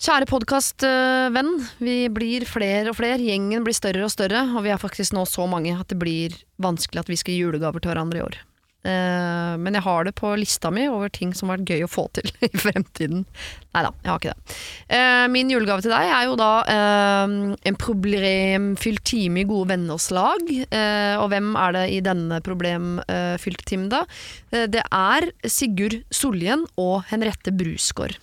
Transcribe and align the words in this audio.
Kjære 0.00 0.24
podkastvenn. 0.30 1.50
Vi 1.76 1.94
blir 2.08 2.46
flere 2.48 2.88
og 2.88 2.96
flere. 2.96 3.20
Gjengen 3.20 3.66
blir 3.66 3.76
større 3.76 4.06
og 4.06 4.12
større. 4.14 4.46
Og 4.56 4.64
vi 4.64 4.70
er 4.72 4.80
faktisk 4.80 5.12
nå 5.12 5.26
så 5.28 5.44
mange 5.44 5.74
at 5.76 5.90
det 5.92 5.98
blir 6.00 6.38
vanskelig 6.56 7.02
at 7.02 7.10
vi 7.12 7.18
skal 7.20 7.34
gi 7.34 7.42
julegaver 7.42 7.84
til 7.84 7.92
hverandre 7.92 8.16
i 8.16 8.24
år. 8.24 8.38
Eh, 8.80 9.58
men 9.60 9.76
jeg 9.76 9.84
har 9.84 10.06
det 10.08 10.14
på 10.16 10.30
lista 10.40 10.70
mi 10.72 10.86
over 10.88 11.10
ting 11.12 11.34
som 11.36 11.50
har 11.50 11.58
vært 11.60 11.74
gøy 11.74 11.84
å 11.84 11.90
få 11.92 12.06
til 12.16 12.30
i 12.48 12.48
fremtiden. 12.48 13.26
Nei 13.76 13.82
da, 13.84 13.90
jeg 14.00 14.08
har 14.08 14.22
ikke 14.22 14.32
det. 14.32 14.56
Eh, 14.96 15.24
min 15.34 15.52
julegave 15.52 15.84
til 15.84 15.92
deg 15.92 16.14
er 16.16 16.24
jo 16.30 16.38
da 16.40 16.48
eh, 16.72 17.36
en 17.68 17.78
problemfylt 17.84 19.04
time 19.12 19.42
i 19.42 19.46
gode 19.52 19.68
venners 19.74 20.08
lag. 20.16 20.48
Eh, 20.48 21.20
og 21.20 21.28
hvem 21.34 21.52
er 21.60 21.76
det 21.76 21.84
i 21.92 22.00
denne 22.08 22.40
problemfylte 22.48 23.68
timen, 23.68 23.92
da? 23.92 24.06
Eh, 24.48 24.64
det 24.64 24.86
er 24.88 25.28
Sigurd 25.44 26.00
Soljen 26.08 26.64
og 26.80 27.02
Henriette 27.12 27.52
Brusgaard. 27.52 28.16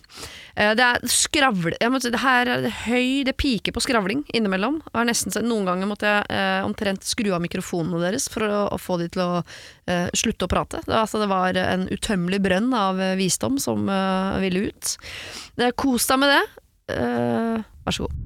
Eh, 0.58 0.74
Det 0.78 0.84
er 0.84 1.08
skravl... 1.12 1.76
Si, 2.02 2.12
det 2.14 2.22
her 2.22 2.50
er 2.52 2.68
høy, 2.88 3.24
det 3.28 3.36
piker 3.40 3.76
på 3.76 3.84
skravling 3.84 4.24
innimellom. 4.36 4.82
nesten, 5.08 5.34
noen 5.46 5.68
ganger 5.70 5.90
måtte 5.90 6.10
jeg 6.10 6.28
eh, 6.34 6.66
omtrent 6.66 7.06
skru 7.08 7.32
av 7.36 7.44
mikrofonene 7.46 8.02
deres 8.04 8.28
for 8.34 8.46
å, 8.48 8.64
å 8.74 8.78
få 8.82 9.00
de 9.02 9.10
til 9.14 9.24
å 9.24 9.32
eh, 9.88 10.08
slutte 10.18 10.48
å 10.48 10.52
prate. 10.52 10.82
Det, 10.86 10.96
altså, 10.98 11.22
det 11.22 11.30
var 11.32 11.58
en 11.62 11.88
utømmelig 11.94 12.42
brønn 12.44 12.72
av 12.74 13.02
eh, 13.02 13.16
visdom 13.20 13.60
som 13.62 13.88
eh, 13.90 14.40
ville 14.46 14.68
ut. 14.72 14.96
Eh, 15.62 15.74
Kos 15.78 16.10
deg 16.10 16.24
med 16.24 16.34
det. 16.34 16.46
Vær 16.88 17.94
så 17.96 18.08
god. 18.08 18.24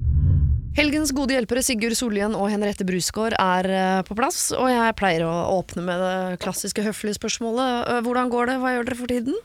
Helgens 0.72 1.10
gode 1.12 1.34
hjelpere 1.34 1.60
Sigurd 1.60 1.98
Sollien 1.98 2.32
og 2.38 2.46
Henriette 2.48 2.86
Brusgaard 2.88 3.34
er 3.36 3.66
på 4.08 4.14
plass, 4.16 4.46
og 4.56 4.70
jeg 4.72 4.94
pleier 4.96 5.26
å 5.26 5.58
åpne 5.58 5.82
med 5.84 6.00
det 6.00 6.38
klassiske 6.40 6.84
høflige 6.86 7.18
spørsmålet. 7.18 7.90
Hvordan 8.06 8.30
går 8.32 8.48
det, 8.48 8.54
hva 8.62 8.72
gjør 8.72 8.88
dere 8.88 9.00
for 9.02 9.12
tiden? 9.12 9.36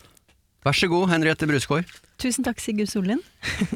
Vær 0.67 0.75
så 0.75 0.89
god, 0.91 1.05
Henriette 1.13 1.47
Brusgaard. 1.47 1.91
Tusen 2.19 2.43
takk, 2.43 2.59
Sigurd 2.59 2.89
Sollien. 2.91 3.21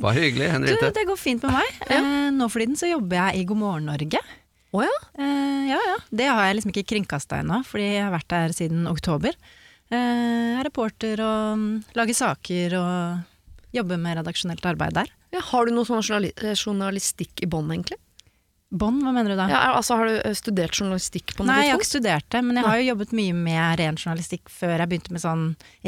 Bare 0.04 0.26
hyggelig, 0.26 0.50
Du, 0.68 0.90
det 0.91 1.05
går 1.08 1.20
fint 1.20 1.45
med 1.45 1.54
meg. 1.55 1.77
Eh, 1.88 2.27
nå 2.36 2.50
for 2.52 2.59
tiden 2.59 2.76
så 2.76 2.90
jobber 2.90 3.16
jeg 3.16 3.40
i 3.40 3.45
God 3.48 3.59
morgen 3.62 3.88
Norge. 3.88 4.20
Å 4.75 4.84
ja? 4.84 4.97
Eh, 5.16 5.69
ja, 5.69 5.78
ja. 5.80 5.95
Det 6.12 6.28
har 6.28 6.50
jeg 6.50 6.58
liksom 6.58 6.73
ikke 6.73 6.89
kringkasta 6.92 7.39
ennå, 7.45 7.62
fordi 7.67 7.86
jeg 7.94 8.03
har 8.03 8.12
vært 8.12 8.28
der 8.34 8.56
siden 8.58 8.92
oktober. 8.92 9.39
Eh, 9.88 9.95
jeg 10.02 10.58
er 10.58 10.67
reporter 10.67 11.23
og 11.23 11.62
mm, 11.62 11.72
lager 12.02 12.19
saker 12.19 12.75
og 12.81 13.72
jobber 13.78 14.03
med 14.03 14.19
redaksjonelt 14.19 14.67
arbeid 14.73 15.00
der. 15.00 15.16
Ja, 15.31 15.45
har 15.47 15.67
du 15.67 15.72
noe 15.72 15.88
sånn 15.88 16.03
journalistikk 16.03 17.39
i 17.39 17.47
bånn, 17.47 17.72
egentlig? 17.72 18.02
Bånd, 18.72 19.02
hva 19.03 19.11
mener 19.11 19.33
du 19.33 19.36
da? 19.36 19.50
Ja, 19.52 19.59
altså, 19.75 19.97
har 20.00 20.08
du 20.08 20.14
eh, 20.22 20.36
studert 20.38 20.77
journalistikk 20.80 21.33
på 21.36 21.44
noe 21.44 21.52
Nei, 21.52 21.66
jeg 21.66 21.73
har 21.73 21.81
ikke 21.81 21.89
studert 21.89 22.27
det, 22.31 22.39
men 22.47 22.55
jeg 22.55 22.64
har 22.69 22.78
jo 22.80 22.86
jobbet 22.94 23.13
mye 23.19 23.33
med 23.36 23.80
ren 23.81 23.97
journalistikk 24.00 24.52
før 24.53 24.78
jeg 24.80 24.91
begynte 24.94 25.11
med 25.11 25.23
sånn 25.25 25.41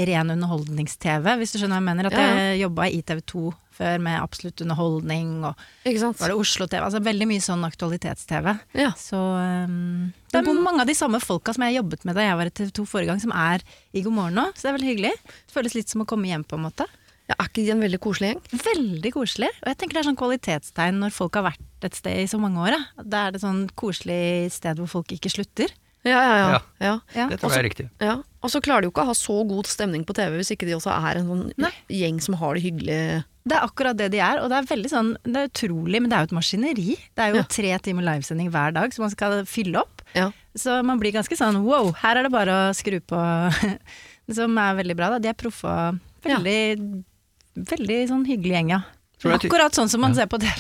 ren 0.09 0.33
underholdnings-TV, 0.35 1.29
hvis 1.39 1.53
du 1.55 1.61
skjønner 1.61 1.77
hva 1.77 1.81
jeg 1.81 1.87
mener. 1.87 2.09
At 2.09 2.17
Ja, 2.17 2.25
ja. 2.27 2.41
jeg 2.51 2.63
jobba 2.65 2.87
i 2.91 2.99
TV 3.07 3.21
2 3.33 3.43
før 3.73 4.03
med 4.05 4.19
absolutt 4.19 4.61
underholdning, 4.65 5.29
og 5.47 5.63
Ikke 5.87 6.01
sant? 6.03 6.19
var 6.21 6.33
det 6.33 6.35
Oslo 6.43 6.67
TV, 6.69 6.81
altså 6.83 7.01
veldig 7.07 7.27
mye 7.31 7.43
sånn 7.45 7.63
aktualitets-TV. 7.65 8.51
Ja. 8.77 8.91
Så 8.99 9.17
um, 9.17 10.11
det 10.29 10.41
er 10.43 10.51
mange 10.59 10.83
av 10.83 10.91
de 10.91 10.97
samme 10.97 11.21
folka 11.23 11.55
som 11.55 11.63
jeg 11.65 11.79
jobbet 11.79 12.03
med 12.05 12.19
da 12.19 12.27
jeg 12.27 12.37
var 12.37 12.51
i 12.51 12.53
TV 12.59 12.73
2 12.83 12.85
forrige 12.89 13.13
gang, 13.13 13.23
som 13.23 13.31
er 13.31 13.63
i 13.95 14.03
God 14.05 14.17
morgen 14.19 14.37
nå. 14.37 14.49
Så 14.53 14.67
det 14.67 14.73
er 14.73 14.77
veldig 14.77 14.91
hyggelig. 14.91 15.15
Det 15.23 15.55
føles 15.55 15.79
litt 15.79 15.95
som 15.95 16.03
å 16.03 16.09
komme 16.09 16.29
hjem, 16.29 16.43
på 16.45 16.59
en 16.59 16.67
måte. 16.67 16.89
Ja, 17.31 17.37
er 17.39 17.47
ikke 17.47 17.63
de 17.63 17.71
en 17.71 17.81
veldig 17.81 18.01
koselig 18.03 18.33
gjeng? 18.33 18.41
Veldig 18.67 19.11
koselig. 19.15 19.49
Og 19.63 19.69
jeg 19.71 19.77
tenker 19.79 19.95
det 19.95 20.01
er 20.03 20.09
sånn 20.09 20.19
kvalitetstegn 20.19 20.97
når 20.99 21.13
folk 21.15 21.39
har 21.39 21.47
vært 21.53 21.69
et 21.89 21.95
sted 21.95 22.19
i 22.23 22.27
så 22.29 22.39
mange 22.41 22.59
år. 22.63 22.75
Ja. 22.77 23.03
Da 23.03 23.27
er 23.27 23.31
det 23.35 23.41
sånn 23.43 23.65
koselig 23.79 24.51
sted 24.55 24.77
hvor 24.81 24.87
folk 24.91 25.11
ikke 25.15 25.31
slutter. 25.33 25.71
Ja, 26.03 26.19
ja, 26.19 26.35
ja. 26.83 26.93
Ja. 27.15 27.27
Det 27.31 27.37
tror 27.39 27.53
jeg 27.53 27.61
er 27.61 27.69
riktig. 27.69 27.89
ja. 28.03 28.17
Og 28.43 28.51
så 28.51 28.59
klarer 28.59 28.83
de 28.83 28.89
jo 28.89 28.91
ikke 28.91 29.05
å 29.05 29.07
ha 29.07 29.13
så 29.15 29.37
god 29.47 29.69
stemning 29.71 30.01
på 30.03 30.11
TV 30.17 30.33
hvis 30.35 30.49
ikke 30.51 30.65
de 30.67 30.73
også 30.75 30.91
er 30.91 31.15
en 31.21 31.29
sånn 31.29 31.43
Nei. 31.63 31.69
gjeng 31.87 32.17
som 32.19 32.35
har 32.41 32.57
det 32.57 32.63
hyggelig. 32.65 32.97
Det 33.47 33.55
er 33.55 33.63
akkurat 33.63 33.95
det 33.95 34.09
de 34.11 34.19
er, 34.19 34.41
og 34.43 34.49
det 34.51 34.57
er 34.57 34.67
veldig 34.67 34.89
sånn, 34.91 35.13
det 35.23 35.39
er 35.39 35.47
utrolig, 35.47 36.01
men 36.03 36.11
det 36.11 36.17
er 36.17 36.25
jo 36.25 36.27
et 36.27 36.35
maskineri. 36.35 36.97
Det 37.15 37.23
er 37.23 37.29
jo 37.31 37.39
Ja. 37.39 37.45
tre 37.47 37.71
timer 37.87 38.03
livesending 38.03 38.51
hver 38.51 38.73
dag 38.75 38.91
som 38.93 39.03
man 39.07 39.11
skal 39.15 39.45
fylle 39.47 39.79
opp. 39.79 40.01
Ja. 40.13 40.27
Så 40.59 40.83
man 40.83 40.99
blir 40.99 41.13
ganske 41.15 41.37
sånn 41.39 41.63
wow, 41.63 41.93
her 42.03 42.17
er 42.19 42.23
det 42.27 42.31
bare 42.35 42.51
å 42.51 42.75
skru 42.75 42.99
på. 42.99 43.15
som 44.35 44.57
er 44.59 44.75
veldig 44.75 44.95
bra, 44.99 45.09
da. 45.15 45.19
De 45.23 45.31
er 45.31 45.39
proffe 45.39 45.63
og 45.71 45.99
veldig, 46.27 47.03
veldig 47.55 47.99
sånn 48.11 48.25
hyggelig 48.27 48.57
gjeng, 48.59 48.69
ja. 48.75 48.81
Akkurat 49.23 49.71
sånn 49.71 49.87
som 49.87 50.01
man 50.03 50.15
ser 50.15 50.27
på 50.27 50.35
TV. 50.43 50.51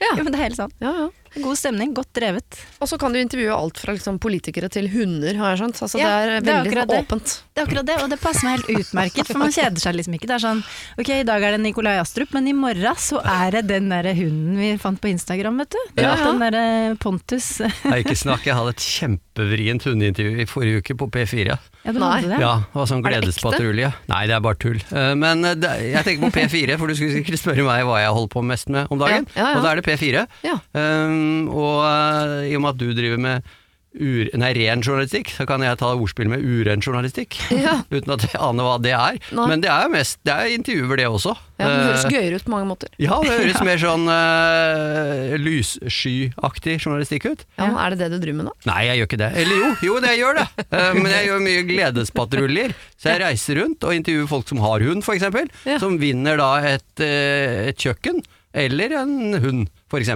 Ja. 0.00 0.12
Jo, 0.16 0.24
men 0.24 0.32
det 0.32 0.40
er 0.40 0.46
helt 0.48 0.56
sant. 0.58 0.74
Ja, 0.80 0.92
ja. 1.04 1.08
God 1.36 1.56
stemning, 1.58 1.92
godt 1.94 2.10
drevet. 2.16 2.58
Og 2.82 2.88
så 2.90 2.98
kan 2.98 3.12
du 3.14 3.20
intervjue 3.20 3.54
alt 3.54 3.78
fra 3.78 3.92
liksom, 3.94 4.18
politikere 4.18 4.68
til 4.72 4.88
hunder, 4.90 5.36
har 5.38 5.52
jeg 5.54 5.60
skjønt. 5.62 5.78
Altså, 5.86 5.98
Ja, 6.00 6.08
det 6.26 6.36
er 6.40 6.40
det 6.40 6.54
er 6.54 6.64
veldig 6.64 6.88
det. 6.90 6.98
åpent. 7.04 7.34
Det 7.54 7.62
er 7.62 7.66
akkurat 7.68 7.86
det, 7.86 7.96
og 8.02 8.10
det 8.10 8.18
passer 8.20 8.44
meg 8.48 8.58
helt 8.64 8.80
utmerket, 8.82 9.26
for 9.30 9.38
man 9.38 9.52
kjeder 9.54 9.78
seg 9.84 9.94
liksom 9.98 10.16
ikke. 10.18 10.26
Det 10.30 10.36
er 10.38 10.42
sånn, 10.46 10.62
ok, 10.98 11.10
i 11.20 11.26
dag 11.28 11.42
er 11.46 11.54
det 11.56 11.60
Nikolai 11.62 11.96
Astrup, 12.02 12.32
men 12.34 12.48
i 12.50 12.54
morgen 12.56 12.98
så 12.98 13.20
er 13.22 13.50
det 13.58 13.62
den 13.70 13.88
derre 13.92 14.14
hunden 14.18 14.56
vi 14.58 14.72
fant 14.82 15.00
på 15.00 15.10
Instagram, 15.12 15.58
vet 15.62 15.70
du. 15.76 15.80
Ja, 16.02 16.16
ja. 16.16 16.30
Den 16.32 16.42
derre 16.42 16.64
Pontus. 16.98 17.60
Nei, 17.84 18.00
ikke 18.02 18.16
snakk, 18.18 18.46
jeg 18.48 18.56
hadde 18.58 18.74
et 18.74 18.86
kjempevrient 18.86 19.86
hundeintervju 19.86 20.40
i 20.42 20.48
forrige 20.50 20.80
uke 20.82 20.96
på 20.98 21.10
P4. 21.14 21.54
Ja, 21.84 21.92
du 21.94 21.98
Nei. 22.00 22.10
hadde 22.20 22.32
det? 22.34 22.40
Ja, 22.42 22.54
det 22.66 22.76
var 22.76 22.88
sånn 22.90 23.00
det 23.04 23.12
ekte? 23.12 23.20
gledespatrulje. 23.28 23.92
Nei, 24.10 24.22
det 24.28 24.34
er 24.36 24.42
bare 24.44 24.58
tull. 24.60 24.80
Eh, 24.90 25.14
Men 25.20 25.44
eh, 25.44 25.54
jeg 25.94 26.04
tenker 26.04 26.26
på 26.26 26.32
P4, 26.40 26.76
for 26.80 26.90
du 26.90 26.94
skulle 26.98 27.14
sikkert 27.14 27.40
spørre 27.40 27.64
meg 27.64 27.84
hva 27.88 28.00
jeg 28.02 28.12
holder 28.16 28.32
på 28.34 28.42
mest 28.44 28.68
med 28.72 28.90
om 28.92 29.00
dagen. 29.00 29.26
Ja, 29.36 29.40
ja, 29.40 29.48
ja. 29.52 29.56
Og 29.60 29.64
da 29.64 29.72
er 29.72 29.80
det 29.80 29.86
P4. 29.88 30.26
Ja. 30.44 30.58
Um, 30.76 31.19
og 31.48 31.80
eh, 31.86 32.50
i 32.50 32.54
og 32.58 32.64
med 32.66 32.74
at 32.74 32.80
du 32.82 32.92
driver 32.96 33.20
med 33.30 33.56
ur, 33.90 34.28
nei, 34.38 34.52
ren 34.54 34.84
journalistikk, 34.86 35.32
så 35.34 35.42
kan 35.50 35.64
jeg 35.66 35.74
ta 35.80 35.88
ordspill 35.98 36.28
med 36.30 36.44
uren 36.46 36.78
journalistikk. 36.78 37.34
Ja. 37.60 37.72
Uten 37.90 38.12
at 38.14 38.22
jeg 38.22 38.38
aner 38.38 38.62
hva 38.62 38.76
det 38.78 38.92
er. 38.94 39.16
Nei. 39.34 39.46
Men 39.50 39.64
det 39.64 39.68
er 39.68 39.88
jo 39.88 39.90
mest 39.96 40.20
Det 40.22 40.30
er 40.30 40.52
intervjuer, 40.54 41.00
det 41.00 41.08
også. 41.10 41.32
Ja, 41.58 41.66
det 41.66 41.80
høres 41.88 42.04
Eh, 42.06 42.14
gøyere 42.14 42.38
ut 42.38 42.44
på 42.46 42.52
mange 42.54 42.68
måter. 42.70 42.92
ja, 43.02 43.18
det 43.26 43.34
høres 43.34 43.58
mer 43.68 43.80
sånn 43.82 44.06
uh, 44.06 45.34
lysskyaktig 45.42 46.76
journalistikk 46.84 47.26
ut. 47.32 47.42
Ja, 47.58 47.66
men 47.66 47.78
Er 47.82 47.94
det 47.96 47.98
det 48.04 48.10
du 48.14 48.22
driver 48.22 48.38
med 48.40 48.48
nå? 48.50 48.54
Nei, 48.70 48.78
jeg 48.88 49.00
gjør 49.00 49.08
ikke 49.10 49.20
det. 49.24 49.30
Eller 49.42 49.58
jo, 49.64 49.70
jo 49.88 49.96
det 50.04 50.12
jeg 50.14 50.22
gjør 50.22 50.38
det. 50.38 50.46
Uh, 50.70 50.90
men 51.00 51.10
jeg 51.10 51.26
gjør 51.28 51.42
mye 51.46 51.64
gledespatruljer. 51.72 52.76
Så 53.00 53.10
jeg 53.10 53.22
reiser 53.24 53.60
rundt 53.64 53.88
og 53.90 53.96
intervjuer 53.98 54.30
folk 54.30 54.54
som 54.54 54.62
har 54.64 54.86
hund, 54.86 55.02
f.eks. 55.02 55.26
Ja. 55.66 55.80
Som 55.82 55.98
vinner 56.02 56.38
da 56.40 56.52
et, 56.76 56.86
uh, 57.02 57.66
et 57.72 57.80
kjøkken, 57.82 58.22
eller 58.54 58.94
en 59.02 59.18
hund, 59.42 59.66
f.eks. 59.90 60.14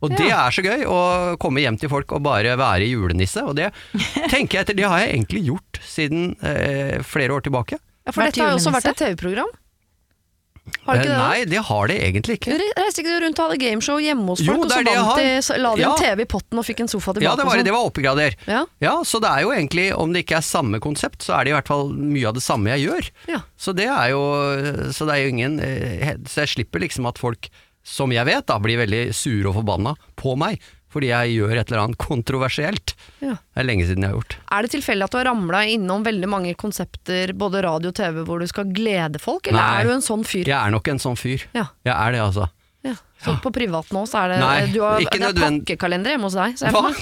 Og 0.00 0.14
det 0.16 0.30
er 0.32 0.50
så 0.56 0.62
gøy 0.64 0.84
å 0.88 0.98
komme 1.42 1.60
hjem 1.60 1.76
til 1.80 1.90
folk 1.92 2.12
og 2.16 2.22
bare 2.24 2.54
være 2.56 2.86
julenisse. 2.88 3.42
Og 3.44 3.56
det 3.58 3.70
tenker 4.32 4.58
jeg 4.58 4.64
etter, 4.66 4.78
det 4.78 4.88
har 4.88 5.02
jeg 5.04 5.14
egentlig 5.18 5.42
gjort 5.50 5.80
siden 5.84 6.30
eh, 6.42 7.00
flere 7.04 7.36
år 7.36 7.44
tilbake. 7.44 7.76
Ja, 8.06 8.12
For 8.16 8.24
dette 8.24 8.40
har 8.40 8.54
jo 8.54 8.60
også 8.62 8.72
vært 8.78 8.88
et 8.94 9.02
TV-program. 9.04 9.50
Har 10.86 10.96
det 10.96 11.02
ikke 11.02 11.10
Eh, 11.10 11.18
det? 11.18 11.18
Nei, 11.18 11.44
det 11.50 11.60
har 11.66 11.88
det 11.90 11.94
egentlig 12.04 12.34
ikke. 12.38 12.56
Reiste 12.78 13.02
ikke 13.02 13.10
du 13.16 13.24
rundt 13.24 13.40
og 13.42 13.48
hadde 13.48 13.58
gameshow 13.60 13.98
hjemme 14.00 14.26
hos 14.28 14.40
Jo, 14.44 14.52
folk, 14.54 14.62
og 14.62 14.68
det 14.70 14.76
så 14.76 14.84
det 14.86 14.92
jeg 14.92 15.00
vant 15.00 15.10
har. 15.10 15.20
de, 15.24 15.42
så 15.46 15.56
la 15.58 15.70
de 15.74 15.82
Ja. 15.82 15.88
en 15.90 16.02
TV 16.04 16.22
i 16.22 16.28
potten 16.30 16.60
og 16.62 16.66
fikk 16.68 16.80
en 16.84 16.90
sofa 16.92 17.14
tilbake? 17.16 17.26
Ja, 17.26 17.32
det 17.36 17.46
var, 17.48 17.56
og 17.56 17.64
det 17.64 17.72
sånn? 17.72 17.76
var 17.76 17.88
oppgrader. 17.90 18.36
Ja. 18.46 18.60
Ja, 18.84 18.92
så 19.04 19.20
det 19.24 19.30
er 19.32 19.40
jo 19.44 19.50
egentlig, 19.56 19.86
om 19.96 20.12
det 20.14 20.22
ikke 20.24 20.36
er 20.38 20.46
samme 20.46 20.80
konsept, 20.84 21.24
så 21.26 21.34
er 21.40 21.44
det 21.48 21.52
i 21.52 21.56
hvert 21.58 21.68
fall 21.72 21.90
mye 21.96 22.28
av 22.30 22.36
det 22.38 22.44
samme 22.44 22.70
jeg 22.76 22.86
gjør. 22.86 23.10
Ja. 23.34 23.40
Så 23.58 23.74
det 23.76 23.88
er 23.90 24.12
jo, 24.14 24.22
så 24.94 25.08
det 25.10 25.16
er 25.16 25.24
jo 25.26 25.32
ingen 25.34 25.58
eh, 25.60 26.14
Så 26.28 26.44
jeg 26.46 26.54
slipper 26.54 26.80
liksom 26.86 27.08
at 27.10 27.18
folk, 27.18 27.50
som 27.86 28.12
jeg 28.12 28.26
vet, 28.28 28.46
da, 28.46 28.58
blir 28.62 28.80
veldig 28.82 29.08
sure 29.16 29.50
og 29.50 29.56
forbanna 29.60 29.94
på 30.20 30.36
meg. 30.40 30.60
Fordi 30.90 31.06
jeg 31.12 31.36
gjør 31.36 31.52
et 31.54 31.68
eller 31.70 31.84
annet 31.84 32.00
kontroversielt. 32.02 32.96
Ja. 33.22 33.36
Det 33.38 33.62
er 33.62 33.66
lenge 33.68 33.84
siden 33.86 34.02
jeg 34.02 34.10
har 34.10 34.16
gjort. 34.18 34.36
Er 34.50 34.66
det 34.66 34.72
tilfeldig 34.74 35.06
at 35.06 35.12
du 35.14 35.18
har 35.20 35.28
ramla 35.30 35.60
innom 35.70 36.02
veldig 36.06 36.30
mange 36.30 36.54
konsepter, 36.58 37.30
både 37.38 37.62
radio 37.62 37.92
og 37.92 37.98
TV, 38.00 38.24
hvor 38.26 38.42
du 38.42 38.48
skal 38.50 38.72
glede 38.74 39.22
folk, 39.22 39.46
eller 39.46 39.62
Nei. 39.62 39.76
er 39.78 39.86
du 39.86 39.92
en 39.94 40.02
sånn 40.02 40.24
fyr? 40.26 40.50
Jeg 40.50 40.58
er 40.58 40.74
nok 40.74 40.90
en 40.90 40.98
sånn 41.02 41.18
fyr. 41.20 41.46
Ja. 41.54 41.68
Jeg 41.86 41.94
er 41.94 42.16
det, 42.16 42.24
altså. 42.24 42.48
Så 43.20 43.34
på 43.44 43.50
privat 43.52 43.90
nå, 43.92 44.06
så 44.08 44.22
er 44.22 44.32
det 44.32 44.38
Nei, 44.40 44.54
du 44.72 44.78
har, 44.80 45.00
ikke 45.02 45.18
Det 45.20 45.28
er 45.28 45.40
pakkekalender 45.42 46.14
hjemme 46.14 46.28
hos 46.30 46.36
deg. 46.38 46.54
Så 46.56 46.68
jeg 46.70 46.76
Hva? 46.76 46.92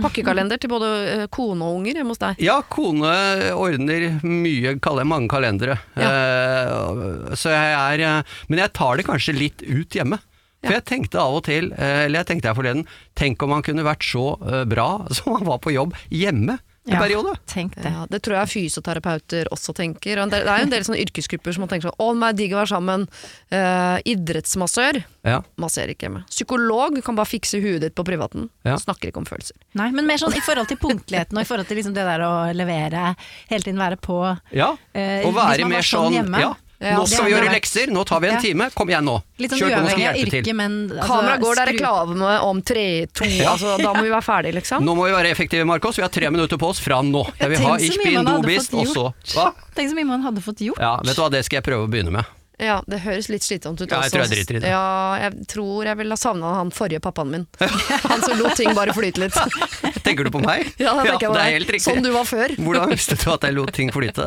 Pakkekalender 0.00 0.58
til 0.58 0.70
både 0.72 0.88
eh, 1.12 1.26
kone 1.30 1.66
og 1.66 1.76
unger 1.80 1.98
hjemme 2.00 2.14
hos 2.14 2.22
deg. 2.22 2.38
Ja, 2.42 2.56
kone 2.72 3.10
ordner 3.52 4.06
mye, 4.24 4.72
kal- 4.82 5.02
mange 5.06 5.28
kalendere. 5.30 5.76
Eh, 5.94 7.36
så 7.38 7.52
jeg 7.54 7.76
er 7.76 8.04
eh, 8.08 8.34
Men 8.48 8.64
jeg 8.64 8.72
tar 8.76 8.98
det 8.98 9.06
kanskje 9.08 9.36
litt 9.36 9.62
ut 9.66 9.96
hjemme. 9.98 10.18
For 10.60 10.74
jeg 10.76 10.84
tenkte 10.90 11.20
av 11.22 11.38
og 11.38 11.44
til, 11.46 11.70
eh, 11.72 12.02
eller 12.06 12.20
jeg 12.20 12.28
tenkte 12.34 12.50
her 12.50 12.56
forleden, 12.58 12.82
tenk 13.16 13.40
om 13.46 13.54
han 13.56 13.62
kunne 13.64 13.84
vært 13.86 14.04
så 14.04 14.24
eh, 14.44 14.64
bra 14.68 14.88
som 15.16 15.36
han 15.38 15.46
var 15.48 15.60
på 15.64 15.72
jobb 15.76 15.94
hjemme 16.12 16.58
Ja. 16.94 17.00
periode. 17.02 17.34
Tenk 17.46 17.74
det. 17.76 17.90
Ja, 17.92 18.06
det 18.10 18.20
tror 18.22 18.36
jeg 18.40 18.50
fysioterapeuter 18.52 19.48
også 19.54 19.74
tenker. 19.76 20.20
Og 20.22 20.30
det 20.32 20.40
er 20.42 20.58
jo 20.62 20.66
en 20.68 20.72
del 20.72 20.84
sånne 20.86 21.00
yrkesgrupper 21.04 21.54
som 21.56 21.66
tenker 21.70 21.88
sånn 21.90 21.98
Å, 22.00 22.08
det 22.20 22.28
er 22.30 22.38
digg 22.40 22.54
å 22.54 22.60
være 22.60 22.72
sammen. 22.72 23.06
Uh, 23.52 23.98
idrettsmassør 24.08 25.00
Ja. 25.26 25.42
masserer 25.60 25.92
ikke 25.94 26.08
hjemme. 26.08 26.24
Psykolog 26.30 27.00
kan 27.04 27.16
bare 27.18 27.28
fikse 27.28 27.60
huet 27.60 27.80
ditt 27.84 27.94
på 27.94 28.04
privaten. 28.06 28.48
Ja. 28.64 28.76
Snakker 28.80 29.10
ikke 29.12 29.20
om 29.22 29.28
følelser. 29.28 29.56
Nei, 29.78 29.90
men 29.92 30.06
mer 30.08 30.16
sånn 30.22 30.34
i 30.36 30.40
forhold 30.44 30.68
til 30.70 30.78
punktligheten 30.80 31.36
og 31.36 31.42
i 31.44 31.48
forhold 31.48 31.68
til 31.68 31.76
liksom 31.80 31.94
det 31.94 32.06
der 32.08 32.24
å 32.26 32.32
levere, 32.56 33.14
hele 33.50 33.62
tiden 33.66 33.78
være 33.80 34.00
på. 34.00 34.18
ja. 34.56 34.72
uh, 34.72 35.28
Og 35.28 35.34
være 35.36 35.68
mer 35.68 35.82
sånn 35.86 36.08
sånn 36.10 36.18
hjemme. 36.20 36.40
ja. 36.40 36.54
Ja, 36.80 36.96
Nå 36.96 37.06
skal 37.06 37.26
vi 37.26 37.32
gjøre 37.34 37.44
vært- 37.44 37.56
lekser, 37.60 37.90
nå 37.92 38.06
tar 38.08 38.20
vi 38.20 38.28
en 38.28 38.34
Ja. 38.34 38.40
time. 38.40 38.70
Kom 38.74 38.88
igjen 38.88 39.04
nå. 39.04 39.22
Litt 39.38 39.50
sånn 39.50 39.58
Kjør 39.60 39.68
på, 39.68 39.80
nå 39.82 39.88
skal 39.90 40.00
uavhengig 40.00 40.08
av 40.08 40.14
hjelpe 40.16 40.32
yrke, 40.32 40.44
til. 40.44 40.54
men 40.56 40.88
altså, 40.90 41.06
Kamera 41.06 41.36
går, 41.38 41.54
det 41.54 41.60
er 41.60 41.72
reklame 41.74 42.40
om 42.42 42.62
tre, 42.62 43.06
to 43.12 43.24
Ja. 43.26 43.50
altså, 43.52 43.76
Da 43.82 43.92
må 43.92 44.02
vi 44.02 44.08
være 44.08 44.24
ferdige, 44.24 44.54
liksom. 44.54 44.82
Nå 44.82 44.96
må 44.96 45.04
vi 45.04 45.12
være 45.12 45.30
effektive, 45.30 45.66
Markus, 45.66 45.96
Vi 45.96 46.02
har 46.02 46.08
tre 46.08 46.30
minutter 46.30 46.56
på 46.56 46.68
oss 46.70 46.78
fra 46.80 47.02
nå. 47.02 47.26
Jeg 47.38 47.48
vil 47.50 47.58
ha 47.58 47.74
Ich 47.76 47.98
bin 48.02 48.24
man 48.24 48.40
du 48.40 48.46
bist, 48.48 48.70
fått 48.70 48.96
og 48.96 49.14
så 49.26 49.52
Tenk 49.76 49.90
så 49.90 49.94
mye 49.94 50.06
man 50.06 50.22
hadde 50.22 50.40
fått 50.40 50.56
gjort. 50.64 50.78
Ja, 50.80 50.96
vet 51.04 51.14
du 51.16 51.20
hva, 51.22 51.30
det 51.30 51.44
skal 51.44 51.60
jeg 51.60 51.64
prøve 51.64 51.86
å 51.86 51.90
begynne 51.90 52.10
med. 52.12 52.24
Ja, 52.60 52.80
det 52.86 53.00
høres 53.06 53.30
litt 53.32 53.44
slitsomt 53.44 53.80
ut 53.80 53.88
Ja, 53.88 54.02
jeg 54.04 54.12
tror 54.12 54.24
jeg 54.26 54.32
driter 54.34 54.58
i 54.58 54.60
det. 54.60 54.72
Ja, 54.72 55.16
jeg 55.22 55.46
tror 55.48 55.88
jeg 55.88 55.96
ville 56.00 56.16
ha 56.16 56.20
savna 56.20 56.52
han 56.58 56.72
forrige 56.74 57.00
pappaen 57.00 57.30
min. 57.32 57.46
Han 58.10 58.24
som 58.24 58.36
lot 58.40 58.56
ting 58.58 58.74
bare 58.76 58.92
flyte 58.96 59.22
litt. 59.22 59.36
Tenker 60.06 60.28
du 60.28 60.32
på 60.34 60.42
meg? 60.42 60.68
Ja, 60.80 60.92
da 60.98 61.06
tenker 61.06 61.32
det 61.36 61.44
er 61.44 61.56
helt 61.56 61.72
riktig. 61.72 61.86
Sånn 61.86 62.04
du 62.04 62.10
var 62.12 62.28
før. 62.28 62.52
Hvordan 62.66 62.92
visste 62.92 63.16
du 63.20 63.26
at 63.32 63.46
jeg 63.48 63.56
lot 63.56 63.72
ting 63.76 63.92
flyte? 63.94 64.26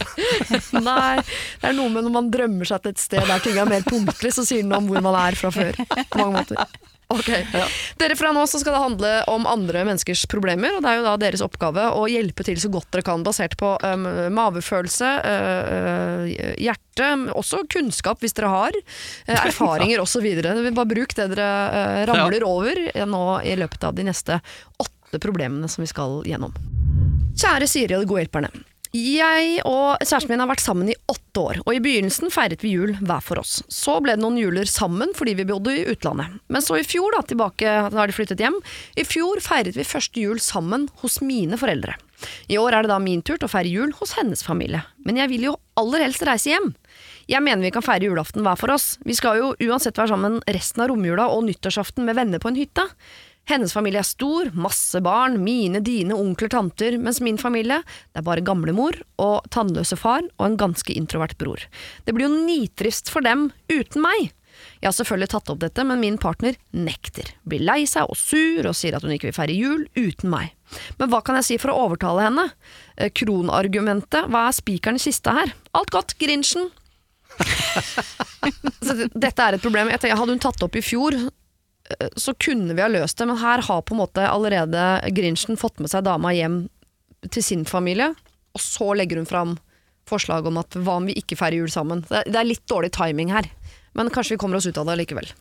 Nei, 0.79 1.19
det 1.61 1.69
er 1.69 1.77
noe 1.77 1.91
med 1.93 2.07
når 2.07 2.15
man 2.17 2.31
drømmer 2.33 2.69
seg 2.69 2.83
til 2.85 2.95
et 2.95 3.03
sted 3.03 3.29
der 3.29 3.43
ting 3.45 3.59
er 3.61 3.69
mer 3.69 3.85
punktlig, 3.85 4.33
så 4.33 4.45
sier 4.47 4.65
den 4.65 4.73
om 4.77 4.89
hvor 4.89 5.03
man 5.05 5.19
er 5.27 5.37
fra 5.37 5.53
før. 5.53 5.77
På 6.09 6.23
mange 6.23 6.41
måter. 6.41 6.81
Ok. 7.13 7.29
Dere 7.99 8.15
Fra 8.17 8.31
nå 8.33 8.43
så 8.49 8.59
skal 8.61 8.75
det 8.75 8.81
handle 8.81 9.11
om 9.31 9.45
andre 9.49 9.83
menneskers 9.85 10.25
problemer, 10.31 10.77
og 10.77 10.83
det 10.83 10.91
er 10.91 10.99
jo 10.99 11.05
da 11.05 11.13
deres 11.21 11.43
oppgave 11.45 11.85
å 11.93 12.07
hjelpe 12.09 12.45
til 12.47 12.59
så 12.61 12.71
godt 12.73 12.89
dere 12.95 13.05
kan, 13.05 13.25
basert 13.25 13.55
på 13.59 13.73
um, 13.83 14.07
mavefølelse, 14.33 15.11
uh, 15.21 16.25
hjerte, 16.57 17.09
også 17.35 17.63
kunnskap 17.73 18.23
hvis 18.23 18.35
dere 18.37 18.51
har, 18.53 18.79
uh, 19.29 19.39
erfaringer 19.47 20.03
osv. 20.03 20.25
Bare 20.73 20.89
bruk 20.89 21.15
det 21.19 21.29
dere 21.35 21.49
uh, 21.69 22.01
ramler 22.09 22.47
over 22.47 22.85
eh, 22.89 23.05
nå 23.05 23.25
i 23.45 23.55
løpet 23.59 23.89
av 23.89 23.97
de 23.97 24.07
neste 24.09 24.39
åtte 24.81 25.21
problemene 25.21 25.69
som 25.69 25.85
vi 25.85 25.91
skal 25.91 26.21
gjennom. 26.27 26.55
Kjære 27.37 27.69
Siri 27.69 27.97
og 27.97 28.05
de 28.05 28.09
gode 28.09 28.25
hjelperne. 28.25 28.53
Jeg 28.93 29.55
og 29.65 30.03
kjæresten 30.05 30.29
min 30.29 30.41
har 30.43 30.51
vært 30.51 30.61
sammen 30.61 30.89
i 30.91 30.95
åtte 31.09 31.41
år, 31.41 31.59
og 31.63 31.73
i 31.73 31.79
begynnelsen 31.81 32.29
feiret 32.29 32.61
vi 32.61 32.75
jul 32.75 32.91
hver 33.01 33.23
for 33.25 33.41
oss. 33.41 33.55
Så 33.65 33.95
ble 34.05 34.13
det 34.13 34.21
noen 34.21 34.37
juler 34.37 34.69
sammen 34.69 35.15
fordi 35.17 35.33
vi 35.39 35.47
bodde 35.49 35.73
i 35.73 35.87
utlandet. 35.89 36.35
Men 36.53 36.61
så 36.61 36.77
i 36.77 36.85
fjor, 36.85 37.09
da, 37.15 37.23
tilbake, 37.25 37.71
da 37.89 38.03
har 38.03 38.11
de 38.11 38.13
flyttet 38.13 38.43
hjem, 38.43 38.59
i 38.93 39.07
fjor 39.07 39.41
feiret 39.41 39.73
vi 39.79 39.87
første 39.87 40.21
jul 40.21 40.37
sammen 40.37 40.85
hos 41.01 41.23
mine 41.25 41.57
foreldre. 41.57 41.97
I 42.53 42.61
år 42.61 42.77
er 42.77 42.85
det 42.85 42.93
da 42.93 43.01
min 43.01 43.25
tur 43.25 43.39
til 43.39 43.49
å 43.49 43.51
feire 43.51 43.73
jul 43.73 43.97
hos 43.97 44.13
hennes 44.19 44.45
familie, 44.45 44.85
men 45.01 45.17
jeg 45.17 45.33
vil 45.33 45.49
jo 45.49 45.57
aller 45.81 46.05
helst 46.05 46.21
reise 46.29 46.53
hjem. 46.53 46.69
Jeg 47.25 47.41
mener 47.41 47.65
vi 47.65 47.73
kan 47.73 47.83
feire 47.83 48.05
julaften 48.05 48.45
hver 48.45 48.61
for 48.61 48.75
oss. 48.75 48.99
Vi 49.07 49.17
skal 49.17 49.41
jo 49.41 49.53
uansett 49.57 49.97
være 49.97 50.13
sammen 50.13 50.37
resten 50.53 50.85
av 50.85 50.93
romjula 50.93 51.31
og 51.33 51.47
nyttårsaften 51.47 52.05
med 52.05 52.21
venner 52.21 52.43
på 52.43 52.53
en 52.53 52.61
hytte. 52.61 52.85
Hennes 53.49 53.73
familie 53.75 53.99
er 53.99 54.07
stor, 54.07 54.51
masse 54.55 54.99
barn, 55.03 55.35
mine, 55.43 55.81
dine, 55.83 56.15
onkler, 56.15 56.51
tanter, 56.53 56.95
mens 57.01 57.19
min 57.23 57.39
familie, 57.41 57.81
det 58.13 58.21
er 58.21 58.27
bare 58.27 58.45
gamlemor 58.45 58.95
og 59.19 59.49
tannløse 59.51 59.97
far 59.99 60.23
og 60.37 60.45
en 60.45 60.55
ganske 60.61 60.95
introvert 60.95 61.35
bror. 61.41 61.65
Det 62.07 62.15
blir 62.15 62.29
jo 62.29 62.45
nitrist 62.45 63.11
for 63.11 63.25
dem 63.25 63.49
uten 63.67 64.05
meg. 64.05 64.31
Jeg 64.79 64.87
har 64.87 64.95
selvfølgelig 64.95 65.31
tatt 65.33 65.49
opp 65.51 65.59
dette, 65.63 65.83
men 65.87 65.99
min 65.99 66.17
partner 66.21 66.55
nekter. 66.75 67.33
Blir 67.47 67.63
lei 67.63 67.83
seg 67.89 68.07
og 68.11 68.19
sur 68.19 68.67
og 68.69 68.77
sier 68.77 68.95
at 68.95 69.03
hun 69.03 69.11
ikke 69.15 69.29
vil 69.29 69.35
feire 69.35 69.55
jul 69.55 69.85
uten 69.97 70.31
meg. 70.31 70.53
Men 70.99 71.11
hva 71.11 71.19
kan 71.25 71.35
jeg 71.39 71.47
si 71.47 71.59
for 71.61 71.73
å 71.73 71.87
overtale 71.87 72.25
henne? 72.27 72.47
Eh, 72.95 73.11
Kronargumentet, 73.11 74.29
hva 74.31 74.47
er 74.47 74.55
spikeren 74.55 74.99
i 74.99 75.03
kista 75.03 75.35
her? 75.39 75.53
Alt 75.75 75.91
godt, 75.95 76.15
Grinchen. 76.21 76.69
Dette 79.23 79.47
er 79.47 79.57
et 79.57 79.63
problem. 79.63 79.89
Jeg 79.91 80.03
tenker, 80.03 80.19
hadde 80.19 80.35
hun 80.35 80.43
tatt 80.43 80.59
det 80.59 80.67
opp 80.67 80.77
i 80.79 80.85
fjor, 80.85 81.17
så 82.19 82.33
kunne 82.39 82.75
vi 82.75 82.83
ha 82.83 82.89
løst 82.91 83.19
det, 83.19 83.27
men 83.29 83.39
her 83.41 83.63
har 83.65 83.83
på 83.85 83.95
en 83.95 84.01
måte 84.03 84.25
allerede 84.27 84.83
Grinchen 85.15 85.59
fått 85.59 85.81
med 85.83 85.91
seg 85.91 86.05
dama 86.07 86.33
hjem 86.35 86.63
til 87.31 87.45
sin 87.45 87.63
familie, 87.69 88.11
og 88.53 88.61
så 88.61 88.91
legger 88.97 89.21
hun 89.21 89.29
fram 89.29 89.55
forslag 90.09 90.47
om 90.49 90.59
at 90.59 90.75
hva 90.75 90.99
om 90.99 91.07
vi 91.07 91.15
ikke 91.19 91.37
feirer 91.39 91.61
jul 91.61 91.71
sammen. 91.71 92.03
Det 92.09 92.35
er, 92.35 92.45
litt 92.47 92.65
dårlig 92.69 92.91
timing 92.95 93.31
her, 93.33 93.47
men 93.97 94.11
kanskje 94.13 94.35
vi 94.35 94.43
kommer 94.43 94.59
oss 94.59 94.67
ut 94.67 94.79
av 94.79 94.89
det 94.89 94.99
likevel. 94.99 95.31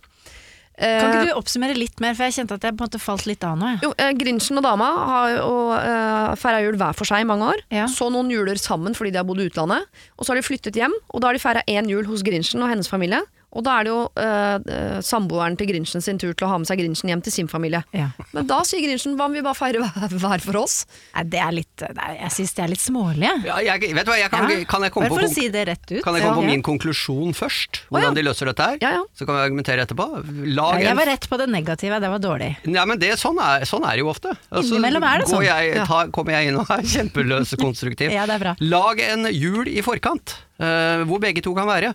Kan 0.82 1.12
ikke 1.12 1.28
du 1.28 1.36
oppsummere 1.36 1.76
litt 1.76 2.00
mer, 2.00 2.14
for 2.16 2.26
jeg 2.26 2.38
kjente 2.38 2.56
at 2.56 2.64
jeg 2.64 2.74
på 2.74 2.80
en 2.80 2.88
måte 2.88 3.00
falt 3.02 3.26
litt 3.28 3.44
av 3.44 3.58
nå. 3.60 3.74
Jo, 3.84 3.90
eh, 4.00 4.14
Grinchen 4.16 4.58
og 4.58 4.64
dama 4.64 4.88
har 5.10 5.34
uh, 5.42 6.32
feira 6.40 6.62
jul 6.64 6.78
hver 6.80 6.96
for 6.96 7.08
seg 7.08 7.22
i 7.22 7.28
mange 7.28 7.50
år. 7.52 7.60
Ja. 7.74 7.84
Så 7.92 8.08
noen 8.10 8.32
juler 8.32 8.58
sammen 8.58 8.96
fordi 8.96 9.12
de 9.12 9.20
har 9.20 9.28
bodd 9.28 9.42
i 9.44 9.50
utlandet. 9.50 9.84
Og 10.16 10.24
så 10.24 10.32
har 10.32 10.40
de 10.40 10.46
flyttet 10.46 10.78
hjem, 10.80 10.94
og 11.12 11.22
da 11.22 11.28
har 11.28 11.36
de 11.36 11.44
feira 11.44 11.64
én 11.68 11.90
jul 11.92 12.08
hos 12.08 12.24
Grinchen 12.26 12.64
og 12.64 12.72
hennes 12.72 12.88
familie. 12.90 13.20
Og 13.52 13.64
da 13.66 13.74
er 13.78 13.84
det 13.84 13.90
jo 13.92 13.98
eh, 14.16 14.54
eh, 14.72 14.98
samboeren 15.04 15.58
til 15.60 15.68
Grinchen 15.68 16.00
sin 16.00 16.16
tur 16.20 16.32
til 16.32 16.46
å 16.46 16.50
ha 16.54 16.56
med 16.62 16.68
seg 16.70 16.78
Grinchen 16.80 17.10
hjem 17.12 17.20
til 17.26 17.34
sin 17.34 17.48
familie. 17.52 17.82
Ja. 17.92 18.06
Men 18.32 18.46
da 18.48 18.62
sier 18.64 18.80
Grinchen 18.80 19.18
hva 19.18 19.26
om 19.28 19.34
vi 19.36 19.42
bare 19.44 19.58
feirer 19.58 19.84
hver, 19.84 20.40
for 20.40 20.56
oss? 20.62 20.78
Nei, 21.12 21.24
det 21.34 21.42
er 21.44 21.52
litt, 21.58 21.84
nei, 21.98 22.08
jeg 22.22 22.32
syns 22.38 22.54
det 22.56 22.64
er 22.64 22.72
litt 22.72 22.80
smålig. 22.84 23.26
jeg. 23.28 23.42
Ja, 23.50 23.58
jeg, 23.66 23.92
vet 23.98 24.08
du 24.08 24.12
hva, 24.14 24.16
jeg 24.22 24.32
kan, 24.32 24.48
Ja. 24.48 24.62
kan 24.70 24.86
jeg 24.86 24.94
komme 24.94 25.10
på, 25.12 25.28
si 25.28 25.48
det 25.52 25.66
rett 25.68 25.84
ut. 25.90 26.00
kan 26.04 26.16
jeg 26.16 26.24
komme 26.24 26.38
på 26.40 26.46
Ja. 26.46 26.50
min 26.54 26.62
konklusjon 26.64 27.36
først? 27.36 27.82
Hvordan 27.92 28.16
de 28.16 28.24
løser 28.24 28.48
dette 28.48 28.68
her? 28.70 28.78
Ja, 28.80 28.92
ja. 28.96 29.02
Så 29.12 29.26
kan 29.28 29.36
vi 29.36 29.42
argumentere 29.44 29.84
etterpå. 29.84 30.06
Ja, 30.16 30.54
Lag 30.62 30.80
jeg 30.82 30.96
var 30.96 31.10
rett 31.12 31.28
på 31.28 31.38
det 31.42 31.48
negative, 31.52 32.00
det 32.00 32.08
var 32.14 32.18
dårlig. 32.24 32.50
Ja, 32.64 32.86
men 32.88 32.98
det, 32.98 33.12
sånn, 33.20 33.36
er, 33.36 33.66
sånn 33.68 33.84
er 33.84 33.98
det 33.98 34.06
jo 34.06 34.08
ofte. 34.14 34.32
Innimellom 34.62 35.04
er 35.04 35.18
det 35.20 35.28
sånn. 35.28 35.44
Jeg, 35.44 35.84
ta, 35.86 36.06
kommer 36.08 36.38
jeg 36.38 36.48
inn 36.48 36.56
og 36.62 36.72
er 36.72 36.88
kjempeløs 36.88 37.52
konstruktiv. 37.64 38.10
Ja, 38.16 38.24
det 38.24 38.40
er 38.40 38.46
bra. 38.46 38.56
Lag 38.64 39.04
en 39.04 39.28
jul 39.28 39.68
i 39.68 39.84
forkant, 39.84 40.38
uh, 40.62 41.04
hvor 41.04 41.20
begge 41.20 41.44
to 41.44 41.52
kan 41.58 41.68
være. 41.68 41.92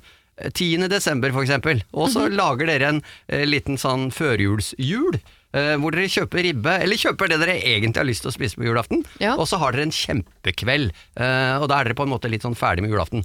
10. 0.54 0.88
desember 0.92 1.32
eksempel. 1.44 1.82
Og 1.94 2.08
mm 2.10 2.14
så 2.14 2.28
lager 2.30 2.68
dere 2.70 2.90
en 2.94 3.02
eh, 3.28 3.46
liten 3.46 3.78
sånn 3.78 4.12
førjulsjul. 4.14 5.18
eh, 5.58 5.76
hvor 5.80 5.92
dere 5.96 6.10
kjøper 6.12 6.44
ribbe, 6.44 6.74
eller 6.84 7.00
kjøper 7.00 7.30
det 7.32 7.40
dere 7.42 7.56
egentlig 7.64 7.98
har 8.02 8.06
lyst 8.06 8.22
til 8.26 8.30
å 8.32 8.36
spise 8.36 8.56
på 8.60 8.66
julaften. 8.68 9.04
Ja. 9.24 9.36
Og 9.40 9.48
så 9.50 9.58
har 9.58 9.72
dere 9.74 9.88
en 9.88 9.96
kjempekveld, 9.96 10.92
eh, 11.18 11.58
og 11.58 11.68
da 11.72 11.80
er 11.80 11.88
dere 11.90 11.96
på 11.98 12.04
en 12.06 12.12
måte 12.14 12.30
litt 12.30 12.44
sånn 12.46 12.56
ferdig 12.58 12.84
med 12.86 12.92
julaften. 12.94 13.24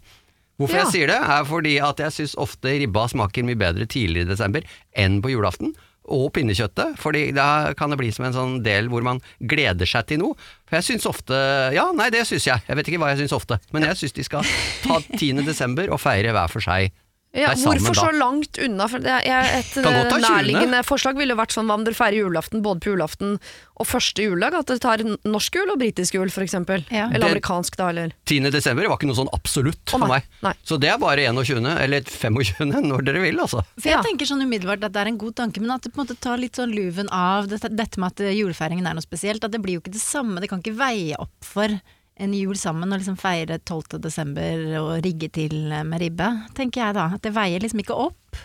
Hvorfor 0.60 0.76
Ja. 0.78 0.84
jeg 0.84 0.92
sier 0.92 1.06
det, 1.10 1.16
er 1.18 1.44
fordi 1.48 1.80
at 1.82 1.98
jeg 1.98 2.12
syns 2.12 2.36
ofte 2.38 2.68
ribba 2.78 3.08
smaker 3.08 3.42
mye 3.44 3.58
bedre 3.58 3.86
tidligere 3.86 4.28
i 4.28 4.32
desember 4.34 4.62
enn 4.94 5.20
på 5.24 5.32
julaften. 5.34 5.74
Og 6.12 6.32
pinnekjøttet, 6.34 6.96
fordi 6.98 7.32
da 7.34 7.72
kan 7.78 7.90
det 7.90 7.98
bli 7.98 8.10
som 8.12 8.24
en 8.26 8.32
sånn 8.34 8.62
del 8.62 8.88
hvor 8.90 9.02
man 9.06 9.20
gleder 9.40 9.86
seg 9.86 10.06
til 10.06 10.18
noe. 10.18 10.34
For 10.66 10.76
jeg 10.80 10.84
syns 10.98 11.06
ofte 11.06 11.34
Ja, 11.74 11.90
nei, 11.94 12.10
det 12.10 12.24
syns 12.26 12.44
jeg. 12.46 12.60
Jeg 12.68 12.76
vet 12.76 12.88
ikke 12.90 12.98
hva 12.98 13.10
jeg 13.16 13.22
syns 13.22 13.32
ofte, 13.36 13.58
men 13.72 13.82
jeg 13.86 13.96
syns 13.96 14.12
de 14.12 14.24
skal 14.26 14.42
ta 14.82 14.98
10. 15.18 15.42
desember 15.46 15.90
og 15.90 16.00
feire 16.02 16.32
hver 16.34 16.50
for 16.50 16.60
seg. 16.60 16.90
Ja, 17.32 17.54
hvorfor 17.56 17.94
så 17.96 18.10
langt 18.12 18.58
unna? 18.60 18.84
For 18.92 19.00
det 19.00 19.08
er, 19.08 19.22
jeg- 19.24 19.60
et 19.62 19.70
20.. 19.80 20.20
nærliggende 20.20 20.82
forslag 20.84 21.16
ville 21.16 21.32
jo 21.32 21.38
vært 21.40 21.54
sånn 21.54 21.64
hva 21.70 21.78
om 21.78 21.84
dere 21.86 21.96
feirer 21.96 22.18
julaften 22.20 22.60
både 22.60 22.80
på 22.84 22.90
julaften 22.92 23.38
og 23.80 23.86
første 23.88 24.20
juledag? 24.26 24.52
At 24.58 24.66
dere 24.68 24.78
tar 24.84 24.98
norsk 25.24 25.56
jul 25.56 25.70
og 25.72 25.78
britisk 25.80 26.12
jul, 26.18 26.28
for 26.28 26.44
eksempel. 26.44 26.84
Ja. 26.92 27.06
Eller 27.08 27.24
Det- 27.24 27.30
amerikansk, 27.40 27.76
da. 27.80 27.88
Eller. 27.88 28.12
10. 28.26 28.50
desember 28.52 28.86
var 28.86 28.98
ikke 28.98 29.08
noe 29.08 29.16
sånn 29.16 29.32
absolutt 29.32 29.80
oh, 29.94 29.98
for 29.98 30.06
meg. 30.12 30.24
nei. 30.42 30.52
Så 30.62 30.78
det 30.78 30.90
er 30.92 30.98
bare 30.98 31.24
21. 31.24 31.64
eller 31.80 32.02
25. 32.02 32.82
når 32.92 33.04
dere 33.08 33.20
vil, 33.24 33.40
altså. 33.40 33.64
For 33.80 33.88
jeg 33.88 33.96
Ja. 33.96 34.02
tenker 34.02 34.26
sånn 34.28 34.44
umiddelbart 34.44 34.84
at 34.84 34.92
det 34.92 35.00
er 35.00 35.06
en 35.08 35.18
god 35.18 35.34
tanke, 35.34 35.58
men 35.60 35.70
at 35.70 35.82
det 35.82 35.94
på 35.94 36.00
en 36.02 36.06
måte 36.06 36.20
tar 36.20 36.36
litt 36.36 36.52
sånn 36.60 36.74
luven 36.74 37.08
av 37.10 37.48
dette, 37.48 37.68
dette 37.74 37.96
med 37.98 38.12
at 38.12 38.20
eh, 38.20 38.36
julefeiringen 38.36 38.86
er 38.86 38.92
noe 38.94 39.00
spesielt. 39.08 39.42
At 39.42 39.50
det 39.52 39.62
blir 39.62 39.80
jo 39.80 39.80
ikke 39.80 39.92
det 39.96 40.04
samme. 40.04 40.38
Det 40.38 40.50
kan 40.52 40.60
ikke 40.60 40.76
veie 40.76 41.16
opp 41.18 41.32
for 41.40 41.80
en 42.20 42.34
jul 42.36 42.56
sammen 42.58 42.92
og 42.92 43.00
liksom 43.00 43.18
feire 43.20 43.58
12. 43.58 43.98
desember 44.02 44.64
og 44.80 44.90
rigge 45.04 45.30
til 45.32 45.72
eh, 45.72 45.84
med 45.86 46.02
ribbe, 46.04 46.28
tenker 46.56 46.86
jeg 46.86 46.98
da. 46.98 47.08
At 47.16 47.24
det 47.24 47.34
veier 47.36 47.62
liksom 47.62 47.82
ikke 47.82 47.98
opp. 48.08 48.40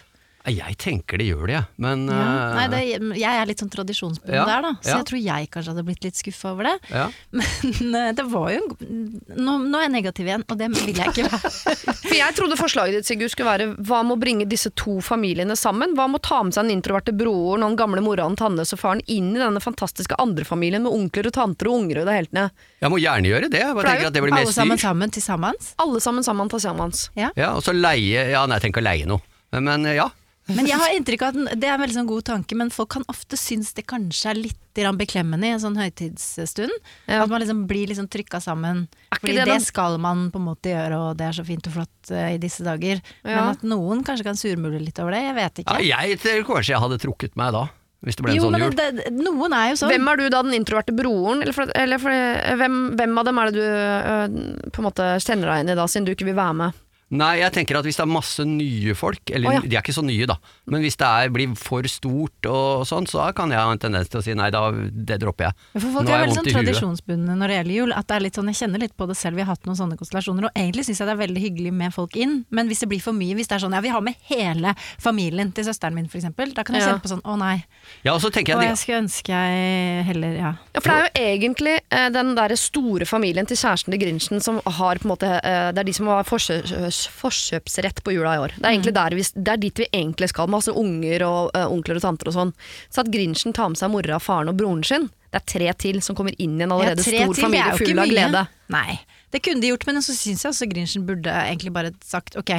Jeg 0.47 0.77
tenker 0.79 1.19
det 1.19 1.25
gjør 1.27 1.45
det, 1.49 1.53
jeg. 1.57 1.65
Men 1.83 2.05
Ja. 2.07 2.15
eh, 2.15 2.55
Nei, 2.55 2.67
det, 2.71 3.17
jeg 3.19 3.41
er 3.41 3.45
litt 3.49 3.59
sånn 3.59 3.71
tradisjonsbundet 3.73 4.37
Ja, 4.37 4.45
der, 4.47 4.61
da. 4.63 4.71
Så 4.79 4.89
ja. 4.93 4.97
jeg 5.01 5.07
tror 5.09 5.19
jeg 5.19 5.49
kanskje 5.51 5.73
hadde 5.73 5.83
blitt 5.87 6.03
litt 6.07 6.15
skuffa 6.15 6.51
over 6.53 6.63
det. 6.69 6.75
ja. 6.93 7.07
Men 7.81 7.95
eh, 7.95 8.11
det 8.15 8.25
var 8.31 8.47
jo 8.53 8.61
en 8.63 9.21
nå, 9.37 9.57
nå 9.67 9.77
er 9.79 9.85
jeg 9.87 9.93
negativ 9.97 10.29
igjen, 10.29 10.45
og 10.47 10.57
det 10.61 10.69
vil 10.71 10.93
jeg 10.95 11.11
ikke 11.11 11.25
være. 11.27 11.51
For 12.07 12.15
jeg 12.15 12.37
trodde 12.37 12.57
forslaget 12.59 12.95
ditt 12.99 13.09
Sigurd, 13.09 13.31
skulle 13.33 13.51
være 13.51 13.67
hva 13.89 13.99
med 14.07 14.15
å 14.15 14.19
bringe 14.21 14.47
disse 14.49 14.71
to 14.79 14.97
familiene 15.03 15.55
sammen? 15.59 15.95
Hva 15.97 16.07
med 16.07 16.21
å 16.21 16.25
ta 16.27 16.39
med 16.47 16.55
seg 16.55 16.67
den 16.67 16.77
introverte 16.77 17.11
broren 17.17 17.65
og 17.65 17.73
den 17.73 17.79
gamle 17.79 18.03
mora 18.05 18.25
og 18.27 18.33
den 18.35 18.39
tannløse 18.39 18.79
faren 18.79 19.01
inn 19.11 19.33
i 19.35 19.41
denne 19.41 19.59
fantastiske 19.63 20.15
andrefamilien 20.21 20.83
med 20.85 20.95
onkler 20.95 21.27
og 21.29 21.35
tanter 21.35 21.69
og 21.71 21.81
unger 21.81 22.01
og 22.03 22.07
det 22.09 22.15
heltene? 22.21 22.45
Jeg 22.83 22.93
må 22.93 23.01
gjerne 23.03 23.31
gjøre 23.33 23.51
det. 23.51 23.63
Jeg 23.63 23.75
bare 23.75 23.87
er 23.87 23.97
tenker 23.97 24.11
at 24.11 24.15
det 24.17 24.23
blir 24.23 24.35
mer 24.35 24.45
Alle 24.47 24.55
sammen 24.55 24.81
sammen 24.81 25.11
til 25.11 25.23
sammens? 25.25 25.73
Alle 25.81 25.99
sammen 26.03 26.23
sammen 26.23 26.51
til 26.55 26.63
sammens. 26.63 27.07
Ja, 27.19 27.31
og 27.53 27.63
så 27.65 27.75
leie 27.75 28.29
Ja, 28.31 28.45
nei, 28.49 28.59
tenk 28.63 28.79
å 28.79 28.83
leie 28.85 29.07
noe. 29.09 29.19
Men 29.55 29.85
eh, 29.87 29.95
ja. 29.99 30.07
Men 30.55 30.67
jeg 30.69 30.79
har 30.79 30.93
inntrykk 30.95 31.25
av 31.25 31.35
at 31.35 31.59
det 31.59 31.67
er 31.67 31.75
en 31.75 31.81
veldig 31.81 31.97
sånn 31.97 32.09
god 32.09 32.25
tanke, 32.29 32.55
men 32.59 32.71
folk 32.73 32.91
kan 32.95 33.05
ofte 33.11 33.39
synes 33.39 33.73
det 33.75 33.87
kanskje 33.89 34.31
er 34.31 34.39
litt 34.39 34.63
beklemmende 34.77 35.47
i 35.49 35.55
en 35.55 35.61
sånn 35.61 35.77
høytidsstund. 35.79 36.73
Ja. 37.09 37.23
At 37.23 37.31
man 37.31 37.41
liksom 37.41 37.63
blir 37.69 37.89
liksom 37.89 38.05
trykka 38.13 38.39
sammen. 38.43 38.85
Fordi 39.15 39.39
det 39.39 39.47
det, 39.49 39.57
skal 39.65 39.97
man 40.01 40.27
på 40.31 40.37
en 40.37 40.45
måte 40.45 40.69
gjøre, 40.69 40.99
og 41.01 41.17
det 41.17 41.25
er 41.25 41.39
så 41.39 41.45
fint 41.47 41.65
og 41.67 41.73
flott 41.79 42.11
uh, 42.13 42.27
i 42.29 42.37
disse 42.41 42.61
dager. 42.65 43.01
Ja. 43.23 43.31
Men 43.31 43.49
at 43.55 43.65
noen 43.65 44.05
kanskje 44.05 44.27
kan 44.27 44.39
surmule 44.39 44.79
litt 44.83 45.01
over 45.01 45.17
det, 45.17 45.23
jeg 45.25 45.35
vet 45.39 45.63
ja 45.63 45.65
ikke. 45.65 45.89
jeg 45.89 46.21
tror 46.21 46.47
kanskje 46.53 46.75
jeg 46.75 46.83
hadde 46.85 47.01
trukket 47.01 47.37
meg 47.41 47.55
da, 47.57 47.65
hvis 48.05 48.19
det 48.19 48.27
ble 48.27 48.35
en 48.35 48.37
jo, 48.37 48.45
sånn 48.45 48.53
men 48.53 48.65
jul. 48.67 48.77
det, 48.77 48.87
det, 48.99 49.11
noen 49.17 49.57
er 49.57 49.71
jo 49.71 49.79
sånn. 49.81 49.93
Hvem 49.95 50.11
er 50.13 50.21
du 50.21 50.25
da, 50.29 50.43
den 50.45 50.57
introverte 50.59 50.95
broren? 50.95 51.41
Eller, 51.41 51.57
for, 51.57 51.77
eller 51.81 52.03
for, 52.03 52.25
hvem, 52.61 52.81
hvem 52.99 53.17
av 53.17 53.31
dem 53.31 53.41
er 53.41 53.49
det 53.49 53.57
du 53.57 53.65
øh, 53.65 54.69
på 54.69 54.83
en 54.83 54.91
måte 54.91 55.13
kjenner 55.25 55.55
deg 55.55 55.63
inn 55.63 55.73
i 55.73 55.79
da, 55.81 55.87
siden 55.89 56.05
du 56.05 56.13
ikke 56.13 56.29
vil 56.29 56.37
være 56.37 56.59
med? 56.61 56.83
Nei, 57.09 57.37
jeg 57.39 57.53
tenker 57.55 57.77
at 57.79 57.85
hvis 57.87 57.95
det 57.95 58.03
er 58.03 58.09
masse 58.11 58.43
nye 58.43 58.91
folk, 58.99 59.21
eller 59.31 59.47
Å, 59.47 59.51
ja. 59.55 59.61
de 59.63 59.75
er 59.77 59.83
ikke 59.85 59.93
så 59.95 60.01
nye 60.03 60.25
da, 60.27 60.35
men 60.67 60.81
hvis 60.83 60.97
det 60.99 61.07
er, 61.07 61.29
blir 61.31 61.53
for 61.55 61.85
stort 61.87 62.49
og 62.51 62.81
sånn, 62.89 63.05
så 63.07 63.29
kan 63.37 63.47
jeg 63.53 63.61
ha 63.63 63.71
en 63.71 63.79
tendens 63.79 64.09
til 64.11 64.19
å 64.19 64.23
si 64.25 64.33
nei, 64.35 64.49
da, 64.51 64.65
det 64.75 65.15
dropper 65.21 65.47
jeg. 65.47 65.55
For 65.77 65.85
Nå 65.87 65.93
folk 65.93 66.09
har 66.11 66.17
er 66.17 66.19
jeg 66.19 66.25
veldig 66.25 66.35
vondt 66.35 66.37
sånn 66.37 66.47
i 66.47 66.51
huet. 66.51 66.67
tradisjonsbundne 66.67 67.37
når 67.39 67.47
det 67.53 67.55
gjelder 67.61 67.75
jul. 67.77 67.93
At 67.95 68.09
det 68.11 68.15
er 68.17 68.25
litt 68.25 68.35
sånn, 68.35 68.49
Jeg 68.51 68.59
kjenner 68.59 68.83
litt 68.83 68.95
på 68.99 69.07
det 69.07 69.15
selv, 69.15 69.39
vi 69.39 69.45
har 69.45 69.53
hatt 69.53 69.63
noen 69.69 69.79
sånne 69.79 69.95
konstellasjoner. 70.01 70.49
Og 70.49 70.59
egentlig 70.59 70.83
syns 70.89 70.99
jeg 70.99 71.07
det 71.07 71.15
er 71.15 71.21
veldig 71.23 71.43
hyggelig 71.45 71.71
med 71.79 71.95
folk 71.95 72.17
inn, 72.19 72.35
men 72.51 72.67
hvis 72.67 72.83
det 72.83 72.89
blir 72.91 72.99
for 73.07 73.15
mye, 73.15 73.37
hvis 73.39 73.47
det 73.47 73.55
er 73.55 73.63
sånn 73.63 73.77
ja, 73.77 73.81
vi 73.87 73.93
har 73.95 74.03
med 74.03 74.19
hele 74.27 74.75
familien 74.99 75.53
til 75.55 75.63
søsteren 75.69 75.95
min 75.95 76.11
f.eks., 76.11 76.27
da 76.59 76.63
kan 76.67 76.75
jeg 76.75 76.83
Ja. 76.83 76.91
kjenne 76.91 77.03
på 77.07 77.13
sånn 77.13 77.23
å 77.23 77.37
nei. 77.39 77.63
Ja, 78.03 78.13
og 78.17 78.21
så 78.21 78.29
tenker 78.35 78.57
Og 78.59 78.63
jeg, 78.67 78.73
jeg 78.75 78.81
skulle 78.83 79.01
ønske 79.05 79.31
jeg 79.31 80.03
heller 80.11 80.35
ja. 80.35 80.51
Ja, 80.75 80.81
for 80.83 80.91
det 80.91 80.99
er 80.99 81.07
jo 81.07 81.31
egentlig 81.37 81.79
eh, 81.87 82.09
den 82.11 82.35
der 82.35 82.55
store 82.59 83.05
familien 83.07 83.47
til 83.47 83.55
kjæresten 83.55 83.95
til 83.95 84.01
Grinchen 84.03 84.43
som 84.43 84.59
har 84.65 84.99
på 84.99 85.07
en 85.07 85.13
måte 85.15 85.31
eh, 85.39 85.71
Det 85.71 85.79
er 85.79 85.87
de 85.87 85.93
som 85.95 86.07
har 86.11 86.27
forkjørsrett 86.27 86.96
forkjøps, 87.05 87.67
forkjøpsrett 87.67 88.03
på 88.03 88.13
jula 88.15 88.35
i 88.35 88.41
år. 88.41 88.55
Det 88.57 88.65
er 88.65 88.73
egentlig 88.73 88.93
der 88.95 89.15
vi, 89.17 89.25
det 89.35 89.53
er 89.53 89.61
dit 89.61 89.81
vi 89.83 89.87
egentlig 89.91 90.29
skal. 90.31 90.49
Masse 90.51 90.73
unger 90.73 91.25
og 91.27 91.51
uh, 91.55 91.67
onkler 91.73 91.99
og 91.99 92.05
tanter 92.05 92.31
og 92.31 92.35
sånn. 92.37 92.53
Så 92.89 93.03
at 93.03 93.11
Grinchen 93.13 93.55
tar 93.55 93.69
med 93.71 93.79
seg 93.79 93.91
mora, 93.93 94.19
faren 94.23 94.51
og 94.51 94.57
broren 94.59 94.83
sin, 94.87 95.09
det 95.31 95.41
er 95.41 95.47
tre 95.51 95.71
til 95.83 96.01
som 96.05 96.17
kommer 96.17 96.35
inn 96.41 96.57
i 96.59 96.65
en 96.65 96.73
allerede 96.73 97.03
ja, 97.03 97.07
stor 97.07 97.35
til, 97.35 97.43
familie 97.47 97.77
full 97.79 98.01
av 98.01 98.11
glede. 98.11 98.43
Nei, 98.73 98.99
det 99.35 99.43
kunne 99.45 99.63
de 99.63 99.71
gjort, 99.73 99.87
men 99.89 100.03
så 100.03 100.15
syns 100.15 100.45
jeg 100.45 100.53
også 100.53 100.69
Grinchen 100.71 101.07
burde 101.07 101.33
egentlig 101.43 101.73
bare 101.75 101.93
sagt 102.05 102.39
ok, 102.39 102.53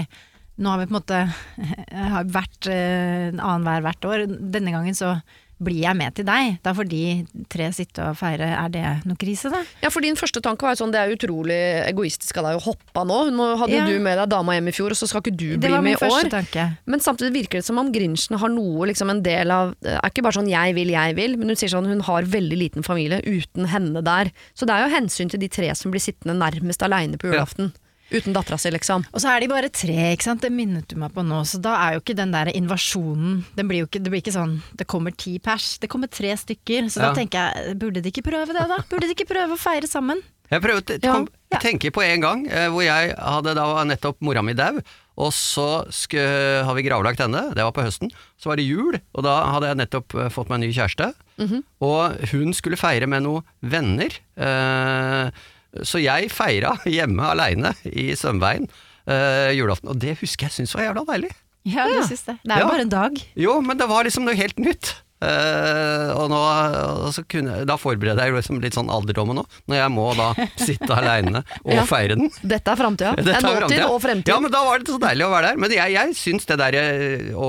nå 0.58 0.72
har 0.72 0.80
vi 0.80 0.88
på 0.90 0.94
en 0.94 0.98
måte 0.98 1.20
vært 2.38 2.70
eh, 2.72 3.30
annenhver 3.32 3.86
hvert 3.86 4.08
år. 4.10 4.24
Denne 4.28 4.74
gangen 4.74 4.98
så 4.98 5.16
blir 5.60 5.80
jeg 5.82 5.96
med 5.98 6.14
til 6.14 6.24
deg. 6.28 6.58
Da 6.62 6.72
får 6.72 6.88
de 6.88 7.26
tre 7.50 7.68
sitte 7.74 7.98
og 8.10 8.16
feire. 8.16 8.46
Er 8.54 8.68
det 8.70 8.84
noe 9.08 9.16
krise, 9.18 9.50
da? 9.50 9.64
Ja, 9.82 9.90
for 9.90 10.00
din 10.04 10.14
første 10.14 10.40
tanke 10.44 10.62
var 10.62 10.74
jo 10.76 10.84
sånn, 10.84 10.92
det 10.94 11.00
er 11.02 11.14
utrolig 11.16 11.58
egoistisk 11.88 12.36
av 12.38 12.44
deg 12.48 12.60
å 12.60 12.64
hoppe 12.68 13.02
av 13.02 13.06
nå. 13.06 13.18
Nå 13.34 13.48
hadde 13.58 13.74
Ja. 13.78 13.86
du 13.86 13.98
med 13.98 14.18
deg 14.18 14.28
dama 14.30 14.52
hjem 14.54 14.68
i 14.68 14.72
fjor, 14.72 14.90
og 14.90 14.96
så 14.96 15.08
skal 15.08 15.20
ikke 15.22 15.36
du 15.36 15.58
bli 15.58 15.68
med 15.80 15.92
i 15.92 15.94
år. 15.96 16.08
første 16.08 16.30
tanke. 16.30 16.78
Men 16.86 17.00
samtidig 17.00 17.32
virker 17.34 17.58
det 17.58 17.64
som 17.64 17.78
om 17.78 17.90
Grinchen 17.92 18.38
har 18.38 18.48
noe, 18.48 18.86
liksom 18.86 19.10
en 19.10 19.22
del 19.22 19.50
av 19.50 19.74
Er 19.84 20.10
ikke 20.10 20.22
bare 20.22 20.32
sånn 20.38 20.48
'jeg 20.48 20.74
vil, 20.74 20.88
jeg 20.88 21.14
vil', 21.16 21.36
men 21.38 21.48
hun 21.48 21.56
sier 21.56 21.68
sånn 21.70 21.86
hun 21.86 22.00
har 22.00 22.22
veldig 22.22 22.58
liten 22.58 22.82
familie 22.84 23.20
uten 23.22 23.66
henne 23.66 24.02
der. 24.02 24.30
Så 24.54 24.66
det 24.66 24.70
er 24.70 24.88
jo 24.88 24.94
hensyn 24.96 25.28
til 25.30 25.40
de 25.40 25.48
tre 25.48 25.74
som 25.74 25.90
blir 25.90 26.00
sittende 26.00 26.36
nærmest 26.38 26.82
aleine 26.82 27.16
på 27.18 27.32
Ja. 27.32 27.44
Uten 28.10 28.32
dattera 28.32 28.56
si, 28.56 28.70
liksom. 28.72 29.04
Og 29.12 29.20
så 29.20 29.28
er 29.34 29.40
de 29.44 29.48
bare 29.52 29.68
tre, 29.68 29.96
ikke 30.14 30.24
sant. 30.24 30.40
Det 30.40 30.48
minnet 30.54 30.86
du 30.88 30.96
meg 30.96 31.12
på 31.12 31.20
nå. 31.26 31.42
Så 31.44 31.60
da 31.60 31.74
er 31.86 31.96
jo 31.96 32.00
ikke 32.00 32.16
den 32.16 32.32
der 32.32 32.48
invasjonen 32.56 33.42
den 33.58 33.68
blir 33.68 33.82
jo 33.82 33.88
ikke, 33.90 34.00
Det 34.02 34.10
blir 34.14 34.22
ikke 34.22 34.32
sånn 34.36 34.62
det 34.80 34.86
kommer 34.88 35.12
ti 35.16 35.38
pers. 35.38 35.76
Det 35.82 35.90
kommer 35.92 36.08
tre 36.08 36.32
stykker. 36.40 36.88
Så 36.88 37.00
Ja. 37.02 37.10
da 37.12 37.14
tenker 37.20 37.38
jeg, 37.52 37.76
burde 37.78 38.00
de 38.02 38.08
ikke 38.10 38.24
prøve 38.24 38.46
det, 38.54 38.64
da? 38.68 38.78
Burde 38.88 39.06
de 39.08 39.14
ikke 39.14 39.28
prøve 39.28 39.52
å 39.52 39.60
feire 39.60 39.86
sammen? 39.86 40.22
Jeg 40.50 40.62
prøvde 40.64 40.96
å 40.96 41.04
Ja, 41.04 41.24
ja. 41.52 41.58
tenke 41.60 41.90
på 41.92 42.00
en 42.02 42.20
gang 42.24 42.46
eh, 42.48 42.68
hvor 42.72 42.80
jeg 42.82 43.14
hadde 43.18 43.54
da 43.54 43.84
nettopp 43.84 44.16
mora 44.24 44.40
mi 44.42 44.54
dau, 44.54 44.80
og 45.18 45.32
så 45.32 45.84
har 46.64 46.74
vi 46.74 46.82
gravlagt 46.86 47.18
henne, 47.20 47.52
det 47.52 47.60
var 47.62 47.72
på 47.72 47.82
høsten. 47.84 48.08
Så 48.40 48.46
var 48.48 48.56
det 48.56 48.64
jul, 48.64 48.96
og 49.14 49.24
da 49.24 49.44
hadde 49.52 49.66
jeg 49.68 49.76
nettopp 49.76 50.14
eh, 50.14 50.28
fått 50.30 50.48
meg 50.48 50.62
en 50.62 50.64
ny 50.68 50.72
kjæreste. 50.72 51.12
Og 51.82 52.16
hun 52.32 52.54
skulle 52.54 52.78
feire 52.80 53.06
med 53.06 53.22
noen 53.24 53.44
venner. 53.60 54.08
eh, 54.38 55.30
så 55.86 56.00
jeg 56.02 56.30
feira 56.32 56.76
hjemme 56.86 57.22
aleine 57.32 57.74
i 57.84 58.10
Sømveien 58.18 58.66
uh, 59.08 59.50
julaften, 59.56 59.88
og 59.92 59.98
det 60.00 60.16
husker 60.20 60.46
jeg 60.48 60.52
syns 60.60 60.74
var 60.74 60.88
jævla 60.88 61.04
deilig. 61.12 61.30
Ja, 61.68 61.84
du 61.90 62.00
syns 62.06 62.22
det. 62.24 62.38
Det 62.44 62.54
er 62.54 62.60
jo 62.62 62.66
Ja. 62.66 62.70
bare 62.72 62.84
en 62.86 62.92
dag. 62.94 63.18
Jo, 63.36 63.60
men 63.60 63.76
det 63.78 63.88
var 63.90 64.04
liksom 64.06 64.24
noe 64.24 64.34
helt 64.38 64.58
nytt. 64.62 64.94
Eh, 65.18 66.10
og 66.14 66.28
nå, 66.30 66.38
altså, 66.38 67.24
kunne, 67.26 67.62
da 67.66 67.74
forbereder 67.80 68.28
jeg 68.28 68.36
liksom 68.36 68.60
litt 68.62 68.76
sånn 68.78 68.90
alderdommen 68.92 69.40
nå, 69.40 69.44
når 69.70 69.80
jeg 69.80 69.90
må 69.94 70.04
da 70.18 70.28
sitte 70.60 70.94
aleine 70.94 71.42
og 71.64 71.72
Ja. 71.78 71.84
feire 71.88 72.14
den. 72.18 72.30
Dette 72.42 72.72
er 72.74 72.78
framtida. 72.78 73.12
Det 73.18 73.34
er 73.34 73.42
nåtid 73.42 73.58
fremtiden. 73.58 73.84
og 73.90 74.00
fremtid. 74.02 74.30
Ja, 74.32 74.38
men 74.42 74.52
da 74.54 74.62
var 74.66 74.78
det 74.82 74.92
så 74.94 74.98
deilig 75.02 75.26
å 75.26 75.30
være 75.32 75.50
der. 75.52 75.60
Men 75.64 75.74
jeg, 75.74 75.94
jeg 75.96 76.14
syns 76.18 76.46
det 76.48 76.58
der 76.62 76.78
eh, 76.80 77.30
å 77.34 77.48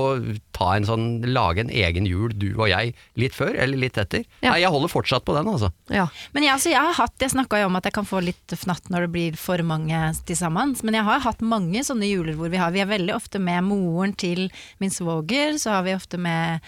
ta 0.60 0.72
en 0.76 0.84
sånn, 0.88 1.06
lage 1.32 1.62
en 1.64 1.70
egen 1.72 2.06
jul, 2.10 2.34
du 2.36 2.48
og 2.58 2.66
jeg, 2.68 2.92
litt 3.22 3.34
før 3.38 3.54
eller 3.56 3.80
litt 3.80 3.96
etter. 4.02 4.26
Ja. 4.42 4.50
Nei, 4.52 4.58
jeg 4.64 4.74
holder 4.74 4.92
fortsatt 4.92 5.24
på 5.24 5.34
den, 5.38 5.48
altså. 5.48 5.70
Ja. 5.94 6.08
Men 6.34 6.44
jeg, 6.44 6.52
altså, 6.58 6.72
jeg 6.74 6.82
har 6.90 6.98
hatt, 6.98 7.16
jeg 7.22 7.32
snakka 7.32 7.62
jo 7.62 7.70
om 7.70 7.78
at 7.80 7.86
jeg 7.88 7.96
kan 7.96 8.08
få 8.10 8.20
litt 8.26 8.56
fnatt 8.60 8.90
når 8.92 9.06
det 9.06 9.12
blir 9.14 9.38
for 9.40 9.62
mange 9.66 10.02
til 10.28 10.36
sammen. 10.38 10.74
Men 10.84 10.98
jeg 11.00 11.06
har 11.08 11.24
hatt 11.24 11.40
mange 11.46 11.86
sånne 11.86 12.10
juler 12.10 12.36
hvor 12.38 12.50
vi 12.52 12.60
har 12.60 12.74
Vi 12.74 12.82
er 12.84 12.90
veldig 12.90 13.14
ofte 13.16 13.40
med 13.42 13.64
moren 13.66 14.12
til 14.20 14.48
min 14.82 14.92
svoger, 14.92 15.56
så 15.58 15.78
har 15.78 15.86
vi 15.88 15.96
ofte 15.96 16.20
med 16.20 16.60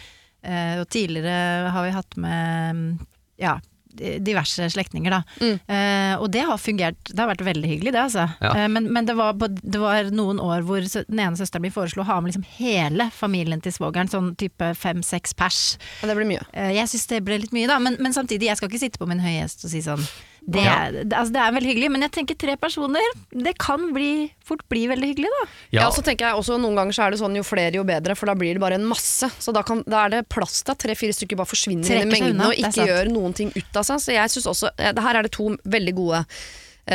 Og 0.42 0.88
tidligere 0.90 1.70
har 1.70 1.84
vi 1.86 1.92
hatt 1.94 2.16
med 2.18 3.04
ja, 3.38 3.58
diverse 3.94 4.70
slektninger, 4.72 5.12
da. 5.12 5.20
Mm. 5.40 5.58
Eh, 5.68 6.14
og 6.22 6.30
det 6.32 6.44
har 6.48 6.58
fungert. 6.60 6.96
Det 7.10 7.18
har 7.18 7.28
vært 7.28 7.44
veldig 7.44 7.68
hyggelig, 7.68 7.92
det, 7.92 8.00
altså. 8.00 8.24
Ja. 8.40 8.52
Eh, 8.56 8.68
men 8.72 8.88
men 8.92 9.06
det, 9.08 9.16
var, 9.18 9.36
det 9.36 9.80
var 9.80 10.08
noen 10.14 10.40
år 10.42 10.64
hvor 10.66 10.80
den 10.82 11.20
ene 11.20 11.36
søsteren 11.38 11.66
min 11.66 11.74
foreslo 11.74 12.04
å 12.04 12.08
ha 12.08 12.18
med 12.20 12.32
liksom 12.32 12.46
hele 12.58 13.10
familien 13.14 13.60
til 13.64 13.74
svogeren, 13.74 14.10
sånn 14.10 14.32
type 14.40 14.72
fem-seks 14.78 15.36
pers. 15.38 15.60
Og 16.02 16.10
det 16.10 16.18
ble 16.18 16.28
mye. 16.32 16.44
Eh, 16.52 16.72
Jeg 16.78 16.88
syns 16.92 17.08
det 17.12 17.22
ble 17.26 17.40
litt 17.42 17.52
mye, 17.56 17.68
da, 17.70 17.78
men, 17.82 17.98
men 18.02 18.16
samtidig, 18.16 18.48
jeg 18.50 18.60
skal 18.60 18.72
ikke 18.72 18.84
sitte 18.86 19.02
på 19.02 19.08
min 19.10 19.22
høye 19.22 19.42
hest 19.44 19.64
og 19.66 19.72
si 19.74 19.84
sånn 19.84 20.04
det, 20.46 20.62
Ja. 20.64 20.90
det, 20.90 21.12
altså, 21.14 21.32
det 21.32 21.40
er 21.42 21.52
veldig 21.54 21.70
hyggelig, 21.70 21.90
men 21.94 22.02
jeg 22.02 22.12
tenker 22.16 22.34
tre 22.38 22.56
personer, 22.58 23.04
det 23.30 23.52
kan 23.62 23.92
bli, 23.94 24.32
fort 24.44 24.64
bli 24.68 24.88
veldig 24.90 25.10
hyggelig, 25.12 25.30
da. 25.30 25.42
Ja. 25.70 25.80
Ja, 25.84 25.90
så 25.94 26.02
tenker 26.02 26.26
jeg 26.26 26.34
også 26.40 26.58
Noen 26.60 26.74
ganger 26.80 26.96
så 26.96 27.04
er 27.06 27.14
det 27.14 27.20
sånn 27.22 27.36
jo 27.38 27.44
flere 27.46 27.78
jo 27.78 27.84
bedre, 27.86 28.16
for 28.18 28.26
da 28.26 28.34
blir 28.34 28.54
det 28.58 28.62
bare 28.64 28.74
en 28.80 28.88
masse. 28.90 29.28
Så 29.38 29.54
da, 29.54 29.62
kan, 29.62 29.84
da 29.86 30.04
er 30.06 30.16
det 30.16 30.24
plass 30.28 30.62
til 30.62 30.74
at 30.74 30.82
tre-fire 30.82 31.14
stykker 31.14 31.38
bare 31.38 31.46
forsvinner 31.52 31.86
inn 31.86 32.08
i 32.08 32.10
mengden 32.10 32.34
unna, 32.34 32.50
og 32.50 32.58
ikke 32.58 32.88
gjør 32.90 33.12
noen 33.14 33.32
ting 33.38 33.54
ut 33.54 33.78
av 33.78 33.86
seg. 33.86 34.02
Så 34.02 34.16
jeg 34.18 34.34
synes 34.34 34.50
også 34.50 34.72
eh, 34.78 34.92
det 34.92 35.02
Her 35.06 35.20
er 35.20 35.28
det 35.28 35.32
to 35.38 35.52
veldig 35.64 35.94
gode 35.94 36.24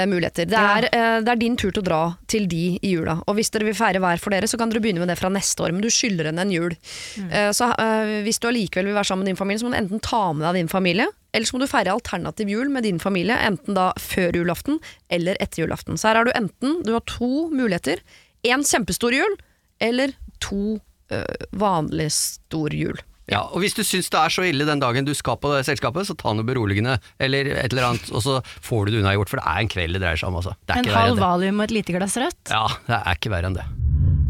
muligheter. 0.06 0.46
Det 0.46 0.52
Ja. 0.52 0.78
er, 0.78 0.84
eh, 0.92 1.22
det 1.22 1.30
er 1.30 1.36
din 1.36 1.56
tur 1.56 1.72
til 1.72 1.82
å 1.82 1.86
dra 1.86 2.18
til 2.28 2.48
de 2.48 2.78
i 2.84 2.92
jula. 2.96 3.24
Og 3.28 3.36
hvis 3.36 3.50
dere 3.52 3.64
vil 3.66 3.74
feire 3.74 4.00
hver 4.00 4.20
for 4.20 4.30
dere, 4.32 4.44
så 4.48 4.58
kan 4.58 4.70
dere 4.70 4.82
begynne 4.82 5.00
med 5.00 5.08
det 5.08 5.18
fra 5.18 5.30
neste 5.30 5.64
år. 5.64 5.72
Men 5.72 5.82
du 5.82 5.88
skylder 5.88 6.26
henne 6.26 6.40
en 6.42 6.52
jul. 6.52 6.76
Mm. 7.18 7.32
Eh, 7.32 7.50
så 7.52 7.70
eh, 7.80 8.24
hvis 8.24 8.40
du 8.40 8.48
allikevel 8.50 8.86
vil 8.86 8.94
være 8.98 9.06
sammen 9.08 9.24
med 9.24 9.32
din 9.32 9.40
familie, 9.40 9.60
så 9.60 9.66
må 9.66 9.72
du 9.72 9.80
enten 9.80 10.02
ta 10.02 10.34
med 10.34 10.44
deg 10.48 10.54
din 10.60 10.68
familie, 10.68 11.08
eller 11.34 11.46
så 11.46 11.54
må 11.54 11.60
du 11.64 11.68
feire 11.72 11.94
alternativ 11.96 12.50
jul 12.50 12.70
med 12.70 12.84
din 12.84 13.00
familie, 13.00 13.38
enten 13.38 13.74
da 13.74 13.94
før 13.98 14.32
julaften 14.34 14.80
eller 15.10 15.38
etter 15.40 15.64
julaften. 15.66 15.96
Så 15.98 16.10
her 16.10 16.16
har 16.16 16.26
du 16.26 16.32
enten 16.36 16.84
du 16.84 16.92
har 16.94 17.02
to 17.08 17.50
muligheter. 17.50 18.00
En 18.44 18.64
kjempestor 18.64 19.14
jul, 19.14 19.38
eller 19.80 20.14
to 20.40 20.80
eh, 21.10 21.24
vanlig 21.54 22.12
stor 22.12 22.70
jul. 22.76 22.98
Ja, 23.28 23.42
og 23.52 23.60
hvis 23.60 23.76
du 23.76 23.82
syns 23.84 24.08
det 24.14 24.20
er 24.22 24.32
så 24.32 24.46
ille 24.48 24.68
den 24.68 24.80
dagen 24.80 25.08
du 25.08 25.12
skal 25.18 25.36
på 25.42 25.52
det 25.52 25.66
selskapet, 25.68 26.08
så 26.08 26.16
ta 26.16 26.32
noe 26.36 26.48
beroligende, 26.48 26.96
eller 27.20 27.50
et 27.58 27.74
eller 27.74 27.90
annet, 27.90 28.08
og 28.16 28.24
så 28.24 28.38
får 28.64 28.88
du 28.88 28.94
det 28.96 29.02
unnagjort, 29.02 29.34
for 29.34 29.42
det 29.42 29.50
er 29.52 29.66
en 29.66 29.72
kveld 29.74 29.98
det 29.98 30.04
dreier 30.06 30.22
seg 30.22 30.32
om, 30.32 30.40
altså. 30.40 30.56
Det 30.64 30.76
er 30.76 30.80
En 30.80 30.88
ikke 30.88 31.02
halv 31.02 31.20
valium 31.20 31.60
og 31.60 31.68
et 31.68 31.76
lite 31.76 31.98
glass 31.98 32.16
rødt. 32.22 32.54
Ja, 32.54 32.64
det 32.88 33.02
er 33.02 33.20
ikke 33.20 33.34
verre 33.36 33.52
enn 33.52 33.60
det. 33.60 33.68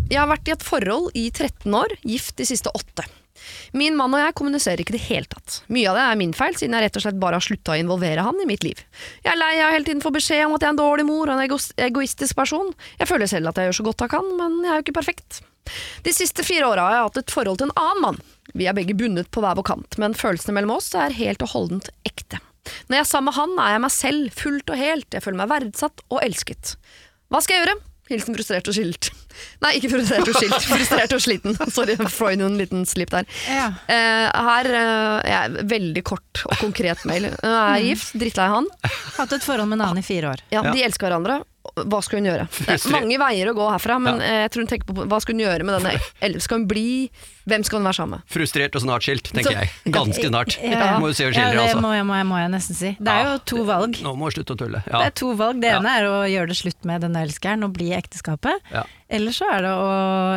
Jeg 0.08 0.22
har 0.24 0.30
vært 0.32 0.50
i 0.50 0.56
et 0.56 0.66
forhold 0.66 1.18
i 1.20 1.28
13 1.30 1.78
år, 1.78 1.94
gift 2.08 2.38
de 2.40 2.48
siste 2.48 2.74
åtte. 2.74 3.06
Min 3.78 3.98
mann 4.00 4.16
og 4.16 4.22
jeg 4.22 4.36
kommuniserer 4.40 4.82
ikke 4.82 4.96
i 4.96 4.98
det 4.98 5.06
hele 5.08 5.30
tatt. 5.30 5.60
Mye 5.74 5.92
av 5.92 5.98
det 6.00 6.06
er 6.08 6.20
min 6.20 6.34
feil, 6.36 6.56
siden 6.58 6.74
jeg 6.74 6.88
rett 6.88 6.98
og 6.98 7.04
slett 7.06 7.20
bare 7.22 7.38
har 7.38 7.46
slutta 7.46 7.76
å 7.76 7.80
involvere 7.80 8.24
han 8.26 8.40
i 8.42 8.48
mitt 8.50 8.66
liv. 8.66 8.82
Jeg 9.22 9.34
er 9.34 9.40
lei 9.40 9.52
av 9.62 9.76
hele 9.76 9.88
tiden 9.88 10.02
å 10.02 10.08
få 10.08 10.14
beskjed 10.16 10.48
om 10.48 10.56
at 10.58 10.64
jeg 10.66 10.72
er 10.72 10.76
en 10.76 10.82
dårlig 10.82 11.06
mor 11.08 11.30
og 11.30 11.38
en 11.38 11.60
egoistisk 11.86 12.40
person. 12.40 12.72
Jeg 12.98 13.12
føler 13.12 13.30
selv 13.30 13.52
at 13.52 13.62
jeg 13.62 13.70
gjør 13.70 13.80
så 13.82 13.88
godt 13.92 14.08
jeg 14.08 14.14
kan, 14.16 14.34
men 14.40 14.58
jeg 14.64 14.74
er 14.74 14.82
jo 14.82 14.88
ikke 14.88 14.98
perfekt. 14.98 15.42
De 16.06 16.14
siste 16.16 16.46
fire 16.48 16.70
åra 16.70 16.88
har 16.88 16.96
jeg 16.96 17.08
hatt 17.10 17.22
et 17.22 17.36
forhold 17.36 17.60
til 17.62 17.70
en 17.70 17.78
annen 17.78 18.04
mann. 18.06 18.20
Vi 18.54 18.68
er 18.70 18.76
begge 18.78 18.96
bundet 18.98 19.32
på 19.34 19.44
hver 19.44 19.58
vår 19.60 19.68
kant, 19.68 19.98
men 20.02 20.16
følelsene 20.18 20.56
mellom 20.58 20.78
oss 20.78 20.92
er 20.96 21.16
helt 21.18 21.44
og 21.46 21.52
holdent 21.56 21.92
ekte. 22.08 22.40
Når 22.88 22.98
jeg 22.98 23.04
er 23.04 23.10
sammen 23.12 23.32
med 23.32 23.38
han, 23.40 23.54
er 23.64 23.76
jeg 23.76 23.84
meg 23.84 23.94
selv, 23.96 24.32
fullt 24.36 24.74
og 24.74 24.80
helt. 24.80 25.08
Jeg 25.16 25.24
føler 25.24 25.42
meg 25.44 25.52
verdsatt 25.52 26.04
og 26.12 26.20
elsket. 26.24 26.76
Hva 27.32 27.44
skal 27.44 27.58
jeg 27.58 27.66
gjøre? 27.66 27.78
Hilsen 28.08 28.38
frustrert 28.38 28.70
og 28.72 28.76
skilt. 28.76 29.10
Nei, 29.64 29.74
ikke 29.78 29.92
frustrert 29.92 30.30
og 30.32 30.38
skilt. 30.40 30.68
frustrert 30.72 31.16
og 31.16 31.24
sliten. 31.24 31.58
Sorry, 31.76 31.98
Freud 32.12 32.44
en 32.44 32.56
liten 32.60 32.86
slip 32.88 33.12
der. 33.14 33.28
Ja. 33.52 33.68
Uh, 33.90 34.48
her 34.48 34.70
eh, 34.80 35.34
er 35.38 35.58
veldig 35.68 36.04
kort 36.08 36.44
og 36.48 36.56
konkret 36.62 37.04
mail. 37.10 37.30
Hun 37.42 37.52
er 37.52 37.84
gift, 37.84 38.16
drittlei 38.20 38.48
han. 38.54 38.70
Hatt 39.18 39.36
et 39.36 39.44
forhold 39.44 39.68
med 39.72 39.82
en 39.82 39.90
annen 39.90 40.04
i 40.04 40.08
fire 40.08 40.36
år. 40.36 40.44
Ja, 40.54 40.64
Ja. 40.68 40.74
De 40.74 40.84
elsker 40.88 41.08
hverandre. 41.10 41.42
Hva 41.76 42.00
skal 42.04 42.20
hun 42.22 42.26
gjøre? 42.30 42.48
Det 42.68 42.76
er 42.78 42.92
mange 42.94 43.18
veier 43.22 43.50
å 43.52 43.54
gå 43.58 43.66
herfra, 43.72 43.98
men 44.02 44.20
ja. 44.22 44.44
jeg 44.44 44.52
tror 44.54 44.62
hun 44.64 44.70
tenker 44.72 44.88
på 44.88 45.06
hva 45.08 45.20
skal 45.22 45.36
hun 45.36 45.42
gjøre 45.44 45.64
med 45.68 45.78
denne 45.78 45.92
Eller 46.26 46.40
skal 46.40 46.58
hun 46.62 46.68
bli 46.68 46.86
Hvem 47.48 47.64
skal 47.64 47.80
hun 47.80 47.86
være 47.88 47.98
sammen 48.00 48.18
med? 48.18 48.26
Frustrert 48.34 48.76
og 48.76 48.82
snart 48.84 49.06
skilt, 49.08 49.30
tenker 49.32 49.52
Så- 49.52 49.56
jeg. 49.56 49.70
Ganske 49.96 50.28
snart. 50.28 50.58
Ja. 50.62 50.98
Må 51.00 51.08
du 51.08 51.14
se 51.16 51.28
og 51.28 51.32
Ja, 51.32 51.40
skildre, 51.48 51.54
det 51.54 51.64
altså. 51.70 51.82
må 51.86 51.92
jeg, 51.96 52.06
må, 52.10 52.16
jeg, 52.18 52.26
må 52.28 52.40
jeg 52.42 52.50
nesten 52.52 52.76
si. 52.76 52.90
Det 53.00 53.08
er 53.14 53.22
Ja. 53.24 53.30
jo 53.32 53.38
to 53.52 53.64
valg. 53.64 54.00
Nå 54.04 54.16
må 54.20 54.28
du 54.28 54.36
slutte 54.36 54.56
å 54.58 54.60
tulle. 54.60 54.82
Det 54.84 55.04
er 55.06 55.14
to 55.16 55.30
valg. 55.40 55.62
Det 55.64 55.70
Ja. 55.72 55.78
ene 55.80 55.94
er 56.00 56.04
å 56.10 56.18
gjøre 56.28 56.48
det 56.52 56.58
slutt 56.60 56.84
med 56.90 57.02
denne 57.06 57.22
elskeren 57.24 57.64
og 57.64 57.72
bli 57.78 57.92
i 57.94 57.96
ekteskapet. 57.96 58.60
Ja. 58.74 58.84
Eller 59.10 59.32
så 59.32 59.48
er 59.54 59.62
det 59.64 59.72
å 59.72 59.88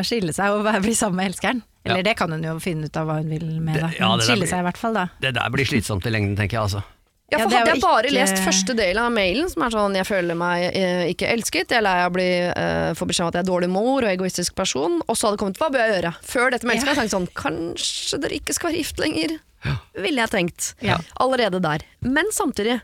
skille 0.06 0.32
seg 0.36 0.54
og 0.54 0.70
bli 0.86 0.94
sammen 0.94 1.16
med 1.18 1.32
elskeren. 1.32 1.62
Eller 1.84 1.96
Ja. 2.04 2.06
det 2.12 2.16
kan 2.20 2.30
hun 2.30 2.42
jo 2.44 2.58
finne 2.60 2.84
ut 2.86 2.96
av 3.00 3.06
hva 3.08 3.16
hun 3.18 3.28
vil 3.32 3.48
med, 3.58 3.74
Det- 3.74 3.80
da. 3.82 3.90
ja, 3.98 4.08
Men 4.10 4.18
det 4.20 4.26
skille 4.28 4.44
blir- 4.44 4.52
seg 4.54 4.60
i 4.60 4.66
hvert 4.70 4.76
fall, 4.78 4.94
da. 4.94 5.08
Det 5.20 5.34
der 5.34 5.50
blir 5.50 5.64
slitsomt 5.66 6.06
i 6.06 6.10
lengden, 6.14 6.36
tenker 6.36 6.60
jeg 6.60 6.62
altså. 6.68 6.84
Ja, 7.30 7.38
Ja, 7.38 7.44
for 7.44 7.54
Hadde 7.54 7.70
jeg 7.74 7.80
bare 7.80 8.08
ikke- 8.08 8.14
lest 8.16 8.38
første 8.42 8.74
del 8.74 8.98
av 8.98 9.12
mailen, 9.12 9.48
som 9.48 9.62
er 9.62 9.70
sånn 9.70 9.94
'jeg 9.94 10.06
føler 10.06 10.34
meg 10.34 10.74
eh, 10.74 11.14
ikke 11.14 11.28
elsket', 11.30 11.68
'jeg 11.68 11.78
er 11.78 11.82
lei 11.82 11.98
av 12.02 12.10
å 12.10 12.14
bli 12.14 12.30
eh, 12.50 12.92
få 12.94 13.06
beskjed 13.06 13.20
om 13.20 13.28
at 13.28 13.34
jeg 13.34 13.44
er 13.44 13.50
dårlig 13.52 13.70
mor 13.70 14.02
og 14.02 14.10
egoistisk 14.10 14.54
person', 14.54 15.00
og 15.08 15.14
så 15.16 15.28
hadde 15.28 15.36
det 15.36 15.42
kommet 15.44 15.58
'hva 15.58 15.70
bør 15.70 15.78
jeg 15.86 16.02
gjøre?' 16.02 16.14
Før 16.22 16.50
dette 16.50 16.66
mailet, 16.66 16.84
ja. 16.84 16.94
jeg 16.94 16.98
tenkt 16.98 17.14
sånn 17.14 17.28
'kanskje 17.34 18.20
dere 18.20 18.34
ikke 18.40 18.54
skal 18.54 18.70
være 18.70 18.78
gift 18.78 18.98
lenger', 18.98 19.38
ville 19.94 20.20
jeg 20.20 20.30
tenkt. 20.30 20.74
Ja. 20.82 20.98
Allerede 21.20 21.60
der. 21.62 21.78
Men 22.02 22.26
samtidig, 22.32 22.80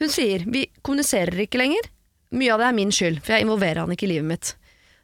hun 0.00 0.08
sier 0.08 0.38
'vi 0.46 0.70
kommuniserer 0.82 1.36
ikke 1.46 1.58
lenger', 1.60 1.88
mye 2.32 2.52
av 2.52 2.60
det 2.60 2.66
er 2.68 2.72
min 2.72 2.90
skyld, 2.90 3.22
for 3.22 3.32
jeg 3.34 3.42
involverer 3.44 3.78
han 3.84 3.90
ikke 3.90 4.04
i 4.08 4.12
livet 4.14 4.24
mitt. 4.24 4.54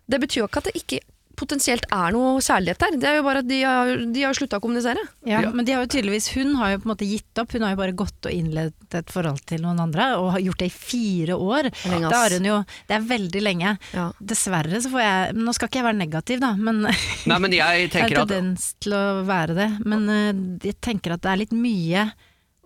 Det 0.08 0.20
betyr 0.20 0.40
jo 0.40 0.46
ikke 0.48 0.56
at 0.58 0.64
det 0.64 0.74
ikke 0.82 1.00
potensielt 1.40 1.86
er 1.90 2.12
noe 2.14 2.38
kjærlighet 2.44 2.82
der, 2.84 2.96
det 3.00 3.08
er 3.10 3.16
jo 3.18 3.24
bare 3.26 3.40
at 3.42 3.48
de 3.48 3.58
har, 3.64 3.90
de 4.14 4.22
har 4.26 4.36
slutta 4.36 4.60
å 4.60 4.64
kommunisere. 4.64 5.02
Ja, 5.26 5.40
Ja. 5.40 5.50
Men 5.56 5.64
de 5.66 5.72
har 5.74 5.86
jo 5.86 5.90
tydeligvis, 5.94 6.28
hun 6.36 6.54
har 6.60 6.74
jo 6.74 6.82
på 6.82 6.88
en 6.88 6.92
måte 6.92 7.08
gitt 7.08 7.40
opp. 7.40 7.52
Hun 7.56 7.64
har 7.64 7.72
jo 7.74 7.80
bare 7.80 7.96
gått 7.96 8.28
og 8.28 8.34
innledet 8.34 8.96
et 9.00 9.10
forhold 9.12 9.40
til 9.48 9.62
noen 9.64 9.80
andre, 9.80 10.10
og 10.20 10.32
har 10.36 10.44
gjort 10.44 10.60
det 10.62 10.68
i 10.70 10.74
fire 10.74 11.36
år. 11.40 11.70
lenge, 11.88 12.06
ass. 12.06 12.12
Da 12.12 12.22
har 12.26 12.36
hun 12.36 12.48
jo, 12.50 12.56
det 12.90 12.96
er 12.98 13.06
veldig 13.10 13.42
lenge. 13.44 13.74
Ja. 13.96 14.06
Dessverre 14.20 14.80
så 14.84 14.90
får 14.92 15.00
jeg 15.04 15.34
Nå 15.40 15.54
skal 15.56 15.70
ikke 15.70 15.80
jeg 15.80 15.88
være 15.88 16.00
negativ, 16.00 16.40
da, 16.42 16.52
men 16.56 16.82
Nei, 17.30 17.38
men 17.38 17.52
jeg 17.56 17.60
jeg 17.60 17.88
har 17.90 17.94
tenker 17.94 18.22
at 18.22 18.28
tendens 18.32 18.70
til 18.82 18.94
å 18.96 19.04
være 19.28 19.56
det. 19.56 19.68
Men 19.88 20.08
eh, 20.12 20.42
jeg 20.70 20.78
tenker 20.84 21.16
at 21.16 21.22
det 21.24 21.32
er 21.32 21.40
litt 21.44 21.54
mye 21.56 22.10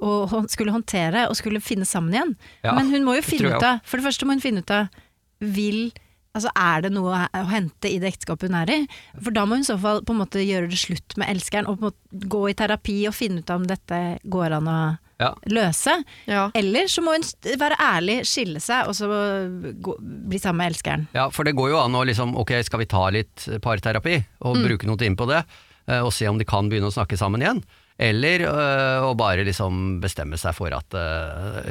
å 0.05 0.43
skulle 0.51 0.75
håndtere 0.75 1.29
og 1.31 1.37
skulle 1.39 1.61
finne 1.63 1.87
sammen 1.87 2.15
igjen. 2.17 2.33
Ja, 2.67 2.75
Men 2.75 2.91
hun 2.91 3.05
må 3.07 3.15
jo 3.15 3.23
finne 3.23 3.55
ut 3.55 3.63
av 3.63 3.79
For 3.87 4.01
det 4.01 4.09
første 4.09 4.27
må 4.27 4.35
hun 4.35 4.43
finne 4.43 4.65
ut 4.65 4.73
av 4.75 4.89
Vil 5.55 5.93
Altså, 6.35 6.51
Er 6.59 6.83
det 6.83 6.91
noe 6.91 7.15
å 7.31 7.45
hente 7.47 7.87
i 7.87 8.01
det 8.03 8.09
ekteskapet 8.11 8.51
hun 8.51 8.57
er 8.59 8.71
i? 8.75 8.79
For 9.23 9.31
da 9.31 9.45
må 9.47 9.55
hun 9.55 9.63
i 9.63 9.69
så 9.69 9.77
fall 9.79 10.01
på 10.03 10.11
en 10.17 10.19
måte 10.25 10.43
gjøre 10.43 10.67
det 10.73 10.81
slutt 10.81 11.15
med 11.21 11.31
elskeren 11.31 11.69
og 11.71 11.79
på 11.79 11.87
en 11.87 11.93
måte 11.93 12.29
gå 12.35 12.41
i 12.51 12.57
terapi 12.59 12.97
og 13.07 13.15
finne 13.15 13.45
ut 13.45 13.53
om 13.55 13.67
dette 13.71 14.01
går 14.27 14.57
an 14.59 14.67
å 14.73 14.79
Ja. 15.23 15.29
løse. 15.47 15.93
Ja. 16.27 16.51
Eller 16.59 16.89
så 16.91 17.01
må 17.07 17.13
hun 17.15 17.23
være 17.61 17.77
ærlig, 17.79 18.17
skille 18.27 18.59
seg 18.61 18.89
og 18.91 18.97
så 18.99 19.07
gå, 19.81 19.95
bli 20.01 20.41
sammen 20.43 20.59
med 20.65 20.73
elskeren. 20.73 21.07
Ja, 21.15 21.29
for 21.31 21.45
det 21.47 21.55
går 21.55 21.71
jo 21.71 21.79
an 21.79 21.95
å 21.95 22.03
liksom, 22.05 22.35
ok, 22.37 22.51
skal 22.67 22.81
vi 22.83 22.87
ta 22.91 23.05
litt 23.15 23.47
parterapi 23.63 24.17
og 24.43 24.57
bruke 24.59 24.87
noe 24.91 24.99
tid 24.99 25.15
på 25.17 25.29
det, 25.31 25.45
eh, 25.87 26.01
og 26.03 26.13
se 26.13 26.27
om 26.27 26.37
de 26.37 26.45
kan 26.45 26.69
begynne 26.69 26.91
å 26.91 26.97
snakke 26.99 27.17
sammen 27.17 27.41
igjen? 27.47 27.63
Eller 27.95 28.43
øh, 28.49 29.05
å 29.07 29.13
bare 29.15 29.45
liksom 29.47 30.01
bestemme 30.03 30.39
seg 30.41 30.57
for 30.57 30.75
at 30.75 30.97
øh, 30.99 31.69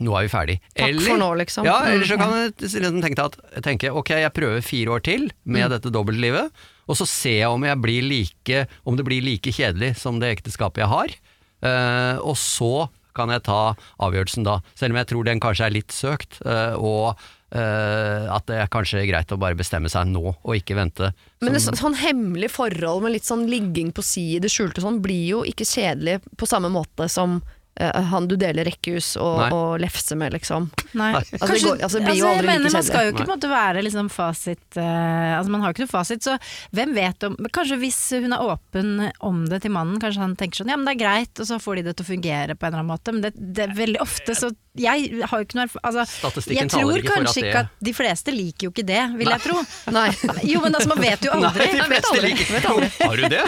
nå 0.00 0.14
er 0.16 0.24
vi 0.24 0.32
ferdig. 0.32 0.56
Takk 0.72 0.88
eller, 0.88 1.08
for 1.10 1.20
nå, 1.20 1.30
liksom. 1.42 1.68
Ja, 1.68 1.76
Mm, 1.86 1.92
eller 1.92 2.08
så 2.08 2.16
kan 2.18 2.32
jeg 2.34 2.54
liksom 2.72 3.02
tenke, 3.04 3.26
at, 3.28 3.36
tenke 3.64 3.92
ok, 3.92 4.14
jeg 4.24 4.32
prøver 4.34 4.64
fire 4.64 4.96
år 4.96 5.04
til 5.04 5.28
med 5.44 5.70
dette 5.74 5.92
dobbeltlivet, 5.92 6.64
og 6.86 6.98
så 6.98 7.06
ser 7.08 7.40
jeg 7.42 7.52
om, 7.52 7.66
jeg 7.68 7.82
blir 7.82 8.06
like, 8.06 8.64
om 8.88 8.96
det 8.96 9.04
blir 9.06 9.24
like 9.24 9.52
kjedelig 9.52 9.96
som 10.00 10.22
det 10.22 10.32
ekteskapet 10.38 10.84
jeg 10.84 10.92
har. 10.92 11.16
Uh, 11.64 12.16
og 12.24 12.36
så 12.40 12.88
kan 13.16 13.32
jeg 13.32 13.44
ta 13.46 13.74
avgjørelsen 14.04 14.44
da, 14.46 14.58
selv 14.76 14.94
om 14.94 15.00
jeg 15.00 15.08
tror 15.12 15.26
den 15.28 15.40
kanskje 15.42 15.68
er 15.68 15.76
litt 15.78 15.94
søkt, 15.94 16.40
Uh, 16.46 16.76
og 16.80 17.26
eh, 17.54 18.26
at 18.32 18.46
det 18.50 18.60
er 18.62 18.70
kanskje 18.72 19.04
greit 19.08 19.32
å 19.32 19.38
bare 19.40 19.58
bestemme 19.58 19.90
seg 19.92 20.08
nå, 20.10 20.24
og 20.42 20.56
ikke 20.58 20.78
vente. 20.78 21.12
Men 21.44 21.54
det, 21.56 21.62
sånn 21.66 21.98
hemmelig 22.00 22.50
forhold 22.54 23.04
med 23.06 23.16
litt 23.16 23.28
sånn 23.28 23.46
ligging 23.50 23.92
på 23.96 24.02
si 24.04 24.32
i 24.36 24.40
det 24.42 24.50
skjulte 24.52 24.82
sånn, 24.84 25.02
blir 25.04 25.26
jo 25.36 25.44
ikke 25.46 25.66
kjedelig 25.68 26.20
på 26.36 26.48
samme 26.48 26.70
måte 26.72 27.06
som 27.12 27.38
uh, 27.40 28.02
han 28.10 28.26
du 28.26 28.34
deler 28.40 28.64
rekkehus 28.66 29.12
og, 29.20 29.42
og 29.52 29.76
lefse 29.82 30.16
med, 30.18 30.32
liksom. 30.32 30.70
Nei. 30.96 31.10
Altså, 31.14 31.52
det 31.52 31.60
går- 31.62 31.82
altså, 31.84 32.00
det 32.00 32.06
blir 32.08 32.16
jo 32.18 32.24
jeg 32.24 32.38
aldri 32.38 32.46
like 32.46 32.56
kjedelig. 32.56 32.72
Man 32.78 32.86
skal 32.88 33.04
jo 33.04 33.12
ikke 33.12 33.22
på 33.22 33.28
en 33.28 33.34
måte 33.36 33.52
være 33.52 33.82
liksom 33.84 34.08
fasit 34.10 34.78
uh, 34.80 35.32
Altså 35.36 35.52
Man 35.52 35.60
har 35.60 35.68
jo 35.68 35.76
ikke 35.76 35.84
noe 35.84 35.92
fasit, 35.92 36.24
så 36.24 36.36
hvem 36.72 36.94
vet 36.96 37.26
om 37.28 37.36
men 37.38 37.52
Kanskje 37.52 37.76
hvis 37.82 38.00
hun 38.24 38.32
er 38.32 38.46
åpen 38.48 38.92
om 39.20 39.42
det 39.50 39.60
til 39.66 39.74
mannen, 39.76 40.00
kanskje 40.00 40.24
han 40.24 40.36
tenker 40.40 40.62
sånn 40.62 40.72
ja, 40.72 40.78
men 40.80 40.88
det 40.88 40.96
er 40.96 41.02
greit, 41.04 41.34
og 41.42 41.50
så 41.50 41.60
får 41.60 41.76
de 41.82 41.86
det 41.90 41.96
til 42.00 42.06
å 42.08 42.10
fungere 42.14 42.56
på 42.56 42.64
en 42.66 42.72
eller 42.72 42.80
annen 42.82 42.94
måte. 42.96 43.12
Men 43.12 43.26
det, 43.28 43.34
det 43.36 43.68
er 43.68 43.76
veldig 43.76 44.00
ofte 44.02 44.34
så 44.38 44.50
Jeg 44.78 45.22
har 45.24 45.38
jo 45.40 45.44
ikke 45.46 45.56
noe 45.58 45.68
altså, 45.82 46.04
Statistikken 46.10 46.60
Jeg 46.62 46.70
tror 46.70 46.82
taler 46.86 46.98
ikke 47.02 47.08
for 47.12 47.16
at 47.16 47.26
kanskje 47.26 47.40
det- 47.42 47.48
ikke 47.50 47.60
at 47.64 47.84
de 47.88 47.92
fleste 47.96 48.34
liker 48.34 48.66
jo 48.66 48.70
ikke 48.70 48.86
det, 48.86 49.02
vil 49.16 49.28
jeg 49.32 49.40
tro. 49.46 49.56
Nei. 49.96 50.08
Jo, 50.44 50.60
men 50.60 50.74
altså, 50.74 50.88
man 50.92 51.00
vet 51.04 51.20
jo 51.26 51.30
aldri. 51.36 51.66
Nei, 51.66 51.80
de 51.80 51.88
fleste 51.90 52.12
aldri. 52.12 52.30
liker- 52.30 52.46
ikke 52.46 52.60
det. 52.60 52.90
Har 53.06 53.16
du 53.16 53.28
det? 53.28 53.44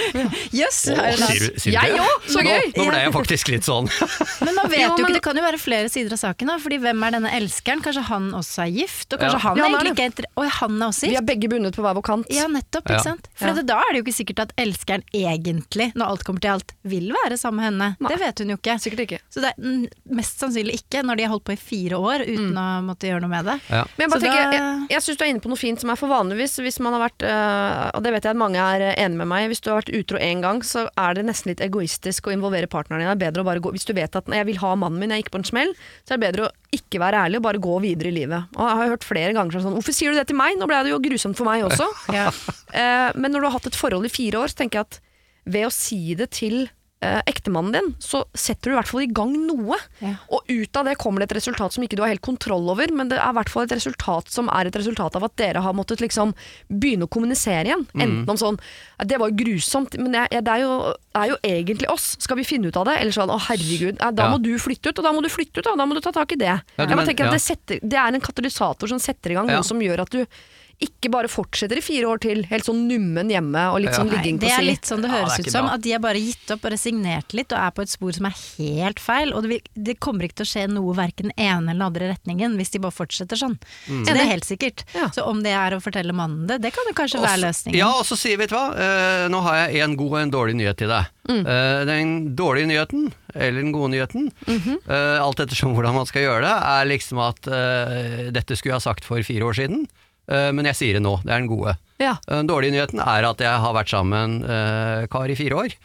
Jøss! 0.52 0.78
Yes, 0.98 1.20
sier 1.28 1.58
sier 1.58 1.74
Jeg 1.78 1.98
òg, 2.00 2.26
så 2.30 2.40
Nå- 2.42 2.48
gøy! 2.48 2.66
Nå 2.78 2.84
ble 2.88 2.98
jeg 3.02 3.12
faktisk 3.14 3.48
litt 3.52 3.66
sånn. 3.66 3.88
Men 4.44 4.54
man 4.56 4.68
vet 4.70 4.80
Jo, 4.80 4.88
jo 4.96 5.04
ikke, 5.04 5.14
det 5.18 5.22
kan 5.24 5.36
jo 5.38 5.42
være 5.44 5.58
flere 5.60 5.88
sider 5.92 6.14
av 6.16 6.20
saken. 6.20 6.48
Da, 6.52 6.56
fordi 6.62 6.78
hvem 6.82 7.02
er 7.06 7.14
denne 7.18 7.32
elskeren? 7.38 7.82
Kanskje 7.84 8.02
han 8.08 8.30
også 8.38 8.62
er 8.66 8.72
gift? 8.74 9.12
Og 9.14 9.20
kanskje 9.22 9.38
Ja. 9.38 9.42
han 9.44 9.56
Ja, 9.58 9.64
er 9.64 9.74
egentlig 9.74 9.94
ikke 10.08 10.24
er 10.24 10.30
Og 10.38 10.50
han 10.58 10.76
er 10.82 10.86
også 10.88 11.00
Vi 11.06 11.10
gift? 11.12 11.20
er 11.22 11.26
begge 11.28 11.48
bundet 11.52 11.76
på 11.76 11.82
hver 11.84 11.94
vår 11.98 12.04
kant. 12.08 12.26
Ja, 12.32 12.46
nettopp. 12.48 12.88
Ja. 12.88 12.96
ikke 12.98 13.04
sant? 13.08 13.28
For 13.34 13.48
Ja. 13.52 13.62
da 13.62 13.78
er 13.82 13.92
det 13.92 14.00
jo 14.00 14.04
ikke 14.06 14.16
sikkert 14.18 14.40
at 14.46 14.52
elskeren 14.58 15.02
egentlig, 15.14 15.90
når 15.94 16.06
alt 16.14 16.24
kommer 16.24 16.40
til 16.40 16.50
alt, 16.56 16.72
vil 16.84 17.12
være 17.24 17.36
sammen 17.38 17.56
med 17.58 17.66
henne. 17.68 17.88
Nei. 18.00 18.08
Det 18.12 18.18
vet 18.22 18.38
hun 18.44 18.48
jo 18.54 18.56
ikke. 18.60 18.78
Sikkert 18.80 19.04
ikke. 19.06 19.20
Så 19.34 19.40
det 19.44 19.52
er 19.56 20.14
mest 20.14 20.38
sannsynlig 20.40 20.78
ikke, 20.82 21.02
når 21.04 21.17
de 21.18 21.24
har 21.26 21.32
holdt 21.34 21.44
på 21.48 21.54
i 21.54 21.58
fire 21.60 21.98
år 22.00 22.22
uten 22.24 22.56
å 22.58 22.66
måtte 22.86 23.08
gjøre 23.10 23.22
noe 23.24 23.32
med 23.32 23.48
det. 23.50 23.56
Ja. 23.68 23.82
Men 23.98 24.04
jeg 24.06 24.12
bare 24.12 24.20
Så 24.22 24.26
tenker, 24.26 24.44
da- 24.44 24.58
jeg, 24.58 24.86
jeg 24.94 25.04
syns 25.04 25.18
du 25.18 25.24
er 25.26 25.30
inne 25.32 25.42
på 25.44 25.50
noe 25.52 25.60
fint 25.60 25.82
som 25.82 25.92
er 25.92 25.98
for 26.00 26.12
vanligvis 26.12 26.56
hvis 26.64 26.78
man 26.84 26.94
har 26.96 27.02
vært 27.04 27.24
øh, 27.28 27.82
Og 27.98 28.04
det 28.06 28.12
vet 28.14 28.28
jeg 28.28 28.34
at 28.36 28.40
mange 28.40 28.62
er 28.62 28.84
øh, 28.88 28.94
enig 29.04 29.20
med 29.20 29.30
meg. 29.34 29.48
Hvis 29.52 29.60
du 29.64 29.70
har 29.72 29.80
vært 29.82 29.92
utro 29.98 30.20
én 30.22 30.40
gang, 30.44 30.62
så 30.66 30.86
er 30.96 31.18
det 31.18 31.26
nesten 31.28 31.52
litt 31.52 31.62
egoistisk 31.64 32.30
å 32.30 32.34
involvere 32.34 32.70
partneren 32.70 33.02
din. 33.04 33.10
Det 33.10 33.16
er 33.18 33.22
bedre 33.28 33.44
å 33.44 33.48
bare 33.50 33.62
gå 33.64 33.74
Hvis 33.76 33.86
du 33.88 33.92
vet 33.98 34.16
at 34.22 34.32
jeg 34.38 34.48
vil 34.48 34.62
ha 34.62 34.72
mannen 34.78 35.02
min, 35.02 35.10
jeg 35.14 35.24
gikk 35.26 35.32
på 35.34 35.42
en 35.42 35.48
smell, 35.50 35.74
så 36.06 36.14
er 36.14 36.20
det 36.20 36.24
bedre 36.28 36.48
å 36.48 36.52
ikke 36.78 37.00
være 37.02 37.24
ærlig 37.26 37.40
og 37.40 37.46
bare 37.48 37.62
gå 37.64 37.76
videre 37.84 38.10
i 38.12 38.16
livet. 38.18 38.48
Og 38.56 38.64
jeg 38.68 38.78
har 38.82 38.90
hørt 38.94 39.06
flere 39.08 39.32
ganger 39.36 39.62
sånn 39.64 39.76
Hvorfor 39.78 39.94
sier 39.96 40.12
du 40.12 40.18
det 40.20 40.26
til 40.28 40.36
meg? 40.38 40.58
Nå 40.60 40.66
ble 40.68 40.82
det 40.84 40.92
jo 40.92 40.98
grusomt 41.02 41.38
for 41.38 41.48
meg 41.48 41.66
også. 41.68 41.88
Ja. 42.14 42.30
Eh, 42.68 43.10
men 43.16 43.32
når 43.32 43.40
du 43.40 43.46
har 43.48 43.54
hatt 43.54 43.66
et 43.70 43.76
forhold 43.80 44.04
i 44.04 44.10
fire 44.12 44.42
år, 44.42 44.50
så 44.52 44.58
tenker 44.60 44.82
jeg 44.82 44.86
at 44.90 44.98
ved 45.48 45.64
å 45.64 45.70
si 45.72 46.12
det 46.18 46.26
til 46.36 46.66
eh, 47.00 47.20
ektemannen 47.30 47.72
din, 47.72 47.90
så 48.02 48.24
setter 48.34 48.70
du 48.70 48.74
i 48.74 48.78
hvert 48.78 48.88
fall 48.90 49.02
i 49.04 49.10
gang 49.14 49.32
noe. 49.46 49.76
Ja. 50.02 50.14
Og 50.34 50.48
ut 50.50 50.76
av 50.80 50.84
det 50.88 50.96
kommer 50.98 51.22
det 51.22 51.28
et 51.30 51.36
resultat 51.38 51.72
som 51.74 51.84
ikke 51.84 51.96
du 51.98 52.02
har 52.02 52.10
helt 52.10 52.24
kontroll 52.24 52.66
over, 52.72 52.90
men 52.94 53.08
det 53.12 53.18
er 53.20 53.30
i 53.30 53.36
hvert 53.38 53.52
fall 53.52 53.66
et 53.68 53.74
resultat 53.76 54.30
som 54.34 54.48
er 54.50 54.66
et 54.70 54.78
resultat 54.80 55.14
av 55.18 55.24
at 55.28 55.36
dere 55.38 55.62
har 55.62 55.76
måttet 55.78 56.02
liksom 56.02 56.34
begynne 56.68 57.06
å 57.06 57.12
kommunisere 57.12 57.66
igjen. 57.70 57.86
Enten 57.94 58.28
om 58.34 58.36
sånn 58.40 58.58
Det 59.06 59.18
var 59.18 59.30
jo 59.30 59.38
grusomt, 59.44 59.94
men 59.98 60.10
det 60.12 60.24
er, 60.26 60.40
det 60.42 60.52
er, 60.56 60.64
jo, 60.66 60.94
er 61.14 61.28
jo 61.30 61.36
egentlig 61.46 61.88
oss. 61.92 62.16
Skal 62.18 62.36
vi 62.40 62.44
finne 62.44 62.66
ut 62.68 62.76
av 62.76 62.88
det? 62.90 62.96
Eller 62.98 63.14
sånn 63.14 63.30
å 63.30 63.38
herregud, 63.46 63.98
da 63.98 64.10
Ja. 64.10 64.30
må 64.34 64.42
du 64.42 64.50
flytte 64.58 64.90
ut, 64.90 64.98
og 64.98 65.04
da 65.04 65.12
må 65.14 65.22
du 65.22 65.28
flytte 65.30 65.60
ut, 65.62 65.66
og 65.70 65.78
da 65.78 65.86
må 65.86 65.94
du 65.94 66.00
ta 66.02 66.10
tak 66.10 66.32
i 66.32 66.40
det. 66.40 66.46
Ja, 66.50 66.84
du 66.84 66.90
jeg 66.90 66.96
men- 66.96 67.06
tenker 67.06 67.26
at 67.26 67.32
det, 67.38 67.40
setter, 67.42 67.78
det 67.82 67.94
er 67.98 68.12
en 68.12 68.20
katalysator 68.20 68.88
som 68.88 68.98
setter 68.98 69.30
i 69.30 69.34
gang 69.34 69.46
noe 69.46 69.62
som 69.62 69.78
gjør 69.78 70.00
at 70.02 70.10
du 70.10 70.26
ikke 70.78 71.10
bare 71.10 71.26
fortsetter 71.30 71.80
i 71.80 71.82
fire 71.82 72.06
år 72.06 72.20
til, 72.22 72.44
helt 72.46 72.66
sånn 72.66 72.84
nummen 72.86 73.30
hjemme 73.32 73.64
og 73.72 73.80
litt 73.82 73.90
Ja. 73.90 73.98
sånn 73.98 74.12
ligging 74.12 74.36
på 74.38 74.46
det 74.46 74.52
er 74.54 74.62
litt 74.62 74.86
sånn 74.86 75.02
det 75.02 75.10
Ja, 75.10 75.16
høres 75.16 75.34
det 75.34 75.46
er 75.46 75.48
ut 75.48 75.52
som. 75.52 75.66
bra. 75.66 75.74
At 75.74 75.82
de 75.82 75.90
har 75.92 75.98
bare 75.98 76.20
gitt 76.22 76.50
opp 76.54 76.64
og 76.64 76.70
resignert 76.70 77.34
litt 77.34 77.52
og 77.52 77.58
er 77.58 77.70
på 77.74 77.82
et 77.82 77.90
spor 77.90 78.12
som 78.14 78.26
er 78.26 78.34
helt 78.58 79.00
feil. 79.02 79.32
Og 79.34 79.42
det, 79.42 79.48
vil, 79.48 79.60
det 79.74 79.98
kommer 79.98 80.28
ikke 80.28 80.38
til 80.38 80.46
å 80.46 80.52
skje 80.52 80.66
noe 80.70 80.94
verken 80.94 81.32
ene 81.36 81.74
eller 81.74 81.90
andre 81.90 82.12
retningen 82.14 82.54
hvis 82.56 82.70
de 82.70 82.78
bare 82.78 82.94
fortsetter 82.94 83.36
sånn. 83.36 83.58
Mm. 83.88 84.06
Så 84.06 84.14
det 84.14 84.22
er 84.22 84.30
helt 84.30 84.46
sikkert. 84.46 84.84
Ja. 84.94 85.10
Så 85.10 85.26
om 85.26 85.42
det 85.42 85.50
er 85.50 85.74
å 85.74 85.82
fortelle 85.82 86.14
mannen 86.14 86.46
det, 86.46 86.62
det 86.62 86.70
kan 86.70 86.86
jo 86.86 86.94
kanskje 86.94 87.22
være 87.26 87.42
løsningen. 87.42 87.78
Ja, 87.78 87.90
og 87.98 88.06
så 88.06 88.14
sier 88.14 88.38
vet 88.38 88.50
du 88.50 88.56
hva, 88.56 88.70
uh, 88.70 89.26
nå 89.32 89.42
har 89.42 89.66
jeg 89.66 89.82
en 89.82 89.98
god 89.98 90.14
og 90.14 90.20
en 90.22 90.30
dårlig 90.30 90.58
nyhet 90.62 90.78
til 90.78 90.94
deg. 90.94 91.10
Mm. 91.28 91.42
Uh, 91.42 91.84
den 91.90 92.36
dårlige 92.38 92.70
nyheten, 92.70 93.12
eller 93.34 93.62
den 93.62 93.72
gode 93.74 93.90
nyheten, 93.98 94.30
mm 94.46 94.58
-hmm. 94.58 94.78
uh, 94.86 95.26
alt 95.26 95.40
ettersom 95.40 95.74
hvordan 95.74 95.94
man 95.94 96.06
skal 96.06 96.22
gjøre 96.22 96.46
det, 96.46 96.56
er 96.62 96.84
liksom 96.86 97.18
at 97.18 97.42
dette 98.32 98.56
skulle 98.56 98.72
jeg 98.74 98.80
ha 98.82 98.90
sagt 98.92 99.04
for 99.04 99.22
fire 99.22 99.44
år 99.44 99.54
siden, 99.54 99.88
men 100.28 100.66
jeg 100.68 100.76
sier 100.76 100.98
det 100.98 101.02
nå, 101.04 101.14
det 101.24 101.32
er 101.32 101.40
den 101.40 101.48
gode. 101.50 101.72
Ja. 101.98 102.16
Den 102.28 102.46
dårlige 102.50 102.74
nyheten 102.76 103.00
er 103.02 103.24
at 103.30 103.40
jeg 103.42 103.62
har 103.64 103.72
vært 103.74 103.88
sammen 103.90 104.12
med 104.12 104.24
en 104.46 104.56
eh, 104.58 105.06
kar 105.10 105.30
i 105.32 105.36
fire 105.38 105.56
år. 105.64 105.76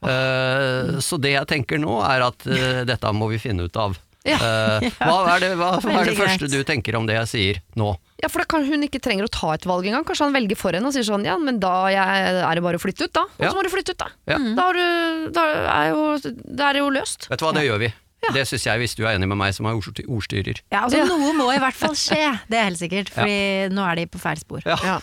Eh, 0.00 0.98
Så 1.04 1.18
det 1.20 1.34
jeg 1.36 1.46
tenker 1.50 1.80
nå 1.82 1.98
er 2.06 2.24
at 2.30 2.46
eh, 2.48 2.80
dette 2.88 3.10
må 3.16 3.28
vi 3.32 3.40
finne 3.42 3.66
ut 3.68 3.76
av. 3.80 3.98
Ja. 4.20 4.36
Eh, 4.36 4.90
hva 5.00 5.14
er 5.32 5.40
det, 5.40 5.48
hva, 5.56 5.68
hva 5.80 5.92
er 6.02 6.10
det 6.10 6.12
første 6.18 6.44
du 6.52 6.58
tenker 6.68 6.92
om 6.98 7.06
det 7.08 7.14
jeg 7.16 7.28
sier 7.30 7.60
nå? 7.80 7.86
Ja, 8.20 8.28
for 8.28 8.42
da 8.42 8.44
kan 8.52 8.66
hun 8.68 8.84
ikke 8.84 9.00
trenger 9.00 9.24
å 9.24 9.30
ta 9.32 9.54
et 9.56 9.64
valg 9.64 9.86
engang. 9.88 10.04
Kanskje 10.04 10.26
han 10.26 10.34
velger 10.36 10.58
for 10.60 10.76
henne 10.76 10.90
og 10.90 10.92
sier 10.92 11.06
sånn 11.08 11.24
ja, 11.24 11.38
men 11.40 11.56
da 11.62 11.70
jeg, 11.88 12.34
er 12.44 12.58
det 12.60 12.64
bare 12.66 12.76
å 12.76 12.82
flytte 12.82 13.06
ut, 13.08 13.14
da. 13.16 13.22
Og 13.38 13.46
Ja. 13.46 13.54
må 13.56 13.64
du 13.64 13.70
flytte 13.72 13.94
ut, 13.96 14.02
da. 14.02 14.10
Ja. 14.28 14.36
Da, 14.58 14.66
har 14.66 14.76
du, 14.76 15.30
da 15.32 15.46
er 15.72 15.88
jo, 15.94 16.02
det 16.36 16.66
er 16.68 16.80
jo 16.82 16.90
løst. 16.92 17.30
Vet 17.32 17.40
du 17.40 17.46
hva, 17.48 17.54
det 17.56 17.64
gjør 17.64 17.80
vi. 17.86 17.88
Det 18.34 18.42
syns 18.46 18.66
jeg, 18.68 18.78
hvis 18.82 18.94
du 18.98 19.02
er 19.06 19.16
enig 19.16 19.26
med 19.30 19.38
meg 19.40 19.54
som 19.56 19.66
er 19.66 19.78
ordstyrer. 19.80 20.60
Ja, 20.70 20.84
altså 20.84 21.00
Ja. 21.00 21.06
Noe 21.08 21.32
må 21.34 21.48
i 21.54 21.58
hvert 21.62 21.74
fall 21.78 21.96
skje, 21.98 22.20
det 22.52 22.58
er 22.60 22.68
helt 22.68 22.78
sikkert. 22.78 23.08
Fordi 23.14 23.72
nå 23.74 23.86
er 23.90 23.96
de 24.02 24.06
på 24.12 24.20
feil 24.22 24.38
spor. 24.42 24.62
Ja. 24.68 24.76
Ja. 24.84 24.98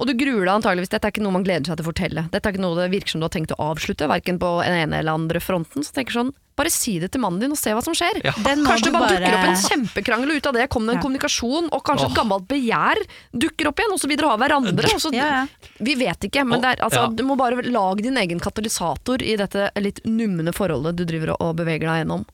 Og 0.00 0.06
du 0.08 0.14
gruer 0.16 0.46
deg 0.46 0.54
antageligvis. 0.54 0.88
Dette 0.94 1.08
er 1.10 1.12
ikke 1.12 1.24
noe 1.26 1.34
man 1.36 1.44
gleder 1.44 1.66
seg 1.68 1.76
til 1.80 1.84
å 1.84 1.90
fortelle. 1.90 2.26
Dette 2.32 2.48
er 2.48 2.54
ikke 2.54 2.62
noe 2.64 2.78
det 2.78 2.90
virker 2.94 3.12
som 3.12 3.20
du 3.20 3.26
har 3.28 3.34
tenkt 3.34 3.52
å 3.52 3.60
avslutte, 3.72 4.08
verken 4.08 4.38
på 4.40 4.52
den 4.64 4.78
ene 4.86 5.02
eller 5.02 5.18
andre 5.18 5.42
fronten. 5.42 5.84
Så 5.84 5.92
tenker 5.98 6.16
sånn, 6.16 6.32
bare 6.56 6.72
si 6.72 6.96
det 7.02 7.10
til 7.12 7.20
mannen 7.20 7.42
din 7.42 7.52
og 7.52 7.58
se 7.60 7.74
hva 7.76 7.82
som 7.84 7.94
skjer. 7.96 8.20
Ja. 8.24 8.32
Den 8.46 8.64
Kanskje 8.64 8.88
det 8.88 8.92
du 8.92 8.98
bare, 8.98 9.18
dukker 9.20 9.36
opp 9.36 9.48
en 9.50 9.58
kjempekrangel, 9.60 10.32
og 10.32 10.40
ut 10.40 10.48
av 10.50 10.56
det 10.56 10.68
kommer 10.72 10.86
det 10.86 10.96
en 10.96 11.00
Ja. 11.00 11.04
kommunikasjon, 11.04 11.68
og 11.70 11.82
kanskje 11.84 12.06
oh. 12.06 12.12
et 12.12 12.16
gammelt 12.16 12.48
begjær 12.48 13.02
dukker 13.32 13.70
opp 13.70 13.82
igjen, 13.82 13.92
og 13.92 14.00
så 14.00 14.08
vil 14.08 14.20
dere 14.20 14.32
ha 14.32 14.40
hverandre. 14.40 14.94
Og 14.94 15.04
så, 15.04 15.12
Ja, 15.16 15.26
ja. 15.26 15.72
Vi 15.78 15.94
vet 16.00 16.28
ikke, 16.28 16.46
men 16.48 16.62
det 16.64 16.76
er, 16.76 16.84
altså, 16.86 17.04
ja. 17.04 17.12
du 17.12 17.22
må 17.28 17.36
bare 17.36 17.60
lage 17.62 18.02
din 18.06 18.16
egen 18.16 18.40
katalysator 18.40 19.22
i 19.22 19.36
dette 19.36 19.70
litt 19.80 20.00
numne 20.08 20.54
forholdet 20.56 20.96
du 20.96 21.04
driver 21.04 21.36
og 21.36 21.56
beveger 21.60 21.86
deg 21.90 22.02
gjennom. 22.04 22.24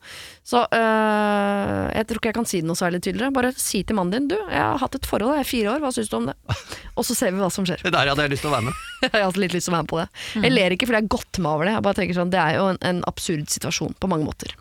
Så 0.42 0.58
øh, 0.74 1.84
jeg 1.94 2.06
tror 2.08 2.18
ikke 2.18 2.30
jeg 2.32 2.36
kan 2.40 2.48
si 2.50 2.60
det 2.62 2.66
noe 2.66 2.78
særlig 2.78 2.98
tydeligere. 3.04 3.30
Bare 3.34 3.52
si 3.54 3.82
til 3.86 3.94
mannen 3.98 4.14
din 4.16 4.30
du, 4.32 4.36
jeg 4.50 4.58
har 4.58 4.80
hatt 4.82 4.96
et 4.98 5.06
forhold, 5.06 5.36
jeg 5.38 5.46
er 5.46 5.50
fire 5.52 5.74
år, 5.76 5.84
hva 5.84 5.92
syns 5.94 6.10
du 6.10 6.16
om 6.18 6.26
det? 6.30 6.34
Og 6.98 7.06
så 7.06 7.14
ser 7.16 7.30
vi 7.34 7.38
hva 7.42 7.50
som 7.54 7.66
skjer. 7.68 7.84
Det 7.86 7.92
der 7.94 8.10
hadde 8.10 8.26
jeg 8.26 8.34
lyst 8.34 8.44
til 8.44 8.50
å 8.50 8.56
være 8.56 8.66
med. 8.68 8.80
Jeg 9.02 9.10
har 9.16 9.24
hatt 9.26 9.38
litt 9.40 9.54
lyst 9.56 9.66
til 9.66 9.72
å 9.72 9.74
være 9.74 9.82
med 9.82 9.90
på 9.90 9.98
det. 9.98 10.04
Jeg 10.44 10.52
ler 10.52 10.74
ikke 10.74 10.86
fordi 10.86 10.98
jeg 11.00 11.02
har 11.08 11.14
gått 11.14 11.38
meg 11.42 11.50
over 11.56 11.66
det. 11.66 11.72
Jeg 11.74 11.82
bare 11.86 11.98
tenker 11.98 12.14
sånn, 12.14 12.30
Det 12.30 12.38
er 12.38 12.52
jo 12.54 12.66
en, 12.70 12.76
en 12.86 13.00
absurd 13.10 13.48
situasjon 13.50 13.96
på 13.98 14.10
mange 14.12 14.28
måter. 14.28 14.52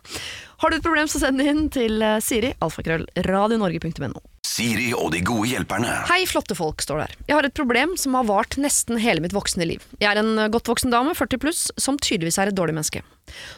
Har 0.62 0.70
du 0.70 0.76
et 0.76 0.84
problem, 0.84 1.08
så 1.10 1.18
send 1.18 1.40
det 1.40 1.48
inn 1.50 1.64
til 1.74 1.98
eh, 2.06 2.20
Siri, 2.22 2.52
alfakrøll, 2.62 3.02
radionorge.no. 3.26 4.20
Siri 4.46 4.92
og 4.94 5.08
de 5.10 5.18
gode 5.26 5.48
hjelperne. 5.50 5.90
Hei, 6.06 6.20
flotte 6.30 6.54
folk, 6.54 6.84
står 6.84 7.00
der. 7.02 7.14
Jeg 7.26 7.34
har 7.34 7.48
et 7.48 7.56
problem 7.56 7.96
som 7.98 8.14
har 8.14 8.28
vart 8.28 8.54
nesten 8.62 9.00
hele 9.02 9.24
mitt 9.24 9.34
voksne 9.34 9.66
liv. 9.66 9.82
Jeg 9.98 10.12
er 10.12 10.20
en 10.20 10.38
godt 10.54 10.70
voksen 10.70 10.94
dame, 10.94 11.16
40 11.18 11.40
pluss, 11.42 11.64
som 11.80 11.98
tydeligvis 11.98 12.38
er 12.38 12.52
et 12.52 12.58
dårlig 12.58 12.76
menneske. 12.76 13.02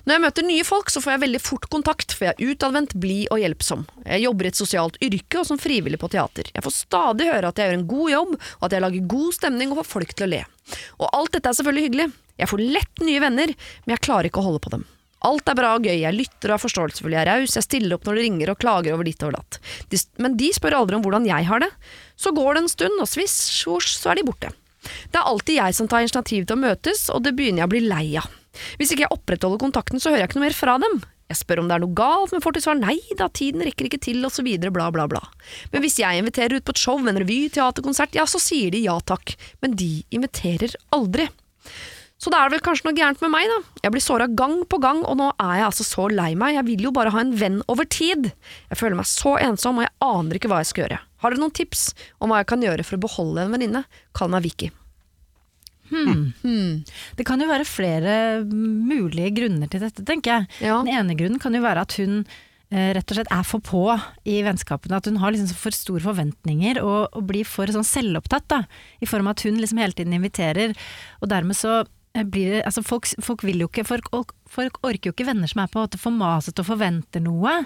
Når 0.07 0.17
jeg 0.17 0.23
møter 0.25 0.49
nye 0.49 0.64
folk, 0.64 0.88
så 0.88 1.03
får 1.05 1.17
jeg 1.17 1.25
veldig 1.27 1.43
fort 1.45 1.69
kontakt, 1.77 2.17
for 2.17 2.31
jeg 2.31 2.38
er 2.38 2.55
utadvendt, 2.55 2.97
blid 3.05 3.29
og 3.35 3.43
hjelpsom. 3.43 3.85
Jeg 4.07 4.25
jobber 4.25 4.49
i 4.49 4.53
et 4.55 4.62
sosialt 4.62 4.99
yrke 5.05 5.43
og 5.43 5.49
som 5.51 5.61
frivillig 5.61 6.01
på 6.01 6.12
teater. 6.17 6.49
Jeg 6.57 6.64
får 6.64 6.77
stadig 6.79 7.29
høre 7.35 7.53
at 7.53 7.61
jeg 7.61 7.69
gjør 7.69 7.81
en 7.83 7.88
god 7.93 8.14
jobb, 8.14 8.35
og 8.38 8.69
at 8.71 8.79
jeg 8.79 8.87
lager 8.87 9.12
god 9.12 9.40
stemning 9.43 9.75
og 9.77 9.83
får 9.83 9.93
folk 9.93 10.17
til 10.17 10.31
å 10.31 10.33
le. 10.38 10.43
Og 11.03 11.09
alt 11.11 11.37
dette 11.37 11.53
er 11.53 11.61
selvfølgelig 11.61 11.88
hyggelig. 11.90 12.11
Jeg 12.40 12.55
får 12.55 12.69
lett 12.79 13.09
nye 13.11 13.25
venner, 13.29 13.57
men 13.85 13.99
jeg 13.99 14.07
klarer 14.09 14.33
ikke 14.33 14.40
å 14.40 14.49
holde 14.49 14.64
på 14.64 14.73
dem. 14.79 14.88
Alt 15.25 15.49
er 15.49 15.57
bra 15.57 15.71
og 15.79 15.87
gøy, 15.87 15.97
jeg 16.03 16.17
lytter 16.17 16.53
og 16.53 16.59
er 16.59 16.63
forståelsesfull, 16.67 17.15
jeg 17.17 17.25
er 17.25 17.31
raus, 17.31 17.57
jeg 17.57 17.65
stiller 17.65 17.97
opp 17.97 18.05
når 18.05 18.19
det 18.19 18.25
ringer 18.27 18.53
og 18.53 18.61
klager 18.61 18.97
over 18.97 19.09
ditt 19.09 19.25
og 19.25 19.33
datt. 19.37 19.59
Men 20.21 20.37
de 20.41 20.51
spør 20.53 20.77
aldri 20.83 20.99
om 20.99 21.07
hvordan 21.07 21.29
jeg 21.29 21.49
har 21.49 21.65
det. 21.65 21.71
Så 22.21 22.35
går 22.37 22.55
det 22.55 22.65
en 22.65 22.73
stund, 22.75 23.01
og 23.01 23.09
sviss, 23.09 23.37
svosj, 23.63 23.95
så 23.97 24.13
er 24.13 24.21
de 24.21 24.27
borte. 24.29 24.53
Det 24.85 25.17
er 25.17 25.25
alltid 25.31 25.57
jeg 25.57 25.77
som 25.79 25.89
tar 25.89 26.05
initiativ 26.05 26.45
til 26.45 26.59
å 26.59 26.61
møtes, 26.61 27.07
og 27.15 27.25
det 27.25 27.33
begynner 27.39 27.65
jeg 27.65 27.71
å 27.71 27.73
bli 27.73 27.83
lei 27.89 28.07
av. 28.21 28.29
Hvis 28.79 28.93
ikke 28.93 29.07
jeg 29.07 29.17
opprettholder 29.17 29.63
kontakten, 29.63 30.03
så 30.03 30.13
hører 30.13 30.27
jeg 30.27 30.33
ikke 30.33 30.41
noe 30.41 30.47
mer 30.47 30.57
fra 30.59 30.77
dem. 30.83 31.01
Jeg 31.33 31.41
spør 31.41 31.63
om 31.63 31.71
det 31.71 31.77
er 31.79 31.83
noe 31.83 31.97
galt, 31.97 32.35
men 32.35 32.43
får 32.45 32.57
til 32.59 32.65
svar 32.67 32.77
nei 32.79 32.99
da, 33.17 33.31
tiden 33.33 33.65
rekker 33.65 33.89
ikke 33.89 34.03
til, 34.05 34.21
videre, 34.45 34.71
bla, 34.75 34.91
bla, 34.93 35.07
bla. 35.09 35.23
Men 35.73 35.83
hvis 35.83 35.97
jeg 36.03 36.21
inviterer 36.21 36.59
ut 36.59 36.67
på 36.69 36.75
et 36.77 36.83
show, 36.83 37.01
en 37.01 37.19
revy, 37.19 37.49
teaterkonsert, 37.55 38.15
ja, 38.15 38.27
så 38.29 38.39
sier 38.43 38.75
de 38.75 38.85
ja 38.85 38.99
takk. 39.01 39.35
Men 39.65 39.75
de 39.81 40.05
inviterer 40.15 40.77
aldri. 40.93 41.31
Så 42.22 42.31
da 42.31 42.40
er 42.40 42.48
det 42.48 42.57
vel 42.57 42.64
kanskje 42.64 42.87
noe 42.87 42.96
gærent 42.96 43.20
med 43.24 43.33
meg, 43.35 43.50
da. 43.50 43.57
Jeg 43.85 43.92
blir 43.92 44.03
såra 44.05 44.29
gang 44.31 44.61
på 44.70 44.79
gang, 44.81 45.03
og 45.05 45.18
nå 45.18 45.33
er 45.42 45.59
jeg 45.59 45.66
altså 45.66 45.85
så 45.87 46.07
lei 46.12 46.31
meg. 46.38 46.55
Jeg 46.57 46.66
vil 46.68 46.87
jo 46.87 46.92
bare 46.94 47.12
ha 47.12 47.20
en 47.24 47.35
venn 47.37 47.59
over 47.68 47.88
tid. 47.90 48.31
Jeg 48.70 48.81
føler 48.81 48.96
meg 49.00 49.09
så 49.11 49.35
ensom, 49.42 49.81
og 49.83 49.87
jeg 49.88 49.92
aner 50.07 50.38
ikke 50.38 50.48
hva 50.53 50.62
jeg 50.62 50.70
skal 50.70 50.87
gjøre. 50.87 51.00
Har 51.24 51.35
dere 51.35 51.42
noen 51.42 51.57
tips 51.59 51.90
om 52.22 52.33
hva 52.33 52.40
jeg 52.40 52.50
kan 52.53 52.64
gjøre 52.64 52.87
for 52.87 52.96
å 52.96 53.03
beholde 53.05 53.44
en 53.44 53.53
venninne? 53.57 53.85
Kall 54.16 54.33
meg 54.33 54.46
Vicky. 54.46 54.70
Det 57.18 57.27
kan 57.29 57.42
jo 57.42 57.50
være 57.50 57.66
flere 57.68 58.14
mulige 58.48 59.35
grunner 59.37 59.70
til 59.70 59.83
dette, 59.85 60.05
tenker 60.07 60.38
jeg. 60.38 60.48
Ja. 60.70 60.79
Den 60.81 60.94
ene 60.94 61.16
grunnen 61.18 61.42
kan 61.42 61.55
jo 61.55 61.62
være 61.64 61.85
at 61.85 61.96
hun 62.00 62.22
eh, 62.70 62.92
rett 62.96 63.11
og 63.11 63.18
slett 63.18 63.33
er 63.35 63.44
for 63.46 63.64
på 63.64 63.83
i 64.29 64.38
vennskapene. 64.46 64.96
At 64.96 65.11
hun 65.11 65.20
har 65.22 65.35
liksom 65.35 65.59
for 65.61 65.77
store 65.77 66.05
forventninger 66.07 66.81
og, 66.83 67.11
og 67.12 67.27
blir 67.29 67.44
for 67.48 67.70
sånn 67.74 67.87
selvopptatt. 67.87 68.48
Da, 68.50 68.62
I 69.05 69.11
form 69.11 69.29
av 69.29 69.37
at 69.37 69.44
hun 69.48 69.61
liksom 69.61 69.83
hele 69.83 69.96
tiden 69.96 70.16
inviterer. 70.16 70.72
Og 71.20 71.31
dermed 71.33 71.59
så 71.59 71.83
blir 72.22 72.53
det 72.55 72.61
altså 72.62 72.83
folk, 72.87 73.09
folk 73.24 73.42
vil 73.42 73.64
jo 73.64 73.66
ikke 73.66 73.83
folk, 73.88 74.07
folk 74.50 74.77
orker 74.87 75.11
jo 75.11 75.14
ikke 75.16 75.27
venner 75.27 75.50
som 75.50 75.64
er 75.64 75.70
på 75.72 75.81
en 75.81 75.88
måte 75.88 75.98
for 75.98 76.14
masete 76.14 76.62
og 76.62 76.68
forventer 76.68 77.24
noe. 77.24 77.57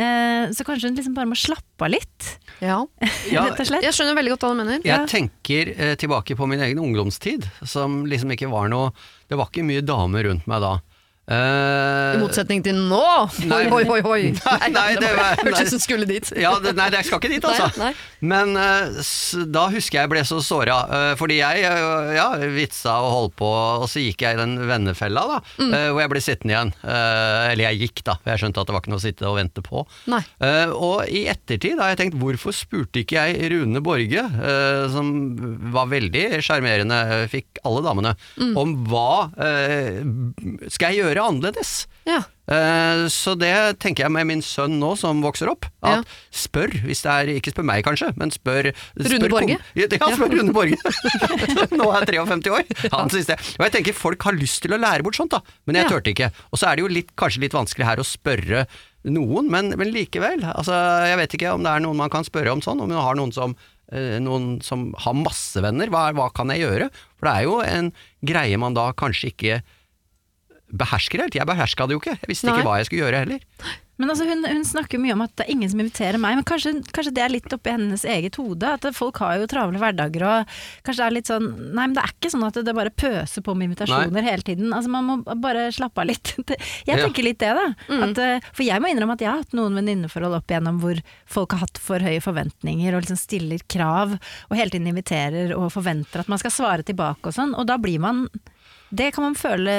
Eh, 0.00 0.48
så 0.56 0.64
kanskje 0.64 0.88
hun 0.88 0.96
liksom 0.96 1.16
bare 1.18 1.28
må 1.28 1.36
slappe 1.36 1.84
av 1.84 1.92
litt, 1.92 2.30
Ja. 2.64 2.80
Ja, 3.32 3.44
rett 3.44 3.60
og 3.60 3.68
slett. 3.68 3.84
Jeg 3.84 3.92
skjønner 3.92 4.16
veldig 4.16 4.32
godt 4.34 4.46
hva 4.46 4.52
du 4.54 4.60
mener. 4.62 4.80
Jeg 4.86 5.10
tenker 5.12 5.72
eh, 5.76 5.94
tilbake 6.00 6.36
på 6.38 6.48
min 6.48 6.64
egen 6.64 6.80
ungdomstid, 6.80 7.44
som 7.68 8.00
liksom 8.08 8.32
ikke 8.32 8.48
var 8.48 8.70
noe 8.72 8.94
Det 9.28 9.36
var 9.36 9.50
ikke 9.52 9.66
mye 9.68 9.84
damer 9.84 10.24
rundt 10.30 10.48
meg 10.48 10.64
da. 10.64 10.78
Eh, 11.28 12.14
I 12.16 12.20
motsetning 12.22 12.62
til 12.64 12.78
nå! 12.88 13.02
Nei. 13.50 13.66
Oi, 13.68 13.82
oi, 13.84 14.00
oi! 14.00 14.20
Nei, 14.48 14.68
nei, 14.72 14.86
det 14.96 15.10
var- 15.16 15.36
Hørtes 15.44 15.68
ut 15.68 15.74
som 15.76 15.82
skulle 15.82 16.06
dit. 16.08 16.30
ja, 16.40 16.54
det, 16.62 16.72
nei, 16.78 16.86
jeg 16.94 17.04
skal 17.08 17.20
ikke 17.20 17.30
dit, 17.34 17.44
altså. 17.44 17.66
Nei, 17.76 17.90
nei. 17.90 18.06
Men 18.32 18.54
uh, 18.56 19.44
da 19.52 19.66
husker 19.74 20.00
jeg 20.00 20.10
ble 20.10 20.22
så 20.26 20.38
såra, 20.42 20.78
uh, 20.88 21.12
fordi 21.20 21.36
jeg 21.42 21.62
eh, 21.68 22.14
ja, 22.16 22.24
vitsa 22.54 22.96
og 23.04 23.12
holdt 23.14 23.34
på, 23.38 23.50
og 23.82 23.84
så 23.92 24.00
gikk 24.02 24.24
jeg 24.24 24.38
i 24.38 24.40
den 24.40 24.56
vennefella, 24.68 25.26
da, 25.34 25.38
Mm. 25.58 25.72
eh, 25.74 25.86
hvor 25.92 26.00
jeg 26.02 26.10
ble 26.12 26.20
sittende 26.22 26.54
igjen. 26.54 26.70
Eh, 26.86 27.44
eller 27.52 27.64
jeg 27.68 27.78
gikk, 27.84 28.02
da, 28.06 28.14
for 28.22 28.30
jeg 28.32 28.40
skjønte 28.42 28.62
at 28.62 28.68
det 28.70 28.74
var 28.76 28.82
ikke 28.82 28.92
noe 28.94 29.00
å 29.00 29.04
sitte 29.04 29.26
og 29.28 29.36
vente 29.38 29.62
på. 29.66 29.82
Nei. 30.10 30.20
Eh, 30.44 30.72
og 30.74 31.04
i 31.12 31.22
ettertid 31.30 31.78
har 31.82 31.92
jeg 31.92 32.00
tenkt, 32.02 32.18
hvorfor 32.20 32.54
spurte 32.56 33.02
ikke 33.02 33.18
jeg 33.20 33.50
Rune 33.52 33.82
Borge, 33.84 34.22
eh, 34.24 34.84
som 34.94 35.10
var 35.74 35.90
veldig 35.92 36.24
sjarmerende, 36.46 36.98
eh, 37.18 37.24
fikk 37.32 37.60
alle 37.68 37.84
damene, 37.86 38.14
Mm. 38.38 38.52
om 38.60 38.74
hva 38.88 39.30
eh, 39.44 40.00
skal 40.72 40.94
jeg 40.94 41.02
gjøre 41.04 41.17
annerledes? 41.22 41.86
Ja. 42.08 42.22
Eh, 42.48 43.04
Så 43.12 43.34
det 43.36 43.52
tenker 43.82 44.04
jeg 44.06 44.12
med 44.14 44.26
min 44.30 44.40
sønn 44.44 44.78
nå 44.80 44.94
som 44.96 45.20
vokser 45.24 45.50
opp. 45.52 45.66
At 45.82 45.98
Ja. 45.98 46.02
Spør, 46.32 46.72
hvis 46.86 47.02
det 47.04 47.12
er 47.12 47.32
Ikke 47.36 47.52
spør 47.52 47.66
meg 47.68 47.84
kanskje, 47.84 48.12
men 48.16 48.30
spør 48.32 48.70
Rune 48.96 49.28
Borge? 49.28 49.58
Ja, 49.76 49.86
spør 50.14 50.32
Rune 50.32 50.52
Borge. 50.56 50.78
nå 51.76 51.88
er 51.92 52.04
jeg 52.06 52.14
53 52.16 52.50
år. 52.54 52.64
Han 52.96 53.10
synes 53.12 53.26
det. 53.32 53.38
Og 53.58 53.66
jeg 53.68 53.72
tenker 53.78 53.94
folk 53.98 54.22
har 54.28 54.32
lyst 54.38 54.62
til 54.64 54.72
å 54.76 54.80
lære 54.80 55.02
bort 55.06 55.18
sånt, 55.18 55.30
da. 55.34 55.40
Men 55.66 55.76
jeg 55.82 55.90
turte 55.92 56.12
ikke. 56.14 56.30
Og 56.52 56.58
så 56.60 56.70
er 56.70 56.76
det 56.78 56.86
jo 56.86 56.92
litt, 56.92 57.14
kanskje 57.18 57.44
litt 57.44 57.56
vanskelig 57.56 57.84
her 57.88 58.00
å 58.02 58.06
spørre 58.06 58.66
noen, 59.08 59.48
men, 59.50 59.72
men 59.78 59.92
likevel. 59.94 60.42
Altså, 60.54 60.74
jeg 61.08 61.18
vet 61.20 61.34
ikke 61.38 61.52
om 61.54 61.62
det 61.64 61.70
er 61.72 61.84
noen 61.84 61.96
man 62.00 62.10
kan 62.12 62.24
spørre 62.26 62.52
om 62.52 62.60
sånn, 62.64 62.80
om 62.82 62.88
man 62.90 63.00
har 63.04 63.16
noen 63.18 63.32
som 63.32 63.54
eh, 63.92 64.18
noen 64.20 64.58
som 64.64 64.90
har 65.04 65.14
masse 65.16 65.60
venner, 65.64 65.88
hva, 65.92 66.08
hva 66.16 66.26
kan 66.34 66.50
jeg 66.52 66.64
gjøre? 66.66 66.90
For 67.18 67.28
det 67.28 67.34
er 67.36 67.46
jo 67.46 67.58
en 67.64 67.92
greie 68.26 68.58
man 68.60 68.76
da 68.76 68.90
kanskje 68.98 69.30
ikke 69.32 69.60
behersker 70.70 71.24
helt. 71.24 71.36
Jeg 71.38 71.48
beherska 71.48 71.88
det 71.88 71.96
jo 71.96 72.02
ikke. 72.02 72.16
Jeg 72.20 72.32
visste 72.32 72.48
Nei. 72.50 72.58
ikke 72.58 72.68
hva 72.68 72.80
jeg 72.80 72.90
skulle 72.90 73.06
gjøre 73.06 73.22
heller. 73.24 73.44
Men 73.98 74.12
altså, 74.12 74.28
hun, 74.28 74.44
hun 74.46 74.62
snakker 74.66 75.00
mye 75.02 75.14
om 75.16 75.24
at 75.24 75.32
det 75.38 75.44
er 75.44 75.56
ingen 75.56 75.70
som 75.72 75.80
inviterer 75.82 76.20
meg, 76.22 76.36
men 76.38 76.46
kanskje, 76.46 76.70
kanskje 76.94 77.12
det 77.16 77.22
er 77.24 77.32
litt 77.32 77.54
oppi 77.54 77.72
hennes 77.74 78.04
eget 78.06 78.36
hode? 78.38 78.70
At 78.76 78.86
folk 78.94 79.18
har 79.24 79.40
jo 79.40 79.48
travle 79.50 79.80
hverdager 79.82 80.22
og 80.22 80.52
kanskje 80.86 81.00
det 81.00 81.06
er 81.08 81.16
litt 81.16 81.30
sånn 81.30 81.48
Nei, 81.48 81.88
men 81.88 81.96
det 81.96 82.04
er 82.04 82.12
ikke 82.12 82.30
sånn 82.30 82.46
at 82.46 82.60
det 82.62 82.74
bare 82.76 82.92
pøser 82.94 83.42
på 83.44 83.56
med 83.58 83.68
invitasjoner 83.68 84.26
hele 84.28 84.46
tiden. 84.46 84.70
Altså 84.76 84.92
Man 84.92 85.08
må 85.08 85.16
bare 85.42 85.66
slappe 85.74 86.04
av 86.04 86.06
litt. 86.12 86.30
Jeg 86.88 87.00
tenker 87.02 87.26
litt 87.26 87.40
det, 87.42 87.50
da. 87.58 87.66
At, 87.98 88.20
eh, 88.22 88.46
for 88.52 88.64
jeg 88.66 88.82
må 88.82 88.90
innrømme 88.90 89.16
at 89.18 89.22
jeg 89.22 89.28
har 89.30 89.42
hatt 89.42 89.56
noen 89.56 89.76
venninneforhold 89.78 90.36
opp 90.38 90.50
igjennom 90.50 90.78
hvor 90.82 91.00
folk 91.28 91.56
har 91.56 91.64
hatt 91.64 91.80
for 91.82 92.02
høye 92.02 92.22
forventninger 92.22 92.94
og 92.94 93.02
liksom 93.02 93.18
stiller 93.18 93.62
krav 93.70 94.14
og 94.14 94.54
hele 94.56 94.72
tiden 94.72 94.88
inviterer 94.90 95.52
og 95.56 95.72
forventer 95.74 96.22
at 96.22 96.30
man 96.30 96.40
skal 96.40 96.54
svare 96.54 96.86
tilbake 96.86 97.30
og 97.30 97.36
sånn, 97.36 97.54
og 97.58 97.66
da 97.68 97.78
blir 97.82 98.00
man 98.02 98.26
det 98.90 99.10
kan 99.12 99.34
føle 99.36 99.72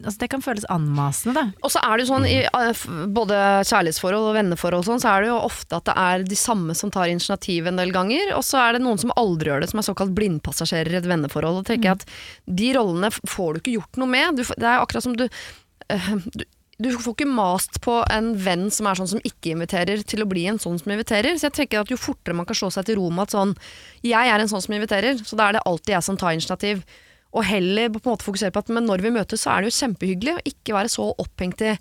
altså 0.00 0.18
det 0.22 0.28
kan 0.32 0.42
føles 0.42 0.64
anmasende, 0.72 1.34
da. 1.36 1.62
Og 1.62 1.70
så 1.70 1.82
er 1.84 1.92
det 1.96 2.04
jo 2.04 2.10
sånn 2.10 2.26
i 2.26 2.36
eh, 2.42 2.84
både 3.14 3.40
kjærlighetsforhold 3.68 4.30
og 4.30 4.36
venneforhold 4.38 4.86
sånn, 4.86 5.02
så 5.02 5.12
er 5.12 5.24
det 5.24 5.30
jo 5.30 5.40
ofte 5.44 5.78
at 5.78 5.86
det 5.90 5.96
er 6.02 6.24
de 6.30 6.38
samme 6.38 6.76
som 6.78 6.92
tar 6.92 7.12
initiativ 7.12 7.68
en 7.68 7.80
del 7.80 7.92
ganger, 7.94 8.32
og 8.36 8.44
så 8.46 8.62
er 8.64 8.76
det 8.76 8.84
noen 8.84 9.00
som 9.02 9.12
aldri 9.20 9.52
gjør 9.52 9.62
det, 9.62 9.70
som 9.72 9.82
er 9.82 9.88
såkalt 9.90 10.14
blindpassasjerer 10.16 10.96
i 10.96 11.00
et 11.02 11.10
venneforhold. 11.10 11.60
Og 11.60 11.68
tenker 11.68 11.92
jeg 11.92 12.00
at 12.00 12.56
de 12.60 12.72
rollene 12.78 13.12
får 13.18 13.52
du 13.52 13.60
ikke 13.62 13.76
gjort 13.76 14.00
noe 14.00 14.14
med. 14.16 14.40
Du, 14.40 14.46
det 14.56 14.66
er 14.66 14.80
akkurat 14.80 15.06
som 15.06 15.18
du, 15.18 15.28
eh, 15.92 16.10
du 16.32 16.46
du 16.80 16.88
får 16.96 17.12
ikke 17.12 17.28
mast 17.28 17.76
på 17.84 17.98
en 18.08 18.30
venn 18.40 18.70
som 18.72 18.86
er 18.88 18.96
sånn 18.96 19.10
som 19.10 19.20
ikke 19.20 19.52
inviterer, 19.52 20.00
til 20.08 20.24
å 20.24 20.28
bli 20.28 20.46
en 20.48 20.60
sånn 20.60 20.78
som 20.80 20.92
inviterer. 20.94 21.36
Så 21.36 21.50
jeg 21.50 21.56
tenker 21.58 21.82
at 21.82 21.92
jo 21.92 21.98
fortere 22.00 22.36
man 22.36 22.48
kan 22.48 22.56
slå 22.56 22.70
seg 22.72 22.86
til 22.88 22.96
ro 22.96 23.10
med 23.12 23.26
at 23.26 23.34
sånn 23.36 23.52
Jeg 24.06 24.32
er 24.32 24.40
en 24.40 24.48
sånn 24.48 24.64
som 24.64 24.72
inviterer, 24.72 25.20
så 25.20 25.36
da 25.36 25.50
er 25.50 25.58
det 25.58 25.66
alltid 25.68 25.92
jeg 25.92 26.06
som 26.06 26.16
tar 26.16 26.32
initiativ. 26.38 26.80
Og 27.30 27.46
heller 27.46 27.90
på 27.94 28.02
en 28.02 28.12
måte 28.14 28.26
fokusere 28.26 28.54
på 28.54 28.62
at 28.64 28.70
men 28.74 28.88
når 28.88 29.04
vi 29.04 29.14
møtes, 29.14 29.44
så 29.44 29.54
er 29.54 29.62
det 29.62 29.70
jo 29.70 29.78
kjempehyggelig 29.84 30.36
å 30.36 30.46
ikke 30.50 30.76
være 30.76 30.92
så 30.92 31.10
opphengt 31.22 31.62
i 31.62 31.76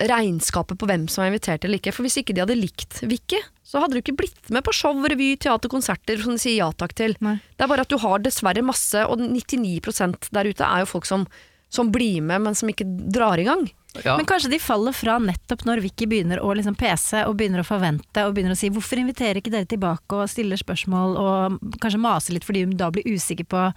regnskapet 0.00 0.78
på 0.78 0.86
hvem 0.88 1.06
som 1.10 1.24
er 1.24 1.30
invitert 1.30 1.64
eller 1.64 1.80
ikke. 1.80 1.92
For 1.94 2.06
hvis 2.06 2.18
ikke 2.20 2.34
de 2.36 2.42
hadde 2.42 2.58
likt 2.58 3.00
Vicky, 3.06 3.40
så 3.66 3.82
hadde 3.82 3.96
du 3.96 4.02
ikke 4.02 4.16
blitt 4.18 4.50
med 4.52 4.64
på 4.66 4.74
show, 4.76 4.96
revy, 5.08 5.32
teater, 5.40 5.70
konserter 5.72 6.20
som 6.22 6.34
de 6.34 6.42
sier 6.42 6.58
ja 6.58 6.70
takk 6.74 6.94
til. 6.98 7.14
Nei. 7.24 7.38
Det 7.54 7.64
er 7.64 7.70
bare 7.70 7.86
at 7.86 7.92
du 7.92 7.98
har 8.02 8.22
dessverre 8.22 8.64
masse, 8.66 9.04
og 9.06 9.22
99 9.22 10.30
der 10.34 10.50
ute 10.50 10.66
er 10.66 10.82
jo 10.82 10.90
folk 10.90 11.06
som, 11.08 11.26
som 11.72 11.92
blir 11.94 12.18
med, 12.22 12.42
men 12.46 12.58
som 12.58 12.70
ikke 12.72 12.88
drar 13.14 13.40
i 13.40 13.46
gang. 13.46 13.68
Ja. 14.04 14.14
Men 14.14 14.26
kanskje 14.28 14.52
de 14.52 14.60
faller 14.62 14.94
fra 14.94 15.16
nettopp 15.22 15.64
når 15.66 15.82
Vicky 15.82 16.06
begynner 16.10 16.42
å 16.42 16.52
liksom 16.54 16.76
pese 16.78 17.24
og 17.26 17.34
begynner 17.38 17.64
å 17.64 17.66
forvente 17.66 18.22
og 18.22 18.36
begynner 18.36 18.54
å 18.54 18.58
si 18.58 18.70
'hvorfor 18.70 19.02
inviterer 19.02 19.40
ikke 19.40 19.50
dere 19.50 19.66
tilbake' 19.66 20.14
og 20.14 20.30
stiller 20.30 20.56
spørsmål 20.56 21.16
og 21.18 21.58
kanskje 21.82 21.98
maser 21.98 22.34
litt 22.34 22.46
fordi 22.46 22.62
hun 22.66 22.76
da 22.78 22.90
blir 22.90 23.02
usikker 23.02 23.50
på 23.50 23.72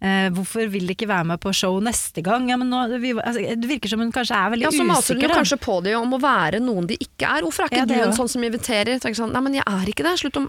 eh, 0.00 0.28
'hvorfor 0.30 0.68
vil 0.70 0.86
de 0.86 0.94
ikke 0.94 1.08
være 1.08 1.24
med 1.32 1.40
på 1.40 1.52
show 1.54 1.80
neste 1.80 2.22
gang'? 2.22 2.48
Ja, 2.50 2.56
men 2.56 2.70
nå, 2.70 3.00
vi, 3.00 3.12
altså, 3.14 3.42
det 3.56 3.68
virker 3.68 3.88
som 3.88 4.00
hun 4.00 4.12
kanskje 4.12 4.36
er 4.36 4.52
veldig 4.54 4.68
usikker. 4.68 4.78
Ja, 4.78 4.84
så 4.84 4.92
maser 4.92 5.14
hun 5.14 5.22
jo 5.22 5.34
kanskje 5.34 5.58
på 5.62 5.80
det 5.82 5.96
om 5.96 6.14
å 6.14 6.20
være 6.22 6.60
noen 6.60 6.86
de 6.86 6.98
ikke 7.00 7.26
er. 7.26 7.42
Hvorfor 7.42 7.66
er 7.66 7.72
ikke 7.72 7.82
Ja, 7.82 7.86
du 7.86 7.94
en 8.08 8.16
sånn 8.16 8.28
som 8.28 8.42
inviterer? 8.42 8.98
Tenker 8.98 9.22
sånn, 9.22 9.32
Nei, 9.32 9.42
men 9.42 9.54
jeg 9.54 9.66
er 9.66 9.86
ikke 9.90 10.06
det. 10.06 10.14
Slutt 10.18 10.36
å 10.38 10.44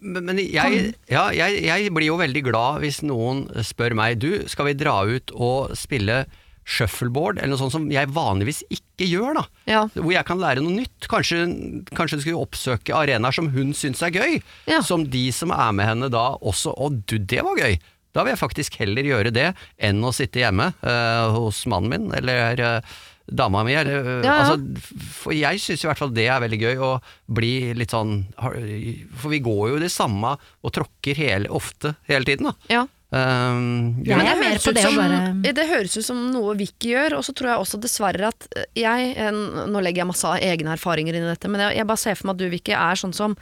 Men, 0.00 0.24
men 0.24 0.38
jeg, 0.38 0.94
ja, 1.08 1.30
jeg, 1.30 1.64
jeg 1.64 1.92
blir 1.92 2.06
jo 2.10 2.20
veldig 2.20 2.44
glad 2.44 2.80
hvis 2.80 3.02
noen 3.02 3.46
spør 3.62 3.94
meg 3.94 4.18
Du, 4.20 4.48
skal 4.48 4.70
vi 4.70 4.78
dra 4.78 5.02
ut 5.04 5.30
og 5.34 5.76
spille 5.76 6.24
shuffleboard, 6.70 7.40
eller 7.40 7.54
noe 7.54 7.60
sånt 7.60 7.74
som 7.74 7.86
jeg 7.90 8.10
vanligvis 8.14 8.62
ikke 8.70 9.08
gjør, 9.08 9.40
da. 9.40 9.44
Ja. 9.70 9.80
Hvor 9.96 10.12
jeg 10.14 10.26
kan 10.28 10.40
lære 10.42 10.62
noe 10.62 10.76
nytt. 10.76 11.08
Kanskje, 11.10 11.42
kanskje 11.96 12.20
du 12.20 12.24
skulle 12.24 12.44
oppsøke 12.44 12.94
arenaer 12.94 13.34
som 13.34 13.50
hun 13.54 13.72
syns 13.76 14.02
er 14.06 14.14
gøy. 14.14 14.38
Ja. 14.70 14.82
Som 14.86 15.08
de 15.10 15.24
som 15.34 15.50
er 15.54 15.72
med 15.76 15.88
henne 15.88 16.10
da 16.12 16.30
også 16.36 16.74
Å 16.76 16.90
du, 16.92 17.18
det 17.18 17.42
var 17.46 17.58
gøy! 17.58 17.80
Da 18.16 18.24
vil 18.26 18.32
jeg 18.34 18.40
faktisk 18.42 18.76
heller 18.80 19.06
gjøre 19.06 19.30
det 19.34 19.48
enn 19.78 20.02
å 20.04 20.10
sitte 20.16 20.42
hjemme 20.42 20.72
uh, 20.82 21.30
hos 21.36 21.62
mannen 21.70 21.92
min, 21.92 22.08
eller 22.18 22.60
uh, 22.60 22.94
dama 23.30 23.62
mi, 23.62 23.76
eller 23.78 24.00
uh, 24.02 24.12
Ja, 24.26 24.32
ja. 24.32 24.36
Altså, 24.42 25.02
For 25.14 25.34
jeg 25.36 25.60
syns 25.62 25.84
i 25.84 25.90
hvert 25.90 26.00
fall 26.02 26.10
det 26.16 26.24
er 26.26 26.40
veldig 26.42 26.58
gøy, 26.64 26.80
å 26.82 26.92
bli 27.30 27.52
litt 27.78 27.94
sånn 27.94 28.24
For 28.34 29.30
vi 29.30 29.38
går 29.44 29.76
jo 29.76 29.82
det 29.84 29.92
samme 29.94 30.32
og 30.36 30.72
tråkker 30.74 31.14
hele, 31.20 31.50
ofte 31.54 31.94
hele 32.10 32.26
tiden, 32.26 32.50
da. 32.50 32.56
ja. 32.72 32.86
Um, 33.10 33.96
ja, 34.06 34.20
Men 34.20 34.28
er 34.30 34.36
høres 34.38 34.62
det 34.70 34.82
som, 34.84 34.94
bare- 34.94 35.54
det 35.54 35.64
høres 35.66 35.96
ut 35.98 36.04
som 36.06 36.18
noe 36.30 36.52
Vicky 36.54 36.92
gjør, 36.92 37.16
og 37.18 37.24
så 37.26 37.32
tror 37.34 37.48
jeg 37.50 37.62
også 37.64 37.80
dessverre 37.82 38.28
at 38.28 38.46
jeg 38.78 39.32
Nå 39.34 39.82
legger 39.82 40.04
jeg 40.04 40.10
masse 40.12 40.30
egne 40.46 40.76
erfaringer 40.76 41.18
inn 41.18 41.26
i 41.26 41.32
dette, 41.32 41.50
men 41.50 41.58
jeg, 41.64 41.80
jeg 41.80 41.88
bare 41.90 41.98
ser 42.04 42.14
for 42.20 42.30
meg 42.30 42.36
at 42.38 42.42
du, 42.44 42.46
Vicky, 42.52 42.74
er 42.78 43.00
sånn 43.02 43.14
som 43.16 43.34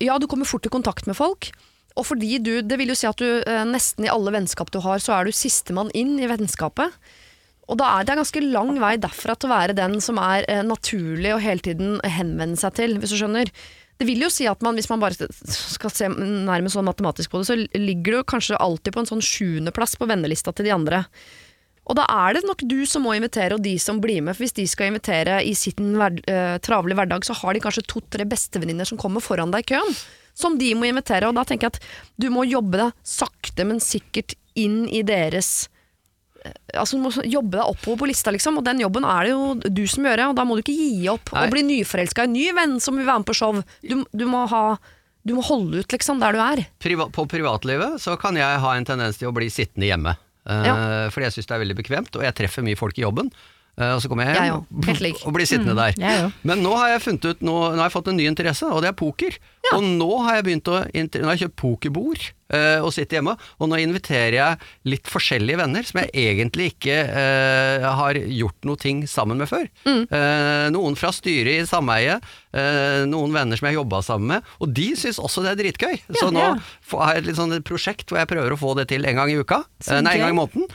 Ja, 0.00 0.16
du 0.16 0.24
kommer 0.32 0.48
fort 0.48 0.64
i 0.64 0.72
kontakt 0.72 1.04
med 1.10 1.18
folk. 1.18 1.50
Og 1.96 2.04
fordi 2.10 2.38
du, 2.44 2.60
Det 2.60 2.76
vil 2.78 2.92
jo 2.92 2.98
si 2.98 3.08
at 3.08 3.20
du 3.20 3.40
eh, 3.40 3.62
nesten 3.68 4.04
i 4.04 4.12
alle 4.12 4.34
vennskap 4.34 4.70
du 4.74 4.82
har, 4.84 5.00
så 5.02 5.16
er 5.16 5.26
du 5.26 5.32
sistemann 5.32 5.92
inn 5.96 6.18
i 6.20 6.28
vennskapet. 6.28 6.92
Og 7.66 7.80
da 7.80 7.88
er 7.96 8.04
det 8.04 8.14
en 8.14 8.20
ganske 8.22 8.42
lang 8.44 8.76
vei 8.78 8.94
derfra 9.02 9.34
til 9.34 9.48
å 9.48 9.56
være 9.56 9.74
den 9.78 9.98
som 10.04 10.20
er 10.22 10.44
eh, 10.50 10.62
naturlig 10.66 11.32
og 11.34 11.42
hele 11.42 11.64
tiden 11.64 11.98
henvende 12.04 12.60
seg 12.60 12.76
til, 12.78 12.98
hvis 13.00 13.14
du 13.14 13.18
skjønner. 13.18 13.50
Det 13.96 14.04
vil 14.06 14.26
jo 14.26 14.28
si 14.30 14.44
at 14.46 14.60
man, 14.62 14.76
hvis 14.76 14.90
man 14.92 15.00
bare 15.00 15.26
skal 15.48 15.92
se 15.94 16.10
nærmest 16.12 16.76
sånn 16.76 16.86
matematisk 16.86 17.32
på 17.32 17.40
det, 17.40 17.48
så 17.48 17.56
ligger 17.80 18.18
du 18.18 18.28
kanskje 18.28 18.60
alltid 18.60 18.92
på 18.92 19.02
en 19.02 19.08
sånn 19.08 19.24
sjuendeplass 19.24 19.96
på 19.96 20.08
vennelista 20.10 20.52
til 20.52 20.68
de 20.68 20.74
andre. 20.76 21.06
Og 21.86 21.96
da 21.96 22.04
er 22.26 22.36
det 22.36 22.44
nok 22.44 22.64
du 22.66 22.80
som 22.88 23.06
må 23.06 23.14
invitere, 23.16 23.56
og 23.56 23.64
de 23.64 23.76
som 23.80 24.02
blir 24.02 24.20
med. 24.20 24.36
For 24.36 24.44
hvis 24.44 24.56
de 24.58 24.66
skal 24.68 24.90
invitere 24.90 25.38
i 25.46 25.54
sin 25.56 25.94
hver, 25.96 26.18
eh, 26.28 26.58
travle 26.66 26.98
hverdag, 26.98 27.24
så 27.24 27.34
har 27.40 27.54
de 27.54 27.62
kanskje 27.62 27.86
to-tre 27.88 28.26
bestevenninner 28.28 28.88
som 28.88 28.98
kommer 28.98 29.24
foran 29.24 29.54
deg 29.54 29.64
i 29.64 29.70
køen. 29.74 29.94
Som 30.36 30.58
de 30.60 30.74
må 30.76 30.84
invitere. 30.90 31.30
Og 31.30 31.36
da 31.38 31.46
tenker 31.48 31.70
jeg 31.70 31.76
at 31.78 31.86
du 32.20 32.28
må 32.34 32.44
jobbe 32.44 32.82
deg 32.82 32.92
sakte, 33.06 33.64
men 33.64 33.80
sikkert 33.82 34.36
inn 34.56 34.84
i 34.88 35.02
deres 35.06 35.66
Altså, 36.78 36.94
du 36.94 37.02
må 37.02 37.10
jobbe 37.26 37.56
deg 37.56 37.66
oppover 37.72 38.04
på 38.04 38.06
lista, 38.06 38.30
liksom, 38.30 38.60
og 38.60 38.66
den 38.68 38.78
jobben 38.84 39.02
er 39.08 39.26
det 39.26 39.30
jo 39.32 39.46
du 39.66 39.80
som 39.90 40.04
gjør. 40.06 40.20
Og 40.28 40.36
da 40.38 40.44
må 40.46 40.54
du 40.54 40.60
ikke 40.62 40.76
gi 40.76 41.08
opp 41.10 41.32
Nei. 41.34 41.42
og 41.42 41.50
bli 41.56 41.64
nyforelska 41.66 42.22
i 42.22 42.28
en 42.28 42.36
ny 42.36 42.44
venn 42.54 42.76
som 42.84 42.94
vil 43.00 43.08
være 43.08 43.24
med 43.24 43.26
på 43.26 43.34
show. 43.34 43.56
Du, 43.82 44.04
du, 44.14 44.24
må 44.30 44.44
ha, 44.52 44.60
du 45.26 45.32
må 45.34 45.42
holde 45.48 45.82
ut, 45.82 45.90
liksom, 45.96 46.20
der 46.22 46.36
du 46.36 46.42
er. 46.44 46.62
Priva 46.78 47.08
på 47.10 47.24
privatlivet 47.32 47.98
så 48.04 48.14
kan 48.20 48.38
jeg 48.38 48.62
ha 48.62 48.76
en 48.78 48.86
tendens 48.86 49.18
til 49.18 49.32
å 49.32 49.34
bli 49.34 49.48
sittende 49.50 49.90
hjemme. 49.90 50.14
Eh, 50.46 50.68
Ja. 50.68 50.76
Fordi 51.10 51.26
jeg 51.26 51.34
syns 51.40 51.50
det 51.50 51.56
er 51.58 51.64
veldig 51.64 51.78
bekvemt, 51.82 52.14
og 52.14 52.22
jeg 52.28 52.38
treffer 52.38 52.62
mye 52.62 52.78
folk 52.78 52.94
i 53.00 53.02
jobben. 53.02 53.32
Eh, 53.76 53.92
og 53.92 54.00
så 54.00 54.08
kommer 54.08 54.24
jeg 54.24 54.38
Jeg 54.38 54.52
hjem. 54.52 54.62
Helt 54.88 55.20
og 55.26 55.36
blir 55.36 55.48
sittende 55.48 55.76
der. 55.76 55.98
jeg. 56.00 56.30
Men 56.48 56.64
nå 56.64 56.72
har 56.78 56.94
jeg 56.94 57.04
funnet 57.04 57.28
ut, 57.28 57.44
nå, 57.44 57.56
nå 57.74 57.82
har 57.82 57.90
jeg 57.90 57.96
fått 57.98 58.08
en 58.12 58.18
ny 58.20 58.30
interesse, 58.30 58.70
og 58.72 58.80
det 58.84 58.92
er 58.92 58.96
poker. 58.96 59.36
Og 59.74 59.82
nå 59.82 60.10
har 60.22 60.38
jeg 60.38 60.46
begynt 60.46 60.68
å 60.70 60.78
Nå 60.86 61.26
har 61.26 61.34
jeg 61.34 61.46
kjøpt 61.46 61.56
pokerbord 61.58 62.22
uh, 62.54 62.84
og 62.84 62.92
sitter 62.94 63.18
hjemme, 63.18 63.34
og 63.58 63.68
nå 63.70 63.80
inviterer 63.82 64.36
jeg 64.36 64.68
litt 64.92 65.10
forskjellige 65.10 65.58
venner 65.58 65.86
som 65.86 65.98
jeg 66.02 66.12
egentlig 66.30 66.68
ikke 66.70 66.96
uh, 67.10 67.86
har 67.98 68.20
gjort 68.20 68.68
noe 68.68 68.80
ting 68.80 69.02
sammen 69.10 69.42
med 69.42 69.50
før. 69.50 69.66
Mm. 69.88 70.04
Uh, 70.12 70.66
noen 70.76 70.98
fra 70.98 71.10
styret 71.14 71.64
i 71.64 71.68
sameiet, 71.68 72.24
noen 73.10 73.34
venner 73.34 73.58
som 73.58 73.66
jeg 73.68 73.76
jobba 73.76 73.98
sammen 74.06 74.30
med, 74.30 74.52
og 74.64 74.70
de 74.72 74.86
syns 74.96 75.18
også 75.20 75.42
det 75.44 75.50
er 75.52 75.58
dritgøy. 75.60 75.98
Så 76.16 76.30
nå 76.32 76.40
ja. 76.40 76.54
har 77.02 77.18
jeg 77.18 77.26
et 77.26 77.36
sånn 77.36 77.52
et 77.52 77.66
prosjekt 77.66 78.08
hvor 78.08 78.22
jeg 78.22 78.30
prøver 78.30 78.54
å 78.54 78.60
få 78.60 78.72
det 78.78 78.86
til 78.94 79.04
en 79.04 79.18
gang 79.18 79.32
i 79.32 79.36
uka. 79.36 79.60
Nei, 79.90 80.14
en 80.14 80.22
gang 80.24 80.32
i 80.32 80.38
måneden. 80.38 80.70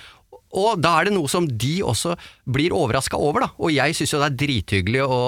Og 0.58 0.82
da 0.84 0.94
er 1.00 1.08
det 1.08 1.14
noe 1.16 1.30
som 1.32 1.48
de 1.48 1.74
også 1.86 2.16
blir 2.52 2.74
overraska 2.76 3.20
over, 3.20 3.46
da. 3.46 3.50
Og 3.62 3.72
jeg 3.74 3.96
syns 3.96 4.14
jo 4.14 4.22
det 4.22 4.30
er 4.32 4.38
drithyggelig 4.42 5.04
å 5.06 5.20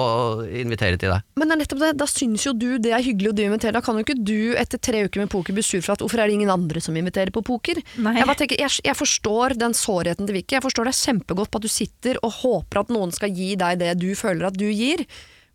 invitere 0.64 1.00
til 1.00 1.14
deg. 1.14 1.24
Men 1.40 1.48
det 1.48 1.56
er 1.56 1.60
nettopp 1.62 1.82
det, 1.84 1.92
da 2.00 2.08
syns 2.10 2.46
jo 2.46 2.54
du 2.56 2.68
det 2.82 2.92
er 2.92 3.04
hyggelig 3.04 3.32
å 3.32 3.36
du 3.36 3.44
inviterer. 3.46 3.76
Da 3.78 3.84
kan 3.84 3.98
jo 3.98 4.04
ikke 4.04 4.18
du 4.20 4.54
etter 4.60 4.80
tre 4.82 5.04
uker 5.06 5.24
med 5.24 5.32
poker 5.32 5.56
bli 5.56 5.64
sur 5.64 5.80
for 5.80 5.96
at 5.96 6.04
hvorfor 6.04 6.20
er 6.20 6.30
det 6.30 6.38
ingen 6.38 6.52
andre 6.52 6.82
som 6.84 6.96
inviterer 6.98 7.32
på 7.34 7.44
poker? 7.46 7.80
Nei. 7.96 8.16
Jeg, 8.18 8.28
bare 8.28 8.40
tenker, 8.42 8.60
jeg, 8.60 8.80
jeg 8.84 8.98
forstår 9.00 9.56
den 9.60 9.76
sårheten 9.78 10.28
til 10.28 10.40
Vicky. 10.40 10.58
Jeg 10.58 10.66
forstår 10.66 10.90
deg 10.90 11.00
kjempegodt 11.00 11.52
på 11.52 11.62
at 11.62 11.68
du 11.68 11.72
sitter 11.72 12.20
og 12.22 12.40
håper 12.42 12.84
at 12.84 12.92
noen 12.94 13.14
skal 13.14 13.32
gi 13.32 13.54
deg 13.60 13.80
det 13.80 13.94
du 14.00 14.10
føler 14.18 14.50
at 14.50 14.60
du 14.60 14.68
gir. 14.68 15.06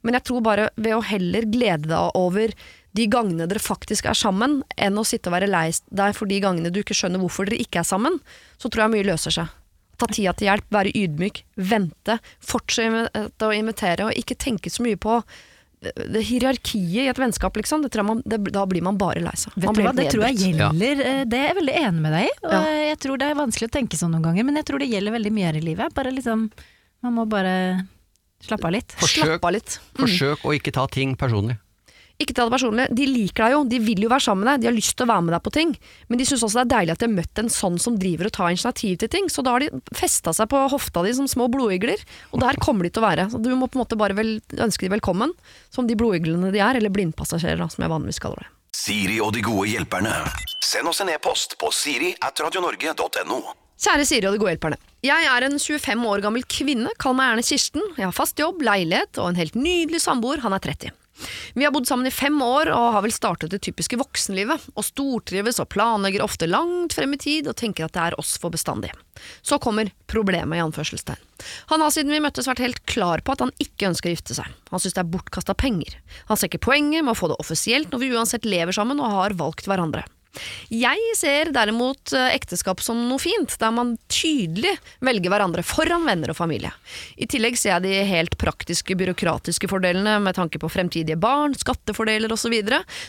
Men 0.05 0.15
jeg 0.15 0.29
tror 0.29 0.43
bare 0.43 0.69
ved 0.79 0.95
å 0.95 1.03
heller 1.03 1.47
glede 1.51 1.89
deg 1.91 2.17
over 2.17 2.53
de 2.97 3.05
gangene 3.11 3.45
dere 3.49 3.61
faktisk 3.61 4.07
er 4.09 4.17
sammen, 4.17 4.61
enn 4.79 4.97
å 4.97 5.05
sitte 5.05 5.29
og 5.29 5.35
være 5.35 5.49
lei 5.49 5.67
deg 5.93 6.15
for 6.17 6.29
de 6.29 6.39
gangene 6.41 6.71
du 6.73 6.81
ikke 6.81 6.97
skjønner 6.97 7.21
hvorfor 7.21 7.49
dere 7.49 7.61
ikke 7.61 7.83
er 7.83 7.87
sammen, 7.87 8.17
så 8.57 8.71
tror 8.71 8.87
jeg 8.87 8.95
mye 8.95 9.09
løser 9.11 9.35
seg. 9.35 9.51
Ta 9.99 10.07
tida 10.07 10.33
til 10.39 10.47
hjelp, 10.49 10.65
være 10.71 10.95
ydmyk, 10.95 11.43
vente, 11.69 12.17
fortsette 12.39 13.47
å 13.49 13.55
invitere, 13.55 14.07
og 14.09 14.19
ikke 14.19 14.37
tenke 14.39 14.71
så 14.71 14.85
mye 14.85 14.99
på 14.99 15.19
det, 15.79 16.21
hierarkiet 16.27 17.05
i 17.05 17.07
et 17.07 17.19
vennskap, 17.19 17.55
liksom. 17.55 17.83
Det 17.85 17.91
tror 17.93 18.03
jeg 18.03 18.07
man, 18.09 18.23
det, 18.27 18.39
da 18.55 18.65
blir 18.67 18.83
man 18.83 18.97
bare 18.99 19.21
lei 19.23 19.35
seg. 19.39 19.53
Det 19.55 19.69
tror 20.11 20.25
jeg 20.27 20.39
gjelder 20.41 21.03
eh, 21.05 21.21
Det 21.29 21.39
er 21.39 21.47
jeg 21.51 21.57
veldig 21.61 21.77
enig 21.83 22.03
med 22.03 22.15
deg 22.17 22.25
i. 22.27 22.33
Og 22.43 22.51
Ja. 22.51 22.63
jeg 22.89 22.99
tror 23.05 23.21
det 23.21 23.29
er 23.29 23.39
vanskelig 23.39 23.69
å 23.69 23.75
tenke 23.77 23.99
sånn 23.99 24.11
noen 24.15 24.27
ganger, 24.27 24.47
men 24.47 24.59
jeg 24.59 24.67
tror 24.67 24.83
det 24.83 24.89
gjelder 24.91 25.15
veldig 25.15 25.31
mye 25.37 25.47
her 25.47 25.59
i 25.61 25.63
livet. 25.63 25.95
Bare 25.95 26.11
liksom 26.15 26.49
Man 26.99 27.15
må 27.15 27.23
bare 27.31 27.87
slappe 28.43 28.67
av 28.67 28.73
litt. 28.75 28.91
Forsøk, 28.99 29.23
slappe 29.23 29.47
av 29.47 29.53
litt. 29.55 29.77
Mm. 29.95 30.01
forsøk 30.03 30.43
å 30.43 30.55
ikke 30.57 30.73
ta 30.75 30.83
ting 30.91 31.15
personlig. 31.15 31.55
Ikke 32.19 32.33
ta 32.35 32.43
det 32.43 32.51
personlig. 32.51 32.85
De 32.91 33.05
liker 33.07 33.45
deg 33.45 33.53
jo, 33.53 33.59
de 33.71 33.77
vil 33.79 34.01
jo 34.03 34.09
være 34.11 34.25
sammen 34.25 34.43
med 34.43 34.49
deg, 34.51 34.63
de 34.63 34.67
har 34.67 34.75
lyst 34.75 34.97
til 34.99 35.05
å 35.05 35.09
være 35.13 35.23
med 35.23 35.33
deg 35.37 35.43
på 35.45 35.53
ting. 35.55 35.69
Men 36.11 36.19
de 36.19 36.25
syns 36.27 36.43
også 36.43 36.59
det 36.59 36.65
er 36.65 36.71
deilig 36.73 36.93
at 36.95 36.99
de 36.99 37.07
har 37.07 37.13
møtt 37.15 37.39
en 37.39 37.51
sånn 37.55 37.77
som 37.79 37.95
driver 38.01 38.27
og 38.27 38.33
tar 38.35 38.51
initiativ 38.51 38.97
til 38.99 39.11
ting. 39.13 39.29
Så 39.31 39.45
da 39.45 39.53
har 39.55 39.63
de 39.63 39.79
festa 39.95 40.33
seg 40.35 40.49
på 40.51 40.65
hofta 40.73 41.05
di 41.05 41.13
som 41.15 41.29
små 41.31 41.47
blodigler, 41.53 42.03
og 42.35 42.43
der 42.43 42.59
kommer 42.59 42.83
de 42.83 42.91
til 42.91 42.99
å 42.99 43.07
være. 43.07 43.29
Så 43.31 43.39
du 43.39 43.47
må 43.55 43.71
på 43.71 43.79
en 43.79 43.85
måte 43.85 43.99
bare 43.99 44.17
vel, 44.19 44.35
ønske 44.59 44.83
de 44.83 44.91
velkommen, 44.97 45.31
som 45.71 45.87
de 45.87 45.95
blodiglene 45.99 46.51
de 46.51 46.59
er, 46.59 46.81
eller 46.81 46.91
blindpassasjerer, 46.91 47.63
da, 47.63 47.69
som 47.71 47.87
jeg 47.87 47.93
vanligvis 47.95 48.19
kaller 48.25 48.43
det. 48.43 48.51
Siri 48.75 49.17
og 49.23 49.31
de 49.33 49.41
gode 49.47 49.71
hjelperne. 49.71 50.11
Send 50.59 50.91
oss 50.91 50.99
en 51.01 51.15
e-post 51.15 51.55
på 51.61 51.71
siri 51.73 52.11
at 52.19 52.43
radionorge.no. 52.43 53.41
Kjære 53.79 54.03
Siri 54.03 54.27
og 54.27 54.35
de 54.35 54.43
gode 54.43 54.57
hjelperne. 54.57 54.77
Jeg 55.07 55.27
er 55.31 55.45
en 55.47 55.55
25 55.55 56.01
år 56.11 56.21
gammel 56.25 56.43
kvinne, 56.51 56.91
kall 56.99 57.15
meg 57.15 57.31
gjerne 57.31 57.47
Kirsten. 57.47 57.91
Jeg 57.95 58.09
har 58.09 58.15
fast 58.15 58.39
jobb, 58.43 58.59
leilighet 58.67 59.21
og 59.23 59.31
en 59.31 59.39
helt 59.39 59.55
nydelig 59.55 60.03
samboer, 60.03 60.43
han 60.43 60.51
er 60.51 60.67
30. 60.67 60.91
Vi 61.53 61.65
har 61.65 61.73
bodd 61.75 61.87
sammen 61.89 62.07
i 62.07 62.13
fem 62.13 62.35
år 62.43 62.71
og 62.73 62.93
har 62.95 63.03
vel 63.05 63.13
startet 63.13 63.53
det 63.53 63.61
typiske 63.65 63.99
voksenlivet, 63.99 64.69
og 64.75 64.85
stortrives 64.85 65.59
og 65.61 65.69
planlegger 65.73 66.23
ofte 66.25 66.49
langt 66.49 66.95
frem 66.97 67.15
i 67.15 67.21
tid 67.21 67.49
og 67.49 67.57
tenker 67.59 67.87
at 67.87 67.95
det 67.95 68.05
er 68.07 68.19
oss 68.21 68.37
for 68.41 68.53
bestandig. 68.53 68.91
Så 69.41 69.59
kommer 69.59 69.91
problemet 70.07 70.59
i 70.59 70.63
anførselstegn. 70.63 71.19
Han 71.71 71.83
har 71.83 71.91
siden 71.95 72.13
vi 72.13 72.21
møttes 72.23 72.47
vært 72.49 72.63
helt 72.63 72.83
klar 72.89 73.23
på 73.23 73.35
at 73.35 73.43
han 73.45 73.55
ikke 73.63 73.89
ønsker 73.91 74.11
å 74.11 74.15
gifte 74.15 74.37
seg. 74.37 74.47
Han 74.71 74.81
synes 74.81 74.95
det 74.95 75.03
er 75.03 75.11
bortkasta 75.15 75.55
penger. 75.59 75.97
Han 76.31 76.39
ser 76.39 76.51
ikke 76.51 76.65
poenget 76.69 77.03
med 77.03 77.15
å 77.15 77.19
få 77.19 77.31
det 77.31 77.39
offisielt 77.41 77.91
når 77.91 78.03
vi 78.03 78.13
uansett 78.15 78.47
lever 78.47 78.75
sammen 78.75 79.01
og 79.03 79.15
har 79.15 79.37
valgt 79.39 79.69
hverandre. 79.69 80.05
Jeg 80.69 81.15
ser 81.17 81.49
derimot 81.53 82.13
eh, 82.13 82.35
ekteskap 82.35 82.83
som 82.83 82.99
noe 83.09 83.21
fint, 83.21 83.55
der 83.61 83.73
man 83.73 83.95
tydelig 84.11 84.75
velger 85.05 85.33
hverandre 85.33 85.63
foran 85.65 86.05
venner 86.07 86.33
og 86.33 86.37
familie. 86.37 86.71
I 87.17 87.27
tillegg 87.29 87.57
ser 87.57 87.75
jeg 87.75 87.87
de 87.87 88.05
helt 88.11 88.37
praktiske 88.41 88.97
byråkratiske 88.99 89.69
fordelene 89.71 90.19
med 90.23 90.37
tanke 90.37 90.61
på 90.61 90.69
fremtidige 90.71 91.17
barn, 91.19 91.57
skattefordeler 91.57 92.31
osv., 92.35 92.55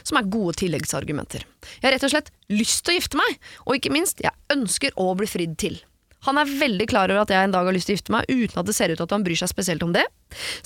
som 0.03 0.21
er 0.21 0.33
gode 0.33 0.57
tilleggsargumenter. 0.63 1.45
Jeg 1.77 1.87
har 1.87 1.97
rett 1.97 2.09
og 2.09 2.15
slett 2.15 2.33
lyst 2.51 2.87
til 2.87 2.97
å 2.97 2.99
gifte 2.99 3.21
meg, 3.21 3.39
og 3.67 3.77
ikke 3.77 3.93
minst, 3.95 4.25
jeg 4.25 4.57
ønsker 4.57 4.97
å 4.97 5.13
bli 5.19 5.29
fridd 5.31 5.59
til. 5.61 5.81
Han 6.27 6.41
er 6.41 6.51
veldig 6.61 6.87
klar 6.91 7.13
over 7.13 7.23
at 7.23 7.33
jeg 7.33 7.49
en 7.49 7.55
dag 7.55 7.65
har 7.65 7.75
lyst 7.75 7.89
til 7.89 7.97
å 7.97 7.99
gifte 7.99 8.13
meg, 8.13 8.29
uten 8.29 8.61
at 8.61 8.69
det 8.69 8.75
ser 8.77 8.93
ut 8.93 8.99
til 9.01 9.07
at 9.07 9.15
han 9.17 9.25
bryr 9.25 9.41
seg 9.41 9.53
spesielt 9.53 9.85
om 9.87 9.95
det. 9.97 10.05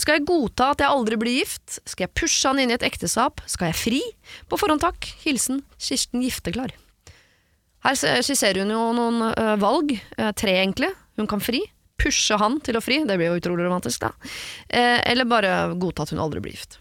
Skal 0.00 0.18
jeg 0.18 0.26
godta 0.28 0.72
at 0.74 0.82
jeg 0.82 0.90
aldri 0.90 1.18
blir 1.20 1.38
gift? 1.38 1.78
Skal 1.86 2.08
jeg 2.08 2.14
pushe 2.18 2.50
han 2.50 2.58
inn 2.62 2.72
i 2.72 2.76
et 2.78 2.86
ekteskap? 2.86 3.44
Skal 3.50 3.70
jeg 3.70 3.78
fri? 3.78 4.00
På 4.50 4.58
forhånd 4.60 4.82
takk. 4.82 5.06
Hilsen 5.22 5.62
Kirsten 5.78 6.24
Gifteklar. 6.24 6.74
Her 7.84 7.98
skisserer 8.24 8.62
hun 8.64 8.72
jo 8.72 8.82
noen 8.96 9.20
ø, 9.28 9.48
valg, 9.60 9.92
ø, 10.16 10.30
tre 10.32 10.56
egentlig. 10.62 10.88
Hun 11.20 11.28
kan 11.30 11.42
fri. 11.44 11.60
Pushe 12.00 12.38
han 12.40 12.56
til 12.64 12.78
å 12.78 12.82
fri, 12.82 13.02
det 13.06 13.14
blir 13.20 13.30
jo 13.30 13.38
utrolig 13.38 13.66
romantisk, 13.68 14.02
da. 14.02 14.30
Eh, 14.66 14.98
eller 15.12 15.28
bare 15.30 15.52
godta 15.78 16.02
at 16.02 16.10
hun 16.14 16.22
aldri 16.24 16.42
blir 16.42 16.56
gift. 16.56 16.80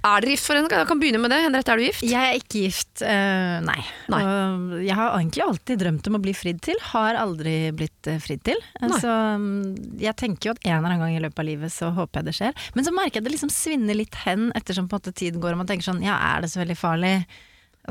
Er 0.00 0.22
dere 0.24 0.32
gift 0.32 0.46
for 0.48 0.56
henne? 0.56 0.70
Jeg 0.72 0.88
kan 0.88 1.00
begynne 1.00 1.20
med 1.20 1.32
det. 1.32 1.42
Henriette, 1.44 1.72
er 1.74 1.80
du 1.80 1.84
gift? 1.84 2.04
Jeg 2.08 2.28
er 2.30 2.38
ikke 2.38 2.62
gift, 2.64 3.02
uh, 3.04 3.58
nei. 3.66 3.80
Nei. 4.12 4.20
Og 4.24 4.78
jeg 4.86 4.96
har 4.96 5.16
egentlig 5.18 5.44
alltid 5.44 5.82
drømt 5.82 6.08
om 6.08 6.16
å 6.16 6.22
bli 6.24 6.34
fridd 6.36 6.62
til, 6.64 6.80
har 6.92 7.18
aldri 7.20 7.54
blitt 7.76 8.08
eh, 8.08 8.20
fridd 8.22 8.42
til. 8.48 8.62
Eh. 8.80 8.96
Så 9.02 9.10
um, 9.36 9.74
jeg 10.00 10.16
tenker 10.20 10.50
jo 10.50 10.56
at 10.56 10.64
en 10.64 10.78
eller 10.78 10.94
annen 10.94 11.04
gang 11.04 11.18
i 11.18 11.22
løpet 11.26 11.44
av 11.44 11.48
livet 11.50 11.74
så 11.74 11.92
håper 11.96 12.22
jeg 12.22 12.30
det 12.30 12.36
skjer. 12.38 12.66
Men 12.78 12.88
så 12.88 12.96
merker 12.96 13.20
jeg 13.20 13.28
det 13.28 13.34
liksom 13.36 13.52
svinner 13.52 14.00
litt 14.00 14.16
hen 14.24 14.48
ettersom 14.56 14.88
på 14.88 14.96
en 14.96 15.04
måte 15.04 15.16
tiden 15.20 15.44
går 15.44 15.54
og 15.54 15.62
man 15.62 15.68
tenker 15.68 15.90
sånn 15.90 16.04
ja, 16.04 16.16
er 16.32 16.44
det 16.46 16.52
så 16.52 16.62
veldig 16.62 16.78
farlig? 16.80 17.14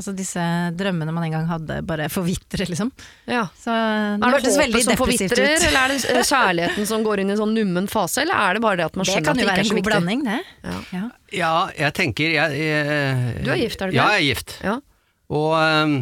Altså 0.00 0.14
disse 0.16 0.40
drømmene 0.80 1.12
man 1.12 1.26
en 1.26 1.34
gang 1.34 1.46
hadde 1.50 1.76
bare 1.84 2.06
forvitrer, 2.08 2.64
liksom. 2.72 2.88
Ja. 3.28 3.42
Så 3.60 3.68
det 3.68 3.82
Er 4.16 4.22
det 4.24 4.30
hørtes 4.38 4.56
veldig 4.56 4.80
som 4.86 4.94
depressivt 4.94 5.34
forvitrer, 5.34 5.50
ut. 5.60 5.66
eller 5.68 5.80
er 5.84 5.92
det 5.92 6.24
kjærligheten 6.30 6.88
som 6.88 7.04
går 7.04 7.20
inn 7.20 7.32
i 7.32 7.34
en 7.36 7.40
sånn 7.42 7.52
nummen 7.58 7.88
fase, 7.92 8.22
eller 8.24 8.40
er 8.46 8.56
det 8.56 8.62
bare 8.64 8.80
det 8.80 8.86
at 8.88 8.96
man 8.96 9.04
Det 9.04 9.12
skjønner 9.12 9.28
så 9.28 9.34
at 9.34 9.36
det 9.36 9.44
kan 9.44 9.44
jo 9.44 9.50
være 9.50 9.60
er 9.60 9.66
en 9.66 9.68
god 9.68 9.80
viktig? 9.80 9.90
blanding, 9.90 10.24
det. 10.24 10.38
Ja. 10.64 10.78
Ja. 10.96 11.04
Ja, 11.36 11.52
jeg 11.84 11.94
tenker 12.00 12.32
jeg, 12.32 12.64
jeg, 12.64 13.44
Du 13.44 13.52
er 13.52 13.60
gift, 13.60 13.82
er 13.84 13.92
du 13.92 13.98
Ja, 14.00 14.08
jeg 14.16 14.24
er 14.24 14.26
gift. 14.32 14.56
Ja. 14.64 14.78
Og 15.30 15.52
um, 15.60 15.98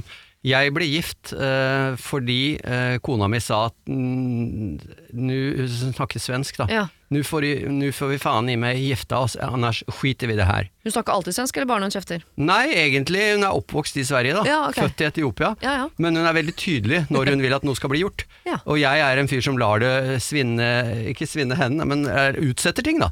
jeg 0.48 0.72
ble 0.72 0.86
gift 0.88 1.32
uh, 1.34 1.96
fordi 2.00 2.38
uh, 2.62 2.94
kona 3.04 3.26
mi 3.28 3.40
sa 3.42 3.64
at 3.68 3.76
mm, 3.90 4.78
Nå 5.18 5.40
hun 5.58 5.92
snakker 5.98 6.22
svensk, 6.22 6.62
da. 6.62 6.86
Nå 7.08 7.22
får, 7.24 7.44
får 7.96 8.10
vi 8.12 8.16
faen 8.20 8.48
i 8.52 8.56
meg 8.60 8.76
gifte 8.82 9.16
oss, 9.16 9.36
annars 9.40 9.78
skiter 9.96 10.28
vi 10.28 10.34
det 10.36 10.44
her. 10.44 10.66
Hun 10.84 10.92
snakker 10.92 11.14
alltid 11.16 11.36
svensk, 11.38 11.56
eller 11.56 11.68
bare 11.70 11.80
når 11.80 11.88
hun 11.88 11.94
kjefter? 11.96 12.26
Nei, 12.36 12.66
egentlig, 12.76 13.22
hun 13.38 13.46
er 13.48 13.56
oppvokst 13.56 13.96
i 13.96 14.04
Sverige, 14.04 14.34
da. 14.36 14.42
Ja, 14.44 14.58
okay. 14.68 14.84
Født 14.90 15.00
i 15.00 15.08
Etiopia. 15.08 15.54
Ja, 15.64 15.72
ja. 15.82 15.88
Men 15.96 16.20
hun 16.20 16.28
er 16.28 16.36
veldig 16.36 16.54
tydelig 16.60 17.00
når 17.08 17.32
hun 17.32 17.42
vil 17.46 17.56
at 17.56 17.64
noe 17.64 17.78
skal 17.80 17.94
bli 17.94 18.02
gjort. 18.04 18.26
Og 18.60 18.76
jeg 18.82 19.04
er 19.06 19.22
en 19.22 19.30
fyr 19.32 19.40
som 19.48 19.56
lar 19.60 19.80
det 19.80 19.94
svinne, 20.24 20.68
ikke 21.14 21.28
svinne 21.28 21.56
hendene, 21.56 21.88
men 21.88 22.04
er, 22.12 22.36
utsetter 22.44 22.84
ting, 22.84 23.00
da. 23.00 23.08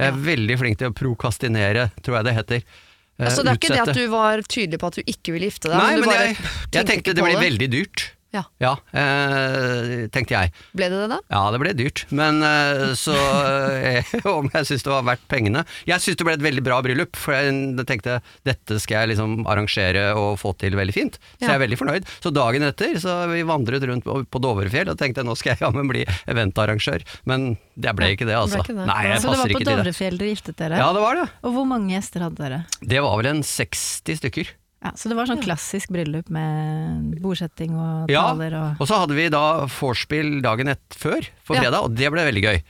Jeg 0.00 0.12
er 0.12 0.22
veldig 0.24 0.54
flink 0.60 0.80
til 0.80 0.92
å 0.92 0.96
prokastinere, 0.96 1.90
tror 2.04 2.20
jeg 2.20 2.28
det 2.28 2.36
heter. 2.42 2.64
Eh, 2.64 3.26
Altså, 3.28 3.44
det 3.44 3.52
er 3.52 3.58
ikke 3.60 3.74
det 3.76 3.82
at 3.84 3.96
du 3.96 4.06
var 4.12 4.40
tydelig 4.48 4.78
på 4.80 4.88
at 4.88 4.96
du 4.98 5.02
ikke 5.08 5.34
ville 5.34 5.48
gifte 5.48 5.68
deg, 5.68 5.76
Nei, 5.78 5.90
men 6.00 6.08
men 6.08 6.16
jeg, 6.16 6.36
jeg 6.74 6.88
tenkte 6.88 7.12
det 7.16 7.24
blir 7.24 7.40
veldig 7.40 7.68
dyrt. 7.80 8.04
Ja. 8.32 8.72
eh, 8.96 10.06
tenkte 10.12 10.34
jeg. 10.36 10.52
Ble 10.76 10.88
det 10.92 11.00
det 11.02 11.08
da? 11.12 11.18
Ja, 11.32 11.42
det 11.52 11.60
ble 11.62 11.72
dyrt, 11.76 12.04
men 12.14 12.40
eh, 12.46 12.92
så 12.98 13.14
eh, 13.92 14.12
Om 14.32 14.48
jeg 14.52 14.68
syns 14.70 14.84
det 14.86 14.92
var 14.92 15.04
verdt 15.06 15.24
pengene 15.30 15.64
Jeg 15.88 16.00
syns 16.04 16.18
det 16.20 16.26
ble 16.26 16.36
et 16.38 16.44
veldig 16.44 16.64
bra 16.64 16.78
bryllup, 16.84 17.18
for 17.18 17.36
jeg 17.36 17.86
tenkte 17.88 18.20
dette 18.48 18.78
skal 18.82 19.02
jeg 19.02 19.12
liksom 19.14 19.42
arrangere 19.50 20.06
og 20.18 20.38
få 20.40 20.54
til 20.60 20.76
veldig 20.78 20.94
fint. 20.96 21.18
Så 21.36 21.44
Ja. 21.44 21.52
jeg 21.52 21.58
er 21.58 21.64
veldig 21.66 21.78
fornøyd. 21.80 22.08
Så 22.24 22.32
dagen 22.34 22.64
etter 22.66 22.96
så 23.02 23.16
vi 23.32 23.42
vandret 23.46 23.84
rundt 23.88 24.06
på, 24.06 24.42
Dovrefjell 24.42 24.90
og 24.92 24.98
tenkte 24.98 25.24
nå 25.26 25.36
skal 25.38 25.54
jeg 25.54 25.62
jammen 25.66 25.88
bli 25.90 26.02
eventarrangør. 26.30 27.04
Men 27.28 27.52
det 27.76 27.92
ble 27.98 28.12
ikke 28.16 28.26
det, 28.28 28.34
altså. 28.38 28.62
ikke 28.64 28.74
det. 28.78 28.86
Nei, 28.88 29.02
jeg 29.10 29.20
Så 29.20 29.28
det 29.28 29.30
var 29.30 29.36
passer 29.36 29.42
på 29.42 29.52
ikke 29.52 29.62
til 29.62 29.70
det. 29.70 29.76
Dovrefjell 29.82 30.18
dere 30.18 30.32
giftet 30.32 30.58
dere? 30.62 30.80
Ja, 30.82 30.88
det 30.96 31.04
var 31.04 31.20
det. 31.20 31.28
Og 31.46 31.54
hvor 31.56 31.68
mange 31.68 31.94
gjester 31.94 32.26
hadde 32.26 32.42
dere? 32.42 32.64
Det 32.80 33.04
var 33.04 33.16
vel 33.20 33.30
en 33.36 33.42
60 33.46 34.18
stykker. 34.22 34.50
Ja, 34.82 34.90
så 34.98 35.08
det 35.08 35.14
var 35.16 35.28
sånn 35.30 35.42
klassisk 35.44 35.92
bryllup 35.94 36.28
med 36.34 37.12
bordsetting 37.22 37.74
og 37.78 38.08
taler 38.10 38.54
og 38.58 38.80
Og 38.82 38.88
så 38.90 38.98
hadde 38.98 39.14
vi 39.14 39.28
da 39.30 39.42
vorspiel 39.70 40.40
dagen 40.42 40.68
ett 40.72 40.96
før, 40.98 41.20
Ja. 41.22 41.60
fredag, 41.62 41.82
og 41.84 41.94
det 41.94 42.10
ble 42.10 42.24
veldig 42.26 42.42
gøy. 42.42 42.62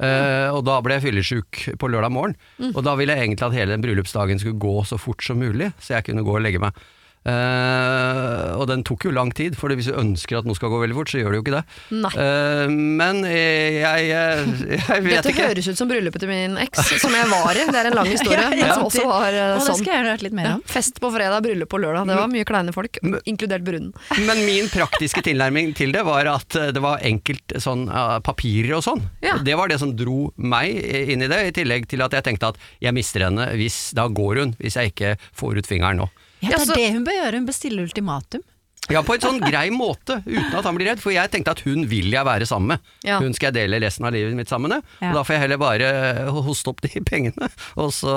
Uh, 0.00 0.48
og 0.56 0.64
da 0.64 0.78
ble 0.80 0.96
jeg 0.96 1.02
fyllesyk 1.12 1.76
på 1.78 1.88
lørdag 1.92 2.10
morgen, 2.10 2.34
Mm. 2.58 2.72
og 2.74 2.82
da 2.84 2.94
ville 2.96 3.12
jeg 3.14 3.28
egentlig 3.28 3.46
at 3.46 3.52
hele 3.52 3.74
den 3.76 3.82
bryllupsdagen 3.84 4.38
skulle 4.40 4.58
gå 4.58 4.80
så 4.88 4.98
fort 4.98 5.22
som 5.22 5.38
mulig, 5.38 5.72
så 5.78 5.94
jeg 6.00 6.04
kunne 6.08 6.24
gå 6.24 6.34
og 6.36 6.42
legge 6.42 6.58
meg. 6.58 6.72
Eh, 7.20 8.50
og 8.56 8.64
den 8.70 8.82
tok 8.86 9.04
jo 9.04 9.12
lang 9.12 9.30
tid, 9.36 9.56
for 9.58 9.72
hvis 9.76 9.88
du 9.90 9.96
ønsker 10.00 10.38
at 10.40 10.46
noe 10.48 10.56
skal 10.56 10.70
gå 10.72 10.78
veldig 10.82 10.96
fort, 10.96 11.10
så 11.12 11.20
gjør 11.20 11.34
det 11.34 11.38
jo 11.40 11.44
ikke 11.44 11.54
det. 11.58 11.62
Nei. 12.00 12.12
Eh, 12.24 12.72
men 13.00 13.20
eh, 13.28 13.76
jeg, 13.80 14.06
jeg, 14.12 14.54
jeg 14.80 15.04
vet 15.04 15.16
Dette 15.18 15.32
ikke. 15.34 15.48
høres 15.50 15.68
ut 15.70 15.80
som 15.80 15.90
bryllupet 15.90 16.24
til 16.24 16.30
min 16.32 16.56
eks, 16.64 16.94
som 17.02 17.14
jeg 17.16 17.28
var 17.32 17.60
i. 17.60 17.66
Det 17.68 17.80
er 17.82 17.90
en 17.90 17.98
lang 18.00 18.10
historie, 18.14 18.46
men 18.54 18.72
som 18.72 18.86
også 18.88 19.04
var 19.08 19.36
uh, 19.36 19.42
Og 19.52 19.60
det 19.60 19.66
sånn. 19.68 19.80
skal 19.82 19.92
jeg 19.92 19.98
gjerne 19.98 20.14
hørt 20.14 20.24
litt 20.26 20.36
mer 20.40 20.48
Ja, 20.50 20.54
om. 20.58 20.64
fest 20.70 21.00
på 21.02 21.12
fredag, 21.14 21.44
bryllup 21.46 21.72
på 21.74 21.82
lørdag. 21.82 22.08
Det 22.10 22.18
var 22.20 22.32
mye 22.32 22.48
kleine 22.48 22.74
folk, 22.76 23.00
inkludert 23.28 23.66
brunnen. 23.66 23.92
Men 24.30 24.42
min 24.46 24.70
praktiske 24.72 25.24
tilnærming 25.26 25.74
til 25.78 25.92
det 25.94 26.04
var 26.08 26.28
at 26.32 26.56
eh, 26.58 26.70
det 26.76 26.82
var 26.84 27.04
enkelt 27.06 27.56
sånn 27.62 27.86
eh, 27.90 28.16
papirer 28.26 28.78
og 28.78 28.84
sånn. 28.86 29.04
Ja. 29.24 29.36
Det 29.44 29.56
var 29.60 29.70
det 29.70 29.80
som 29.82 29.92
dro 29.98 30.30
meg 30.40 30.72
inn 31.10 31.24
i 31.24 31.28
det, 31.30 31.42
i 31.50 31.54
tillegg 31.60 31.86
til 31.90 32.02
at 32.04 32.14
jeg 32.16 32.26
tenkte 32.26 32.52
at 32.54 32.60
jeg 32.82 32.96
mister 32.96 33.26
henne 33.26 33.44
hvis 33.58 33.76
Da 33.96 34.06
går 34.12 34.38
hun, 34.42 34.52
hvis 34.60 34.76
jeg 34.78 34.92
ikke 34.92 35.14
får 35.36 35.60
ut 35.60 35.68
fingeren 35.68 36.00
nå. 36.02 36.08
Ja, 36.40 36.56
det 36.56 36.70
er 36.70 36.74
det 36.74 36.88
hun 36.94 37.04
bør 37.04 37.18
gjøre, 37.18 37.36
hun 37.40 37.46
bør 37.48 37.56
stille 37.56 37.84
ultimatum. 37.84 38.46
Ja, 38.90 39.02
på 39.06 39.14
en 39.14 39.22
sånn 39.22 39.38
grei 39.42 39.68
måte, 39.70 40.16
uten 40.24 40.54
at 40.56 40.66
han 40.66 40.74
blir 40.74 40.88
redd. 40.90 41.00
For 41.02 41.12
jeg 41.14 41.30
tenkte 41.30 41.52
at 41.54 41.62
hun 41.62 41.84
vil 41.90 42.08
jeg 42.10 42.26
være 42.26 42.46
sammen 42.48 42.74
med. 42.74 42.88
Ja. 43.06 43.20
Hun 43.22 43.36
skal 43.36 43.50
jeg 43.50 43.58
dele 43.60 43.78
resten 43.84 44.08
av 44.08 44.14
livet 44.14 44.34
mitt 44.38 44.50
sammen 44.50 44.72
med. 44.72 44.88
Ja. 44.98 45.12
Og 45.12 45.20
da 45.20 45.24
får 45.26 45.36
jeg 45.36 45.44
heller 45.44 45.60
bare 45.60 45.90
hoste 46.34 46.72
opp 46.72 46.82
de 46.82 46.90
pengene, 47.10 47.50
og 47.78 47.92
så 47.94 48.16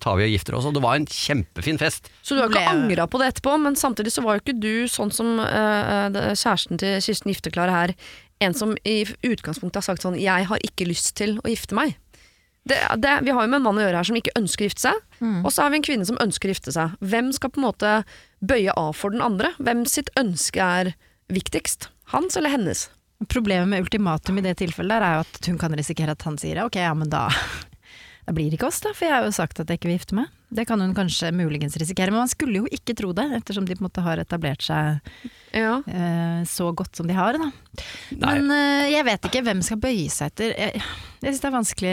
tar 0.00 0.20
vi 0.20 0.28
og 0.28 0.32
gifter 0.32 0.56
oss. 0.58 0.68
Og 0.70 0.76
det 0.78 0.84
var 0.84 1.00
en 1.00 1.08
kjempefin 1.12 1.80
fest. 1.80 2.08
Så 2.22 2.38
du 2.38 2.42
har 2.42 2.52
ikke 2.52 2.64
angra 2.72 3.08
på 3.10 3.20
det 3.20 3.32
etterpå, 3.34 3.58
men 3.66 3.76
samtidig 3.78 4.14
så 4.14 4.24
var 4.24 4.38
jo 4.38 4.46
ikke 4.46 4.56
du 4.62 4.88
sånn 4.90 5.12
som 5.14 5.42
uh, 5.42 6.08
kjæresten 6.32 6.80
til 6.80 6.98
Kirsten 7.04 7.34
Gifteklare 7.34 7.74
her, 7.74 7.94
en 8.44 8.54
som 8.54 8.76
i 8.86 9.02
utgangspunktet 9.26 9.80
har 9.80 9.88
sagt 9.90 10.04
sånn 10.06 10.16
'jeg 10.16 10.46
har 10.46 10.60
ikke 10.62 10.86
lyst 10.86 11.16
til 11.18 11.40
å 11.42 11.50
gifte 11.50 11.74
meg'. 11.74 11.98
Det, 12.68 12.78
det, 13.00 13.14
vi 13.24 13.32
har 13.34 13.46
jo 13.46 13.50
med 13.50 13.60
en 13.60 13.66
mann 13.66 13.80
å 13.80 13.84
gjøre 13.84 14.00
her 14.00 14.08
som 14.08 14.18
ikke 14.18 14.34
ønsker 14.38 14.64
å 14.64 14.68
gifte 14.68 14.84
seg, 14.84 15.02
og 15.46 15.50
så 15.54 15.64
har 15.64 15.72
vi 15.72 15.80
en 15.80 15.86
kvinne 15.88 16.08
som 16.08 16.20
ønsker 16.22 16.50
å 16.50 16.54
gifte 16.54 16.74
seg. 16.74 16.94
Hvem 17.00 17.32
skal 17.36 17.52
på 17.54 17.62
en 17.62 17.66
måte 17.68 17.92
bøye 18.44 18.74
av 18.76 18.92
for 18.98 19.14
den 19.14 19.24
andre? 19.24 19.54
Hvem 19.58 19.86
sitt 19.88 20.12
ønske 20.20 20.62
er 20.62 20.92
viktigst? 21.32 21.88
Hans 22.12 22.36
eller 22.40 22.52
hennes? 22.52 22.86
Problemet 23.32 23.68
med 23.72 23.86
ultimatum 23.86 24.38
i 24.38 24.44
det 24.44 24.58
tilfellet 24.60 25.02
er 25.02 25.16
jo 25.16 25.24
at 25.24 25.48
hun 25.50 25.58
kan 25.58 25.74
risikere 25.74 26.14
at 26.14 26.22
han 26.28 26.36
sier 26.38 26.60
ok, 26.62 26.78
ja, 26.78 26.92
men 26.94 27.10
da 27.10 27.26
da 28.28 28.34
blir 28.36 28.50
det 28.50 28.58
ikke 28.60 28.68
oss, 28.68 28.82
da, 28.84 28.92
for 28.92 29.08
jeg 29.08 29.16
har 29.16 29.24
jo 29.24 29.32
sagt 29.32 29.62
at 29.62 29.70
jeg 29.70 29.80
ikke 29.80 29.88
vil 29.88 29.96
gifte 29.96 30.18
meg. 30.18 30.28
Det 30.48 30.64
kan 30.68 30.80
hun 30.80 30.94
kanskje 30.96 31.28
muligens 31.36 31.76
risikere, 31.76 32.10
men 32.14 32.22
man 32.24 32.30
skulle 32.32 32.62
jo 32.62 32.68
ikke 32.72 32.96
tro 32.96 33.12
det, 33.12 33.26
ettersom 33.36 33.66
de 33.68 33.76
på 33.76 33.82
en 33.84 33.88
måte 33.90 34.04
har 34.04 34.20
etablert 34.22 34.64
seg 34.64 35.02
Ja. 35.52 35.78
uh, 35.84 36.40
så 36.48 36.70
godt 36.76 36.96
som 36.96 37.08
de 37.08 37.16
har. 37.16 37.36
Da. 37.36 37.50
Nei. 38.16 38.32
Men 38.38 38.48
uh, 38.52 38.86
jeg 38.88 39.04
vet 39.04 39.28
ikke 39.28 39.42
hvem 39.44 39.60
skal 39.64 39.80
bøye 39.82 40.08
seg 40.12 40.32
etter. 40.32 40.54
Jeg, 40.56 40.82
jeg 41.20 41.34
syns 41.34 41.42
det 41.42 41.50
er 41.50 41.54
vanskelig, 41.54 41.92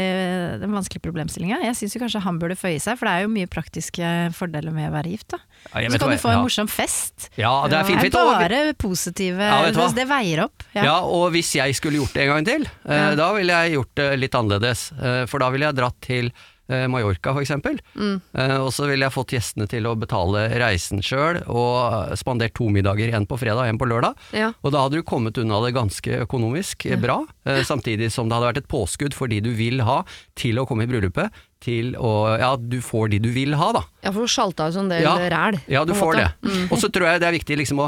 den 0.61 0.71
vanskelige 0.71 0.75
en 0.75 0.79
vanskelig 0.79 1.01
problemstilling. 1.03 1.51
Jeg 1.65 1.75
syns 1.79 1.97
kanskje 1.99 2.23
han 2.23 2.39
burde 2.39 2.55
føye 2.59 2.79
seg, 2.79 2.97
for 2.99 3.09
det 3.09 3.13
er 3.15 3.25
jo 3.25 3.33
mye 3.33 3.49
praktiske 3.51 4.13
fordeler 4.37 4.71
med 4.75 4.89
å 4.89 4.95
være 4.95 5.13
gift. 5.15 5.35
Da. 5.35 5.39
Ja, 5.81 5.89
Så 5.91 5.99
kan 5.99 6.13
du 6.13 6.17
få 6.21 6.31
en 6.31 6.37
ja. 6.39 6.45
morsom 6.45 6.71
fest. 6.71 7.29
Ja, 7.35 7.53
det 7.67 7.79
er 7.79 7.87
fint. 7.89 7.99
Det 7.99 8.11
fint. 8.11 8.19
er 8.21 8.31
bare 8.45 8.63
positive 8.79 9.51
Ja, 9.51 9.61
vet 9.65 9.75
du 9.75 9.81
hva? 9.81 9.91
Det, 9.91 9.99
det 9.99 10.07
veier 10.11 10.45
opp. 10.45 10.67
Ja. 10.75 10.83
Ja, 10.87 10.97
og 11.03 11.31
hvis 11.35 11.55
jeg 11.57 11.75
skulle 11.75 11.99
gjort 11.99 12.15
det 12.15 12.25
en 12.25 12.33
gang 12.35 12.47
til, 12.47 12.67
eh, 12.87 13.11
da 13.19 13.31
ville 13.35 13.61
jeg 13.63 13.75
gjort 13.79 13.95
det 13.99 14.09
litt 14.21 14.37
annerledes. 14.37 14.89
For 15.31 15.41
da 15.41 15.51
ville 15.53 15.71
jeg 15.71 15.79
dratt 15.81 15.99
til 16.05 16.31
Mallorca 16.67 17.33
for 17.35 17.43
eksempel. 17.43 17.79
Eh, 17.95 18.57
og 18.57 18.71
så 18.73 18.87
ville 18.89 19.05
jeg 19.05 19.13
fått 19.13 19.33
gjestene 19.35 19.67
til 19.69 19.85
å 19.85 19.95
betale 19.99 20.47
reisen 20.61 21.01
sjøl, 21.05 21.41
og 21.51 22.13
spandert 22.17 22.55
to 22.57 22.69
middager, 22.73 23.11
en 23.13 23.27
på 23.29 23.37
fredag 23.41 23.63
og 23.65 23.73
en 23.73 23.79
på 23.81 23.87
lørdag. 23.89 24.15
Ja. 24.33 24.51
Og 24.65 24.73
da 24.73 24.85
hadde 24.85 25.01
du 25.01 25.05
kommet 25.07 25.37
unna 25.41 25.59
det 25.65 25.73
ganske 25.77 26.21
økonomisk 26.25 26.87
eh, 26.89 26.97
bra, 27.01 27.19
eh, 27.45 27.61
samtidig 27.67 28.11
som 28.13 28.29
det 28.29 28.37
hadde 28.39 28.49
vært 28.53 28.63
et 28.63 28.71
påskudd 28.71 29.13
for 29.17 29.31
de 29.31 29.41
du 29.45 29.51
vil 29.57 29.83
ha, 29.85 30.01
til 30.39 30.57
å 30.61 30.65
komme 30.69 30.87
i 30.87 30.89
bryllupet. 30.91 31.43
Til 31.65 31.95
å 31.97 32.09
Ja, 32.37 32.51
du 32.59 32.77
får 32.83 33.09
de 33.15 33.19
du 33.23 33.29
vil 33.33 33.55
ha, 33.57 33.71
da. 33.73 33.81
Ja, 34.03 34.11
for 34.13 34.27
du 34.27 34.29
sjalta 34.29 34.67
jo 34.69 34.75
sånn 34.75 34.89
del 34.91 35.01
Ja, 35.05 35.15
ræl. 35.31 35.55
Ja, 35.71 35.85
du 35.87 35.95
får 35.97 36.19
måte. 36.19 36.27
det. 36.43 36.65
Og 36.69 36.77
så 36.81 36.91
tror 36.93 37.07
jeg 37.09 37.23
det 37.23 37.29
er 37.29 37.33
viktig 37.39 37.57
liksom 37.61 37.79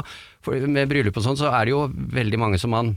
Med 0.66 0.88
bryllup 0.90 1.18
og 1.20 1.22
sånn, 1.22 1.36
så 1.38 1.50
er 1.52 1.68
det 1.68 1.74
jo 1.76 1.84
veldig 1.92 2.40
mange 2.40 2.58
som 2.58 2.72
man 2.72 2.94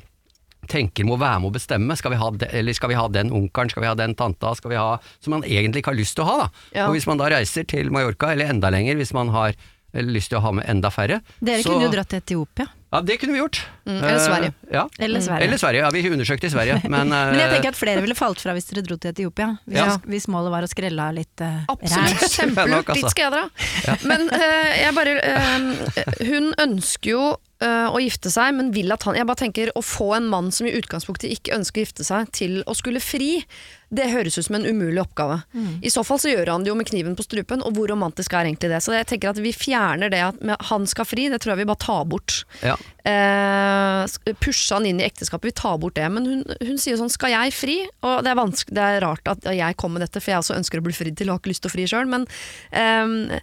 tenker 0.72 1.06
må 1.08 1.18
være 1.22 1.42
med 1.44 1.52
å 1.52 1.56
bestemme. 1.60 1.98
Skal 2.00 2.16
vi 2.16 2.22
ha, 2.22 2.30
de, 2.32 2.48
eller 2.62 2.78
skal 2.78 2.90
vi 2.94 2.98
ha 3.00 3.06
den 3.12 3.30
onkelen, 3.36 3.70
skal 3.74 3.84
vi 3.86 3.92
ha 3.92 3.96
den 4.00 4.16
tanta, 4.20 4.56
skal 4.58 4.72
vi 4.74 4.80
ha 4.80 4.90
Som 5.20 5.36
man 5.38 5.44
egentlig 5.46 5.84
ikke 5.84 5.92
har 5.94 6.00
lyst 6.00 6.16
til 6.18 6.24
å 6.26 6.32
ha, 6.32 6.38
da. 6.46 6.50
Ja. 6.80 6.88
Og 6.90 6.96
hvis 6.98 7.08
man 7.12 7.20
da 7.22 7.30
reiser 7.36 7.68
til 7.68 7.92
Mallorca, 7.94 8.32
eller 8.34 8.50
enda 8.56 8.72
lenger 8.74 8.96
hvis 9.02 9.12
man 9.18 9.30
har 9.36 9.52
eh, 9.56 10.04
lyst 10.08 10.32
til 10.32 10.40
å 10.40 10.46
ha 10.48 10.52
med 10.56 10.66
enda 10.72 10.90
færre 10.94 11.20
Dere 11.40 11.62
så- 11.62 11.74
kunne 11.76 11.90
jo 11.90 11.96
dratt 11.98 12.10
til 12.16 12.24
Etiopia. 12.24 12.70
Ja, 12.92 13.00
det 13.08 13.16
kunne 13.22 13.32
vi 13.32 13.40
gjort. 13.40 13.58
Mm, 13.88 14.00
eller 14.04 14.18
Sverige. 14.20 14.48
Sverige. 14.52 14.74
Ja. 14.76 14.82
Eller 15.00 15.22
Sverige. 15.24 15.46
Eller 15.48 15.60
Sverige. 15.62 15.80
Ja, 15.86 15.90
vi 15.96 16.02
undersøkte 16.12 16.48
i 16.50 16.52
Sverige, 16.52 16.74
men, 16.92 17.08
Men 17.14 17.38
jeg 17.40 17.46
eh, 17.48 17.54
tenker 17.54 17.72
at 17.72 17.78
flere 17.80 18.02
ville 18.04 18.18
falt 18.20 18.42
fra 18.44 18.52
hvis 18.58 18.68
dere 18.68 18.84
dro 18.84 18.98
til 19.00 19.14
Etiopia. 19.14 19.48
Hvis, 19.64 19.78
Ja. 19.80 19.94
hvis 20.12 20.28
målet 20.28 20.52
var 20.52 20.68
å 20.68 20.72
skrelle 20.72 21.00
av 21.00 21.16
litt 21.16 21.40
uh, 21.46 21.62
Absolutt, 21.72 22.26
kjempelurt. 22.40 22.92
altså. 22.92 22.98
Dit 23.00 23.14
skal 23.16 23.30
jeg 23.30 23.34
dra. 23.38 23.96
Men 24.12 24.28
uh, 24.28 24.72
jeg 24.76 24.92
bare 24.98 25.16
eh, 25.24 26.20
Hun 26.34 26.52
ønsker 26.68 27.14
jo 27.16 27.24
eh, 27.32 27.38
å 27.62 28.00
gifte 28.02 28.32
seg, 28.34 28.56
men 28.58 28.72
vil 28.74 28.90
at 28.94 29.04
han 29.06 29.18
Jeg 29.20 29.28
bare 29.30 29.42
tenker 29.44 29.72
å 29.78 29.84
få 29.86 30.16
en 30.18 30.30
mann 30.32 30.50
som 30.56 30.66
i 30.66 30.74
utgangspunktet 30.74 31.30
ikke 31.30 31.54
ønsker 31.60 31.82
å 31.82 31.86
gifte 31.86 32.06
seg, 32.08 32.32
til 32.34 32.62
å 32.66 32.74
skulle 32.78 33.02
fri, 33.04 33.44
det 33.92 34.08
høres 34.08 34.38
ut 34.40 34.48
som 34.48 34.56
en 34.56 34.66
umulig 34.66 35.02
oppgave. 35.02 35.42
I 35.84 35.92
så 35.92 36.04
fall 36.08 36.20
så 36.24 36.32
gjør 36.32 36.54
han 36.54 36.64
det 36.64 36.72
jo 36.72 36.78
med 36.80 36.88
kniven 36.88 37.16
på 37.20 37.26
strupen, 37.26 37.64
og 37.68 37.76
hvor 37.76 37.92
romantisk 37.92 38.34
er 38.34 38.48
egentlig 38.48 38.72
det? 38.72 38.80
Så 38.86 38.96
jeg 38.96 39.08
tenker 39.10 39.34
at 39.34 39.42
vi 39.44 39.52
fjerner 39.52 40.12
det 40.14 40.22
at 40.24 40.40
han 40.70 40.88
skal 40.88 41.08
fri, 41.10 41.28
det 41.30 41.42
tror 41.44 41.54
jeg 41.54 41.64
vi 41.64 41.70
bare 41.74 41.84
tar 41.84 42.06
bort. 42.08 42.44
ja. 42.64 42.78
Eh, 43.02 44.34
pushe 44.38 44.76
han 44.76 44.86
inn 44.86 45.00
i 45.02 45.08
ekteskapet, 45.08 45.50
vi 45.50 45.58
tar 45.58 45.80
bort 45.82 45.98
det. 45.98 46.08
Men 46.14 46.28
hun, 46.30 46.44
hun 46.62 46.78
sier 46.80 47.00
sånn, 47.00 47.12
skal 47.12 47.34
jeg 47.34 47.56
fri? 47.58 47.78
Og 48.06 48.22
det 48.24 48.32
er, 48.32 48.44
det 48.72 48.86
er 48.86 49.02
rart 49.04 49.28
at 49.32 49.50
jeg 49.52 49.78
kommer 49.82 50.00
med 50.00 50.08
dette, 50.08 50.22
for 50.22 50.34
jeg 50.34 50.44
også 50.44 50.58
ønsker 50.60 50.80
å 50.80 50.86
bli 50.86 50.96
fridd 50.96 51.18
til 51.20 51.32
og 51.32 51.38
har 51.38 51.44
ikke 51.44 51.54
lyst 51.54 51.66
til 51.66 51.72
å 51.72 51.76
fri 51.76 51.88
sjøl, 51.90 52.08
men 52.12 52.28
eh, 52.72 53.42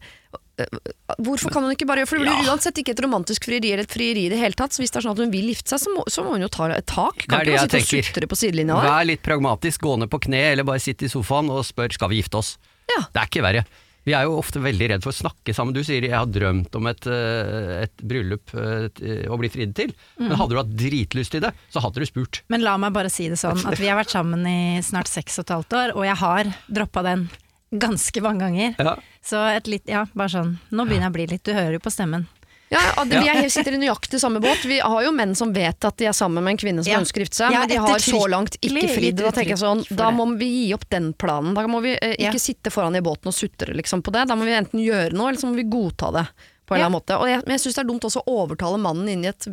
Hvorfor 1.23 1.53
kan 1.55 1.64
hun 1.64 1.73
ikke 1.75 1.87
bare 1.88 2.03
gjøre 2.03 2.11
For 2.11 2.18
det 2.21 2.27
blir 2.27 2.44
Ja. 2.44 2.53
uansett 2.53 2.79
ikke 2.83 2.94
et 2.97 3.03
romantisk 3.05 3.44
frieri 3.49 3.73
eller 3.73 3.85
et 3.87 3.92
frieri 3.94 4.27
i 4.27 4.29
det 4.33 4.38
hele 4.40 4.55
tatt. 4.59 4.73
Så 4.75 4.83
hvis 4.83 4.90
det 4.92 5.01
er 5.01 5.07
sånn 5.09 5.16
at 5.16 5.23
hun 5.25 5.31
vil 5.33 5.49
gifte 5.55 5.73
seg, 5.75 5.81
så 5.87 5.94
må, 5.94 6.05
så 6.11 6.25
må 6.27 6.35
hun 6.37 6.42
jo 6.47 6.49
ta 6.53 6.68
et 6.75 6.87
tak. 6.87 7.16
Det 7.25 7.29
Kan 7.29 7.40
er 7.40 7.44
det 7.44 7.53
ikke 7.55 7.59
jeg 7.59 7.59
bare 7.59 7.68
sitte 7.68 7.83
og 7.83 7.88
tenker. 7.88 8.12
sutre 8.12 8.27
på 8.29 8.37
sidelinja 8.42 8.79
der. 8.83 8.88
Vær 8.90 9.07
litt 9.07 9.23
pragmatisk, 9.23 9.81
gå 9.81 9.99
ned 9.99 10.11
på 10.11 10.21
kne, 10.27 10.42
eller 10.53 10.64
bare 10.64 10.81
sitt 10.81 11.03
i 11.03 11.09
sofaen 11.12 11.51
og 11.51 11.64
spør 11.64 11.92
skal 11.92 12.09
vi 12.11 12.23
gifte 12.23 12.38
oss. 12.42 12.57
Ja. 12.90 13.05
Det 13.12 13.21
er 13.23 13.27
ikke 13.31 13.42
verre. 13.44 13.64
Vi 14.09 14.14
er 14.16 14.23
jo 14.25 14.38
ofte 14.40 14.57
veldig 14.62 14.87
redd 14.88 15.03
for 15.05 15.12
å 15.12 15.18
snakke 15.18 15.53
sammen. 15.53 15.75
Du 15.75 15.83
sier 15.85 16.01
jeg 16.01 16.14
har 16.16 16.25
drømt 16.25 16.75
om 16.79 16.87
et, 16.88 17.07
eh, 17.07 17.83
et 17.85 17.97
bryllup 18.01 18.55
eh, 18.55 19.27
å 19.29 19.37
bli 19.37 19.51
fridd 19.53 19.75
til. 19.77 19.92
Men 20.18 20.33
hadde 20.38 20.55
du 20.55 20.57
hatt 20.57 20.71
dritlyst 20.73 21.31
til 21.35 21.40
det, 21.44 21.53
så 21.71 21.83
hadde 21.85 22.01
du 22.01 22.07
spurt. 22.09 22.40
Men 22.49 22.62
la 22.64 22.79
meg 22.79 22.94
bare 22.94 23.11
si 23.11 23.29
det 23.29 23.37
sånn, 23.37 23.61
at 23.68 23.77
vi 23.79 23.87
har 23.90 23.99
vært 24.03 24.14
sammen 24.14 24.47
i 24.49 24.81
snart 24.81 25.09
seks 25.12 25.38
og 25.40 25.44
et 25.44 25.55
halvt 25.59 25.77
år, 25.77 25.92
og 25.97 26.05
jeg 26.09 26.16
har 26.16 26.44
droppa 26.73 27.03
den 27.05 27.29
ganske 27.70 28.22
mange 28.22 28.40
ganger. 28.46 28.74
Ja. 28.78 28.96
Så 29.24 29.37
et 29.57 29.66
litt, 29.68 29.87
ja, 29.88 30.07
bare 30.14 30.28
sånn, 30.33 30.59
nå 30.70 30.85
begynner 30.88 31.09
jeg 31.09 31.12
å 31.12 31.16
bli 31.18 31.26
litt, 31.35 31.44
du 31.44 31.52
hører 31.52 31.72
jo 31.76 31.81
på 31.85 31.90
stemmen. 31.92 32.26
Ja, 32.70 32.81
ja, 32.96 33.04
vi 33.09 33.16
er, 33.16 33.38
helt- 33.40 33.52
sitter 33.52 33.72
i 33.72 33.78
nøyaktig 33.81 34.18
samme 34.20 34.40
båt. 34.44 34.61
Vi 34.68 34.78
har 34.85 35.02
jo 35.02 35.11
menn 35.16 35.35
som 35.35 35.54
vet 35.54 35.83
at 35.88 35.96
de 35.96 36.04
er 36.04 36.12
sammen 36.12 36.44
med 36.44 36.50
en 36.52 36.59
kvinne 36.61 36.83
som 36.85 36.92
Ja. 36.92 36.98
ønsker 37.00 37.22
å 37.22 37.24
gifte 37.24 37.37
seg, 37.40 37.52
Ja, 37.52 37.61
men 37.61 37.68
de 37.70 37.76
har 37.81 37.98
så 37.98 38.28
langt 38.28 38.59
ikke 38.61 38.88
fridd. 38.92 39.16
Da 39.16 39.31
tenker 39.33 39.54
jeg 39.57 39.62
sånn, 39.62 39.85
da 39.96 40.11
må 40.11 40.26
vi 40.38 40.66
gi 40.66 40.74
opp 40.74 40.85
den 40.90 41.14
planen. 41.14 41.54
Da 41.54 41.64
må 41.66 41.81
vi 41.81 41.96
eh, 41.96 42.14
Ja. 42.18 42.28
ikke 42.31 42.38
sitte 42.40 42.70
foran 42.70 42.94
i 42.96 43.00
båten 43.00 43.28
og 43.28 43.33
sutre 43.33 43.72
liksom, 43.74 44.02
på 44.02 44.12
det. 44.12 44.28
Da 44.28 44.35
må 44.37 44.44
vi 44.44 44.52
enten 44.52 44.81
gjøre 44.85 45.12
noe, 45.14 45.28
eller 45.31 45.40
så 45.40 45.48
må 45.48 45.54
vi 45.57 45.64
godta 45.64 46.12
det. 46.12 46.26
På 46.68 46.74
en 46.76 46.78
eller 46.83 46.90
annen 46.90 46.98
måte. 47.00 47.16
Og 47.18 47.26
jeg, 47.31 47.40
men 47.46 47.57
jeg 47.57 47.64
syns 47.64 47.78
det 47.78 47.83
er 47.83 47.88
dumt 47.88 48.04
også 48.04 48.20
å 48.28 48.35
overtale 48.44 48.78
mannen 48.78 49.09
inn 49.09 49.24
i 49.24 49.31
et 49.33 49.48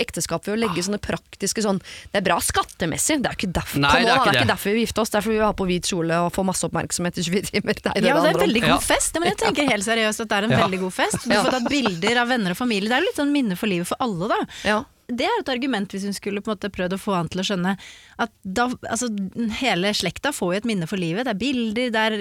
ekteskap 0.00 0.46
ved 0.46 0.54
å 0.56 0.58
legge 0.58 0.82
sånne 0.82 0.98
praktiske 1.02 1.62
sånn 1.62 1.78
Det 2.10 2.18
er 2.18 2.24
bra 2.26 2.36
skattemessig, 2.42 3.20
det 3.22 3.30
er 3.30 3.36
ikke 3.38 3.50
derfor, 3.54 3.78
Nei, 3.82 3.90
det 4.02 4.10
er 4.10 4.16
ikke 4.18 4.24
det 4.30 4.38
er 4.38 4.40
ikke 4.42 4.50
derfor 4.50 4.70
vi 4.70 4.74
vil 4.78 4.86
gifte 4.86 5.02
oss, 5.04 5.12
Derfor 5.14 5.30
er 5.30 5.34
vi 5.34 5.38
vil 5.38 5.46
ha 5.46 5.52
på 5.60 5.66
hvit 5.68 5.90
kjole 5.90 6.18
og 6.24 6.32
få 6.34 6.44
masse 6.46 6.66
oppmerksomhet 6.66 7.20
i 7.20 7.26
24 7.28 7.52
timer. 7.52 7.78
Det 7.78 7.92
er 7.92 8.00
det 8.00 8.08
Ja, 8.08 8.16
det 8.18 8.30
er 8.32 8.34
en 8.38 8.42
veldig 8.42 8.62
god 8.64 8.74
Ja. 8.74 8.80
fest. 8.82 9.14
Men 9.20 9.28
jeg 9.30 9.38
tenker 9.44 9.70
helt 9.70 9.86
seriøst 9.86 10.24
at 10.24 10.28
det 10.32 10.38
er 10.40 10.44
en 10.48 10.56
Ja. 10.56 10.62
veldig 10.64 10.80
god 10.80 10.92
fest. 10.94 11.20
Du 11.28 11.34
får 11.34 11.50
tatt 11.58 11.68
bilder 11.70 12.22
av 12.22 12.28
venner 12.28 12.50
og 12.50 12.56
familie. 12.58 12.88
Det 12.88 12.96
er 12.98 13.06
litt 13.06 13.16
sånn 13.22 13.30
minne 13.34 13.56
for 13.56 13.66
livet 13.70 13.86
for 13.86 13.96
alle, 14.00 14.28
da. 14.28 14.40
Ja. 14.64 14.84
Det 15.06 15.26
er 15.28 15.40
et 15.40 15.48
argument 15.52 15.92
hvis 15.92 16.02
hun 16.08 16.14
skulle 16.16 16.40
på 16.40 16.48
en 16.50 16.56
måte 16.56 16.70
prøvd 16.72 16.94
å 16.96 16.98
få 16.98 17.14
han 17.14 17.28
til 17.28 17.42
å 17.42 17.44
skjønne 17.44 17.76
at 18.18 18.30
da, 18.44 18.68
altså, 18.90 19.08
hele 19.60 19.90
slekta 19.96 20.30
får 20.34 20.52
jo 20.54 20.58
et 20.60 20.66
minne 20.68 20.86
for 20.86 21.00
livet. 21.00 21.24
Det 21.26 21.32
er 21.34 21.40
bilder, 21.40 21.90
det 21.94 22.02
er 22.04 22.16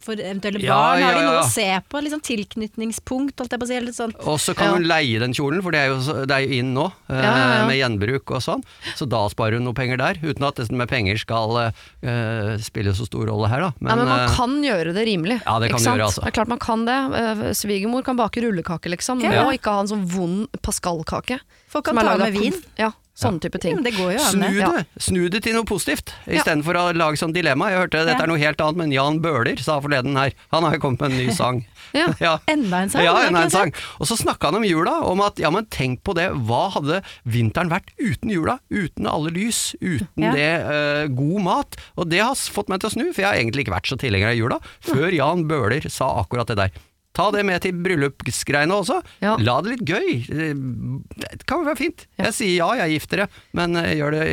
for 0.00 0.14
eventuelle 0.16 0.62
Ja, 0.64 0.76
barn 0.78 1.02
har 1.04 1.14
de 1.18 1.24
noe 1.26 1.34
ja. 1.36 1.42
å 1.44 1.50
se 1.50 1.66
på. 1.92 2.00
Liksom 2.06 2.22
tilknytningspunkt, 2.24 3.36
holdt 3.40 3.52
jeg 3.52 3.60
på 3.60 3.66
å 3.66 3.70
si. 3.70 3.80
Litt 3.86 3.98
sånn. 3.98 4.14
Og 4.26 4.38
så 4.40 4.54
kan 4.56 4.66
Ja. 4.70 4.74
hun 4.78 4.86
leie 4.88 5.18
den 5.20 5.34
kjolen, 5.36 5.62
for 5.62 5.70
det 5.72 5.80
er 5.80 5.88
jo, 5.92 5.98
det 6.26 6.30
er 6.36 6.40
jo 6.46 6.58
inn 6.60 6.72
nå, 6.74 6.86
eh, 7.10 7.20
Ja, 7.22 7.36
ja, 7.36 7.58
ja. 7.60 7.66
med 7.66 7.76
gjenbruk 7.80 8.30
og 8.36 8.40
sånn. 8.42 8.64
Så 8.96 9.08
da 9.08 9.28
sparer 9.28 9.58
hun 9.60 9.64
noe 9.64 9.74
penger 9.76 9.96
der, 9.98 10.14
uten 10.22 10.44
at 10.48 10.56
det 10.56 10.70
med 10.72 10.88
penger 10.88 11.18
skal 11.18 11.56
uh, 11.56 12.56
spille 12.58 12.94
så 12.96 13.06
stor 13.06 13.26
rolle 13.28 13.48
her, 13.48 13.60
da. 13.60 13.72
Men, 13.80 13.90
ja, 13.90 13.96
men 13.96 14.08
man 14.08 14.20
eh, 14.28 14.34
kan 14.36 14.56
gjøre 14.64 14.94
det 14.96 15.06
rimelig. 15.06 15.40
Ja, 15.44 15.58
det 15.60 15.70
kan 15.70 15.78
ikke 15.78 15.84
sant? 15.84 15.96
gjøre, 16.00 16.08
altså. 16.10 16.22
Det 16.24 16.32
er 16.32 16.36
klart 16.40 16.48
man 16.48 16.58
kan 16.58 16.84
det. 16.86 17.56
Svigermor 17.56 18.04
kan 18.04 18.16
bake 18.16 18.40
rullekake, 18.42 18.88
liksom. 18.90 19.20
Man 19.22 19.32
Ja. 19.32 19.44
må 19.44 19.52
ikke 19.56 19.70
ha 19.72 19.80
en 19.80 19.88
sånn 19.88 20.06
vond 20.06 20.48
pascalkake. 20.62 21.40
Folk 21.68 21.84
kan 21.84 21.96
ta 21.96 22.16
med 22.16 22.32
vin. 22.32 22.54
Ja, 22.78 22.92
sånne 23.16 23.40
type 23.40 23.58
ting. 23.62 23.78
Ja, 23.78 23.82
det 23.86 23.94
går 23.96 24.10
jo 24.12 24.18
an, 24.20 24.32
Snu 24.34 24.46
det. 24.46 24.60
Ja. 24.60 24.82
snu 25.00 25.28
det 25.32 25.42
til 25.46 25.54
noe 25.56 25.64
positivt, 25.64 26.12
Ja. 26.26 26.36
istedenfor 26.42 26.76
å 26.76 26.82
lage 26.96 27.16
sånn 27.16 27.32
dilemma. 27.32 27.70
Jeg 27.72 27.80
hørte 27.80 28.04
dette 28.04 28.22
er 28.22 28.28
noe 28.28 28.38
helt 28.38 28.60
annet, 28.60 28.76
men 28.76 28.92
Jan 28.92 29.20
Bøhler 29.24 29.58
sa 29.58 29.78
forleden 29.80 30.16
her, 30.20 30.32
han 30.52 30.62
har 30.66 30.76
jo 30.76 30.80
kommet 30.84 31.00
med 31.00 31.10
en 31.12 31.16
ny 31.26 31.32
sang. 31.40 31.62
Ja. 31.96 32.08
ja. 32.20 32.34
Enda 32.46 32.82
en 32.84 32.90
sang? 32.92 33.04
Ja, 33.06 33.14
enda 33.26 33.42
en 33.46 33.50
sang. 33.54 33.72
Og 34.00 34.06
så 34.10 34.18
snakka 34.20 34.50
han 34.50 34.58
om 34.60 34.64
jula, 34.68 34.98
om 35.08 35.20
at 35.24 35.38
ja, 35.40 35.50
men 35.50 35.64
tenk 35.72 36.02
på 36.04 36.14
det, 36.14 36.28
hva 36.46 36.66
hadde 36.76 37.00
vinteren 37.24 37.70
vært 37.72 37.88
uten 37.98 38.30
jula? 38.30 38.58
Uten 38.70 39.06
alle 39.08 39.32
lys, 39.32 39.74
uten 39.80 40.26
Ja. 40.28 40.32
det 40.36 40.50
uh, 40.66 41.06
god 41.16 41.40
mat. 41.46 41.76
Og 41.96 42.10
det 42.10 42.20
har 42.20 42.34
fått 42.36 42.68
meg 42.68 42.80
til 42.80 42.90
å 42.90 42.92
snu, 42.98 43.06
for 43.14 43.22
jeg 43.24 43.30
har 43.30 43.40
egentlig 43.40 43.64
ikke 43.64 43.76
vært 43.78 43.88
så 43.88 43.96
tilhenger 43.96 44.34
av 44.34 44.36
jula, 44.36 44.60
før 44.84 45.08
Jan 45.16 45.46
Bøhler 45.48 45.88
sa 45.90 46.12
akkurat 46.20 46.46
det 46.52 46.56
der. 46.60 46.70
Ta 47.16 47.30
det 47.32 47.42
med 47.48 47.62
til 47.64 47.72
bryllupsgreiene 47.80 48.76
også. 48.76 48.98
Ja. 49.24 49.36
La 49.40 49.54
det 49.64 49.76
litt 49.76 49.84
gøy. 49.88 50.08
Det 50.28 51.44
kan 51.48 51.64
være 51.66 51.78
fint. 51.80 52.04
Ja. 52.18 52.28
Jeg 52.28 52.36
sier 52.36 52.56
ja, 52.58 52.68
jeg 52.82 52.98
gifter 52.98 53.24
deg, 53.24 53.38
men 53.56 53.78
eh, 53.80 53.94
gjør 53.96 54.16
det 54.18 54.24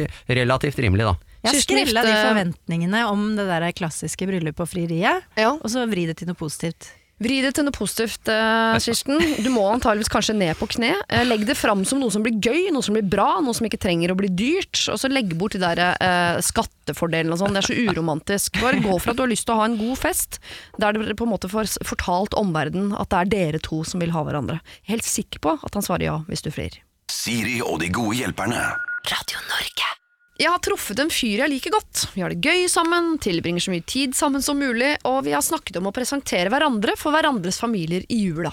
relativt 0.41 0.81
rimelig, 0.83 1.07
da. 1.13 1.15
Jeg 1.43 1.63
skrella 1.63 2.03
de 2.07 2.11
forventningene 2.15 3.01
om 3.11 3.23
det 3.35 3.47
der 3.49 3.65
klassiske 3.75 4.27
bryllupet 4.29 4.63
og 4.63 4.69
frieriet, 4.71 5.25
Ja. 5.39 5.49
og 5.55 5.71
så 5.71 5.83
vri 5.91 6.05
det 6.07 6.17
til 6.21 6.29
noe 6.31 6.39
positivt. 6.39 6.91
Vri 7.21 7.37
det 7.45 7.53
til 7.55 7.67
noe 7.67 7.75
positivt, 7.75 8.27
eh, 8.27 8.75
Kirsten. 8.81 9.21
Du 9.45 9.49
må 9.53 9.63
antageligvis 9.69 10.09
kanskje 10.11 10.33
ned 10.35 10.57
på 10.57 10.67
kne. 10.73 10.95
Eh, 11.07 11.23
legg 11.27 11.45
det 11.45 11.55
fram 11.55 11.85
som 11.85 12.01
noe 12.01 12.11
som 12.11 12.23
blir 12.25 12.39
gøy, 12.41 12.71
noe 12.73 12.83
som 12.83 12.97
blir 12.97 13.05
bra, 13.05 13.39
noe 13.39 13.53
som 13.53 13.67
ikke 13.67 13.79
trenger 13.79 14.11
å 14.11 14.17
bli 14.17 14.31
dyrt. 14.33 14.81
Og 14.91 14.97
så 14.99 15.11
legg 15.11 15.35
bort 15.37 15.53
de 15.53 15.61
der 15.61 15.79
eh, 15.93 16.41
skattefordelene 16.43 17.31
og 17.35 17.39
sånn. 17.39 17.53
Det 17.53 17.63
er 17.63 17.69
så 17.69 17.79
uromantisk. 17.85 18.59
Bare 18.59 18.81
gå 18.83 18.97
for 18.97 19.13
at 19.13 19.21
du 19.21 19.23
har 19.23 19.31
lyst 19.31 19.45
til 19.47 19.55
å 19.55 19.61
ha 19.61 19.69
en 19.69 19.79
god 19.79 20.01
fest, 20.01 20.41
der 20.81 20.97
dere 20.97 21.15
på 21.15 21.29
en 21.29 21.33
måte 21.35 21.51
får 21.51 21.77
fortalt 21.85 22.35
omverdenen 22.39 22.97
at 22.97 23.13
det 23.13 23.21
er 23.21 23.33
dere 23.37 23.63
to 23.63 23.83
som 23.87 24.03
vil 24.03 24.15
ha 24.17 24.25
hverandre. 24.25 24.59
Jeg 24.83 24.89
er 24.89 24.95
helt 24.97 25.11
sikker 25.13 25.45
på 25.45 25.57
at 25.61 25.77
han 25.77 25.85
svarer 25.85 26.09
ja 26.09 26.19
hvis 26.27 26.43
du 26.43 26.51
frir. 26.51 26.81
Siri 27.13 27.61
og 27.61 27.77
de 27.83 27.93
gode 27.93 28.17
hjelperne. 28.19 28.71
Radio 29.07 29.39
Norge. 29.51 30.02
Jeg 30.43 30.51
har 30.51 30.59
truffet 30.59 30.99
en 30.99 31.11
fyr 31.13 31.39
jeg 31.39 31.51
liker 31.53 31.71
godt. 31.71 32.01
Vi 32.17 32.23
har 32.23 32.33
det 32.33 32.43
gøy 32.43 32.65
sammen, 32.67 33.13
tilbringer 33.23 33.63
så 33.63 33.71
mye 33.71 33.85
tid 33.87 34.15
sammen 34.17 34.43
som 34.43 34.57
mulig, 34.59 34.89
og 35.07 35.21
vi 35.23 35.31
har 35.31 35.43
snakket 35.45 35.77
om 35.79 35.87
å 35.87 35.93
presentere 35.95 36.51
hverandre 36.51 36.97
for 36.99 37.15
hverandres 37.15 37.61
familier 37.63 38.03
i 38.11 38.17
jula. 38.25 38.51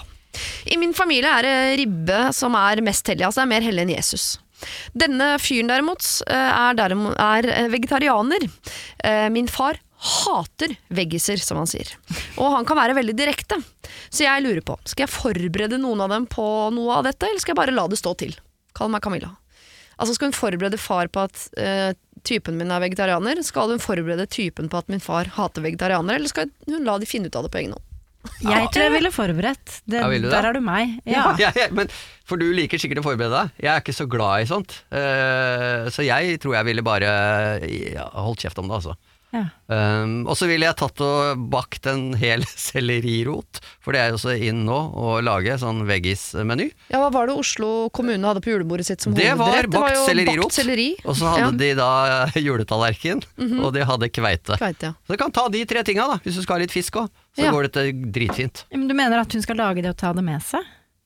I 0.71 0.77
min 0.79 0.95
familie 0.95 1.33
er 1.35 1.43
det 1.43 1.57
ribbe 1.81 2.21
som 2.37 2.55
er 2.55 2.79
mest 2.85 3.11
hellig, 3.11 3.25
altså 3.27 3.43
er 3.43 3.51
mer 3.51 3.65
hellig 3.65 3.83
enn 3.83 3.91
Jesus. 3.97 4.29
Denne 4.95 5.33
fyren 5.41 5.67
derimot 5.67 6.05
eh, 6.29 6.51
er, 6.53 6.77
derimot, 6.79 7.17
er 7.19 7.49
eh, 7.49 7.67
vegetarianer. 7.73 8.47
Eh, 9.03 9.27
Min 9.33 9.51
far 9.51 9.81
hater 10.23 10.77
veggiser, 10.95 11.43
som 11.43 11.59
han 11.59 11.67
sier. 11.69 11.91
Og 12.37 12.55
han 12.55 12.69
kan 12.69 12.79
være 12.79 12.95
veldig 13.01 13.17
direkte. 13.19 13.59
Så 14.07 14.23
jeg 14.29 14.45
lurer 14.45 14.63
på, 14.63 14.79
skal 14.87 15.09
jeg 15.09 15.15
forberede 15.17 15.81
noen 15.81 16.07
av 16.07 16.15
dem 16.15 16.29
på 16.31 16.47
noe 16.77 17.01
av 17.01 17.09
dette, 17.09 17.27
eller 17.27 17.43
skal 17.43 17.57
jeg 17.57 17.63
bare 17.65 17.75
la 17.75 17.89
det 17.91 17.99
stå 17.99 18.15
til? 18.23 18.37
Kall 18.77 18.93
meg 18.93 19.03
Camilla. 19.03 19.40
Altså 20.01 20.17
Skal 20.17 20.31
hun 20.31 20.37
forberede 20.37 20.79
far 20.81 21.11
på 21.13 21.27
at 21.27 21.45
uh, 21.61 21.91
typen 22.27 22.57
min 22.57 22.73
er 22.73 22.81
vegetarianer? 22.83 23.41
Skal 23.45 23.75
hun 23.75 23.81
forberede 23.83 24.25
typen 24.31 24.69
på 24.71 24.81
at 24.81 24.89
min 24.91 25.03
far 25.03 25.29
hater 25.37 25.63
vegetarianere, 25.65 26.19
eller 26.19 26.31
skal 26.31 26.51
hun 26.69 26.85
la 26.87 26.97
de 27.01 27.09
finne 27.09 27.29
ut 27.29 27.37
av 27.37 27.45
det 27.47 27.53
på 27.53 27.61
egen 27.61 27.77
hånd? 27.77 27.87
Jeg 28.45 28.67
tror 28.69 28.83
jeg 28.85 28.93
ville 28.93 29.09
forberedt. 29.13 29.77
Det, 29.89 29.97
Ja, 29.97 30.07
vil 30.11 30.27
der 30.29 30.45
er 30.45 30.53
du 30.53 30.61
meg. 30.61 30.99
Ja. 31.09 31.31
Ja, 31.41 31.49
men, 31.73 31.89
for 32.27 32.37
du 32.37 32.45
liker 32.53 32.77
sikkert 32.81 33.01
å 33.01 33.05
forberede 33.07 33.33
deg. 33.33 33.55
Jeg 33.65 33.71
er 33.73 33.81
ikke 33.81 33.95
så 33.97 34.05
glad 34.09 34.43
i 34.43 34.49
sånt. 34.49 34.75
Uh, 34.93 35.89
så 35.93 36.05
jeg 36.05 36.37
tror 36.43 36.59
jeg 36.59 36.69
ville 36.69 36.85
bare 36.85 37.09
ja, 37.65 38.05
holdt 38.21 38.45
kjeft 38.45 38.61
om 38.61 38.69
det, 38.69 38.77
altså. 38.81 38.97
Ja. 39.31 39.45
Um, 39.71 40.25
og 40.27 40.35
så 40.35 40.47
ville 40.49 40.65
jeg 40.67 40.75
tatt 40.81 40.99
og 41.05 41.43
bakt 41.53 41.85
en 41.87 42.09
hel 42.19 42.43
sellerirot, 42.67 43.61
for 43.79 43.95
det 43.95 44.01
er 44.03 44.09
jo 44.11 44.19
så 44.19 44.33
inn 44.35 44.65
nå 44.67 44.75
å 44.99 45.13
lage 45.23 45.55
sånn 45.61 45.85
veggismeny. 45.87 46.67
Ja, 46.91 46.99
Hva 47.05 47.11
var 47.15 47.29
det 47.31 47.37
Oslo 47.39 47.89
kommune 47.95 48.27
hadde 48.27 48.43
på 48.43 48.51
julebordet 48.51 48.89
sitt 48.89 49.01
som 49.05 49.15
Det 49.15 49.29
var 49.39 49.47
hovedrett? 49.53 49.71
bakt 49.71 49.95
jo 49.95 50.03
sellerirot. 50.09 50.49
bakt 50.49 50.57
selleri. 50.59 50.89
Og 51.05 51.15
så 51.15 51.31
hadde 51.31 51.41
Ja. 51.41 51.51
De 51.61 51.71
da 51.79 51.91
juletallerken, 52.47 53.23
og 53.63 53.71
de 53.75 53.85
hadde 53.87 54.11
kveite. 54.11 54.57
Kveite, 54.59 54.91
ja. 54.91 54.93
Så 55.07 55.15
du 55.15 55.21
kan 55.23 55.31
ta 55.31 55.47
de 55.53 55.63
tre 55.65 55.83
tinga, 55.87 56.07
da, 56.11 56.19
hvis 56.25 56.35
du 56.35 56.43
skal 56.43 56.59
ha 56.59 56.65
litt 56.65 56.75
fisk 56.75 56.99
òg. 56.99 57.09
Så 57.37 57.45
Ja. 57.47 57.51
går 57.55 57.69
dette 57.69 57.87
dritfint. 58.11 58.65
Men 58.75 58.87
du 58.91 58.93
mener 58.97 59.19
at 59.23 59.31
hun 59.31 59.41
skal 59.41 59.55
lage 59.55 59.81
det 59.81 59.89
og 59.95 59.97
ta 59.97 60.11
det 60.13 60.23
med 60.27 60.41
seg? 60.43 60.59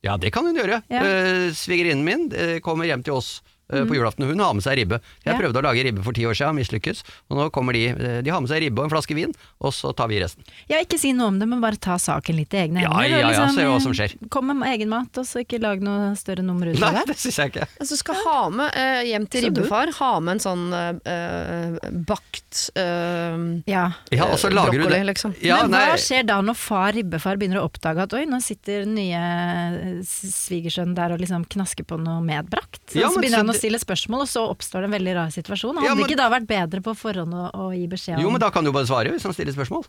Ja, 0.05 0.17
det 0.17 0.31
kan 0.33 0.45
hun 0.45 0.53
gjøre. 0.57 0.81
Ja. 0.89 1.01
Uh, 1.01 1.49
Svigerinnen 1.53 2.03
min 2.05 2.27
uh, 2.33 2.59
kommer 2.65 2.85
hjem 2.85 3.01
til 3.05 3.13
oss 3.17 3.41
eh, 3.71 3.83
på 3.85 3.95
julaften, 3.97 4.25
hun 4.29 4.39
har 4.39 4.53
med 4.53 4.63
seg 4.63 4.77
ribbe. 4.77 4.99
Jeg 5.25 5.33
Ja. 5.33 5.39
prøvde 5.39 5.61
å 5.61 5.63
lage 5.63 5.83
ribbe 5.83 6.03
for 6.03 6.13
ti 6.13 6.23
år 6.25 6.33
siden, 6.37 6.55
mislykkes. 6.59 7.03
Og 7.29 7.37
nå 7.37 7.49
kommer 7.51 7.73
de, 7.73 7.87
eh, 7.89 8.21
de 8.21 8.29
har 8.29 8.41
med 8.41 8.49
seg 8.49 8.61
ribbe 8.61 8.79
og 8.79 8.85
en 8.89 8.93
flaske 8.97 9.15
vin, 9.15 9.33
og 9.61 9.71
så 9.73 9.93
tar 9.95 10.07
vi 10.09 10.19
resten. 10.21 10.43
Ja, 10.69 10.77
ikke 10.83 10.99
si 10.99 11.13
noe 11.13 11.27
om 11.27 11.39
det, 11.39 11.47
men 11.47 11.61
bare 11.61 11.77
ta 11.77 11.95
saken 11.97 12.35
litt 12.35 12.53
i 12.53 12.57
egne 12.67 12.81
Ja, 12.81 12.89
hender. 12.91 13.09
ja, 13.09 13.17
ja, 13.19 13.27
liksom, 13.29 13.55
se 13.55 13.61
hva 13.65 13.81
som 13.81 13.93
skjer. 13.93 14.15
Kom 14.29 14.47
med 14.47 14.67
egen 14.73 14.89
mat, 14.89 15.17
og 15.17 15.25
så 15.25 15.41
ikke 15.45 15.59
lag 15.61 15.81
noe 15.81 16.15
større 16.15 16.43
nummer 16.43 16.67
ut 16.67 16.81
av 16.81 16.91
det. 16.93 16.93
Nei, 16.95 17.05
det 17.05 17.17
syns 17.17 17.35
jeg 17.41 17.51
ikke. 17.53 17.67
Altså, 17.81 17.97
skal 17.97 18.15
ha 18.25 18.49
med 18.49 18.71
eh, 18.75 19.03
hjem 19.11 19.27
til 19.29 19.45
ribbefar, 19.49 19.91
ha 19.99 20.19
med 20.19 20.35
en 20.35 20.39
sånn 20.39 20.73
eh, 21.05 21.89
bakt 22.05 22.69
eh, 22.75 23.61
Ja. 23.65 23.85
Ja, 24.11 24.25
og 24.31 24.37
så 24.37 24.49
lager 24.51 24.83
du 24.83 24.89
det. 24.89 25.03
liksom. 25.05 25.35
Ja, 25.41 25.61
men 25.63 25.71
nei, 25.71 25.85
hva 25.89 25.97
skjer 25.97 26.25
da 26.25 26.39
når 26.41 26.55
far, 26.55 26.91
ribbefar, 26.93 27.37
begynner 27.37 27.61
å 27.61 27.69
oppdage 27.69 28.01
at 28.05 28.13
oi, 28.13 28.25
nå 28.25 28.41
sitter 28.41 28.85
nye 28.85 30.03
svigersønn 30.05 30.95
der 30.97 31.13
og 31.15 31.21
liksom 31.23 31.45
knasker 31.51 31.85
på 31.87 31.97
noe 32.01 32.21
medbrakt? 32.25 32.81
Så, 32.91 32.99
Ja, 33.01 33.09
så 33.09 33.19
begynner 33.21 33.41
han 33.43 33.49
å 33.53 33.54
det- 33.55 33.61
stille 33.63 33.79
spørsmål, 33.81 34.25
og 34.25 34.29
så 34.31 34.43
oppstår 34.51 34.83
det 34.85 34.89
en 34.91 34.95
veldig 34.97 35.15
rar 35.15 35.31
situasjon. 35.33 35.79
Hadde 35.79 35.87
Ja, 35.87 35.95
men- 35.95 36.05
ikke 36.05 36.17
da 36.19 36.29
vært 36.29 36.47
bedre 36.47 36.81
på 36.83 36.95
forhånd 36.95 37.33
å, 37.33 37.45
å 37.53 37.71
gi 37.75 37.87
beskjed 37.87 38.17
om 38.19 38.21
Jo, 38.27 38.29
men 38.35 38.43
da 38.43 38.49
kan 38.51 38.63
du 38.63 38.71
bare 38.75 38.85
svare 38.87 39.11
hvis 39.11 39.23
han 39.23 39.33
stiller 39.33 39.55
spørsmål. 39.55 39.85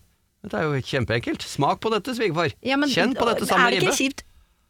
Dette 0.47 0.55
er 0.55 0.63
jo 0.69 0.81
kjempeenkelt. 0.81 1.43
Smak 1.43 1.81
på 1.81 1.91
dette, 1.91 2.15
svigerfar. 2.15 2.53
Ja, 2.63 2.77
Kjenn 2.77 3.17
på 3.19 3.27
dette 3.27 3.47
sammen 3.49 3.67
med 3.67 3.73
ribbe. 3.75 3.83
Er 3.83 3.91
det 3.91 3.93
ikke 3.93 4.03
kjipt 4.05 4.23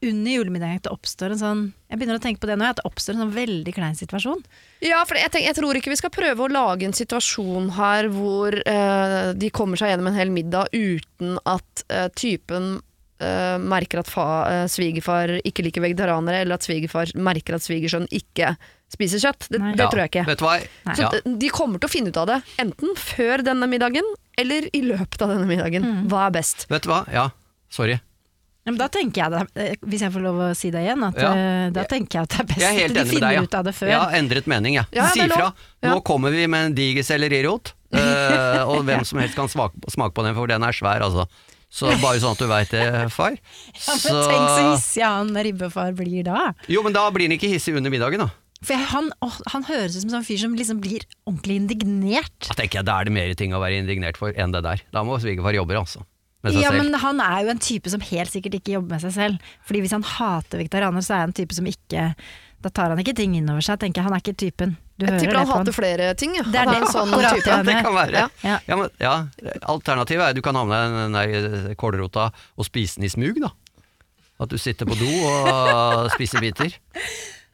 under 0.07 0.31
julemiddagen 0.31 0.77
at 0.77 0.83
det 0.85 0.93
oppstår 0.93 1.33
en 1.33 1.39
sånn 1.41 1.61
Jeg 1.91 1.99
begynner 1.99 2.19
å 2.19 2.23
tenke 2.23 2.41
på 2.41 2.47
det 2.51 2.59
nå, 2.59 2.65
at 2.69 2.77
det 2.77 2.85
oppstår 2.85 3.15
en 3.15 3.23
sånn 3.25 3.33
veldig 3.33 3.73
klein 3.75 3.95
situasjon. 3.97 4.43
Ja, 4.83 5.05
for 5.05 5.15
jeg, 5.17 5.31
tenker, 5.31 5.47
jeg 5.47 5.57
tror 5.57 5.79
ikke 5.79 5.93
vi 5.93 5.97
skal 5.97 6.11
prøve 6.11 6.45
å 6.45 6.51
lage 6.53 6.85
en 6.85 6.93
situasjon 6.93 7.71
her 7.77 8.09
hvor 8.13 8.53
eh, 8.67 9.33
de 9.33 9.51
kommer 9.51 9.77
seg 9.81 9.93
gjennom 9.95 10.09
en 10.11 10.19
hel 10.19 10.29
middag 10.35 10.69
uten 10.75 11.39
at 11.47 11.85
eh, 11.89 12.09
typen 12.09 12.83
eh, 13.21 13.57
merker 13.59 14.01
at 14.03 14.09
fa, 14.11 14.27
uh, 14.47 14.65
svigerfar 14.71 15.37
ikke 15.47 15.65
liker 15.67 15.85
vegetarianere, 15.85 16.43
eller 16.45 16.59
at 16.59 16.67
svigerfar 16.67 17.13
merker 17.17 17.57
at 17.57 17.65
svigersønn 17.65 18.07
ikke 18.15 18.57
spiser 18.93 19.19
kjøtt. 19.23 19.49
Det, 19.51 19.59
det 19.61 19.83
ja, 19.83 19.89
tror 19.91 20.03
jeg 20.05 20.13
ikke. 20.13 20.27
Vet 20.29 20.39
du 20.43 20.45
hva? 20.47 20.57
Nei. 20.87 20.95
Så 20.97 21.07
Ja. 21.09 21.37
de 21.45 21.49
kommer 21.55 21.81
til 21.83 21.89
å 21.89 21.93
finne 21.93 22.13
ut 22.13 22.17
av 22.23 22.27
det, 22.31 22.41
enten 22.63 22.93
før 22.97 23.43
denne 23.47 23.67
middagen, 23.71 24.05
eller 24.39 24.69
i 24.73 24.83
løpet 24.85 25.23
av 25.23 25.33
denne 25.35 25.47
middagen. 25.49 25.83
Mm. 25.87 26.05
Hva 26.13 26.27
er 26.29 26.37
best? 26.37 26.67
Vet 26.71 26.83
du 26.87 26.93
hva? 26.93 27.05
Ja, 27.13 27.31
sorry. 27.73 27.99
Men 28.67 28.77
da 28.81 28.89
tenker 28.91 29.23
jeg 29.23 29.31
det, 29.31 29.41
eh, 29.63 29.75
hvis 29.87 30.01
jeg 30.03 30.11
får 30.11 30.23
lov 30.25 30.39
å 30.43 30.47
si 30.59 30.71
det 30.75 30.81
igjen, 30.83 31.03
at 31.07 31.15
Ja. 31.23 31.71
da 31.71 31.85
tenker 31.87 32.19
jeg 32.19 32.23
at 32.27 32.29
det 32.31 32.41
er 32.41 32.47
best 32.51 32.63
er 32.67 32.85
at 32.85 32.95
de 32.95 33.05
finner 33.07 33.29
deg. 33.29 33.35
Ja. 33.37 33.43
ut 33.43 33.55
av 33.55 33.65
det 33.65 33.75
før. 33.79 33.89
Jeg 33.93 34.01
har 34.01 34.13
endret 34.19 34.47
mening, 34.51 34.75
jeg. 34.75 34.87
Ja, 34.93 35.07
si 35.15 35.21
fra. 35.29 35.53
Nå 35.87 36.01
kommer 36.03 36.31
vi 36.35 36.47
med 36.51 36.67
en 36.67 36.75
diger 36.75 37.03
sellerirot, 37.07 37.73
eh, 37.93 38.63
og 38.71 38.83
hvem 38.85 39.05
som 39.07 39.21
helst 39.21 39.37
kan 39.39 39.47
smake, 39.47 39.73
smake 39.89 40.15
på 40.15 40.25
den, 40.27 40.35
for 40.35 40.47
den 40.51 40.63
er 40.67 40.73
svær, 40.75 41.01
altså. 41.01 41.29
Så 41.73 41.91
bare 42.01 42.21
sånn 42.23 42.37
at 42.37 42.41
du 42.41 42.49
veit 42.49 42.73
det, 42.73 42.87
far. 43.13 43.37
Ja, 43.87 43.95
men 43.99 44.19
tenk 44.31 44.49
så 44.49 44.67
hissig 44.71 45.05
han 45.05 45.33
ribbefar 45.49 45.95
blir 45.99 46.27
da. 46.27 46.51
Jo, 46.71 46.83
men 46.87 46.95
da 46.97 47.07
blir 47.13 47.29
han 47.29 47.37
ikke 47.37 47.51
hissig 47.53 47.77
under 47.77 47.93
middagen, 47.93 48.23
da. 48.25 48.31
For 48.65 48.73
jeg, 48.73 48.89
han, 48.89 49.11
å, 49.21 49.29
han 49.53 49.67
høres 49.69 49.99
ut 49.99 50.03
som 50.03 50.11
en 50.11 50.17
sånn 50.19 50.27
fyr 50.27 50.41
som 50.41 50.55
liksom 50.57 50.79
blir 50.81 51.05
ordentlig 51.29 51.59
indignert. 51.61 52.37
Da 52.49 52.57
tenker 52.57 52.81
jeg 52.81 52.89
da 52.89 53.01
er 53.01 53.09
det 53.09 53.17
mer 53.19 53.35
ting 53.39 53.53
å 53.55 53.61
være 53.61 53.83
indignert 53.83 54.19
for 54.21 54.33
enn 54.33 54.55
det 54.55 54.63
der. 54.65 54.85
Da 54.95 55.03
må 55.05 55.19
svigerfar 55.21 55.59
jobbe, 55.59 55.77
altså. 55.77 56.07
Ja, 56.47 56.71
selv. 56.71 56.79
men 56.79 56.95
han 57.03 57.21
er 57.21 57.41
jo 57.43 57.53
en 57.53 57.63
type 57.63 57.91
som 57.91 58.03
helt 58.07 58.31
sikkert 58.31 58.61
ikke 58.61 58.77
jobber 58.77 58.95
med 58.97 59.03
seg 59.03 59.15
selv. 59.17 59.53
Fordi 59.67 59.83
hvis 59.83 59.95
han 59.97 60.07
hater 60.07 60.63
vegetarianer, 60.63 61.05
så 61.05 61.17
er 61.17 61.25
han 61.25 61.33
en 61.33 61.37
type 61.41 61.57
som 61.57 61.67
ikke 61.67 62.11
Da 62.63 62.71
tar 62.73 62.93
han 62.93 63.01
ikke 63.03 63.17
ting 63.19 63.35
innover 63.37 63.65
seg, 63.67 63.81
tenker 63.83 64.01
jeg. 64.01 64.07
Han 64.09 64.15
er 64.17 64.23
ikke 64.23 64.39
typen. 64.41 64.77
Du 64.97 65.05
Jeg 65.05 65.21
tipper 65.21 65.37
han 65.43 65.51
hater 65.51 65.77
flere 65.77 66.09
ting. 66.17 66.39
Ja. 66.39 66.47
Det 66.49 66.63
er 66.63 66.71
det. 66.73 66.89
sånn 66.89 67.13
Akkurat, 67.13 67.37
type. 67.37 67.53
ja. 67.53 67.63
det 67.69 67.77
kan 67.85 67.95
være. 67.97 68.25
Ja. 68.41 68.57
Ja. 68.65 68.77
men, 68.81 68.89
ja, 69.03 69.15
alternativet 69.69 70.31
er 70.31 70.37
du 70.37 70.43
kan 70.45 70.57
ha 70.57 70.65
med 70.65 70.97
deg 70.97 70.99
den 71.03 71.17
der 71.19 71.77
kålrota 71.77 72.31
og 72.57 72.69
spise 72.69 73.01
den 73.01 73.11
i 73.11 73.13
smug, 73.13 73.43
da. 73.45 73.53
At 74.41 74.53
du 74.53 74.57
sitter 74.61 74.89
på 74.89 74.97
do 74.97 75.11
og 75.29 76.09
spiser 76.17 76.41
biter. 76.45 76.73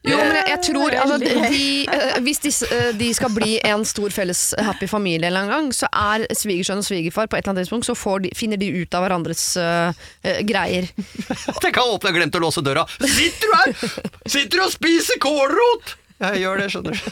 Jo, 0.02 0.16
men 0.18 0.34
jeg, 0.34 0.46
jeg 0.50 0.58
tror 0.66 0.94
altså, 0.98 1.16
de, 1.22 1.66
eh, 1.86 2.16
Hvis 2.26 2.40
de, 2.42 2.50
eh, 2.74 2.88
de 2.98 3.10
skal 3.14 3.30
bli 3.30 3.52
en 3.62 3.84
stor 3.86 4.10
felles 4.10 4.40
happy 4.58 4.88
familie 4.90 5.30
en 5.30 5.50
gang, 5.50 5.68
så 5.74 5.86
er 5.94 6.24
svigersønn 6.34 6.82
og 6.82 6.86
svigerfar 6.86 7.30
på 7.30 7.38
et 7.38 7.44
eller 7.44 7.54
annet 7.54 7.68
tidspunkt 7.68 7.86
Så 7.86 7.94
får 7.94 8.24
de, 8.24 8.32
finner 8.34 8.58
de 8.58 8.72
ut 8.82 8.98
av 8.98 9.06
hverandres 9.06 9.44
uh, 9.62 9.94
eh, 10.26 10.42
greier. 10.46 10.90
Tenk 11.62 11.78
han 11.78 11.94
åpna 11.94 12.10
og 12.10 12.18
glemte 12.18 12.42
å 12.42 12.46
låse 12.48 12.64
døra. 12.66 12.82
Sitter 12.98 13.46
du 13.46 13.54
her?! 13.60 13.98
Sitter 14.26 14.58
du 14.58 14.64
og 14.66 14.74
spiser 14.74 15.22
kålrot?! 15.22 15.94
Jeg 16.22 16.42
gjør 16.44 16.60
det, 16.62 16.68
skjønner 16.72 16.94
du. 16.94 17.02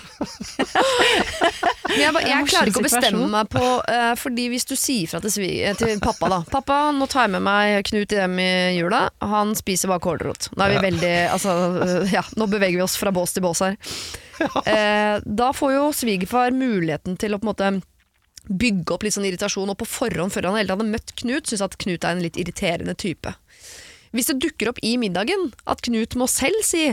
Jeg, 1.91 2.15
jeg 2.15 2.47
klarer 2.47 2.71
ikke 2.71 2.79
å 2.79 2.85
bestemme 2.87 3.27
meg 3.33 3.49
på 3.51 3.61
uh, 3.83 4.13
Fordi 4.19 4.45
hvis 4.53 4.67
du 4.69 4.77
sier 4.79 5.11
fra 5.11 5.19
til, 5.25 5.33
svig- 5.35 5.57
eh, 5.67 5.75
til 5.75 5.99
pappa 6.03 6.29
da 6.31 6.39
'Pappa, 6.47 6.77
nå 6.95 7.09
tar 7.11 7.27
jeg 7.27 7.33
med 7.35 7.43
meg 7.43 7.81
Knut 7.89 8.15
hjem 8.15 8.37
i 8.39 8.51
jula. 8.79 9.01
Han 9.19 9.57
spiser 9.59 9.91
bare 9.91 10.03
kålrot.' 10.05 10.53
Nå 10.55 10.67
er 10.67 10.77
vi 10.77 10.85
veldig 10.87 11.13
altså, 11.35 11.57
uh, 11.83 12.13
Ja, 12.15 12.23
nå 12.39 12.47
beveger 12.53 12.79
vi 12.79 12.85
oss 12.87 12.95
fra 13.01 13.11
bås 13.15 13.35
til 13.35 13.43
bås 13.43 13.65
her. 13.67 13.75
Uh, 14.41 15.19
da 15.27 15.51
får 15.57 15.75
jo 15.75 15.89
svigerfar 15.99 16.55
muligheten 16.55 17.19
til 17.21 17.35
å 17.35 17.41
på 17.43 17.49
en 17.49 17.51
måte 17.51 17.73
bygge 18.51 18.95
opp 18.95 19.03
litt 19.05 19.15
sånn 19.19 19.27
irritasjon, 19.29 19.69
og 19.75 19.79
på 19.83 19.87
forhånd, 19.91 20.33
før 20.33 20.49
han 20.49 20.57
hele 20.63 20.73
hadde 20.79 20.87
møtt 20.89 21.13
Knut, 21.19 21.51
syns 21.51 21.67
at 21.67 21.77
Knut 21.83 22.07
er 22.07 22.15
en 22.17 22.23
litt 22.25 22.39
irriterende 22.41 22.95
type. 22.99 23.35
Hvis 24.17 24.31
det 24.31 24.39
dukker 24.43 24.71
opp 24.73 24.81
i 24.87 24.95
middagen 24.99 25.51
at 25.71 25.83
Knut 25.87 26.17
må 26.19 26.27
selv 26.31 26.63
si 26.67 26.87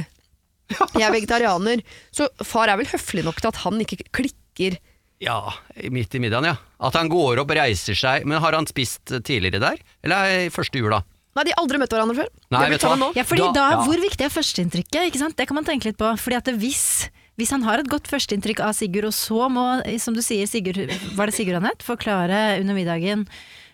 'jeg 0.69 1.03
er 1.07 1.13
vegetarianer', 1.13 1.83
så 2.11 2.27
far 2.43 2.67
er 2.69 2.77
vel 2.77 2.85
høflig 2.91 3.23
nok 3.23 3.39
til 3.41 3.47
at 3.47 3.55
han 3.63 3.79
ikke 3.79 4.03
klikker 4.11 4.77
Ja, 5.19 5.51
midt 5.89 6.13
i 6.13 6.19
middagen, 6.21 6.45
ja. 6.45 6.55
At 6.79 6.93
han 6.93 7.09
går 7.09 7.39
opp, 7.41 7.49
reiser 7.49 7.95
seg. 7.97 8.25
Men 8.29 8.37
har 8.39 8.53
han 8.53 8.67
spist 8.69 9.01
tidligere 9.25 9.59
der? 9.59 9.77
Eller 10.05 10.15
er 10.45 10.49
første 10.53 10.77
jula? 10.77 10.99
Nei, 11.35 11.43
de 11.45 11.53
har 11.55 11.63
aldri 11.63 11.79
møtt 11.81 11.89
hverandre 11.89 12.15
før. 12.17 12.29
Nei, 12.53 12.69
vet 12.69 12.81
du 12.81 12.87
hva? 12.87 13.09
Ja, 13.15 13.23
fordi 13.23 13.41
Da- 13.41 13.51
da, 13.53 13.69
ja. 13.71 13.81
Hvor 13.85 13.97
viktig 13.97 14.21
er 14.25 14.29
førsteinntrykket? 14.29 15.09
Ikke 15.09 15.17
sant? 15.17 15.35
Det 15.35 15.47
kan 15.47 15.55
man 15.55 15.65
tenke 15.65 15.85
litt 15.85 15.97
på. 15.97 16.05
Fordi 16.17 16.35
at 16.37 16.45
hvis, 16.61 17.09
hvis 17.37 17.49
han 17.49 17.63
har 17.63 17.79
et 17.79 17.89
godt 17.89 18.05
førsteinntrykk 18.05 18.59
av 18.61 18.73
Sigurd, 18.77 19.05
og 19.05 19.13
så 19.13 19.49
må, 19.49 19.81
som 19.99 20.13
du 20.13 20.21
sier, 20.21 20.45
Sigurd, 20.45 20.85
var 21.15 21.25
det 21.25 21.33
Sigurd 21.33 21.53
han 21.61 21.65
het, 21.69 21.79
forklare 21.81 22.59
under 22.59 22.73
middagen 22.77 23.27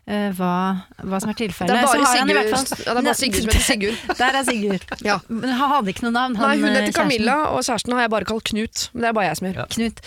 hva, 0.06 0.52
hva 1.00 1.20
som 1.24 1.30
er 1.32 1.34
Det 1.38 1.46
tilfellet. 1.48 1.78
er 1.80 1.86
bare 1.88 2.04
han 2.04 2.28
Sigurd, 2.28 2.50
fall- 2.52 2.84
ja, 2.84 2.94
det 2.94 3.00
er 3.00 3.08
bare 3.08 3.16
Sigurd 3.16 3.42
som 3.42 3.54
heter 3.54 3.66
Sigurd. 3.70 3.98
Der 4.20 4.36
er 4.42 4.44
Sigurd. 4.44 4.86
Ja. 5.08 5.18
Men 5.30 5.50
han 5.56 5.70
hadde 5.78 5.94
ikke 5.94 6.04
noe 6.10 6.12
navn. 6.18 6.34
Nei, 6.38 6.56
hun 6.60 6.66
eh, 6.68 6.76
heter 6.76 6.92
kjæresten. 6.92 7.00
Camilla, 7.02 7.38
og 7.56 7.64
kjæresten 7.64 7.94
har 7.96 8.02
jeg 8.08 8.12
bare 8.18 8.26
kalt 8.34 8.44
Knut. 8.52 8.88
Men 8.94 9.02
det 9.06 9.10
er 9.10 9.14
bare 9.20 9.28
jeg 9.32 9.38
som 9.40 9.48
gjør. 9.48 9.60
Ja. 9.64 9.68
Knut. 9.78 10.02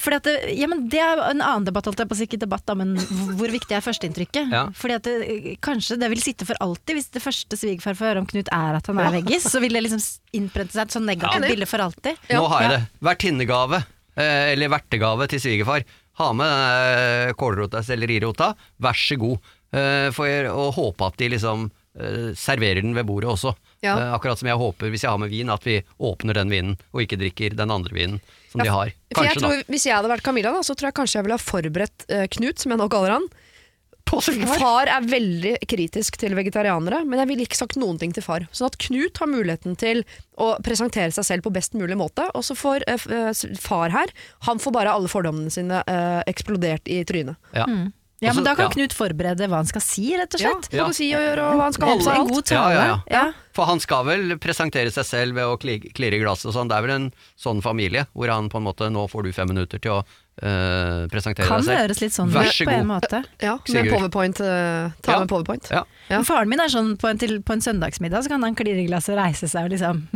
Fordi 0.00 0.16
at 0.16 0.24
det, 0.24 0.34
ja, 0.56 0.66
men 0.72 0.86
det 0.88 1.00
er 1.04 1.18
en 1.30 1.42
annen 1.44 1.66
debatt, 1.68 1.84
holdt 1.84 1.98
jeg 2.00 2.08
på 2.08 2.14
å 2.16 2.16
si, 2.16 2.24
ikke 2.24 2.38
debatt 2.40 2.62
da, 2.64 2.72
men 2.80 2.94
hvor 3.36 3.50
viktig 3.52 3.74
er 3.76 3.82
førsteinntrykket? 3.84 4.48
Ja. 4.52 4.62
Fordi 4.72 4.94
at 4.96 5.04
det, 5.04 5.56
kanskje 5.60 5.98
det 6.00 6.08
vil 6.08 6.22
sitte 6.24 6.46
for 6.48 6.56
alltid, 6.64 6.96
hvis 6.96 7.10
det 7.12 7.20
første 7.20 7.58
svigerfar 7.60 7.98
får 7.98 8.08
høre 8.08 8.22
om 8.22 8.28
Knut 8.30 8.48
er 8.56 8.78
at 8.78 8.88
han 8.88 9.00
er 9.04 9.10
veggis, 9.18 9.44
så 9.52 9.60
vil 9.60 9.76
det 9.76 9.82
liksom 9.84 10.00
innprente 10.32 10.72
seg 10.72 10.86
et 10.88 10.96
sånn 10.96 11.04
negativt 11.08 11.44
Ja. 11.44 11.52
bilde 11.52 11.68
for 11.68 11.84
alltid. 11.84 12.16
Ja. 12.32 12.40
Nå 12.40 12.48
har 12.54 12.64
jeg 12.64 12.70
det. 12.72 12.80
Vertinnegave, 13.04 13.82
eh, 14.16 14.52
eller 14.54 14.72
vertegave 14.72 15.28
til 15.28 15.44
svigerfar. 15.44 15.84
Ha 16.20 16.32
med 16.36 17.28
eh, 17.28 17.32
kålrota, 17.38 17.80
sellerirota, 17.86 18.52
vær 18.84 18.98
så 18.98 19.16
god. 19.20 19.52
Eh, 19.72 20.08
For 20.12 20.48
å 20.52 20.66
håpe 20.76 21.08
at 21.08 21.16
de 21.20 21.30
liksom 21.32 21.70
eh, 21.96 22.32
serverer 22.36 22.82
den 22.84 22.92
ved 22.96 23.08
bordet 23.08 23.30
også. 23.32 23.54
Ja. 23.82 23.96
Akkurat 24.14 24.38
som 24.38 24.50
jeg 24.50 24.60
håper, 24.60 24.92
hvis 24.92 25.02
jeg 25.06 25.10
har 25.10 25.18
med 25.22 25.32
vin, 25.32 25.50
at 25.50 25.64
vi 25.66 25.80
åpner 25.98 26.36
den 26.38 26.52
vinen, 26.52 26.76
og 26.92 27.02
ikke 27.02 27.18
drikker 27.22 27.56
den 27.58 27.72
andre 27.74 27.96
vinen 27.96 28.20
som 28.52 28.60
de 28.62 28.68
har. 28.70 28.92
For 29.14 29.24
jeg 29.24 29.34
Kanskje, 29.34 29.40
tror, 29.46 29.64
Hvis 29.72 29.86
jeg 29.88 29.96
hadde 29.96 30.12
vært 30.12 30.26
Camilla, 30.26 30.52
da, 30.54 30.60
så 30.62 30.76
tror 30.76 30.90
jeg 30.92 30.98
kanskje 31.00 31.18
jeg 31.18 31.26
ville 31.26 31.40
ha 31.40 31.42
forberedt 31.42 32.06
Knut, 32.36 32.60
som 32.62 32.74
jeg 32.74 32.82
nå 32.82 32.86
kaller 32.92 33.16
han. 33.16 33.26
Svigerfar! 34.20 34.58
Far 34.60 34.86
er 34.92 35.00
veldig 35.08 35.54
kritisk 35.70 36.18
til 36.20 36.34
vegetarianere, 36.36 37.04
men 37.08 37.18
jeg 37.22 37.28
ville 37.30 37.46
ikke 37.46 37.56
sagt 37.56 37.76
noen 37.80 37.98
ting 37.98 38.12
til 38.12 38.22
far. 38.22 38.44
Sånn 38.52 38.66
at 38.68 38.76
Knut 38.82 39.16
har 39.22 39.26
muligheten 39.32 39.78
til 39.80 40.04
å 40.36 40.56
presentere 40.62 41.10
seg 41.14 41.24
selv 41.24 41.42
på 41.46 41.52
best 41.54 41.72
mulig 41.78 41.96
måte, 41.96 42.28
og 42.34 42.44
så 42.44 42.54
får 42.58 42.84
uh, 42.90 43.32
far 43.60 43.90
her 43.90 44.12
Han 44.48 44.58
får 44.58 44.72
bare 44.72 44.92
alle 44.92 45.08
fordommene 45.08 45.50
sine 45.50 45.80
uh, 45.88 46.22
eksplodert 46.26 46.86
i 46.92 47.04
trynet. 47.08 47.36
Ja. 47.56 47.66
Ja, 48.22 48.30
men 48.36 48.44
da 48.46 48.52
kan 48.54 48.68
ja. 48.68 48.70
Knut 48.70 48.92
forberede 48.94 49.48
hva 49.50 49.58
han 49.58 49.66
skal 49.66 49.82
si, 49.82 50.12
rett 50.14 50.36
og 50.36 50.40
Ja, 50.44 50.52
slett. 50.62 50.94
si 50.94 51.08
og 51.10 51.18
gjøre, 51.24 51.42
og 51.42 51.56
hva 51.58 51.64
han 51.66 51.72
skal 51.74 51.88
ha 51.88 51.94
Holde 51.96 52.04
på 52.04 52.06
seg. 52.06 52.14
en 52.14 52.20
alt. 52.22 52.30
god 52.30 52.50
Ja, 52.52 52.60
tale. 52.62 52.84
ja, 52.86 52.98
Ja. 53.10 53.22
For 53.52 53.66
han 53.66 53.80
skal 53.82 54.04
vel 54.06 54.36
presentere 54.38 54.92
seg 54.94 55.04
selv 55.04 55.34
ved 55.34 55.44
å 55.44 55.56
kli- 55.58 55.90
klirre 55.92 56.14
i 56.16 56.20
glasset 56.22 56.46
og 56.46 56.54
sånn. 56.54 56.68
Det 56.70 56.76
er 56.78 56.82
vel 56.86 56.94
en 56.94 57.08
sånn 57.36 57.60
familie 57.60 58.06
hvor 58.14 58.30
han 58.30 58.46
på 58.48 58.56
en 58.62 58.64
måte 58.68 58.86
Nå 58.94 59.08
får 59.10 59.24
du 59.26 59.32
fem 59.34 59.48
minutter 59.50 59.82
til 59.82 59.90
å 59.98 60.04
eh, 60.40 61.06
presentere 61.12 61.46
Kan 61.46 61.60
deg 61.60 61.66
selv. 61.68 61.80
høres 61.82 62.00
litt 62.00 62.14
sånn 62.16 62.30
Vær 62.32 62.48
så 62.50 62.64
på 62.68 62.70
en 62.76 62.86
måte. 62.88 63.22
Ja, 63.42 63.58
med 63.74 63.90
powerpoint. 63.92 64.40
Uh, 64.40 64.90
ta 65.02 65.12
Ja. 65.12 65.18
med 65.20 65.28
powerpoint. 65.28 65.68
Ja. 65.70 65.82
Ja. 66.08 66.16
Men 66.20 66.24
Faren 66.24 66.48
min 66.48 66.60
er 66.60 66.68
sånn 66.72 66.96
på 66.96 67.08
en, 67.10 67.18
til, 67.18 67.40
på 67.42 67.52
en 67.52 67.60
søndagsmiddag, 67.60 68.22
så 68.24 68.28
kan 68.32 68.42
han 68.42 68.54
klirre 68.54 68.80
i 68.82 68.86
glasset 68.88 69.14
og 69.16 69.20
reise 69.24 69.48
seg 69.48 69.64
og 69.68 69.70
liksom 69.74 70.06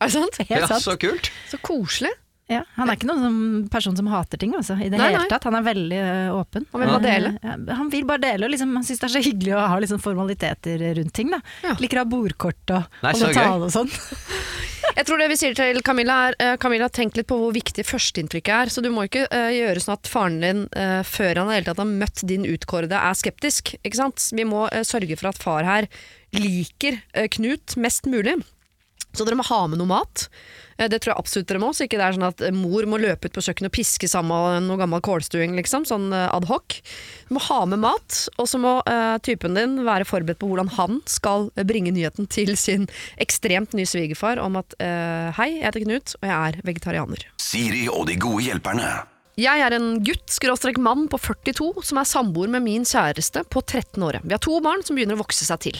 Er 0.00 0.08
det 0.08 0.12
sant? 0.16 0.36
Helt 0.48 0.50
ja, 0.50 0.66
sant. 0.66 0.82
så 0.82 0.96
kult. 0.98 1.30
Så 1.50 1.58
koselig. 1.62 2.10
Ja, 2.50 2.64
han 2.74 2.90
er 2.90 2.96
ikke 2.98 3.06
noen 3.06 3.68
person 3.70 3.94
som 3.94 4.08
hater 4.10 4.40
ting, 4.42 4.56
altså, 4.58 4.74
i 4.82 4.88
det 4.90 4.98
Nei, 4.98 5.12
hele 5.14 5.28
tatt. 5.30 5.44
Han 5.46 5.54
er 5.60 5.62
veldig 5.68 6.00
åpen. 6.34 6.64
Han 6.72 6.82
vil 6.82 6.88
bare 6.90 7.00
Eh, 7.00 7.06
dele. 7.06 7.30
Ja, 7.46 7.76
han 7.78 7.90
vil 7.92 8.08
bare 8.08 8.24
dele, 8.24 8.48
og 8.48 8.50
liksom, 8.50 8.72
han 8.74 8.86
syns 8.86 8.98
det 9.00 9.06
er 9.06 9.14
så 9.14 9.22
hyggelig 9.22 9.54
å 9.54 9.62
ha 9.70 9.78
liksom 9.84 10.02
formaliteter 10.02 10.82
rundt 10.98 11.14
ting. 11.14 11.30
Da. 11.30 11.38
Ja. 11.62 11.76
Liker 11.78 12.00
å 12.00 12.04
ha 12.04 12.10
bordkort 12.10 12.74
og 12.74 13.00
holde 13.06 13.32
tale 13.38 13.68
og 13.68 13.72
sånn. 13.74 13.92
Jeg 14.96 15.06
tror 15.06 15.20
det 15.22 15.28
vi 15.30 15.36
sier 15.38 15.54
til 15.54 15.78
Camilla 15.86 16.16
er 16.28 16.36
eh, 16.42 16.56
Camilla, 16.58 16.88
tenk 16.90 17.14
litt 17.14 17.28
på 17.30 17.36
hvor 17.38 17.52
viktig 17.54 17.84
førsteinntrykket 17.86 18.50
er. 18.56 18.72
Så 18.74 18.82
du 18.82 18.88
må 18.90 19.04
ikke 19.06 19.22
uh, 19.30 19.50
gjøre 19.54 19.82
sånn 19.84 19.94
at 19.94 20.08
faren 20.10 20.40
din, 20.42 20.64
uh, 20.74 21.00
før 21.06 21.38
han 21.44 21.52
hele 21.54 21.68
tatt 21.68 21.78
har 21.78 21.86
møtt 21.86 22.24
din 22.26 22.42
utkårede, 22.48 22.98
er 22.98 23.14
skeptisk. 23.14 23.76
Ikke 23.86 24.00
sant? 24.00 24.24
Vi 24.34 24.42
må 24.48 24.64
eh, 24.74 24.82
sørge 24.82 25.14
for 25.20 25.30
at 25.30 25.38
far 25.38 25.68
her 25.68 25.86
liker 26.34 26.98
eh, 27.14 27.28
Knut 27.30 27.76
mest 27.80 28.10
mulig. 28.10 28.34
Så 29.16 29.26
dere 29.26 29.38
må 29.38 29.46
ha 29.48 29.60
med 29.70 29.80
noe 29.80 29.90
mat. 29.90 30.28
Eh, 30.78 30.88
Det 30.88 31.00
tror 31.02 31.12
jeg 31.12 31.22
absolutt 31.22 31.48
dere 31.50 31.62
må, 31.62 31.72
så 31.74 31.84
ikke 31.86 31.98
det 32.00 32.06
er 32.06 32.16
sånn 32.16 32.28
at 32.28 32.44
eh, 32.46 32.54
mor 32.54 32.86
må 32.88 33.00
løpe 33.02 33.28
ut 33.28 33.36
på 33.36 33.44
kjøkkenet 33.44 33.70
og 33.70 33.76
piske 33.76 34.10
sammen 34.10 34.66
noe 34.68 34.80
gammel 34.80 35.02
kålstuing, 35.04 35.56
liksom. 35.58 35.86
Sånn 35.88 36.08
eh, 36.16 36.28
ad 36.30 36.48
hoc. 36.50 36.78
Du 37.28 37.36
må 37.36 37.44
ha 37.48 37.60
med 37.68 37.82
mat, 37.82 38.22
og 38.40 38.48
så 38.50 38.58
må 38.60 38.78
uh, 38.86 39.16
typen 39.22 39.54
din 39.54 39.76
være 39.86 40.06
forberedt 40.08 40.40
på 40.40 40.48
hvordan 40.50 40.72
han 40.74 40.98
skal 41.10 41.48
bringe 41.68 41.92
nyheten 41.94 42.26
til 42.30 42.56
sin 42.58 42.88
ekstremt 43.22 43.76
nye 43.76 43.86
svigerfar 43.88 44.40
om 44.42 44.58
at 44.58 44.74
uh, 44.82 45.30
hei, 45.38 45.52
jeg 45.58 45.66
heter 45.68 45.84
Knut, 45.84 46.16
og 46.18 46.26
jeg 46.26 46.34
er 46.34 46.60
vegetarianer. 46.66 47.24
Siri 47.40 47.86
og 47.92 48.08
de 48.10 48.18
gode 48.20 48.48
hjelperne. 48.48 48.90
Jeg 49.40 49.62
er 49.62 49.72
en 49.76 49.92
gutt, 50.04 50.26
skråstrek 50.32 50.80
mann 50.82 51.06
på 51.08 51.20
42, 51.22 51.70
som 51.86 52.00
er 52.02 52.08
samboer 52.08 52.50
med 52.52 52.66
min 52.66 52.82
kjæreste 52.88 53.46
på 53.48 53.62
13 53.62 54.02
år. 54.04 54.20
Vi 54.24 54.34
har 54.34 54.42
to 54.42 54.58
barn 54.64 54.82
som 54.84 54.98
begynner 54.98 55.16
å 55.16 55.22
vokse 55.22 55.46
seg 55.46 55.62
til. 55.68 55.78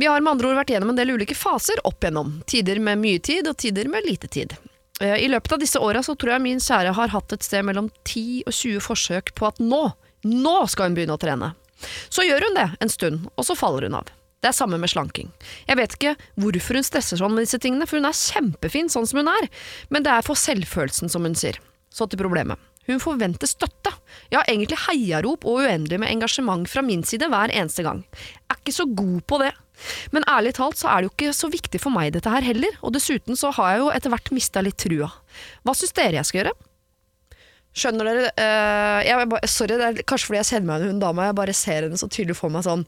Vi 0.00 0.08
har 0.08 0.20
med 0.20 0.34
andre 0.34 0.50
ord 0.50 0.60
vært 0.62 0.74
gjennom 0.74 0.92
en 0.92 0.98
del 0.98 1.14
ulike 1.14 1.36
faser 1.38 1.80
opp 1.88 2.04
igjennom. 2.04 2.38
Tider 2.46 2.80
med 2.82 3.00
mye 3.02 3.22
tid, 3.22 3.48
og 3.48 3.58
tider 3.60 3.90
med 3.92 4.06
lite 4.08 4.30
tid. 4.32 4.54
Eh, 5.00 5.18
I 5.24 5.28
løpet 5.28 5.52
av 5.52 5.62
disse 5.62 5.80
åra 5.82 6.02
så 6.02 6.14
tror 6.16 6.36
jeg 6.36 6.46
min 6.46 6.62
kjære 6.62 6.94
har 6.96 7.12
hatt 7.14 7.34
et 7.34 7.44
sted 7.46 7.66
mellom 7.66 7.90
10 8.04 8.46
og 8.46 8.54
20 8.54 8.86
forsøk 8.86 9.34
på 9.38 9.48
at 9.50 9.60
nå, 9.62 9.84
nå 10.28 10.56
skal 10.70 10.90
hun 10.90 10.98
begynne 10.98 11.18
å 11.18 11.22
trene. 11.22 11.52
Så 12.12 12.24
gjør 12.26 12.46
hun 12.46 12.58
det 12.58 12.68
en 12.80 12.92
stund, 12.92 13.30
og 13.34 13.46
så 13.46 13.58
faller 13.58 13.88
hun 13.88 13.98
av. 13.98 14.10
Det 14.42 14.50
er 14.50 14.56
samme 14.56 14.78
med 14.78 14.90
slanking. 14.90 15.30
Jeg 15.68 15.78
vet 15.78 15.92
ikke 15.94 16.16
hvorfor 16.42 16.78
hun 16.78 16.86
stresser 16.86 17.18
sånn 17.20 17.34
med 17.34 17.46
disse 17.46 17.60
tingene, 17.62 17.86
for 17.86 18.00
hun 18.00 18.08
er 18.08 18.18
kjempefin 18.18 18.90
sånn 18.90 19.06
som 19.06 19.22
hun 19.22 19.30
er, 19.30 19.46
men 19.90 20.02
det 20.02 20.10
er 20.10 20.26
for 20.26 20.38
selvfølelsen, 20.38 21.10
som 21.12 21.22
hun 21.26 21.38
sier. 21.38 21.60
Så 21.94 22.08
til 22.10 22.18
problemet. 22.18 22.58
Hun 22.88 23.02
forventer 23.02 23.50
støtte. 23.50 23.92
Ja, 24.32 24.42
egentlig 24.42 24.80
heiarop 24.88 25.46
og 25.46 25.62
uendelig 25.62 26.00
med 26.02 26.10
engasjement 26.10 26.66
fra 26.70 26.82
min 26.84 27.04
side 27.06 27.28
hver 27.30 27.52
eneste 27.54 27.84
gang. 27.86 28.02
Jeg 28.10 28.56
er 28.56 28.58
ikke 28.60 28.74
så 28.78 28.88
god 28.90 29.20
på 29.30 29.38
det. 29.44 29.52
Men 30.14 30.26
ærlig 30.30 30.54
talt 30.58 30.78
så 30.78 30.90
er 30.90 31.02
det 31.02 31.08
jo 31.08 31.14
ikke 31.14 31.36
så 31.36 31.50
viktig 31.50 31.80
for 31.82 31.94
meg 31.94 32.12
dette 32.14 32.30
her 32.30 32.44
heller, 32.46 32.74
og 32.82 32.94
dessuten 32.94 33.38
så 33.38 33.50
har 33.56 33.72
jeg 33.72 33.82
jo 33.82 33.88
etter 33.94 34.12
hvert 34.12 34.34
mista 34.34 34.62
litt 34.62 34.78
trua. 34.78 35.08
Hva 35.66 35.74
syns 35.78 35.96
dere 35.96 36.20
jeg 36.20 36.28
skal 36.28 36.42
gjøre? 36.42 36.54
Skjønner 37.72 38.08
dere 38.08 38.30
uh, 38.36 39.00
jeg, 39.06 39.48
Sorry, 39.48 39.78
det 39.80 39.86
er 39.86 40.02
kanskje 40.04 40.28
fordi 40.28 40.40
jeg 40.42 40.50
kjenner 40.50 40.68
meg 40.68 40.82
igjen 40.82 40.90
i 40.90 40.92
hun 40.92 41.02
dama, 41.02 41.28
jeg 41.30 41.38
bare 41.38 41.56
ser 41.56 41.86
henne 41.86 42.00
så 42.00 42.08
tydelig 42.12 42.36
for 42.36 42.52
meg 42.52 42.66
sånn 42.66 42.84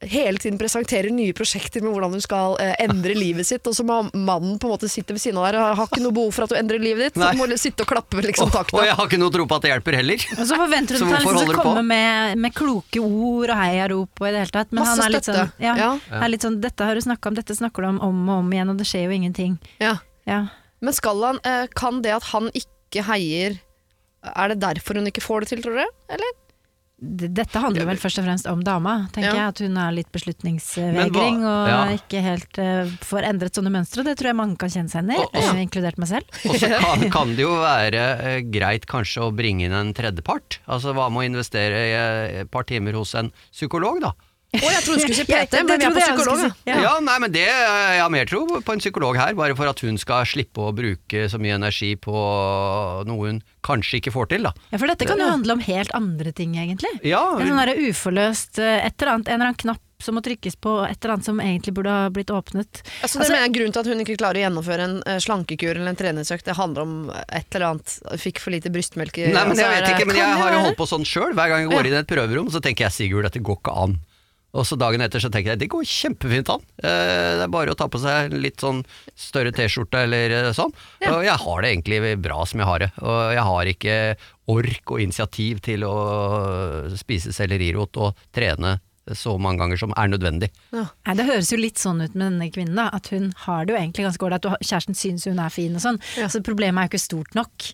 hele 0.00 0.38
tiden 0.40 0.56
presenterer 0.58 1.10
nye 1.12 1.34
prosjekter 1.36 1.82
med 1.84 1.92
hvordan 1.92 2.14
hun 2.16 2.22
skal 2.24 2.54
eh, 2.62 2.72
endre 2.86 3.12
livet 3.24 3.46
sitt, 3.46 3.66
og 3.68 3.74
så 3.76 3.84
må 3.84 3.98
mannen 4.16 4.58
på 4.58 4.68
en 4.68 4.72
måte 4.74 4.88
sitte 4.88 5.12
ved 5.12 5.20
siden 5.20 5.36
av 5.40 5.50
deg 5.50 5.58
og 5.60 5.76
har 5.80 5.90
ikke 5.90 6.00
noe 6.04 6.14
behov 6.16 6.30
for 6.32 6.46
at 6.46 6.54
du 6.54 6.56
endrer 6.56 6.80
livet 6.80 7.10
ditt, 7.10 7.20
så 7.20 7.32
må 7.36 7.46
du 7.50 7.52
må 7.54 7.60
sitte 7.60 7.84
og 7.84 7.90
klappe 7.92 8.22
liksom 8.24 8.48
Og, 8.48 8.54
takta. 8.54 8.78
og 8.78 8.86
jeg 8.88 8.96
har 8.96 9.10
ikke 9.10 9.20
noe 9.20 9.34
tro 9.34 9.46
på 9.50 9.58
at 9.58 9.66
det 9.66 9.72
hjelper 9.74 9.98
heller. 10.00 10.24
Og 10.38 10.42
så 10.48 10.58
forventer 10.62 10.96
hun 10.96 11.04
at 11.04 11.12
han 11.12 11.26
hvorfor 11.26 11.38
liksom 11.40 11.52
skal 11.54 11.62
komme 11.68 11.84
med, 11.90 12.38
med 12.46 12.56
kloke 12.56 13.02
ord 13.04 13.52
og 13.52 13.60
heiarop 13.60 14.22
og 14.24 14.28
i 14.28 14.32
det 14.32 14.42
hele 14.44 14.54
tatt. 14.56 14.72
Men 14.72 14.82
Masse 14.84 14.96
han 14.96 15.04
er 15.06 15.14
litt 15.16 15.28
sånn, 15.28 15.40
støtte. 15.42 15.64
ja, 15.68 15.74
Ja. 15.80 15.90
Er 16.24 16.32
litt 16.32 16.46
sånn 16.46 16.60
Dette 16.64 16.86
har 16.88 16.96
du 16.96 17.04
snakka 17.04 17.28
om, 17.30 17.36
dette 17.36 17.56
snakker 17.58 17.82
du 17.84 17.88
om 17.92 18.00
om 18.10 18.22
og 18.28 18.38
om 18.44 18.52
igjen, 18.56 18.70
og 18.72 18.78
det 18.80 18.86
skjer 18.88 19.04
jo 19.08 19.16
ingenting. 19.20 19.58
Ja. 19.82 19.98
Ja. 20.28 20.46
Men 20.80 20.96
skal 20.96 21.20
han, 21.24 21.38
eh, 21.44 21.66
kan 21.76 22.00
det 22.02 22.12
at 22.16 22.30
han 22.32 22.48
ikke 22.56 23.02
heier 23.04 23.58
Er 24.24 24.48
det 24.52 24.58
derfor 24.60 24.94
hun 25.00 25.06
ikke 25.08 25.22
får 25.24 25.40
det 25.44 25.48
til, 25.52 25.62
tror 25.64 25.76
dere? 25.80 25.92
Eller? 26.12 26.32
Dette 27.00 27.56
handler 27.62 27.86
vel 27.88 27.96
først 27.96 28.18
og 28.20 28.26
fremst 28.26 28.46
om 28.50 28.60
dama, 28.64 29.06
tenker 29.14 29.30
Ja. 29.30 29.36
jeg. 29.38 29.48
At 29.54 29.60
hun 29.64 29.76
er 29.80 29.92
litt 29.96 30.10
beslutningsvegring 30.12 31.38
og 31.48 31.68
ja. 31.70 31.78
ikke 31.96 32.20
helt 32.24 32.58
uh, 32.60 32.90
får 33.08 33.24
endret 33.30 33.56
sånne 33.56 33.72
mønstre. 33.72 34.04
Det 34.04 34.18
tror 34.20 34.30
jeg 34.30 34.36
mange 34.36 34.58
kan 34.60 34.68
kjenne 34.68 34.92
seg 34.92 35.08
igjen 35.08 35.16
i, 35.16 35.22
Og- 35.24 35.38
eh, 35.40 35.62
inkludert 35.64 35.96
meg 36.02 36.10
selv. 36.12 36.28
Og 36.44 36.56
så 36.60 36.68
kan, 36.76 37.06
kan 37.16 37.34
det 37.38 37.46
jo 37.46 37.54
være 37.56 38.04
uh, 38.20 38.40
greit 38.52 38.84
kanskje 38.90 39.24
å 39.24 39.32
bringe 39.32 39.64
inn 39.64 39.72
en 39.76 39.94
tredjepart. 39.96 40.60
Altså 40.68 40.92
hva 40.92 41.08
med 41.08 41.24
å 41.24 41.28
investere 41.32 41.80
i 41.88 41.94
et 42.44 42.50
par 42.52 42.68
timer 42.68 42.92
hos 43.00 43.14
en 43.16 43.32
psykolog, 43.48 44.02
da? 44.04 44.12
Å, 44.50 44.66
jeg 44.66 44.82
trodde 44.82 44.98
du 44.98 45.04
skulle 45.04 45.18
si 45.20 45.26
PT, 45.30 45.60
men 45.62 45.78
vi 45.78 45.86
er 45.86 45.94
på 45.94 46.02
psykolog. 46.02 46.40
ja. 46.42 46.48
si. 46.50 46.70
Ja. 46.70 46.78
Ja, 46.86 46.94
nei, 47.06 47.16
men 47.22 47.34
det, 47.34 47.44
Jeg 47.46 48.00
har 48.02 48.10
mer 48.12 48.30
tro 48.30 48.42
på 48.50 48.74
en 48.74 48.82
psykolog 48.82 49.18
her, 49.20 49.36
bare 49.38 49.54
for 49.58 49.70
at 49.70 49.82
hun 49.86 49.98
skal 50.00 50.26
slippe 50.26 50.64
å 50.66 50.72
bruke 50.74 51.28
så 51.30 51.38
mye 51.42 51.54
energi 51.60 51.92
på 52.00 52.14
noe 53.06 53.28
hun 53.30 53.38
kanskje 53.66 54.00
ikke 54.00 54.14
får 54.14 54.32
til, 54.32 54.48
da. 54.48 54.54
Ja, 54.72 54.80
for 54.80 54.90
dette 54.90 55.06
kan 55.06 55.20
jo 55.20 55.28
handle 55.30 55.58
om 55.58 55.62
helt 55.66 55.94
andre 55.96 56.32
ting, 56.34 56.56
egentlig. 56.58 56.90
Ja, 57.06 57.22
En 57.36 57.46
sånn 57.46 57.60
derre 57.62 57.78
uforløst 57.90 58.58
eh, 58.58 58.80
et 58.88 58.98
eller 58.98 59.18
annet, 59.18 59.30
en 59.30 59.38
eller 59.38 59.52
annen 59.52 59.62
knapp 59.62 59.86
som 60.00 60.16
må 60.16 60.22
trykkes 60.24 60.56
på, 60.64 60.78
et 60.88 60.96
eller 61.04 61.12
annet 61.14 61.26
som 61.28 61.40
egentlig 61.44 61.74
burde 61.76 61.92
ha 61.92 62.08
blitt 62.08 62.30
åpnet. 62.32 62.80
Altså, 63.04 63.20
det 63.20 63.26
mener 63.28 63.44
jeg 63.44 63.54
Grunnen 63.58 63.74
til 63.76 63.82
at 63.82 63.90
hun 63.92 64.00
ikke 64.00 64.16
klarer 64.16 64.40
å 64.40 64.44
gjennomføre 64.46 64.86
en 64.88 64.94
eh, 65.04 65.18
slankekur 65.20 65.74
eller 65.74 65.92
en 65.92 65.98
treningsøkt, 66.00 66.46
det 66.48 66.56
handler 66.56 66.86
om 66.86 66.94
et 67.12 67.58
eller 67.58 67.66
annet 67.74 67.96
Fikk 68.20 68.40
for 68.40 68.54
lite 68.54 68.72
brystmelk 68.72 69.18
i 69.20 69.28
Nei, 69.28 69.34
men 69.44 69.52
altså, 69.52 69.66
jeg 69.66 69.76
vet 69.76 69.90
ikke, 69.92 70.08
men 70.08 70.20
jeg 70.22 70.38
har 70.40 70.56
jo 70.56 70.62
holdt 70.64 70.78
på 70.80 70.88
sånn 70.88 71.04
sjøl. 71.06 71.34
Hver 71.36 71.52
gang 71.52 71.66
jeg 71.66 71.72
går 71.74 71.90
inn 71.90 71.98
i 71.98 72.00
et 72.00 72.08
prøverom, 72.10 72.48
så 72.52 72.64
tenker 72.64 72.88
jeg 72.88 72.96
Sigurd, 72.96 73.28
dette 73.28 73.44
går 73.44 73.60
ikke 73.60 73.76
an. 73.84 74.00
Og 74.52 74.64
så 74.66 74.74
dagen 74.80 75.00
etter 75.04 75.22
så 75.22 75.30
tenker 75.30 75.52
jeg 75.52 75.60
det 75.62 75.68
går 75.70 75.84
kjempefint 75.86 76.48
an. 76.50 76.64
Eh, 76.82 77.36
Det 77.38 77.44
er 77.46 77.52
bare 77.54 77.70
å 77.70 77.78
ta 77.78 77.86
på 77.86 78.00
seg 78.02 78.32
litt 78.34 78.58
sånn 78.64 78.82
større 79.14 79.52
T-skjorte 79.54 80.02
eller 80.08 80.30
eh, 80.40 80.50
sånn. 80.56 80.72
Ja. 81.00 81.12
Og 81.14 81.24
jeg 81.24 81.36
har 81.44 81.62
det 81.62 81.70
egentlig 81.70 82.00
bra 82.24 82.42
som 82.50 82.58
jeg 82.62 82.66
har 82.66 82.78
det. 82.82 82.90
Og 82.98 83.18
jeg 83.36 83.44
har 83.50 83.70
ikke 83.74 83.96
ork 84.50 84.90
og 84.96 85.00
initiativ 85.04 85.60
til 85.62 85.84
å 85.86 85.94
spise 86.98 87.30
sellerirot 87.36 88.00
og 88.02 88.18
trene 88.34 88.78
så 89.16 89.32
mange 89.42 89.58
ganger 89.62 89.78
som 89.80 89.94
er 89.98 90.10
nødvendig. 90.12 90.50
Nei, 90.74 91.14
Det 91.18 91.24
høres 91.26 91.48
jo 91.50 91.58
litt 91.58 91.78
sånn 91.82 92.02
ut 92.02 92.14
med 92.14 92.28
denne 92.32 92.50
kvinnen, 92.52 92.76
da. 92.78 92.90
At 92.94 93.08
hun 93.14 93.32
har 93.46 93.64
det 93.66 93.74
jo 93.74 93.78
egentlig 93.80 94.04
ganske 94.06 94.26
ålreit. 94.26 94.46
Kjæresten 94.62 94.94
syns 94.98 95.24
hun 95.26 95.40
er 95.42 95.50
fin 95.54 95.74
og 95.74 95.82
sånn. 95.82 95.98
Ja. 96.20 96.28
Så 96.30 96.42
problemet 96.46 96.78
er 96.82 96.86
jo 96.90 96.92
ikke 96.92 97.06
stort 97.06 97.34
nok. 97.38 97.70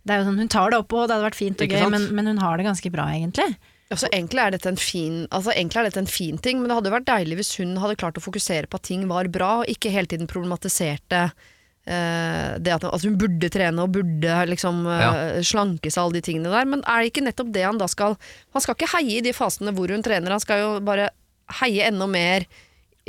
Det 0.00 0.14
er 0.14 0.22
jo 0.22 0.30
sånn, 0.30 0.38
Hun 0.40 0.48
tar 0.50 0.70
det 0.72 0.78
opp 0.80 0.92
og 0.96 1.06
det 1.06 1.14
hadde 1.14 1.26
vært 1.28 1.38
fint 1.38 1.60
og 1.60 1.68
gøy, 1.74 1.84
men, 1.92 2.08
men 2.16 2.26
hun 2.32 2.38
har 2.42 2.56
det 2.56 2.64
ganske 2.66 2.90
bra, 2.90 3.04
egentlig. 3.12 3.50
Altså, 3.90 4.06
egentlig, 4.14 4.38
er 4.38 4.76
fin, 4.78 5.24
altså, 5.34 5.50
egentlig 5.50 5.80
er 5.80 5.86
dette 5.88 6.02
en 6.04 6.10
fin 6.10 6.36
ting, 6.38 6.60
men 6.60 6.70
det 6.70 6.76
hadde 6.78 6.92
vært 6.94 7.08
deilig 7.08 7.40
hvis 7.40 7.56
hun 7.58 7.72
hadde 7.82 7.96
klart 7.98 8.20
å 8.20 8.22
fokusere 8.22 8.70
på 8.70 8.78
at 8.78 8.84
ting 8.86 9.08
var 9.10 9.26
bra, 9.34 9.48
og 9.60 9.72
ikke 9.72 9.90
hele 9.90 10.06
tiden 10.06 10.30
problematiserte 10.30 11.24
uh, 11.26 12.52
det 12.62 12.70
at, 12.76 12.86
altså, 12.86 13.10
hun 13.10 13.18
burde 13.18 13.50
trene 13.50 13.82
og 13.82 13.96
burde 13.96 14.36
liksom 14.46 14.84
eh, 14.86 15.40
slanke 15.42 15.90
seg, 15.90 16.04
alle 16.04 16.20
de 16.20 16.22
tingene 16.28 16.54
der. 16.54 16.70
Men 16.70 16.84
er 16.86 17.02
det 17.02 17.10
ikke 17.10 17.26
nettopp 17.26 17.50
det 17.56 17.66
han 17.66 17.82
da 17.82 17.90
skal 17.90 18.14
Han 18.54 18.62
skal 18.62 18.78
ikke 18.78 18.92
heie 18.94 19.18
i 19.18 19.24
de 19.26 19.34
fasene 19.34 19.74
hvor 19.74 19.90
hun 19.90 20.06
trener, 20.06 20.38
han 20.38 20.44
skal 20.44 20.62
jo 20.62 20.70
bare 20.86 21.10
heie 21.58 21.90
enda 21.90 22.06
mer 22.06 22.46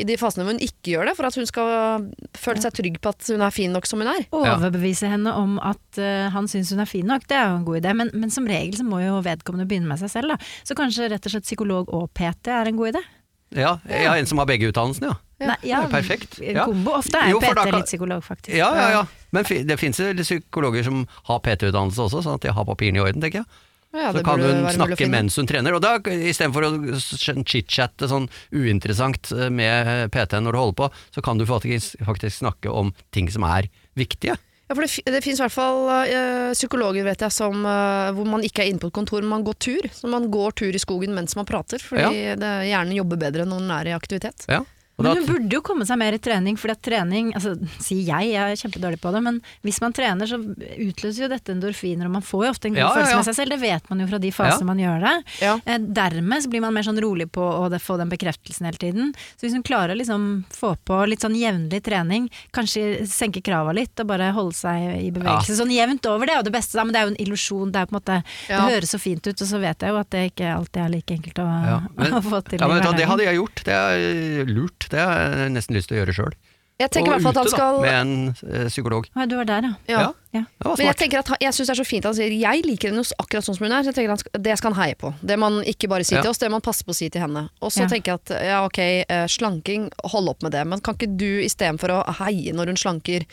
i 0.01 0.07
de 0.07 0.17
fasene 0.19 0.43
hvor 0.45 0.55
hun 0.55 0.63
ikke 0.65 0.95
gjør 0.95 1.09
det, 1.11 1.15
for 1.19 1.29
at 1.29 1.37
hun 1.39 1.47
skal 1.49 2.07
føle 2.37 2.63
seg 2.63 2.75
trygg 2.77 2.99
på 3.03 3.13
at 3.13 3.29
hun 3.31 3.45
er 3.45 3.53
fin 3.55 3.71
nok 3.75 3.87
som 3.89 4.01
hun 4.03 4.09
er. 4.11 4.25
Overbevise 4.35 5.09
henne 5.11 5.33
om 5.37 5.55
at 5.61 6.01
uh, 6.01 6.27
han 6.33 6.49
syns 6.51 6.73
hun 6.73 6.83
er 6.83 6.89
fin 6.89 7.07
nok, 7.07 7.25
det 7.29 7.37
er 7.37 7.49
jo 7.51 7.61
en 7.61 7.65
god 7.69 7.81
idé. 7.81 7.95
Men, 8.01 8.11
men 8.17 8.33
som 8.33 8.47
regel 8.49 8.77
så 8.79 8.85
må 8.87 9.01
jo 9.03 9.21
vedkommende 9.25 9.69
begynne 9.69 9.89
med 9.91 10.01
seg 10.01 10.13
selv, 10.13 10.33
da. 10.35 10.51
Så 10.67 10.77
kanskje 10.77 11.09
rett 11.13 11.25
og 11.29 11.35
slett 11.35 11.47
psykolog 11.47 11.91
og 11.95 12.09
PT 12.17 12.51
er 12.53 12.71
en 12.71 12.79
god 12.79 12.95
idé? 12.95 13.03
Ja, 13.51 13.73
ja, 13.89 14.13
en 14.15 14.29
som 14.29 14.39
har 14.39 14.47
begge 14.47 14.69
utdannelsene, 14.71 15.11
ja. 15.11 15.17
Nei, 15.41 15.55
ja, 15.65 15.79
det 15.81 15.89
er 15.89 15.95
perfekt. 15.95 16.37
Ja. 16.45 16.67
kombo. 16.69 16.93
Ofte 16.99 17.17
er 17.17 17.31
Jo, 17.33 17.39
PT 17.41 17.55
kan- 17.57 17.73
litt 17.75 17.89
psykolog, 17.89 18.21
faktisk. 18.23 18.53
Ja, 18.55 18.69
ja, 18.77 18.89
ja. 18.93 19.01
Men 19.33 19.43
det 19.67 19.77
finnes 19.81 19.99
jo 19.99 20.11
psykologer 20.21 20.85
som 20.85 21.01
har 21.27 21.41
PT-utdannelse 21.43 22.05
også, 22.05 22.21
sånn 22.23 22.37
at 22.37 22.45
de 22.45 22.53
har 22.53 22.67
papirene 22.67 23.01
i 23.01 23.03
orden, 23.03 23.23
tenker 23.23 23.41
jeg. 23.41 23.49
Ja, 23.91 24.11
så 24.15 24.23
kan 24.23 24.39
hun 24.39 24.69
snakke 24.71 25.07
mens 25.11 25.35
hun 25.39 25.49
trener. 25.49 25.75
Og 25.75 25.83
da, 25.83 25.97
istedenfor 25.99 26.67
å 26.67 26.71
chit-chatte 26.95 28.07
sånn 28.11 28.29
uinteressant 28.55 29.33
eh, 29.35 29.49
med 29.51 30.11
PT-en 30.13 30.47
når 30.47 30.55
du 30.55 30.61
holder 30.61 30.79
på, 30.79 30.87
så 31.15 31.23
kan 31.25 31.41
du 31.41 31.47
faktisk, 31.49 31.99
faktisk 32.07 32.39
snakke 32.39 32.71
om 32.71 32.93
ting 33.11 33.27
som 33.31 33.45
er 33.47 33.67
viktige. 33.99 34.37
Ja, 34.71 34.75
for 34.77 34.87
det, 34.87 35.03
det 35.11 35.19
finnes 35.25 35.41
i 35.41 35.43
hvert 35.43 35.51
fall 35.57 35.81
øh, 35.91 36.51
psykologer 36.55 37.03
vet 37.03 37.25
jeg, 37.25 37.35
som, 37.35 37.65
øh, 37.67 38.11
hvor 38.15 38.29
man 38.37 38.45
ikke 38.47 38.63
er 38.63 38.71
inne 38.71 38.79
på 38.79 38.87
et 38.87 38.95
kontor, 38.95 39.25
men 39.25 39.35
man 39.35 39.47
går 39.47 39.57
tur. 39.59 39.89
Så 39.91 40.07
man 40.11 40.29
går 40.31 40.55
tur 40.61 40.71
i 40.71 40.79
skogen 40.79 41.11
mens 41.17 41.35
man 41.35 41.49
prater, 41.49 41.83
fordi 41.83 42.37
det, 42.39 42.53
hjernen 42.69 42.95
jobber 42.95 43.19
bedre 43.19 43.47
når 43.49 43.65
den 43.65 43.75
er 43.75 43.91
i 43.91 43.97
aktivitet. 43.97 44.47
Ja. 44.47 44.63
Men 44.97 45.17
hun 45.17 45.25
burde 45.25 45.55
jo 45.55 45.61
komme 45.65 45.85
seg 45.87 45.97
mer 45.97 46.13
i 46.13 46.19
trening, 46.21 46.57
at 46.69 46.81
trening 46.85 47.31
altså, 47.33 47.55
Sier 47.81 48.03
jeg, 48.05 48.31
jeg 48.35 48.51
er 48.53 48.59
kjempedårlig 48.59 48.99
på 49.01 49.11
det, 49.15 49.21
men 49.23 49.39
hvis 49.65 49.79
man 49.81 49.93
trener 49.97 50.27
så 50.29 50.37
utløser 50.37 51.23
jo 51.23 51.29
dette 51.31 51.51
endorfiner, 51.55 52.05
og 52.05 52.11
man 52.11 52.21
får 52.25 52.43
jo 52.45 52.51
ofte 52.51 52.67
en 52.69 52.75
god 52.75 52.81
Ja, 52.83 52.87
ja, 52.89 52.93
følelse 52.99 53.11
ja. 53.11 53.17
med 53.17 53.25
seg 53.29 53.37
selv, 53.39 53.49
det 53.55 53.59
vet 53.63 53.89
man 53.89 53.99
jo 54.03 54.07
fra 54.11 54.19
de 54.21 54.31
fasene 54.31 54.61
Ja. 54.61 54.67
man 54.69 54.77
gjør 54.83 54.99
det. 55.07 55.13
Ja. 55.41 55.53
Eh, 55.65 55.77
Dermed 56.01 56.43
så 56.43 56.49
blir 56.53 56.61
man 56.61 56.73
mer 56.75 56.83
sånn 56.85 57.01
rolig 57.01 57.31
på 57.31 57.41
å 57.41 57.79
få 57.81 57.97
den 57.97 58.09
bekreftelsen 58.13 58.65
hele 58.69 58.77
tiden. 58.77 59.13
Så 59.39 59.47
hvis 59.47 59.53
hun 59.57 59.63
klarer 59.65 59.95
å 59.95 59.97
liksom 59.97 60.45
få 60.53 60.75
på 60.85 60.99
litt 61.09 61.21
sånn 61.25 61.35
jevnlig 61.39 61.81
trening, 61.83 62.29
kanskje 62.53 63.07
senke 63.09 63.41
krava 63.41 63.73
litt 63.73 63.97
og 63.99 64.07
bare 64.11 64.29
holde 64.35 64.53
seg 64.53 65.01
i 65.01 65.09
bevegelse 65.11 65.57
sånn 65.57 65.73
jevnt 65.73 66.05
over, 66.05 66.27
det 66.29 66.35
er 66.35 66.41
jo 66.43 66.47
det 66.51 66.53
beste, 66.59 66.77
men 66.83 66.93
det 66.93 67.01
er 67.01 67.07
jo 67.09 67.13
en 67.15 67.21
illusjon, 67.25 67.71
det 67.73 67.87
måte 67.91 68.21
Ja. 68.49 68.61
Det 68.67 68.75
høres 68.75 68.91
så 68.93 68.99
fint 69.01 69.25
ut, 69.25 69.41
og 69.41 69.47
så 69.47 69.59
vet 69.59 69.79
jeg 69.81 69.89
jo 69.89 69.97
at 69.97 70.09
det 70.13 70.21
ikke 70.35 70.53
alltid 70.55 70.81
er 70.85 70.89
like 70.93 71.13
enkelt 71.17 71.39
å, 71.41 71.47
Ja, 71.65 71.79
men- 71.97 72.13
å 72.13 72.21
få 72.21 72.43
til 72.45 72.59
Ja, 72.61 72.67
men 72.67 72.81
det 72.97 73.07
hadde 73.07 73.25
jeg 73.25 73.35
gjort. 73.41 73.63
Det 73.65 73.73
er 73.73 74.45
lurt. 74.45 74.80
Det 74.89 74.99
har 74.99 75.19
jeg 75.45 75.51
nesten 75.51 75.75
lyst 75.75 75.87
til 75.89 75.97
å 75.97 76.05
gjøre 76.05 76.13
sjøl. 76.13 76.33
Jeg 76.81 76.89
tenker 76.89 77.11
i 77.11 77.13
Og 77.13 77.21
hvert 77.21 77.23
fall 77.27 77.31
at 77.31 77.37
han 77.37 77.45
ute, 77.45 77.53
skal 77.53 77.75
da, 77.75 77.81
med 77.81 77.93
en 77.93 78.55
eh, 78.57 78.67
psykolog. 78.71 79.05
Å, 79.13 79.25
du 79.29 79.35
var 79.37 79.45
der, 79.45 79.61
ja. 79.61 79.73
ja. 79.87 79.99
Ja. 80.33 80.39
ja. 80.39 80.71
Men 80.79 80.87
jeg 80.87 80.95
tenker 80.97 81.19
at 81.19 81.27
han- 81.29 81.37
jeg 81.41 81.53
syns 81.53 81.67
det 81.69 81.73
er 81.75 81.83
så 81.83 81.85
fint 81.85 82.05
at 82.05 82.09
han 82.09 82.15
sier 82.17 82.33
jeg 82.33 82.63
liker 82.65 82.89
henne 82.89 83.03
akkurat 83.21 83.45
sånn 83.45 83.53
som 83.59 83.65
hun 83.67 83.71
er. 83.77 83.83
Så 83.83 83.91
jeg 83.91 83.95
tenker 83.99 84.09
han 84.15 84.17
skal, 84.17 84.41
Det 84.41 84.57
skal 84.57 84.73
han 84.73 84.81
heie 84.87 84.95
på. 84.97 85.13
Det 85.21 85.37
man 85.37 85.59
ikke 85.61 85.87
bare 85.91 86.03
sier 86.03 86.17
Ja. 86.17 86.21
til 86.23 86.31
oss, 86.31 86.39
det 86.41 86.49
man 86.49 86.61
passer 86.65 86.83
på 86.87 86.89
å 86.89 86.95
si 86.97 87.09
til 87.13 87.21
henne. 87.21 87.49
Og 87.61 87.69
så 87.69 87.81
Ja. 87.83 87.87
tenker 87.87 88.11
jeg 88.13 88.19
at 88.25 88.29
ja 88.47 88.65
ok, 88.65 88.79
eh, 89.07 89.27
slanking, 89.27 89.91
hold 90.05 90.29
opp 90.29 90.41
med 90.41 90.53
det. 90.53 90.65
Men 90.65 90.79
kan 90.81 90.95
ikke 90.95 91.15
du 91.17 91.41
istedenfor 91.45 91.89
å 92.01 92.15
heie 92.17 92.51
når 92.51 92.65
hun 92.73 92.75
slanker, 92.81 93.25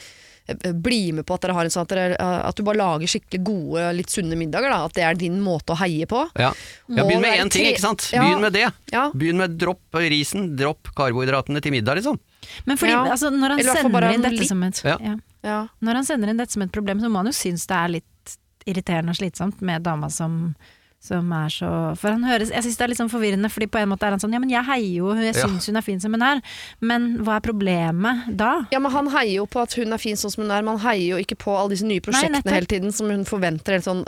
bli 0.73 1.13
med 1.13 1.27
på 1.29 1.35
at 1.37 1.45
dere 1.45 1.57
har 1.57 1.69
en 1.69 1.73
sånn 1.73 1.85
at, 1.85 1.93
dere, 1.93 2.17
eh, 2.17 2.41
at 2.49 2.57
du 2.57 2.63
bare 2.65 2.81
lager 2.81 3.11
skikkelig 3.11 3.41
gode, 3.45 3.87
litt 3.99 4.13
sunne 4.13 4.39
middager? 4.39 4.73
da 4.73 4.85
At 4.89 4.97
det 4.97 5.05
er 5.05 5.19
din 5.21 5.41
måte 5.45 5.75
å 5.75 5.79
heie 5.83 6.07
på? 6.09 6.23
Ja. 6.39 6.53
ja, 6.89 7.05
Begynn 7.05 7.21
med 7.25 7.39
én 7.43 7.53
ting, 7.53 7.69
ikke 7.69 7.85
sant. 7.85 8.09
Ja. 8.15 8.23
Begynn 8.25 8.41
med 8.47 8.57
det. 8.57 8.67
Ja. 8.95 9.09
Begynn 9.15 9.41
med 9.41 9.59
dropp 9.61 9.99
risen, 10.09 10.55
dropp 10.57 10.93
karbohydratene 10.97 11.61
til 11.65 11.75
middag, 11.77 12.01
liksom. 12.01 12.19
Men 12.65 12.81
fordi, 12.81 12.93
Ja. 12.93 13.05
altså, 13.13 13.31
når 13.35 13.57
han 13.57 13.65
sender 13.65 14.13
inn 14.13 14.23
dette 14.23 14.41
litt. 14.41 14.49
som 14.49 14.63
et 14.63 14.83
Ja. 14.85 14.97
ja. 15.01 15.17
Ja. 15.43 15.69
Når 15.81 15.95
han 16.01 16.05
sender 16.05 16.29
inn 16.33 16.37
dette 16.41 16.53
som 16.53 16.63
et 16.63 16.73
problem, 16.73 17.01
så 17.01 17.11
må 17.11 17.17
han 17.23 17.27
jo 17.27 17.37
synes 17.37 17.67
det 17.67 17.77
er 17.77 17.89
litt 17.89 18.37
irriterende 18.69 19.15
og 19.15 19.17
slitsomt 19.21 19.61
med 19.65 19.83
dama 19.87 20.11
som, 20.11 20.55
som 21.01 21.31
er 21.33 21.51
så 21.53 21.69
For 21.99 22.11
han 22.11 22.25
høres 22.27 22.51
Jeg 22.51 22.65
syns 22.67 22.77
det 22.79 22.85
er 22.85 22.91
litt 22.91 22.99
sånn 22.99 23.11
forvirrende, 23.13 23.49
fordi 23.53 23.69
på 23.71 23.79
en 23.79 23.91
måte 23.93 24.07
er 24.09 24.17
han 24.17 24.23
sånn 24.23 24.33
Ja, 24.35 24.41
men 24.43 24.51
jeg 24.51 24.67
heier 24.67 24.97
jo, 24.99 25.13
jeg 25.15 25.37
Ja. 25.37 25.47
hun 25.47 25.77
er 25.79 25.85
fin 25.87 26.01
som 26.03 26.13
hun 26.13 26.23
er, 26.27 26.41
men 26.81 27.19
hva 27.23 27.37
er 27.39 27.45
problemet 27.45 28.37
da? 28.37 28.67
Ja, 28.73 28.81
men 28.83 28.91
Han 28.91 29.07
heier 29.15 29.37
jo 29.37 29.47
på 29.47 29.63
at 29.63 29.73
hun 29.79 29.93
er 29.95 29.99
fin 30.03 30.17
sånn 30.19 30.33
som 30.35 30.43
hun 30.43 30.51
er, 30.51 30.63
men 30.63 30.77
han 30.77 30.85
heier 30.91 31.15
jo 31.15 31.21
ikke 31.23 31.39
på 31.39 31.55
alle 31.55 31.71
disse 31.77 31.87
nye 31.87 32.03
prosjektene 32.03 32.43
Nei, 32.43 32.55
hele 32.55 32.67
tiden 32.67 32.93
som 32.93 33.09
hun 33.11 33.25
forventer. 33.25 33.79
Helt 33.79 33.87
sånn. 33.87 34.05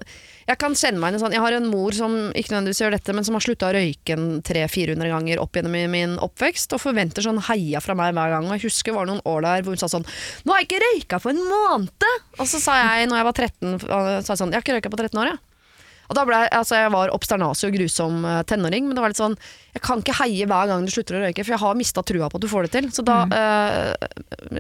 Jeg 0.49 0.59
kan 0.59 0.75
kjenne 0.75 0.99
meg 0.99 1.13
igjen 1.13 1.21
i 1.21 1.25
sånn 1.25 1.33
Jeg 1.37 1.45
har 1.45 1.53
en 1.53 1.71
mor 1.71 1.93
som 1.95 2.15
ikke 2.35 2.51
nødvendigvis 2.57 2.83
gjør 2.83 2.91
dette, 2.97 3.15
men 3.15 3.25
som 3.25 3.35
har 3.39 3.45
slutta 3.45 3.71
å 3.71 3.75
røyke 3.77 4.17
300-400 4.43 5.13
ganger 5.15 5.39
opp 5.39 5.53
gjennom 5.55 5.91
min 5.95 6.17
oppvekst, 6.19 6.75
og 6.75 6.83
forventer 6.83 7.23
sånn 7.23 7.39
heia 7.47 7.81
fra 7.81 7.95
meg 7.95 8.15
hver 8.19 8.35
gang. 8.35 8.49
Og 8.51 8.59
jeg 8.59 8.67
husker 8.67 8.91
det 8.91 8.99
var 8.99 9.07
noen 9.07 9.23
år 9.31 9.47
der 9.47 9.63
hvor 9.63 9.79
hun 9.79 9.79
sa 9.79 9.87
sånn 9.87 10.03
'Nå 10.45 10.51
har 10.51 10.59
jeg 10.65 10.69
ikke 10.69 10.83
røyka 10.83 11.23
på 11.23 11.31
en 11.31 11.39
måned!' 11.39 12.11
Og 12.41 12.47
så 12.51 12.59
sa 12.59 12.75
jeg, 12.83 13.09
når 13.09 13.17
jeg 13.17 13.29
var 13.31 13.33
13, 13.33 13.75
øh, 13.79 14.23
sa 14.25 14.33
jeg 14.35 14.41
sånn 14.43 14.51
'Jeg 14.51 14.59
har 14.59 14.65
ikke 14.67 14.75
røyka 14.81 14.91
på 14.91 14.99
13 14.99 15.21
år, 15.23 15.31
jeg'. 15.31 15.39
Og 16.11 16.17
da 16.19 16.25
ble 16.27 16.39
jeg, 16.43 16.51
altså 16.59 16.75
jeg 16.81 16.91
var 16.91 17.13
obsternasig 17.15 17.69
og 17.71 17.77
grusom 17.79 18.25
eh, 18.27 18.41
tenåring, 18.51 18.89
men 18.89 18.97
det 18.99 19.03
var 19.05 19.13
litt 19.13 19.21
sånn 19.21 19.37
Jeg 19.77 19.83
kan 19.87 20.01
ikke 20.03 20.17
heie 20.19 20.47
hver 20.51 20.67
gang 20.67 20.83
du 20.83 20.91
slutter 20.91 21.17
å 21.17 21.23
røyke, 21.23 21.45
for 21.47 21.55
jeg 21.55 21.63
har 21.63 21.77
mista 21.79 22.03
trua 22.03 22.27
på 22.33 22.41
at 22.41 22.43
du 22.43 22.49
får 22.51 22.67
det 22.67 22.73
til. 22.75 22.89
Så 22.97 23.05
da 23.07 23.19
eh, 23.31 24.09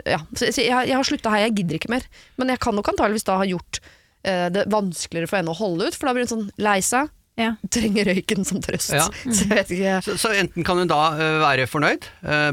Ja. 0.06 0.20
Så 0.38 0.46
jeg, 0.52 0.68
jeg, 0.70 0.90
jeg 0.92 0.96
har 0.96 1.08
slutta 1.08 1.32
å 1.32 1.34
heie, 1.34 1.48
jeg 1.48 1.56
gidder 1.60 1.80
ikke 1.80 1.90
mer. 1.90 2.06
Men 2.38 2.52
jeg 2.54 2.62
kan 2.62 2.76
nok 2.78 2.92
antageligvis 2.92 3.26
da 3.26 3.40
ha 3.42 3.48
gjort 3.50 3.80
eh, 4.22 4.46
det 4.54 4.68
vanskeligere 4.70 5.30
for 5.32 5.40
henne 5.40 5.50
å 5.54 5.58
holde 5.58 5.90
ut, 5.90 5.98
for 5.98 6.06
da 6.10 6.14
blir 6.16 6.28
hun 6.28 6.32
sånn 6.36 6.46
lei 6.62 6.78
seg. 6.86 7.10
Ja. 7.40 7.54
Trenger 7.72 8.10
røyken 8.12 8.44
som 8.46 8.62
trøst. 8.62 8.92
Ja. 8.94 9.06
Så 9.34 9.46
jeg 9.48 9.52
vet 9.56 9.70
ikke 9.74 9.98
Så, 10.06 10.16
så 10.20 10.32
enten 10.36 10.66
kan 10.66 10.78
hun 10.82 10.90
da 10.90 11.02
eh, 11.18 11.36
være 11.42 11.66
fornøyd, 11.70 12.06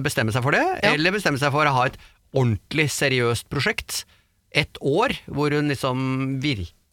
bestemme 0.05 0.33
seg 0.35 0.45
for 0.45 0.55
det, 0.57 0.63
Ja. 0.81 0.93
eller 0.95 1.13
bestemme 1.17 1.37
seg 1.41 1.53
for 1.53 1.67
å 1.69 1.73
ha 1.77 1.87
et 1.91 1.97
ordentlig 2.33 2.89
seriøst 2.93 3.45
prosjekt. 3.53 4.05
Et 4.57 4.79
år 4.81 5.13
hvor 5.29 5.53
hun 5.53 5.69
liksom 5.69 5.99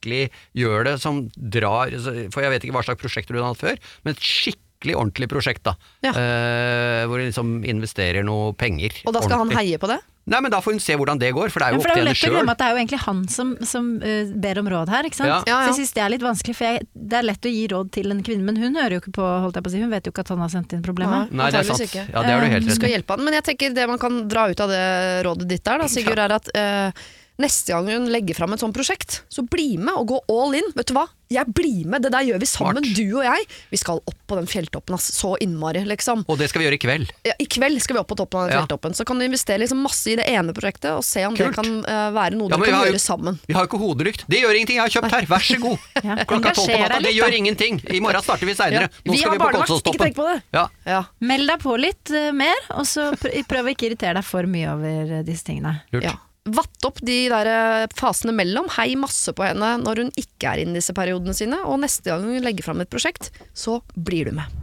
virkelig 0.05 0.31
gjør 0.55 0.85
det 0.85 0.99
som 1.01 1.25
drar 1.35 1.91
For 2.33 2.45
jeg 2.45 2.53
vet 2.55 2.65
ikke 2.65 2.77
hva 2.77 2.85
slags 2.85 3.01
prosjekter 3.01 3.35
du 3.35 3.43
har 3.43 3.53
hatt 3.53 3.63
før, 3.63 3.81
men 4.05 4.15
et 4.15 4.23
skikkelig 4.23 4.97
ordentlig 5.01 5.29
prosjekt, 5.33 5.65
da. 5.65 5.77
Ja. 6.05 6.13
Eh, 6.13 7.05
hvor 7.09 7.19
hun 7.19 7.31
liksom 7.31 7.63
investerer 7.65 8.25
noe 8.25 8.53
penger. 8.53 8.93
Og 9.07 9.15
da 9.15 9.23
skal 9.25 9.41
han 9.41 9.55
heie 9.57 9.79
på 9.81 9.89
det? 9.89 10.01
Nei, 10.25 10.39
men 10.41 10.53
da 10.53 10.63
får 10.65 10.73
hun 10.73 10.81
se 10.81 10.95
hvordan 10.97 11.19
det 11.21 11.35
går, 11.37 11.51
for 11.53 11.61
det 11.61 11.67
er 11.67 11.75
jo 11.75 11.81
opp 11.83 11.87
til 11.91 12.01
henne 12.01 12.17
sjøl. 12.17 12.39
at 12.49 12.61
det 12.61 12.65
er 12.65 12.73
jo 12.73 12.79
egentlig 12.81 13.01
han 13.03 13.19
som, 13.29 13.51
som 13.69 13.91
uh, 14.01 14.31
ber 14.41 14.61
om 14.63 14.71
råd 14.73 14.93
her, 14.93 15.05
ikke 15.05 15.19
sant. 15.19 15.29
Ja. 15.29 15.41
Ja, 15.45 15.59
ja. 15.59 15.59
Så 15.67 15.75
jeg 15.75 15.83
syns 15.83 15.93
det 15.99 16.05
er 16.05 16.13
litt 16.15 16.25
vanskelig, 16.25 16.55
for 16.57 16.69
jeg, 16.71 16.87
det 16.97 17.19
er 17.19 17.27
lett 17.29 17.49
å 17.49 17.53
gi 17.53 17.67
råd 17.75 17.91
til 17.93 18.15
en 18.15 18.23
kvinne, 18.25 18.47
men 18.47 18.61
hun 18.61 18.79
hører 18.81 18.97
jo 18.97 19.03
ikke 19.03 19.13
på, 19.19 19.27
holdt 19.45 19.61
jeg 19.61 19.67
på 19.67 19.73
å 19.73 19.75
si, 19.75 19.83
hun 19.85 19.93
vet 19.93 20.09
jo 20.09 20.15
ikke 20.15 20.25
at 20.25 20.33
han 20.33 20.45
har 20.45 20.55
sendt 20.55 20.73
inn 20.73 20.87
problemet. 20.87 21.29
Nei, 21.29 21.51
det 21.53 21.61
er 21.61 21.69
sant. 21.69 21.85
Ikke. 21.85 22.07
Ja, 22.09 22.25
det 22.25 22.33
har 22.33 22.41
du 22.41 22.55
helt 22.55 22.65
Du 22.65 22.73
rett 22.73 22.81
skal 22.81 22.89
i. 22.89 22.95
hjelpe 22.97 23.19
han. 23.19 23.27
Men 23.29 23.37
jeg 23.37 23.47
tenker 23.51 23.77
det 23.77 23.85
man 23.91 24.01
kan 24.01 24.23
dra 24.33 24.47
ut 24.49 24.65
av 24.65 24.73
det 24.73 24.87
rådet 25.29 25.51
ditt 25.53 25.69
der, 25.69 25.85
da, 25.85 25.91
Sigurd, 25.93 26.25
er 26.25 26.37
at 26.41 26.49
eh, 26.57 27.05
neste 27.43 27.73
gang 27.75 27.89
hun 27.91 28.09
legger 28.13 28.37
fram 28.39 28.53
et 28.55 28.63
sånt 28.63 28.77
prosjekt, 28.77 29.23
så 29.33 29.43
bli 29.43 29.75
med 29.81 29.95
og 29.95 30.07
gå 30.13 30.19
all 30.31 30.55
in. 30.59 30.69
Vet 30.77 30.91
du 30.91 30.95
hva? 30.97 31.09
Jeg 31.33 31.51
blir 31.57 31.87
med, 31.89 32.05
det 32.05 32.13
der 32.15 32.23
gjør 32.29 32.39
vi 32.39 32.47
sammen, 32.47 32.85
Smart. 32.85 32.97
du 32.99 33.17
og 33.17 33.25
jeg. 33.25 33.47
Vi 33.73 33.79
skal 33.81 33.99
opp 33.99 34.19
på 34.29 34.37
den 34.39 34.47
fjelltoppen, 34.47 34.95
ass. 34.95 35.09
Så 35.17 35.33
innmari, 35.43 35.81
liksom. 35.89 36.23
Og 36.31 36.39
det 36.39 36.47
skal 36.53 36.63
vi 36.63 36.67
gjøre 36.69 36.77
i 36.77 36.83
kveld. 36.85 37.11
Ja, 37.27 37.33
I 37.41 37.47
kveld 37.51 37.81
skal 37.83 37.97
vi 37.97 38.03
opp 38.05 38.11
på 38.13 38.19
toppen 38.21 38.39
av 38.39 38.47
den 38.47 38.55
Ja. 38.55 38.61
fjelltoppen. 38.63 38.95
Så 38.95 39.07
kan 39.09 39.19
du 39.19 39.25
investere 39.25 39.59
liksom 39.65 39.81
masse 39.83 40.13
i 40.13 40.17
det 40.21 40.29
ene 40.31 40.55
prosjektet, 40.55 40.93
og 40.95 41.03
se 41.03 41.25
om 41.27 41.35
Kult. 41.35 41.49
det 41.49 41.55
kan 41.57 41.73
uh, 41.89 42.13
være 42.15 42.37
noe 42.39 42.53
Ja, 42.53 42.57
du 42.61 42.63
kan 42.63 42.75
har 42.75 42.87
gjøre 42.87 43.01
sammen. 43.03 43.41
Vi 43.49 43.57
har 43.57 43.67
jo 43.67 43.71
ikke 43.73 43.83
hodelykt. 43.83 44.25
Det 44.29 44.43
gjør 44.45 44.55
ingenting, 44.61 44.77
jeg 44.79 44.85
har 44.85 44.95
kjøpt 44.95 45.17
her, 45.17 45.27
vær 45.33 45.47
så 45.49 45.59
god! 45.65 45.79
Ja. 46.05 46.17
Klokka 46.29 46.53
tolv 46.55 46.69
på 46.69 46.79
natta, 46.85 47.01
det 47.01 47.15
gjør 47.17 47.33
ingenting. 47.35 47.81
I 47.89 48.01
morgen 48.05 48.23
starter 48.23 48.47
vi 48.47 48.55
seinere. 48.55 48.91
Ja. 48.93 49.03
Nå 49.09 49.13
Vi 49.13 49.19
skal 49.19 49.31
har 49.31 49.35
vi 49.35 49.41
på 49.41 49.45
barnevakt, 49.49 49.89
ikke 49.89 50.03
tenk 50.05 50.17
på 50.21 50.29
det. 50.29 50.37
Ja. 50.53 50.67
Ja. 50.87 51.01
Meld 51.25 51.49
deg 51.49 51.65
på 51.65 51.75
litt 51.81 52.13
uh, 52.15 52.31
mer, 52.37 52.61
og 52.77 52.87
så 52.87 53.09
pr 53.19 53.33
prøv 53.49 53.71
å 53.71 53.75
ikke 53.75 53.89
irritere 53.89 54.15
deg 54.21 54.25
for 54.29 54.47
mye 54.47 54.69
over 54.77 55.19
eh, 55.19 55.25
disse 55.27 55.49
tingene. 55.49 55.81
Lurt. 55.95 56.13
Vatt 56.45 56.85
opp 56.85 56.99
de 57.01 57.23
der 57.33 57.49
eh, 57.49 57.87
fasene 57.97 58.35
mellom. 58.37 58.67
Hei 58.77 58.93
masse 59.01 59.33
på 59.33 59.47
henne 59.47 59.79
når 59.81 60.03
hun 60.03 60.11
ikke 60.21 60.51
er 60.51 60.61
inne 60.61 60.77
i 60.77 60.83
disse 60.83 60.93
periodene 60.97 61.33
sine. 61.37 61.63
Og 61.65 61.81
neste 61.81 62.11
gang 62.11 62.27
hun 62.27 62.45
legger 62.45 62.67
fram 62.67 62.83
et 62.85 62.91
prosjekt, 62.93 63.31
så 63.57 63.79
blir 63.97 64.29
du 64.29 64.37
med. 64.37 64.61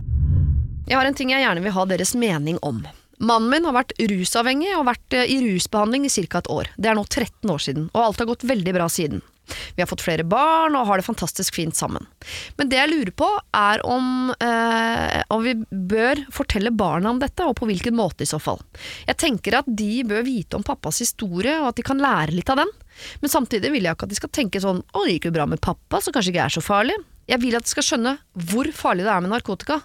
Jeg 0.85 0.99
har 0.99 1.09
en 1.09 1.17
ting 1.17 1.31
jeg 1.33 1.41
gjerne 1.41 1.63
vil 1.65 1.73
ha 1.73 1.87
deres 1.89 2.13
mening 2.13 2.59
om. 2.61 2.83
Mannen 3.21 3.49
min 3.49 3.65
har 3.65 3.73
vært 3.73 3.95
rusavhengig 3.97 4.75
og 4.77 4.85
vært 4.91 5.17
eh, 5.17 5.25
i 5.33 5.39
rusbehandling 5.41 6.05
i 6.05 6.13
ca. 6.13 6.43
et 6.43 6.51
år. 6.53 6.69
Det 6.77 6.91
er 6.91 6.97
nå 6.97 7.05
13 7.09 7.49
år 7.49 7.65
siden, 7.65 7.89
og 7.95 8.05
alt 8.05 8.21
har 8.21 8.29
gått 8.29 8.45
veldig 8.45 8.77
bra 8.77 8.89
siden. 8.89 9.25
Vi 9.75 9.83
har 9.83 9.89
fått 9.89 10.03
flere 10.05 10.25
barn 10.27 10.75
og 10.77 10.87
har 10.89 11.01
det 11.01 11.07
fantastisk 11.07 11.57
fint 11.57 11.77
sammen. 11.77 12.07
Men 12.57 12.71
det 12.71 12.79
jeg 12.79 12.91
lurer 12.91 13.13
på 13.17 13.29
er 13.57 13.83
om, 13.87 14.33
eh, 14.39 15.21
om 15.33 15.43
vi 15.45 15.55
bør 15.69 16.25
fortelle 16.33 16.73
barna 16.75 17.11
om 17.11 17.21
dette, 17.21 17.45
og 17.45 17.57
på 17.59 17.69
hvilken 17.69 17.97
måte 17.97 18.25
i 18.25 18.29
så 18.29 18.39
fall. 18.41 18.61
Jeg 19.07 19.19
tenker 19.21 19.59
at 19.59 19.69
de 19.69 20.03
bør 20.07 20.25
vite 20.27 20.57
om 20.57 20.65
pappas 20.65 21.01
historie, 21.03 21.57
og 21.61 21.71
at 21.71 21.79
de 21.81 21.87
kan 21.87 22.01
lære 22.01 22.35
litt 22.35 22.49
av 22.49 22.63
den. 22.63 22.71
Men 23.21 23.33
samtidig 23.33 23.71
vil 23.71 23.87
jeg 23.87 23.95
ikke 23.95 24.09
at 24.09 24.13
de 24.13 24.19
skal 24.19 24.29
tenke 24.29 24.61
sånn 24.61 24.83
'Å, 24.83 25.05
det 25.05 25.19
gikk 25.19 25.31
jo 25.31 25.37
bra 25.37 25.45
med 25.45 25.61
pappa, 25.61 26.01
så 26.01 26.11
kanskje 26.11 26.33
ikke 26.33 26.45
er 26.45 26.55
så 26.55 26.61
farlig'. 26.61 27.10
Jeg 27.29 27.41
vil 27.43 27.55
at 27.57 27.67
de 27.67 27.71
skal 27.71 27.85
skjønne 27.85 28.15
hvor 28.49 28.69
farlig 28.75 29.05
det 29.05 29.11
er 29.13 29.21
med 29.23 29.33
narkotika. 29.33 29.81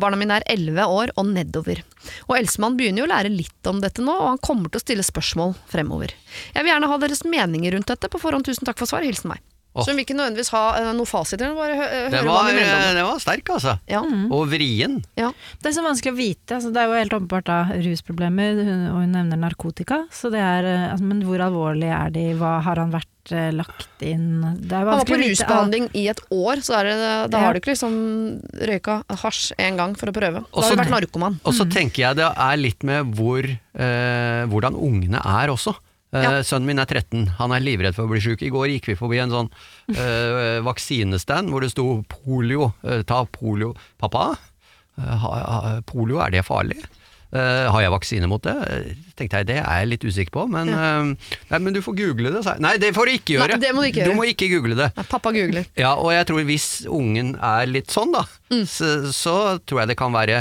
Barna 0.00 0.18
mine 0.20 0.40
er 0.40 0.46
11 0.50 0.96
år 1.00 1.12
og 1.16 1.30
nedover. 1.30 1.82
Og 2.28 2.34
Elsemann 2.38 2.78
begynner 2.80 3.04
jo 3.04 3.08
å 3.08 3.12
lære 3.12 3.32
litt 3.32 3.70
om 3.70 3.80
dette 3.82 4.04
nå, 4.04 4.12
og 4.12 4.32
han 4.32 4.42
kommer 4.42 4.72
til 4.72 4.80
å 4.80 4.84
stille 4.84 5.06
spørsmål 5.06 5.54
fremover. 5.70 6.16
Jeg 6.54 6.64
vil 6.64 6.72
gjerne 6.72 6.90
ha 6.90 7.00
deres 7.02 7.24
meninger 7.24 7.76
rundt 7.76 7.92
dette. 7.92 8.10
På 8.10 8.20
forhånd 8.22 8.48
tusen 8.48 8.68
takk 8.68 8.80
for 8.80 8.90
svar. 8.90 9.06
Hilsen 9.06 9.32
meg. 9.32 9.44
Oh. 9.70 9.84
Så 9.84 9.92
hun 9.92 10.00
vil 10.00 10.02
ikke 10.02 10.16
nødvendigvis 10.18 10.50
ha 10.50 10.62
uh, 10.82 10.88
noe 10.98 11.06
fasit, 11.06 11.38
Den 11.38 11.52
hva 11.54 11.68
var, 11.70 12.48
det. 12.50 13.04
var 13.06 13.20
sterk, 13.22 13.52
altså. 13.54 13.76
Ja. 13.86 14.00
Og 14.02 14.48
vrien. 14.50 14.96
Ja. 15.14 15.28
Det 15.62 15.70
er 15.70 15.76
så 15.76 15.84
vanskelig 15.86 16.10
å 16.10 16.18
vite. 16.18 16.56
Altså, 16.56 16.72
det 16.74 16.82
er 16.82 16.90
jo 16.90 16.96
helt 16.98 17.14
åpenbart 17.14 17.46
da 17.46 17.60
rusproblemer, 17.76 18.58
hun, 18.66 18.82
og 18.90 18.98
hun 19.04 19.14
nevner 19.14 19.38
narkotika. 19.38 20.02
Så 20.10 20.32
det 20.34 20.42
er, 20.42 20.66
eh, 20.66 20.88
altså, 20.90 21.06
men 21.06 21.22
hvor 21.28 21.44
alvorlig 21.46 21.92
er 21.94 22.10
de? 22.16 22.26
Hva 22.40 22.56
har 22.66 22.82
han 22.82 22.90
vært 22.90 23.09
eh, 23.32 23.50
lagt 23.52 24.02
inn? 24.02 24.40
Det 24.60 24.72
er 24.72 24.84
Han 24.88 24.98
var 25.00 25.04
på 25.08 25.18
rusbehandling 25.20 25.88
i 25.94 26.06
et 26.12 26.20
år, 26.30 26.62
så 26.66 26.78
er 26.80 26.84
det, 26.90 26.96
da 27.30 27.38
Ja. 27.38 27.44
har 27.46 27.52
du 27.54 27.60
ikke 27.60 27.72
liksom 27.74 28.40
røyka 28.70 29.02
hasj 29.22 29.52
en 29.58 29.76
gang 29.76 29.94
for 29.96 30.06
å 30.10 30.12
prøve. 30.12 30.40
Da 30.44 30.46
Også- 30.52 30.68
har 30.70 30.76
du 30.76 30.82
vært 30.82 30.96
narkoman. 31.00 31.40
Og 31.44 31.52
Mm. 31.54 31.58
så 31.58 31.70
tenker 31.70 31.96
jeg 32.08 32.16
det 32.16 32.32
er 32.36 32.56
litt 32.56 32.82
med 32.82 33.14
hvor, 33.14 33.44
eh, 33.44 34.46
hvordan 34.46 34.74
ungene 34.74 35.20
er 35.24 35.48
også. 35.48 35.74
Eh, 36.12 36.22
Ja. 36.22 36.30
Sønnen 36.42 36.66
min 36.66 36.78
er 36.80 36.86
13, 36.86 37.26
han 37.38 37.52
er 37.52 37.60
livredd 37.60 37.94
for 37.94 38.02
å 38.06 38.10
bli 38.10 38.18
syk. 38.20 38.42
I 38.42 38.50
går 38.50 38.66
gikk 38.80 38.86
vi 38.86 38.94
forbi 38.96 39.20
en 39.22 39.30
sånn 39.30 39.50
eh, 39.90 40.60
vaksinestand 40.68 41.48
hvor 41.50 41.60
det 41.60 41.70
sto 41.70 42.02
polio. 42.08 42.74
Eh, 42.82 43.02
ta 43.02 43.24
polio. 43.26 43.76
Pappa, 43.96 44.36
polio, 45.86 46.18
er 46.20 46.30
det 46.30 46.44
farlig? 46.44 46.82
Eh, 47.30 47.66
har 47.70 47.82
jeg 47.84 47.92
vaksine 47.94 48.26
mot 48.26 48.42
det? 48.42 48.52
Eh, 48.66 48.94
tenkte 49.14 49.38
jeg, 49.38 49.46
Det 49.46 49.58
er 49.60 49.82
jeg 49.84 49.88
litt 49.92 50.02
usikker 50.08 50.32
på, 50.34 50.46
men, 50.50 50.68
uh, 50.74 51.34
nei, 51.52 51.58
men 51.62 51.72
du 51.76 51.78
får 51.84 51.94
google 52.00 52.32
det. 52.34 52.40
sa 52.42 52.56
jeg. 52.56 52.64
Nei, 52.64 52.72
det 52.82 52.90
får 52.96 53.06
du 53.06 53.12
ikke 53.12 53.36
Nei, 53.36 53.46
gjøre! 53.46 53.58
det 53.62 53.70
må 53.76 53.84
du 53.84 53.88
ikke 53.92 54.06
du 54.08 54.14
må 54.18 54.24
ikke 54.26 54.48
google 54.50 54.74
det. 54.80 54.88
Nei, 54.96 55.04
pappa 55.12 55.30
googler. 55.36 55.68
Ja, 55.78 55.92
og 55.94 56.10
jeg 56.10 56.26
tror 56.26 56.42
hvis 56.48 56.66
ungen 56.90 57.36
er 57.38 57.70
litt 57.70 57.92
sånn, 57.94 58.10
da, 58.16 58.24
Mm. 58.50 58.64
så, 58.66 58.88
så 59.14 59.36
tror 59.62 59.84
jeg 59.84 59.92
det 59.92 59.96
kan 60.00 60.10
være 60.12 60.40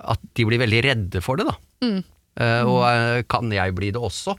at 0.00 0.20
de 0.38 0.44
blir 0.46 0.60
veldig 0.62 0.84
redde 0.86 1.20
for 1.20 1.36
det, 1.40 1.48
da. 1.50 1.56
Mm. 1.82 1.98
Uh, 2.40 2.62
og 2.70 3.26
kan 3.28 3.50
jeg 3.50 3.74
bli 3.74 3.90
det 3.90 3.98
også? 4.00 4.36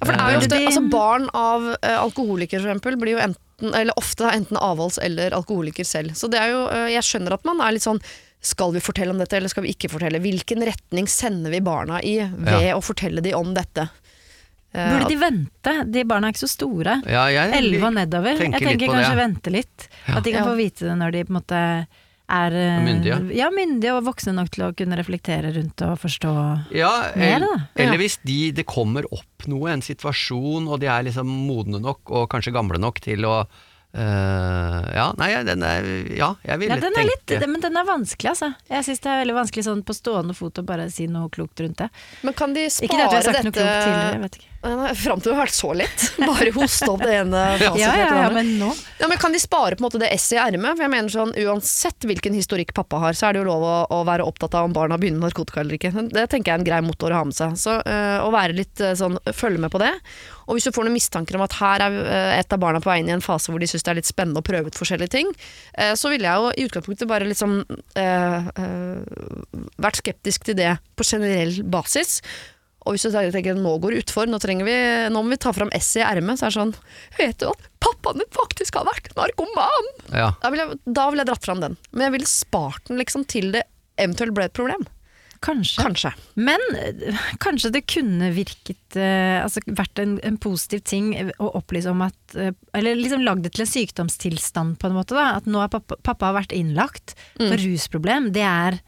Ja, 0.00 0.06
for 0.06 0.12
det 0.12 0.20
er 0.22 0.32
jo 0.34 0.40
ofte, 0.42 0.58
altså 0.66 0.82
Barn 0.90 1.28
av 1.34 1.64
eh, 1.82 1.94
alkoholikere 1.98 2.60
for 2.62 2.70
eksempel, 2.70 2.98
blir 3.00 3.14
jo 3.16 3.22
enten, 3.22 3.72
eller 3.74 3.94
ofte 3.98 4.26
enten 4.30 4.58
avholds- 4.58 4.98
eller 5.02 5.34
alkoholiker 5.34 5.86
selv. 5.86 6.14
Så 6.18 6.28
det 6.30 6.38
er 6.38 6.52
jo, 6.52 6.60
jeg 6.92 7.02
skjønner 7.06 7.34
at 7.34 7.46
man 7.48 7.62
er 7.62 7.74
litt 7.74 7.82
sånn 7.86 7.98
skal 8.40 8.72
vi 8.72 8.80
fortelle 8.80 9.10
om 9.10 9.18
dette, 9.18 9.36
eller 9.36 9.48
skal 9.50 9.64
vi 9.66 9.72
ikke 9.74 9.90
fortelle? 9.90 10.20
Hvilken 10.22 10.62
retning 10.66 11.08
sender 11.10 11.50
vi 11.50 11.60
barna 11.64 12.00
i 12.02 12.18
ved 12.22 12.70
å 12.74 12.80
fortelle 12.84 13.20
dem 13.24 13.34
om 13.38 13.54
dette? 13.56 13.88
Eh, 14.72 14.90
Burde 14.92 15.08
de 15.08 15.16
vente? 15.16 15.72
De 15.90 16.04
barna 16.04 16.28
er 16.28 16.34
ikke 16.36 16.44
så 16.46 16.50
store. 16.52 16.98
Ja, 17.08 17.24
jeg 17.32 17.54
Elleve 17.56 17.88
og 17.88 17.94
nedover. 17.96 18.36
tenker 18.38 18.60
Jeg 18.60 18.78
tenker 18.78 18.92
kanskje 18.92 19.14
det. 19.16 19.22
vente 19.24 19.50
litt. 19.54 19.88
At 20.06 20.22
de 20.24 20.32
kan 20.32 20.44
Ja. 20.44 20.50
få 20.50 20.56
vite 20.56 20.84
det 20.86 20.96
når 21.00 21.10
de 21.12 21.24
på 21.24 21.30
en 21.32 21.40
måte 21.40 21.86
er 22.30 22.52
eh, 22.52 22.80
Myndige. 22.84 23.34
Ja, 23.34 23.48
myndige 23.50 23.94
og 23.96 24.04
voksne 24.04 24.34
nok 24.36 24.50
til 24.50 24.64
å 24.68 24.76
kunne 24.76 24.98
reflektere 25.00 25.48
rundt 25.56 25.80
og 25.80 25.98
forstå. 25.98 26.32
Ja, 26.76 27.10
Mer, 27.16 27.40
da. 27.40 27.54
eller 27.74 27.96
hvis 27.96 28.18
de, 28.22 28.52
det 28.52 28.66
kommer 28.66 29.02
opp 29.10 29.46
noe, 29.48 29.70
en 29.72 29.80
situasjon, 29.80 30.68
og 30.68 30.78
de 30.80 30.86
er 30.92 31.04
liksom 31.08 31.24
modne 31.26 31.80
nok, 31.80 32.00
og 32.10 32.28
kanskje 32.28 32.52
gamle 32.52 32.78
nok 32.78 33.00
til 33.00 33.24
å 33.24 33.46
eh, 33.98 34.88
Ja, 34.96 35.06
nei, 35.18 35.30
den 35.48 35.64
er 35.66 35.88
Ja, 36.14 36.32
jeg 36.46 36.62
ville 36.62 36.76
Ja, 36.76 36.82
den 36.82 36.98
er 36.98 37.08
litt, 37.08 37.24
tenke 37.28 37.50
men 37.50 37.64
den 37.64 37.78
er 37.80 37.88
vanskelig, 37.88 38.34
altså. 38.34 38.52
Jeg 38.70 38.86
syns 38.88 39.02
det 39.04 39.12
er 39.12 39.22
veldig 39.24 39.38
vanskelig 39.42 39.66
sånn 39.68 39.82
på 39.86 39.96
stående 39.96 40.36
fot 40.38 40.60
å 40.60 40.66
bare 40.66 40.88
si 40.92 41.08
noe 41.10 41.30
klokt 41.34 41.60
rundt 41.64 41.82
det. 41.82 41.90
Men 42.26 42.36
kan 42.38 42.54
de 42.56 42.68
spare 42.70 42.88
Ikke 42.88 43.00
det 43.00 43.08
at 43.08 43.16
jeg 43.16 43.20
har 43.20 43.28
sagt 43.30 43.48
noe 43.50 43.56
klokt 43.58 43.74
tidligere, 43.74 44.14
jeg 44.14 44.24
vet 44.26 44.40
ikke. 44.40 44.52
Nei, 44.58 44.90
Fram 44.98 45.20
til 45.22 45.30
det 45.30 45.36
har 45.36 45.44
vært 45.46 45.54
så 45.54 45.68
lett. 45.76 46.04
Bare 46.18 46.50
hoste 46.56 46.88
opp 46.90 47.02
det 47.04 47.12
ene 47.20 47.42
Ja, 47.62 47.74
ja, 47.78 47.92
ja, 47.94 48.30
men 48.34 48.56
nå 48.58 48.72
Ja, 48.98 49.06
men 49.06 49.20
Kan 49.22 49.34
de 49.34 49.38
spare 49.38 49.78
på 49.78 49.84
en 49.84 49.86
måte 49.86 50.00
det 50.02 50.10
esset 50.10 50.34
i 50.34 50.40
ermet? 50.42 50.74
For 50.74 50.82
jeg 50.82 50.94
mener 50.96 51.14
sånn, 51.14 51.34
Uansett 51.46 52.06
hvilken 52.08 52.34
historikk 52.34 52.74
pappa 52.74 52.98
har, 53.04 53.14
så 53.14 53.28
er 53.28 53.36
det 53.36 53.44
jo 53.44 53.48
lov 53.52 53.62
å, 53.62 53.76
å 53.94 54.00
være 54.08 54.26
opptatt 54.26 54.56
av 54.58 54.66
om 54.66 54.74
barna 54.74 54.98
begynner 54.98 55.22
med 55.22 55.30
narkotika 55.30 55.62
eller 55.62 55.78
ikke. 55.78 55.92
Det 56.10 56.26
tenker 56.32 56.50
jeg 56.50 56.56
er 56.56 56.62
en 56.64 56.66
grei 56.66 56.80
motor 56.84 57.14
å 57.14 57.20
ha 57.20 57.28
med 57.28 57.38
seg. 57.38 57.54
Så 57.60 57.78
uh, 57.78 58.18
Å 58.24 58.32
være 58.34 58.56
litt 58.58 58.82
øh, 58.82 58.96
sånn, 58.98 59.18
følge 59.36 59.62
med 59.62 59.72
på 59.72 59.80
det. 59.82 59.92
Og 60.48 60.56
hvis 60.56 60.66
du 60.68 60.72
får 60.72 60.86
noen 60.88 60.96
mistanker 60.96 61.36
om 61.36 61.44
at 61.44 61.56
her 61.60 61.84
er 61.84 61.96
øh, 62.00 62.34
et 62.38 62.54
av 62.54 62.60
barna 62.62 62.80
på 62.80 62.88
vei 62.88 62.98
inn 63.02 63.10
i 63.10 63.16
en 63.16 63.24
fase 63.24 63.52
hvor 63.52 63.60
de 63.60 63.68
syns 63.68 63.84
det 63.84 63.92
er 63.92 64.00
litt 64.00 64.08
spennende 64.08 64.40
å 64.40 64.46
prøve 64.46 64.72
ut 64.72 64.78
forskjellige 64.80 65.12
ting, 65.12 65.32
øh, 65.76 65.94
så 65.98 66.12
ville 66.12 66.28
jeg 66.28 66.44
jo 66.44 66.52
i 66.54 66.68
utgangspunktet 66.68 67.10
bare 67.10 67.28
liksom 67.28 67.58
øh, 67.68 68.52
øh, 68.64 69.66
vært 69.76 70.00
skeptisk 70.00 70.48
til 70.48 70.56
det 70.58 70.78
på 70.96 71.06
generell 71.06 71.60
basis. 71.68 72.22
Og 72.88 72.94
hvis 72.96 73.04
du 73.04 73.12
tenker 73.12 73.58
nå 73.58 73.74
går 73.82 73.92
det 73.92 74.04
utfor, 74.06 74.28
nå, 74.30 74.38
vi, 74.64 74.76
nå 75.12 75.20
må 75.20 75.34
vi 75.34 75.40
ta 75.42 75.52
fram 75.52 75.68
esset 75.76 76.00
i 76.00 76.06
ermet, 76.06 76.40
så 76.40 76.48
er 76.48 76.54
det 76.54 76.56
sånn 76.56 76.76
Vet 77.18 77.40
du 77.42 77.50
at 77.50 77.66
pappaen 77.84 78.22
din 78.22 78.30
faktisk 78.32 78.78
har 78.80 78.88
vært 78.88 79.10
narkoman? 79.18 79.90
Ja. 80.08 80.30
Da 80.40 80.52
ville 80.54 80.70
jeg, 80.70 80.78
vil 80.86 81.20
jeg 81.20 81.28
dratt 81.28 81.44
fram 81.44 81.60
den. 81.60 81.76
Men 81.92 82.08
jeg 82.08 82.16
ville 82.16 82.30
spart 82.30 82.88
den 82.88 83.02
liksom 83.02 83.26
til 83.28 83.52
det 83.52 83.66
eventuelt 84.00 84.32
ble 84.36 84.48
et 84.48 84.56
problem. 84.56 84.86
Kanskje. 85.40 85.82
Kanskje. 85.82 86.12
Men 86.34 86.62
eh, 86.74 87.18
kanskje 87.38 87.70
det 87.70 87.84
kunne 87.90 88.30
virket 88.34 88.96
eh, 88.98 89.38
Altså 89.38 89.62
vært 89.66 90.00
en, 90.02 90.16
en 90.26 90.38
positiv 90.40 90.82
ting 90.88 91.12
å 91.38 91.52
opplyse 91.60 91.90
om 91.92 92.02
at 92.06 92.34
eh, 92.34 92.50
Eller 92.74 92.98
liksom 92.98 93.22
lagd 93.22 93.46
det 93.46 93.54
til 93.54 93.62
en 93.62 93.70
sykdomstilstand, 93.70 94.78
på 94.80 94.90
en 94.90 94.96
måte. 94.98 95.14
da 95.14 95.36
At 95.38 95.46
nå 95.46 95.62
har 95.62 95.70
pappa, 95.72 95.98
pappa 96.02 96.30
har 96.30 96.40
vært 96.40 96.56
innlagt 96.56 97.14
for 97.36 97.54
rusproblem. 97.62 98.32
Det 98.34 98.42
er, 98.42 98.80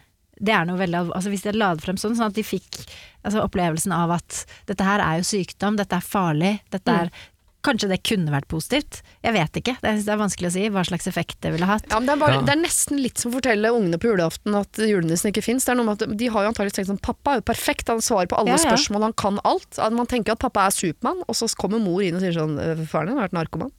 det 0.42 0.56
er 0.56 0.66
noe 0.66 0.80
veldig 0.80 1.06
Altså 1.08 1.32
Hvis 1.32 1.46
de 1.46 1.54
la 1.54 1.70
ladet 1.70 1.86
frem 1.86 2.00
sånn, 2.00 2.18
sånn 2.18 2.32
at 2.32 2.38
de 2.38 2.46
fikk 2.46 2.82
altså, 3.22 3.44
opplevelsen 3.44 3.94
av 3.94 4.16
at 4.18 4.42
dette 4.70 4.86
her 4.86 5.04
er 5.04 5.20
jo 5.20 5.28
sykdom, 5.30 5.78
dette 5.78 5.98
er 5.98 6.06
farlig, 6.06 6.56
dette 6.74 6.96
er 7.04 7.14
Kanskje 7.62 7.88
det 7.90 7.98
kunne 8.08 8.32
vært 8.32 8.46
positivt? 8.48 9.02
Jeg 9.22 9.34
vet 9.36 9.58
ikke. 9.60 9.74
Det 9.82 9.88
er, 9.90 9.98
det 10.06 10.12
er 10.14 10.20
vanskelig 10.20 10.48
å 10.48 10.52
si 10.54 10.62
hva 10.72 10.84
slags 10.88 11.06
effekt 11.10 11.36
det 11.44 11.50
ville 11.52 11.66
hatt. 11.68 11.84
Ja, 11.90 11.98
men 12.00 12.06
det, 12.08 12.14
er 12.14 12.20
bare, 12.22 12.34
Ja. 12.38 12.40
det 12.48 12.54
er 12.54 12.60
nesten 12.62 13.02
litt 13.02 13.18
som 13.20 13.30
å 13.32 13.36
fortelle 13.36 13.68
ungene 13.76 13.98
på 14.00 14.08
julaften 14.08 14.56
at 14.56 14.80
julenissen 14.80 15.28
ikke 15.32 15.44
fins. 15.44 15.64
De 15.68 15.74
har 15.76 16.42
jo 16.46 16.48
antakeligvis 16.52 16.78
tenkt 16.78 16.88
sånn 16.92 17.02
Pappa 17.04 17.34
er 17.36 17.42
jo 17.42 17.46
perfekt, 17.52 17.88
han 17.92 18.00
svarer 18.00 18.30
på 18.32 18.38
alle 18.40 18.54
Ja, 18.54 18.60
ja. 18.64 18.70
spørsmål, 18.72 19.02
han 19.10 19.12
kan 19.20 19.40
alt. 19.44 19.78
At 19.78 19.92
Man 19.92 20.06
tenker 20.08 20.32
at 20.32 20.40
pappa 20.40 20.66
er 20.66 20.70
Supermann, 20.76 21.20
og 21.28 21.34
så 21.36 21.48
kommer 21.56 21.78
mor 21.78 22.00
inn 22.00 22.16
og 22.16 22.22
sier 22.24 22.32
sånn 22.32 22.56
«Øh, 22.58 22.86
Faren 22.88 23.12
din 23.12 23.18
har 23.20 23.28
vært 23.28 23.36
narkoman. 23.36 23.72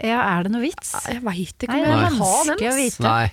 Ja, 0.00 0.20
er 0.38 0.42
det 0.44 0.52
noe 0.52 0.60
vits? 0.64 0.94
Jeg 1.08 1.22
veit 1.24 1.56
ikke 1.60 1.68
Nei, 1.72 1.80
det 1.80 1.88
jeg 1.88 1.92
er 1.92 1.96
vil 1.96 2.04
ha 2.04 2.10
den. 2.10 2.20
vanskelig 2.24 2.70
å 2.72 2.76
vite. 2.76 3.02
Nei. 3.04 3.30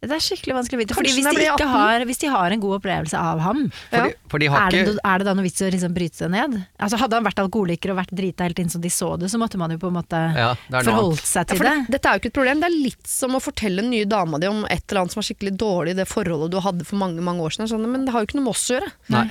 Det 0.00 0.14
er 0.16 0.22
skikkelig 0.24 0.54
vanskelig 0.56 0.78
å 0.78 0.80
vite. 0.80 0.94
Fordi 0.96 1.10
hvis 1.12 1.26
de, 1.28 1.42
ikke 1.44 1.66
har, 1.68 2.02
hvis 2.08 2.20
de 2.22 2.28
har 2.32 2.54
en 2.54 2.60
god 2.62 2.78
opplevelse 2.78 3.18
av 3.20 3.42
ham, 3.44 3.58
Fordi, 3.92 4.14
for 4.32 4.40
de 4.40 4.46
har 4.48 4.62
er 4.70 4.86
det, 4.88 4.94
er 5.04 5.20
det 5.20 5.26
da 5.28 5.34
noe 5.36 5.44
vits 5.44 5.60
i 5.60 5.66
å 5.66 5.68
liksom 5.74 5.92
bryte 5.92 6.22
det 6.24 6.30
ned? 6.32 6.56
Altså 6.80 6.96
Hadde 7.02 7.18
han 7.18 7.26
vært 7.26 7.42
alkoholiker 7.44 7.92
og 7.92 7.98
vært 8.00 8.14
drita 8.16 8.46
helt 8.48 8.62
inn 8.64 8.72
så 8.72 8.80
de 8.80 8.88
så 8.94 9.10
det, 9.20 9.28
så 9.28 9.36
måtte 9.42 9.60
man 9.60 9.74
jo 9.74 9.80
på 9.82 9.90
en 9.92 9.98
måte 9.98 10.22
Ja, 10.38 10.54
det 10.72 10.84
forholdt 10.88 11.20
seg 11.28 11.50
til 11.52 11.60
ja, 11.60 11.68
det. 11.68 11.74
det, 11.84 11.98
dette 11.98 12.08
er 12.08 12.16
jo 12.16 12.22
ikke 12.24 12.32
et 12.32 12.38
problem. 12.40 12.62
Det 12.64 12.70
er 12.72 12.78
litt 12.88 13.12
som 13.12 13.36
å 13.36 13.42
fortelle 13.44 13.84
den 13.84 13.92
nye 13.92 14.08
dama 14.08 14.40
di 14.40 14.48
om 14.48 14.64
et 14.72 14.86
eller 14.88 15.02
annet 15.02 15.12
som 15.12 15.20
var 15.20 15.28
skikkelig 15.28 15.52
dårlig 15.60 15.92
i 15.92 16.00
det 16.00 16.08
forholdet 16.08 16.54
du 16.56 16.60
hadde 16.64 16.88
for 16.88 16.96
mange 17.04 17.20
mange 17.20 17.44
år 17.44 17.58
siden. 17.58 17.68
Sånn, 17.74 17.84
men 17.92 18.08
det 18.08 18.16
har 18.16 18.24
jo 18.24 18.30
ikke 18.30 18.40
noe 18.40 18.48
med 18.48 18.56
oss 18.56 18.64
å 18.72 18.78
gjøre. 18.78 18.88
Nei. 19.12 19.26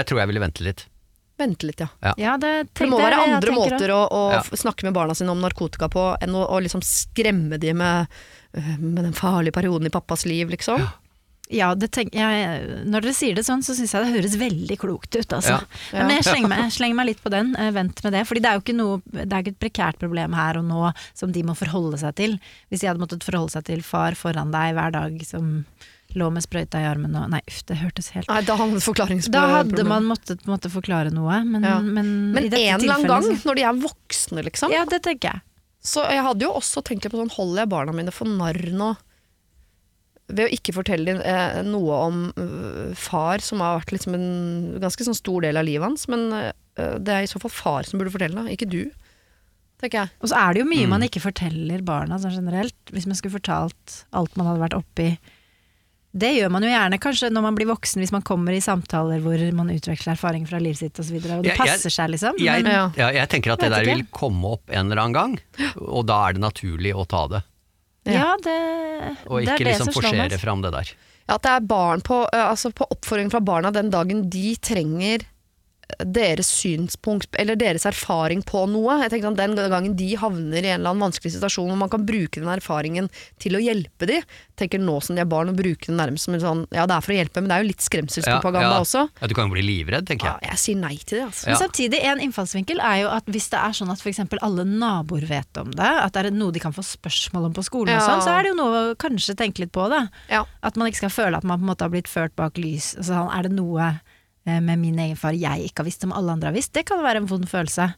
Jeg 0.00 0.08
tror 0.08 0.22
jeg 0.24 0.32
ville 0.32 0.40
vente 0.48 0.64
litt. 0.64 0.86
Vente 1.38 1.68
litt, 1.68 1.84
ja. 1.84 2.14
Ja, 2.18 2.32
det, 2.40 2.48
For 2.74 2.88
det 2.88 2.90
må 2.96 2.98
være 2.98 3.20
andre 3.28 3.52
måter 3.54 3.92
å, 3.94 4.00
å 4.10 4.22
Ja. 4.34 4.40
snakke 4.58 4.88
med 4.88 4.96
barna 4.96 5.14
sine 5.14 5.30
om 5.30 5.38
narkotika 5.44 5.86
på 5.92 6.08
enn 6.24 6.34
å, 6.34 6.48
å 6.50 6.58
liksom 6.64 6.82
skremme 6.82 7.60
de 7.62 7.70
med, 7.78 8.08
med 8.78 9.04
den 9.04 9.12
farlige 9.16 9.52
perioden 9.56 9.86
i 9.86 9.90
pappas 9.94 10.24
liv, 10.28 10.48
liksom. 10.50 10.84
Ja, 11.50 11.70
det 11.74 11.88
tenk, 11.96 12.10
jeg, 12.12 12.84
når 12.84 13.06
dere 13.06 13.14
sier 13.16 13.34
det 13.38 13.44
sånn, 13.46 13.62
så 13.64 13.72
syns 13.72 13.94
jeg 13.94 14.04
det 14.04 14.12
høres 14.18 14.34
veldig 14.36 14.76
klokt 14.82 15.16
ut, 15.16 15.32
altså. 15.32 15.54
Ja. 15.56 15.60
Ja. 15.96 16.02
Men 16.04 16.18
jeg 16.18 16.26
slenger, 16.26 16.50
meg, 16.52 16.58
jeg 16.66 16.74
slenger 16.76 16.98
meg 16.98 17.06
litt 17.08 17.22
på 17.24 17.30
den, 17.32 17.54
eh, 17.56 17.70
vent 17.72 18.02
med 18.04 18.12
det. 18.12 18.26
Fordi 18.28 18.42
det 18.44 18.50
er 18.50 18.58
jo 18.58 18.64
ikke 18.66 18.76
noe 18.76 18.98
Det 19.08 19.32
er 19.32 19.40
ikke 19.46 19.54
et 19.54 19.62
prekært 19.64 19.98
problem 20.02 20.34
her 20.36 20.58
og 20.60 20.66
nå 20.68 20.92
som 21.16 21.32
de 21.32 21.42
må 21.48 21.56
forholde 21.56 21.96
seg 22.02 22.14
til. 22.20 22.36
Hvis 22.68 22.80
de 22.84 22.90
hadde 22.90 23.00
måttet 23.00 23.24
forholde 23.24 23.54
seg 23.56 23.64
til 23.64 23.80
far 23.80 24.12
foran 24.12 24.52
deg 24.52 24.74
hver 24.76 24.92
dag 24.92 25.24
som 25.24 25.64
lå 26.16 26.28
med 26.32 26.44
sprøyta 26.44 26.80
i 26.80 26.86
armen 26.88 27.16
og 27.16 27.30
Nei, 27.32 27.40
uff, 27.48 27.64
det 27.68 27.76
hørtes 27.80 28.10
helt 28.14 28.28
Nei, 28.28 28.40
da 28.44 28.54
hadde 28.56 28.80
Da 29.32 29.42
hadde 29.58 29.84
man 29.88 30.04
måttet 30.08 30.44
måtte 30.48 30.70
forklare 30.72 31.10
noe, 31.12 31.42
men, 31.44 31.62
Ja. 31.64 31.78
men, 31.80 32.32
Men 32.32 32.44
i 32.44 32.48
dette 32.48 32.62
en 32.64 32.80
eller 32.80 32.94
annen 32.94 33.08
gang, 33.08 33.24
så- 33.24 33.44
når 33.44 33.54
de 33.56 33.62
er 33.62 33.72
voksne, 33.74 34.44
liksom. 34.44 34.70
Ja, 34.72 34.84
det 34.84 35.02
tenker 35.02 35.32
jeg. 35.32 35.40
Så 35.88 36.04
jeg 36.04 36.24
hadde 36.26 36.44
jo 36.44 36.52
også 36.58 36.82
tenkt 36.84 37.06
litt 37.06 37.14
på 37.14 37.20
sånn, 37.22 37.32
holder 37.38 37.62
jeg 37.64 37.72
barna 37.72 37.94
mine 37.96 38.12
for 38.14 38.28
narr 38.28 38.58
nå? 38.76 38.92
Ved 40.28 40.44
å 40.44 40.52
ikke 40.52 40.74
fortelle 40.76 41.08
dem 41.08 41.20
eh, 41.24 41.62
noe 41.64 41.98
om 42.04 42.16
øh, 42.36 42.90
far, 43.00 43.40
som 43.40 43.62
har 43.64 43.78
vært 43.78 43.94
liksom 43.96 44.16
en 44.18 44.26
ganske 44.82 45.06
sånn 45.06 45.16
stor 45.16 45.46
del 45.46 45.56
av 45.56 45.64
livet 45.64 45.86
hans. 45.88 46.04
Men 46.12 46.26
øh, 46.36 46.50
det 47.00 47.14
er 47.14 47.24
i 47.24 47.30
så 47.30 47.40
fall 47.40 47.54
far 47.54 47.88
som 47.88 47.96
burde 48.02 48.12
fortelle, 48.12 48.36
da, 48.36 48.52
ikke 48.52 48.68
du. 48.68 48.82
Tenker 49.80 50.02
jeg. 50.02 50.12
Og 50.20 50.28
så 50.28 50.36
er 50.36 50.52
det 50.52 50.60
jo 50.64 50.68
mye 50.68 50.84
Mm. 50.84 50.92
man 50.92 51.06
ikke 51.06 51.22
forteller 51.24 51.82
barna 51.86 52.18
sånn 52.20 52.34
generelt. 52.36 52.76
Hvis 52.92 53.06
man 53.08 53.16
skulle 53.16 53.38
fortalt 53.38 54.02
alt 54.12 54.36
man 54.36 54.50
hadde 54.50 54.64
vært 54.66 54.76
oppi. 54.82 55.08
Det 56.16 56.30
gjør 56.38 56.50
man 56.50 56.62
jo 56.64 56.70
gjerne 56.72 56.98
kanskje 56.98 57.28
når 57.30 57.42
man 57.44 57.54
blir 57.58 57.66
voksen, 57.68 58.00
hvis 58.00 58.12
man 58.14 58.22
kommer 58.24 58.52
i 58.56 58.60
samtaler 58.64 59.20
hvor 59.20 59.38
man 59.54 59.68
utveksler 59.74 60.14
erfaring 60.14 60.46
fra 60.48 60.58
livet 60.58 60.78
sitt 60.80 60.96
osv. 60.96 61.00
Og, 61.00 61.04
så 61.04 61.12
videre, 61.12 61.36
og 61.38 61.42
det 61.44 61.50
Jeg- 61.52 61.58
jeg- 61.58 61.68
passer 61.76 61.90
seg, 61.90 62.10
liksom. 62.10 62.38
Jeg, 62.38 62.62
Men, 62.62 62.72
Ja. 62.72 62.90
ja, 62.96 63.08
jeg 63.12 63.28
tenker 63.28 63.52
at 63.52 63.60
det 63.60 63.70
der 63.70 63.84
vil 63.84 64.04
komme 64.10 64.44
opp 64.56 64.62
en 64.70 64.90
eller 64.90 65.02
annen 65.02 65.12
gang, 65.12 65.38
og 65.76 66.06
da 66.06 66.28
er 66.28 66.32
det 66.32 66.40
naturlig 66.42 66.94
å 66.94 67.06
ta 67.06 67.26
det. 67.28 67.42
ja, 68.06 68.34
det, 68.42 69.16
Og 69.28 69.40
det 69.44 69.48
er 69.48 69.54
ikke 69.54 69.58
det 69.58 69.66
liksom 69.76 69.92
som 69.92 70.02
slår 70.02 70.12
meg. 70.16 70.30
forsere 70.32 70.40
fram 70.40 70.62
det 70.62 70.72
der. 70.72 70.92
Ja, 71.28 71.34
at 71.34 71.42
det 71.42 71.50
er 71.50 71.60
barn 71.60 72.00
på, 72.00 72.24
øh, 72.32 72.50
altså 72.50 72.72
på 72.72 72.86
oppfordring 72.90 73.30
fra 73.30 73.40
barna 73.40 73.70
den 73.70 73.90
dagen 73.90 74.30
de 74.30 74.56
trenger 74.56 75.20
deres 76.04 76.50
synspunkt, 76.52 77.32
eller 77.40 77.56
deres 77.58 77.86
erfaring 77.88 78.42
på 78.46 78.64
noe. 78.70 78.98
Jeg 79.02 79.12
tenker 79.14 79.32
at 79.32 79.38
Den 79.38 79.56
gangen 79.72 79.96
de 79.96 80.08
havner 80.20 80.60
i 80.60 80.70
en 80.70 80.80
eller 80.80 80.92
annen 80.92 81.06
vanskelig 81.08 81.32
situasjon, 81.34 81.70
hvor 81.72 81.80
man 81.80 81.90
kan 81.92 82.04
bruke 82.06 82.42
den 82.42 82.50
erfaringen 82.52 83.08
til 83.40 83.56
å 83.56 83.62
hjelpe 83.62 84.08
de, 84.10 84.18
tenker 84.58 84.82
nå 84.82 84.98
som 85.04 85.16
de 85.16 85.22
er 85.22 85.30
barn, 85.30 85.52
å 85.52 85.56
bruke 85.56 85.88
den 85.88 85.98
nærmest 85.98 86.28
som 86.28 86.36
en 86.36 86.42
sånn 86.42 86.62
Ja, 86.74 86.84
det 86.88 86.96
er 86.98 87.04
for 87.06 87.14
å 87.14 87.18
hjelpe, 87.18 87.42
men 87.42 87.50
det 87.50 87.56
er 87.56 87.64
jo 87.64 87.70
litt 87.70 87.84
skremselspropaganda 87.84 88.74
ja. 88.76 88.82
også. 88.84 89.04
Ja, 89.20 89.30
du 89.30 89.34
kan 89.38 89.48
jo 89.48 89.56
bli 89.56 89.64
livredd, 89.64 90.08
tenker 90.10 90.30
Ja, 90.30 90.34
jeg. 90.42 90.52
jeg 90.52 90.62
sier 90.64 90.80
nei 90.82 90.94
til 90.98 91.20
det, 91.20 91.24
altså. 91.30 91.48
Men 91.48 91.60
samtidig, 91.62 92.02
en 92.10 92.24
innfallsvinkel 92.26 92.82
er 92.84 93.00
jo 93.04 93.12
at 93.14 93.32
hvis 93.32 93.48
det 93.54 93.62
er 93.62 93.78
sånn 93.80 93.94
at 93.94 94.04
f.eks. 94.04 94.22
alle 94.44 94.66
naboer 94.68 95.26
vet 95.30 95.62
om 95.62 95.72
det, 95.72 95.92
at 96.04 96.14
det 96.14 96.26
er 96.26 96.36
noe 96.36 96.54
de 96.54 96.62
kan 96.62 96.76
få 96.76 96.84
spørsmål 96.84 97.48
om 97.48 97.56
på 97.56 97.64
skolen 97.66 97.96
og 97.96 98.04
sånn, 98.04 98.24
så 98.26 98.36
er 98.36 98.44
det 98.44 98.52
jo 98.52 98.60
noe 98.60 98.84
å 98.92 98.98
kanskje 99.00 99.38
tenke 99.38 99.64
litt 99.64 99.72
på 99.74 99.88
da. 99.92 100.04
Ja. 100.28 100.44
At 100.60 100.76
man 100.76 100.90
ikke 100.90 101.06
skal 101.06 101.14
føle 101.14 101.40
at 101.40 101.48
man 101.48 101.62
på 101.62 101.66
en 101.66 101.72
måte 101.72 101.86
har 101.86 101.94
blitt 101.94 102.10
ført 102.10 102.36
bak 102.38 102.60
lys. 102.60 102.92
Altså, 102.98 103.14
sånn, 103.14 103.32
er 103.34 103.48
det 103.48 103.54
noe 103.56 103.92
med 104.60 104.78
min 104.80 104.98
egen 105.04 105.16
far 105.20 105.36
jeg 105.36 105.68
ikke 105.68 105.82
har 105.84 105.88
visst 105.90 106.04
som 106.06 106.12
alle 106.16 106.32
andre 106.34 106.50
har 106.50 106.56
visst? 106.56 106.72
Det 106.76 106.86
kan 106.88 107.02
være 107.04 107.22
en 107.22 107.28
vond 107.30 107.44
følelse. 107.50 107.90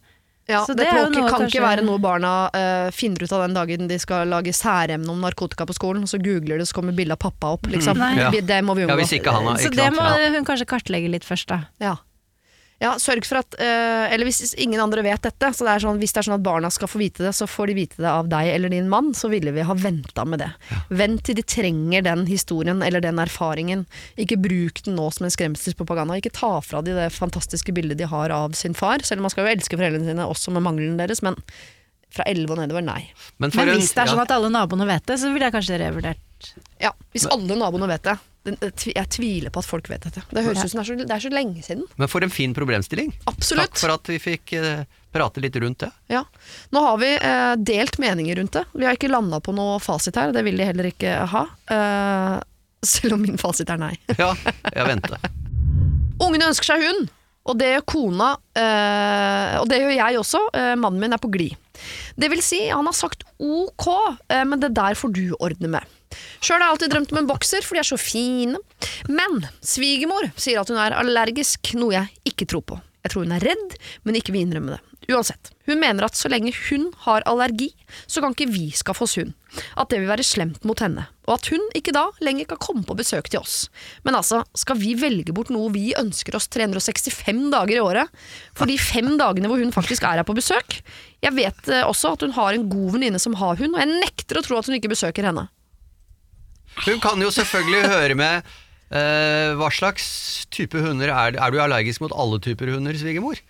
Ja, 0.51 0.65
Så 0.67 0.75
det, 0.75 0.83
det 0.83 0.87
er 0.91 0.97
jo 0.99 1.05
kan, 1.05 1.13
noe 1.15 1.29
kan 1.31 1.41
kanskje- 1.45 1.61
ikke 1.61 1.63
være 1.63 1.83
noe 1.87 1.99
barna 2.03 2.31
uh, 2.51 2.91
finner 2.91 3.23
ut 3.23 3.33
av 3.37 3.45
den 3.45 3.55
dagen 3.55 3.87
de 3.91 3.99
skal 4.03 4.27
lage 4.33 4.51
særemne 4.57 5.09
om 5.13 5.21
narkotika 5.23 5.63
på 5.69 5.77
skolen, 5.77 6.03
og 6.03 6.11
så 6.11 6.19
googler 6.19 6.59
det, 6.59 6.67
så 6.67 6.75
kommer 6.81 6.97
bilde 6.97 7.15
av 7.15 7.21
pappa 7.23 7.53
opp. 7.55 7.69
Liksom. 7.71 7.95
Mm, 8.01 8.19
Ja. 8.19 8.31
Det 8.35 8.59
må 8.67 8.75
vi 8.75 8.83
Ja, 8.83 8.89
unngå. 8.89 8.97
hvis 9.05 9.13
ikke 9.21 9.31
han 9.37 9.47
har 9.47 9.57
Så 9.63 9.71
det 9.71 9.91
må 9.95 10.03
hun 10.35 10.45
kanskje 10.49 10.67
kartlegge 10.67 11.09
litt 11.13 11.23
først, 11.29 11.47
da. 11.55 11.61
Ja. 11.79 11.97
Ja, 12.81 12.95
sørg 12.97 13.27
for 13.29 13.43
at 13.43 13.57
eh, 13.61 14.07
Eller 14.15 14.25
hvis 14.25 14.55
ingen 14.57 14.81
andre 14.81 15.03
vet 15.05 15.21
dette, 15.27 15.51
så 15.53 15.67
det 15.67 15.73
er 15.75 15.83
sånn, 15.85 15.99
hvis 16.01 16.15
det 16.17 16.23
er 16.23 16.27
sånn 16.31 16.39
at 16.39 16.45
barna 16.47 16.71
skal 16.73 16.89
få 16.89 17.01
vite 17.03 17.27
det, 17.27 17.35
så 17.37 17.45
får 17.51 17.69
de 17.69 17.75
vite 17.77 18.01
det 18.01 18.09
av 18.09 18.31
deg 18.33 18.49
eller 18.55 18.73
din 18.73 18.89
mann, 18.89 19.11
så 19.17 19.29
ville 19.29 19.53
vi 19.53 19.67
ha 19.69 19.77
venta 19.77 20.25
med 20.25 20.41
det. 20.41 20.49
Vent 20.89 21.27
til 21.29 21.37
de 21.37 21.45
trenger 21.45 22.07
den 22.07 22.25
historien 22.31 22.81
eller 22.87 23.05
den 23.05 23.21
erfaringen. 23.21 23.85
Ikke 24.21 24.41
bruk 24.41 24.81
den 24.87 24.97
nå 24.97 25.11
som 25.13 25.29
en 25.29 25.35
skremselspropaganda. 25.35 26.17
Ikke 26.23 26.33
ta 26.33 26.55
fra 26.65 26.81
de 26.87 26.97
det 26.97 27.11
fantastiske 27.13 27.75
bildet 27.77 28.01
de 28.01 28.09
har 28.09 28.33
av 28.33 28.57
sin 28.57 28.77
far, 28.77 29.05
selv 29.05 29.21
om 29.21 29.29
man 29.29 29.35
skal 29.35 29.45
jo 29.45 29.53
elske 29.53 29.77
foreldrene 29.77 30.09
sine 30.09 30.31
også 30.33 30.57
med 30.57 30.65
mangelen 30.65 30.97
deres, 31.01 31.21
men 31.27 31.37
fra 32.11 32.25
11 32.27 32.49
og 32.49 32.59
nedover, 32.59 32.83
nei. 32.83 33.03
Men, 33.37 33.53
for 33.53 33.61
Men 33.61 33.77
hvis 33.77 33.93
det 33.95 34.03
er 34.03 34.15
sånn 34.15 34.25
at 34.25 34.33
alle 34.35 34.51
naboene 34.51 34.89
vet 34.89 35.05
det, 35.07 35.21
så 35.21 35.31
ville 35.31 35.47
jeg 35.47 35.55
kanskje 35.55 35.79
revurdert. 35.85 36.53
Ja, 36.81 36.97
Hvis 37.13 37.29
alle 37.29 37.61
naboene 37.61 37.87
vet 37.93 38.09
det. 38.09 38.17
Den- 38.49 38.57
Jeg 38.95 39.09
tviler 39.13 39.51
på 39.53 39.61
at 39.61 39.67
folk 39.69 39.89
vet 39.91 40.01
dette. 40.07 40.23
Det 40.31 40.43
høres 40.47 40.65
ut 40.65 40.71
som 40.73 40.81
det 40.81 40.87
er, 40.87 40.97
så, 40.97 41.07
det 41.09 41.15
er 41.17 41.21
så 41.27 41.31
lenge 41.35 41.63
siden. 41.63 41.85
Men 42.01 42.09
for 42.09 42.25
en 42.25 42.31
fin 42.33 42.55
problemstilling. 42.57 43.13
Absolutt. 43.29 43.75
Takk 43.75 43.83
for 43.83 43.93
at 43.93 44.09
vi 44.09 44.17
fikk 44.19 44.55
eh, 44.57 44.85
prate 45.13 45.43
litt 45.45 45.57
rundt 45.61 45.79
det. 45.85 45.91
Ja. 46.09 46.23
Nå 46.73 46.81
har 46.87 46.97
vi 47.03 47.11
eh, 47.19 47.53
delt 47.61 47.99
meninger 48.01 48.41
rundt 48.41 48.57
det. 48.57 48.65
Vi 48.73 48.87
har 48.89 48.97
ikke 48.97 49.11
landa 49.13 49.41
på 49.45 49.53
noe 49.53 49.77
fasit 49.85 50.17
her, 50.17 50.33
det 50.33 50.45
vil 50.47 50.57
de 50.57 50.65
heller 50.71 50.89
ikke 50.89 51.19
ha. 51.35 51.45
Eh, 51.69 52.41
selv 52.81 53.19
om 53.19 53.23
min 53.29 53.37
fasit 53.41 53.69
er 53.69 53.77
nei. 53.83 53.93
Ja, 54.23 54.33
jeg 54.73 54.87
venter. 54.89 55.19
Ungene 56.21 56.49
ønsker 56.49 56.73
seg 56.73 56.85
hund, 56.89 57.09
og 57.49 57.57
det 57.61 57.71
gjør 57.75 57.85
kona, 57.93 58.33
eh, 58.57 59.55
og 59.61 59.69
det 59.69 59.83
gjør 59.83 59.95
jeg 59.99 60.19
også. 60.21 60.41
Eh, 60.57 60.75
mannen 60.81 61.01
min 61.01 61.13
er 61.17 61.21
på 61.21 61.31
glid. 61.33 61.57
Det 62.21 62.29
vil 62.33 62.41
si, 62.45 62.67
han 62.73 62.89
har 62.89 62.97
sagt 62.97 63.25
ok, 63.41 63.87
eh, 64.33 64.45
men 64.49 64.61
det 64.61 64.73
der 64.77 64.97
får 64.97 65.13
du 65.17 65.25
ordne 65.41 65.71
med. 65.77 65.97
Sjøl 66.41 66.59
har 66.59 66.69
jeg 66.69 66.75
alltid 66.75 66.95
drømt 66.95 67.15
om 67.15 67.23
en 67.23 67.31
bokser, 67.31 67.65
for 67.65 67.77
de 67.77 67.83
er 67.83 67.91
så 67.91 67.99
fine. 68.01 68.61
Men 69.09 69.43
svigermor 69.63 70.31
sier 70.37 70.61
at 70.63 70.71
hun 70.73 70.81
er 70.81 70.97
allergisk, 70.99 71.75
noe 71.79 71.97
jeg 71.97 72.33
ikke 72.33 72.49
tror 72.51 72.65
på. 72.67 72.81
Jeg 73.05 73.13
tror 73.15 73.25
hun 73.25 73.37
er 73.37 73.45
redd, 73.45 73.77
men 74.05 74.19
ikke 74.19 74.35
vil 74.35 74.45
innrømme 74.45 74.77
det. 74.77 74.81
Uansett, 75.11 75.51
hun 75.67 75.81
mener 75.81 76.05
at 76.07 76.15
så 76.19 76.29
lenge 76.31 76.53
hun 76.69 76.91
har 77.07 77.25
allergi, 77.27 77.71
så 78.07 78.21
kan 78.23 78.35
ikke 78.35 78.51
vi 78.53 78.67
skaffe 78.77 79.07
oss 79.07 79.17
hund. 79.19 79.33
At 79.81 79.91
det 79.91 79.99
vil 80.03 80.11
være 80.11 80.27
slemt 80.27 80.67
mot 80.69 80.79
henne. 80.83 81.07
Og 81.27 81.33
at 81.39 81.49
hun 81.51 81.65
ikke 81.79 81.95
da 81.97 82.05
lenger 82.23 82.47
kan 82.53 82.61
komme 82.63 82.85
på 82.87 82.95
besøk 82.99 83.31
til 83.33 83.41
oss. 83.41 83.65
Men 84.07 84.19
altså, 84.19 84.43
skal 84.55 84.79
vi 84.79 84.93
velge 85.01 85.35
bort 85.35 85.51
noe 85.55 85.73
vi 85.75 85.91
ønsker 85.99 86.37
oss 86.39 86.51
365 86.53 87.49
dager 87.55 87.79
i 87.79 87.83
året? 87.83 88.13
For 88.55 88.71
de 88.71 88.79
fem 88.79 89.17
dagene 89.19 89.51
hvor 89.51 89.63
hun 89.63 89.75
faktisk 89.75 90.07
er 90.07 90.21
her 90.21 90.29
på 90.29 90.37
besøk? 90.37 90.79
Jeg 91.25 91.37
vet 91.37 91.73
eh, 91.73 91.87
også 91.87 92.15
at 92.15 92.27
hun 92.27 92.37
har 92.37 92.55
en 92.55 92.69
god 92.71 92.99
venninne 92.99 93.23
som 93.23 93.39
har 93.41 93.59
hund, 93.59 93.75
og 93.75 93.83
jeg 93.83 94.05
nekter 94.05 94.39
å 94.39 94.45
tro 94.47 94.61
at 94.61 94.71
hun 94.71 94.79
ikke 94.79 94.93
besøker 94.93 95.27
henne. 95.27 95.49
Hun 96.87 97.01
kan 97.03 97.21
jo 97.21 97.29
selvfølgelig 97.35 97.89
høre 97.91 98.15
med 98.19 98.43
eh, 98.91 99.53
hva 99.59 99.69
slags 99.75 100.47
type 100.51 100.79
hunder 100.81 101.11
er 101.13 101.37
Er 101.39 101.51
du 101.55 101.59
allergisk 101.63 102.01
mot 102.01 102.13
alle 102.17 102.41
typer 102.43 102.73
hunder, 102.75 102.97
svigermor? 102.99 103.41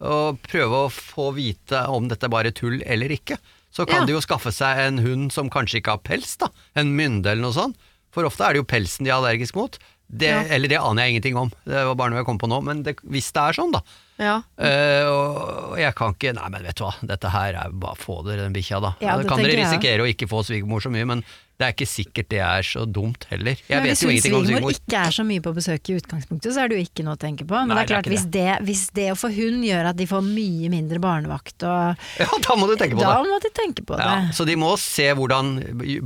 Og 0.00 0.38
prøve 0.48 0.86
å 0.86 0.90
få 0.92 1.28
vite 1.36 1.82
om 1.92 2.08
dette 2.08 2.24
er 2.24 2.32
bare 2.32 2.52
tull 2.56 2.80
eller 2.86 3.12
ikke. 3.12 3.36
Så 3.70 3.84
kan 3.86 4.00
Ja. 4.02 4.06
de 4.08 4.12
jo 4.16 4.20
skaffe 4.24 4.50
seg 4.50 4.78
en 4.86 4.98
hund 5.04 5.30
som 5.32 5.50
kanskje 5.52 5.78
ikke 5.82 5.92
har 5.92 5.98
pels, 6.02 6.36
da. 6.40 6.48
En 6.74 6.96
mynde 6.96 7.26
eller 7.30 7.42
noe 7.42 7.52
sånt. 7.52 7.76
For 8.10 8.24
ofte 8.24 8.42
er 8.42 8.54
det 8.56 8.62
jo 8.62 8.70
pelsen 8.72 9.04
de 9.04 9.10
er 9.12 9.18
allergisk 9.20 9.54
mot. 9.54 9.76
Det, 10.10 10.26
Ja. 10.26 10.40
Eller 10.50 10.66
det 10.66 10.78
aner 10.80 11.04
jeg 11.04 11.12
ingenting 11.14 11.36
om, 11.38 11.52
det 11.64 11.84
var 11.86 11.94
bare 11.94 12.10
noe 12.10 12.18
jeg 12.18 12.26
kom 12.26 12.38
på 12.40 12.48
nå. 12.50 12.58
Men 12.64 12.82
det, 12.82 12.96
hvis 13.06 13.30
det 13.30 13.42
er 13.44 13.52
sånn, 13.54 13.70
da. 13.76 13.82
Ja. 14.18 14.42
Uh, 14.58 15.70
og 15.70 15.78
jeg 15.78 15.94
kan 15.94 16.16
ikke 16.16 16.34
Nei, 16.34 16.48
men 16.50 16.64
vet 16.66 16.74
du 16.76 16.82
hva, 16.84 16.94
dette 17.06 17.30
her 17.30 17.54
er 17.54 17.70
bare 17.70 17.94
få 17.96 18.24
dere 18.26 18.42
den 18.48 18.52
bikkja, 18.56 18.80
da. 18.82 18.94
Ja, 19.00 19.14
det 19.20 19.28
kan 19.30 19.38
dere 19.38 19.54
risikere 19.60 20.00
jeg. 20.00 20.02
å 20.02 20.10
ikke 20.10 20.28
få 20.32 20.42
svigermor 20.48 20.82
så 20.82 20.90
mye, 20.90 21.06
men 21.06 21.22
det 21.60 21.66
er 21.68 21.74
ikke 21.76 21.86
sikkert 21.90 22.28
det 22.32 22.38
er 22.40 22.64
så 22.64 22.82
dumt 22.88 23.26
heller. 23.30 23.58
Jeg 23.68 23.76
Men 23.76 23.84
vet 23.84 23.92
hvis 23.92 24.02
jo 24.02 24.08
ingenting 24.10 24.34
om 24.38 24.44
svigermor 24.46 24.72
svigermor. 24.72 24.78
ikke 24.88 25.02
er 25.04 25.14
så 25.18 25.24
mye 25.28 25.42
på 25.44 25.52
besøk 25.58 25.90
i 25.92 25.96
utgangspunktet, 26.00 26.54
så 26.56 26.62
er 26.64 26.72
det 26.72 26.78
jo 26.80 26.84
ikke 26.88 27.04
noe 27.04 27.18
å 27.18 27.20
tenke 27.20 27.44
på. 27.44 27.54
Men 27.60 27.74
Nei, 27.74 27.76
det 27.76 27.82
er 27.82 27.86
det 27.86 27.90
er 27.90 27.96
klart, 28.00 28.10
hvis 28.14 28.24
det, 28.32 28.46
hvis 28.70 28.84
det 28.96 29.06
å 29.12 29.18
få 29.20 29.30
hund 29.36 29.66
gjør 29.68 29.90
at 29.92 30.00
de 30.00 30.06
får 30.10 30.24
mye 30.26 30.72
mindre 30.72 31.02
barnevakt, 31.04 31.58
og, 31.68 32.08
Ja, 32.18 32.30
da 32.48 32.56
må 32.56 32.66
du 32.72 32.74
tenke 32.80 32.96
på 32.96 33.04
da 33.04 33.12
det. 33.22 33.30
må 33.30 33.38
de 33.44 33.52
tenke 33.60 33.84
på 33.86 34.00
det. 34.00 34.10
Så 34.34 34.48
de 34.48 34.56
må 34.56 34.72
se 34.80 35.10
hvordan 35.12 35.52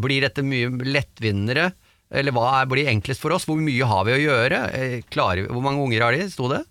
Blir 0.05 0.21
dette 0.27 0.43
mye 0.45 0.69
lettvinnere? 0.85 1.71
Eller 2.15 2.35
hva 2.37 2.61
er, 2.61 2.67
blir 2.71 2.87
enklest 2.93 3.23
for 3.23 3.33
oss? 3.35 3.47
Hvor 3.49 3.57
mye 3.59 3.87
har 3.91 4.05
vi 4.07 4.13
å 4.15 4.21
gjøre? 4.21 4.59
Eh, 4.75 5.01
Klarer, 5.11 5.47
vi- 5.47 5.53
hvor 5.55 5.63
mange 5.65 5.83
unger 5.83 6.03
har 6.03 6.13
de? 6.19 6.29
Sto 6.31 6.49
det? 6.53 6.63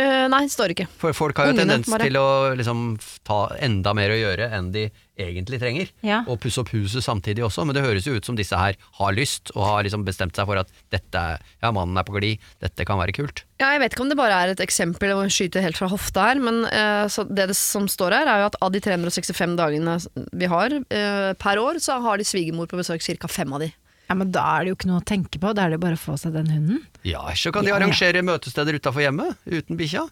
Uh, 0.00 0.24
nei, 0.32 0.46
det 0.46 0.52
står 0.54 0.72
ikke. 0.72 0.86
For 0.96 1.12
folk 1.12 1.36
har 1.36 1.50
jo 1.50 1.52
Ungene, 1.52 1.66
tendens 1.76 1.90
bare. 1.92 2.06
til 2.08 2.16
å 2.16 2.56
liksom 2.56 2.98
ta 3.28 3.40
enda 3.60 3.92
mer 3.94 4.08
å 4.14 4.16
gjøre 4.16 4.46
enn 4.56 4.70
de 4.72 4.86
egentlig 5.24 5.60
trenger. 5.62 5.90
Ja. 6.06 6.20
Og 6.30 6.40
pusse 6.42 6.60
opp 6.62 6.72
huset 6.74 7.04
samtidig 7.04 7.44
også, 7.46 7.64
men 7.68 7.76
det 7.76 7.84
høres 7.84 8.06
jo 8.08 8.14
ut 8.16 8.26
som 8.28 8.36
disse 8.38 8.58
her 8.58 8.76
har 8.98 9.16
lyst, 9.16 9.52
og 9.56 9.64
har 9.68 9.86
liksom 9.86 10.04
bestemt 10.06 10.36
seg 10.38 10.48
for 10.48 10.60
at 10.60 10.70
dette 10.94 11.22
ja, 11.38 11.70
mannen 11.74 11.96
er 12.00 12.06
på 12.08 12.16
glid, 12.18 12.42
dette 12.62 12.86
kan 12.88 13.00
være 13.00 13.14
kult. 13.16 13.44
Ja, 13.62 13.70
jeg 13.76 13.82
vet 13.84 13.94
ikke 13.94 14.02
om 14.06 14.10
det 14.10 14.18
bare 14.18 14.38
er 14.42 14.52
et 14.54 14.62
eksempel 14.64 15.12
å 15.14 15.20
skyte 15.30 15.62
helt 15.62 15.78
fra 15.78 15.90
hofta 15.92 16.28
her, 16.32 16.40
men 16.42 16.64
uh, 16.66 17.06
så 17.12 17.22
det, 17.28 17.50
det 17.52 17.58
som 17.58 17.86
står 17.90 18.16
her, 18.18 18.30
er 18.32 18.42
jo 18.42 18.48
at 18.50 18.58
av 18.64 18.72
de 18.74 18.80
365 18.82 19.54
dagene 19.60 19.98
vi 20.32 20.50
har 20.50 20.74
uh, 20.80 21.30
per 21.38 21.62
år, 21.62 21.78
så 21.82 22.00
har 22.02 22.18
de 22.18 22.26
svigermor 22.26 22.66
på 22.70 22.80
besøk 22.80 23.04
ca. 23.06 23.30
fem 23.30 23.54
av 23.54 23.62
de. 23.66 23.70
Ja, 24.10 24.16
men 24.18 24.32
da 24.34 24.42
er 24.58 24.64
det 24.66 24.72
jo 24.72 24.76
ikke 24.76 24.88
noe 24.90 25.00
å 25.00 25.06
tenke 25.08 25.38
på, 25.40 25.52
da 25.56 25.64
er 25.64 25.72
det 25.72 25.78
jo 25.78 25.84
bare 25.86 25.96
å 25.96 26.02
få 26.02 26.16
seg 26.20 26.34
den 26.34 26.50
hunden. 26.52 26.82
Ja, 27.06 27.22
så 27.38 27.52
kan 27.54 27.64
de 27.64 27.70
Ja, 27.70 27.78
ja. 27.78 27.80
arrangere 27.80 28.20
møtesteder 28.26 28.76
utafor 28.76 29.00
hjemmet, 29.06 29.38
uten 29.46 29.78
bikkja. 29.78 30.02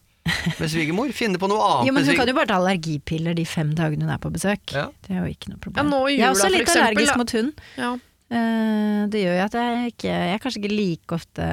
Med 0.61 0.69
svigermor. 0.71 1.11
Finne 1.17 1.41
på 1.41 1.49
noe 1.51 1.65
annet 1.65 1.89
Jo, 1.89 1.95
men 1.97 2.05
hun 2.07 2.17
kan 2.19 2.29
jo 2.29 2.35
bare 2.37 2.51
ta 2.51 2.59
allergipiller 2.61 3.35
de 3.37 3.45
fem 3.49 3.73
dagene 3.77 4.05
hun 4.07 4.13
er 4.15 4.21
på 4.23 4.31
besøk. 4.35 4.63
Ja. 4.77 4.87
Det 5.07 5.17
er 5.17 5.25
jo 5.25 5.33
ikke 5.33 5.51
noe 5.53 5.59
Ja, 5.59 5.63
problem. 5.67 5.91
nå 5.93 6.01
i 6.09 6.17
jeg 6.19 6.27
er 6.29 6.35
også 6.35 6.51
litt 6.53 6.65
eksempel, 6.67 6.87
allergisk 6.91 7.13
da. 7.15 7.19
mot 7.23 7.35
hund. 7.39 7.63
Ja. 7.81 7.91
Eh, 8.31 8.99
det 9.11 9.23
gjør 9.25 9.35
jo 9.41 9.45
at 9.49 9.55
jeg 9.59 9.89
ikke 9.91 10.11
Jeg 10.13 10.35
er 10.37 10.43
kanskje 10.45 10.61
ikke 10.61 10.71
like 10.77 11.17
ofte 11.17 11.47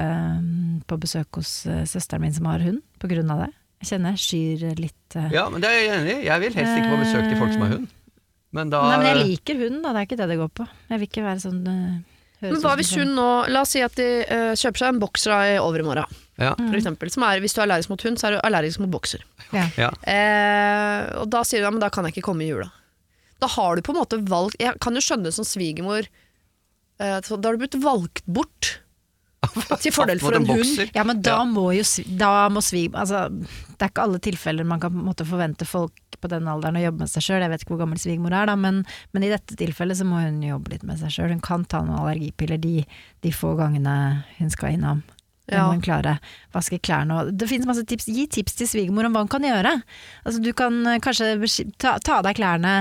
mm, 0.43 0.73
på 0.85 0.97
besøk 1.01 1.39
hos 1.39 1.53
eh, 1.65 1.85
søsteren 1.89 2.21
min 2.21 2.35
som 2.35 2.45
har 2.51 2.61
hund, 2.61 2.83
på 3.01 3.09
grunn 3.09 3.31
av 3.33 3.45
det. 3.47 3.51
Jeg 3.81 3.89
kjenner 3.93 4.13
jeg 4.17 4.23
skyr 4.25 4.75
litt 4.81 5.15
eh. 5.17 5.31
Ja, 5.33 5.47
men 5.53 5.63
det 5.63 5.71
er 5.71 5.79
jeg 5.79 5.93
enig 5.95 6.13
i. 6.19 6.27
Jeg 6.27 6.43
vil 6.43 6.59
helst 6.59 6.77
ikke 6.77 6.91
på 6.93 6.99
besøk 7.01 7.25
til 7.31 7.39
folk 7.41 7.55
som 7.55 7.65
har 7.65 7.73
hund. 7.77 7.87
Men 8.57 8.69
da 8.71 8.83
Nei, 8.87 8.97
men 9.01 9.09
jeg 9.09 9.23
liker 9.25 9.57
hund, 9.63 9.81
da. 9.83 9.91
Det 9.95 9.99
er 10.03 10.07
ikke 10.07 10.19
det 10.21 10.29
det 10.31 10.37
går 10.43 10.53
på. 10.59 10.67
Jeg 10.91 11.01
vil 11.01 11.09
ikke 11.09 11.25
være 11.25 11.41
sånn 11.43 11.63
Men 12.41 12.59
hva 12.61 12.75
hvis 12.77 12.91
hun 12.93 13.15
nå 13.17 13.27
La 13.49 13.63
oss 13.65 13.71
si 13.73 13.81
at 13.81 13.95
de 13.97 14.05
uh, 14.29 14.51
kjøper 14.53 14.77
seg 14.83 14.91
en 14.93 14.99
bokser 15.01 15.33
i 15.33 15.55
overmorgen, 15.61 16.05
ja, 16.37 16.51
Mm. 16.53 16.67
for 16.69 16.77
eksempel. 16.77 17.09
Som 17.09 17.23
er, 17.25 17.39
hvis 17.41 17.55
du 17.55 17.61
er 17.61 17.65
allergisk 17.65 17.89
mot 17.89 18.03
hund, 18.05 18.19
så 18.21 18.27
er 18.27 18.35
du 18.35 18.41
allergisk 18.45 18.79
mot 18.83 18.91
bokser. 18.93 19.23
ja. 19.55 19.63
ja. 19.77 19.89
Eh, 20.05 21.07
og 21.17 21.29
da 21.33 21.41
sier 21.47 21.63
du 21.63 21.65
ja, 21.65 21.71
men 21.73 21.81
da 21.81 21.89
kan 21.89 22.05
jeg 22.05 22.13
ikke 22.17 22.27
komme 22.29 22.45
i 22.45 22.51
jula. 22.51 22.69
Da 23.41 23.47
har 23.53 23.75
du 23.77 23.81
på 23.85 23.93
en 23.93 23.99
måte 24.01 24.17
valgt 24.29 24.57
Jeg 24.61 24.77
kan 24.81 24.93
jo 24.97 25.01
skjønne 25.01 25.31
som 25.33 25.45
svigermor. 25.45 26.05
Eh, 26.99 27.17
da 27.21 27.35
har 27.49 27.57
du 27.57 27.61
blitt 27.63 27.77
valgt 27.81 28.21
bort 28.25 28.79
til 29.83 29.93
fordel 29.93 30.21
for 30.21 30.35
en 30.37 30.47
hund. 30.49 30.91
Ja, 30.95 31.03
men 31.07 31.21
da 31.23 31.39
må 31.47 31.69
jo 31.75 31.83
Da 32.19 32.47
må 32.53 32.63
svi... 32.65 32.87
Altså, 32.93 33.27
det 33.29 33.85
er 33.85 33.91
ikke 33.91 34.05
alle 34.07 34.21
tilfeller 34.23 34.67
man 34.67 34.81
kan 34.81 34.95
måte 34.95 35.27
forvente 35.27 35.67
folk 35.69 35.93
på 36.17 36.29
den 36.31 36.47
alderen 36.49 36.79
å 36.79 36.81
jobbe 36.81 37.03
med 37.03 37.11
seg 37.11 37.25
sjøl. 37.27 37.43
Jeg 37.45 37.51
vet 37.51 37.63
ikke 37.63 37.75
hvor 37.75 37.83
gammel 37.83 38.01
svigermor 38.01 38.33
er, 38.33 38.49
da, 38.49 38.55
men, 38.57 38.81
men 39.13 39.25
i 39.25 39.29
dette 39.29 39.57
tilfellet 39.59 39.99
så 39.99 40.07
må 40.07 40.23
hun 40.23 40.39
jobbe 40.41 40.73
litt 40.73 40.87
med 40.87 40.97
seg 41.01 41.13
sjøl. 41.13 41.35
Hun 41.35 41.43
kan 41.45 41.67
ta 41.69 41.83
noen 41.85 41.99
allergipiller 42.01 42.57
de, 42.61 42.81
de 43.25 43.35
få 43.35 43.53
gangene 43.59 43.93
hun 44.39 44.51
skal 44.53 44.73
innom. 44.77 45.05
Ja. 45.47 45.63
må 45.63 45.77
hun 45.77 45.83
klare. 45.83 46.17
Vaske 46.51 46.79
klærne 46.83 47.21
og 47.21 47.29
Det 47.39 47.47
finnes 47.47 47.67
masse 47.69 47.85
tips. 47.87 48.09
Gi 48.11 48.25
tips 48.27 48.57
til 48.59 48.67
svigermor 48.67 49.07
om 49.07 49.13
hva 49.15 49.23
hun 49.23 49.31
kan 49.31 49.45
gjøre. 49.47 49.77
Altså, 50.25 50.41
du 50.43 50.51
kan 50.57 50.81
eh, 50.89 50.99
kanskje 51.03 51.37
ta, 51.79 51.95
ta 52.03 52.17
av 52.19 52.25
deg 52.27 52.35
klærne 52.39 52.73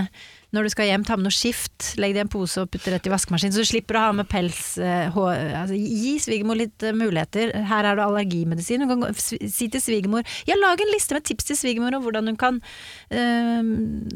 når 0.55 0.62
du 0.68 0.70
skal 0.72 0.86
hjem, 0.86 1.03
ta 1.05 1.16
med 1.18 1.26
noe 1.26 1.34
skift, 1.34 1.97
legg 2.01 2.14
det 2.14 2.20
i 2.20 2.24
en 2.24 2.30
pose 2.30 2.62
og 2.62 2.70
putt 2.70 2.84
det 2.86 2.92
rett 2.94 3.09
i 3.09 3.11
vaskemaskinen, 3.12 3.53
så 3.53 3.64
du 3.64 3.68
slipper 3.68 3.99
å 3.99 4.05
ha 4.07 4.12
med 4.14 4.28
pels. 4.30 4.78
eh, 4.78 5.09
hår, 5.12 5.32
altså, 5.62 5.74
gi 5.74 6.12
svigermor 6.22 6.57
litt 6.61 6.82
eh, 6.86 6.94
muligheter. 6.97 7.51
Her 7.66 7.88
er 7.90 7.99
det 7.99 8.05
allergimedisin. 8.07 8.84
Du 8.84 8.88
kan 8.92 9.03
gå, 9.03 9.11
si 9.18 9.68
til 9.72 9.82
svigermor 9.82 10.22
Ja, 10.47 10.55
lag 10.61 10.80
en 10.80 10.92
liste 10.94 11.16
med 11.16 11.26
tips 11.26 11.49
til 11.51 11.59
svigermor 11.59 11.97
om 11.99 12.05
hvordan 12.07 12.30
hun 12.30 12.38
kan 12.40 12.61
øh, 13.11 13.61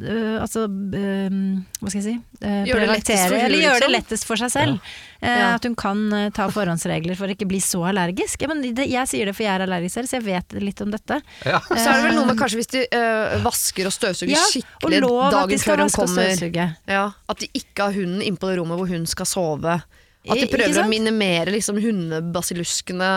øh, 0.07 0.37
Altså 0.41 0.65
øh, 0.71 1.37
Hva 1.81 1.91
skal 1.91 1.99
jeg 2.01 2.07
si? 2.07 2.15
Øh, 2.45 2.65
Gjøre 2.69 2.81
det 2.87 2.91
lettest 2.95 3.27
for 3.27 3.37
Eller 3.37 3.65
gjøre 3.65 3.75
det 3.75 3.89
liksom. 3.89 3.97
lettest 3.97 4.29
for 4.29 4.41
seg 4.41 4.53
selv. 4.55 4.79
Ja. 5.21 5.29
Ja. 5.31 5.49
At 5.59 5.67
hun 5.69 5.75
kan 5.77 6.07
ta 6.33 6.47
forhåndsregler 6.49 7.19
for 7.19 7.29
å 7.29 7.35
ikke 7.35 7.45
bli 7.51 7.59
så 7.61 7.83
allergisk. 7.91 8.41
Ja, 8.41 8.49
men 8.49 8.63
det, 8.65 8.87
jeg 8.89 9.11
sier 9.11 9.29
det 9.29 9.35
for 9.37 9.45
jeg 9.45 9.53
er 9.53 9.67
allergisk 9.67 9.99
selv, 9.99 10.09
så 10.09 10.17
jeg 10.17 10.25
vet 10.31 10.55
litt 10.65 10.81
om 10.81 10.95
dette. 10.95 11.19
Ja. 11.45 11.59
Så 11.69 11.77
er 11.77 11.99
det 11.99 12.07
vel 12.07 12.17
noe 12.17 12.31
med 12.31 12.41
kanskje 12.41 12.61
hvis 12.63 12.71
de 12.73 12.85
øh, 12.87 13.35
vasker 13.45 13.91
og 13.91 13.93
støvsuger 13.93 14.33
Ja, 14.33 14.47
skikkelig 14.49 15.03
dagen 15.35 15.61
før 15.67 15.85
hun 15.85 15.93
kommer. 15.93 16.20
Støvsuge. 16.21 16.67
Ja, 16.91 17.05
at 17.33 17.43
de 17.43 17.51
ikke 17.57 17.89
har 17.89 17.97
hunden 17.97 18.23
inne 18.25 18.41
på 18.41 18.51
det 18.51 18.59
rommet 18.61 18.81
hvor 18.81 18.91
hun 18.91 19.07
skal 19.11 19.29
sove. 19.29 19.77
At 20.21 20.37
de 20.37 20.49
prøver 20.53 20.83
å 20.83 20.89
minimere 20.91 21.55
liksom 21.55 21.81
hundebasilluskene 21.81 23.13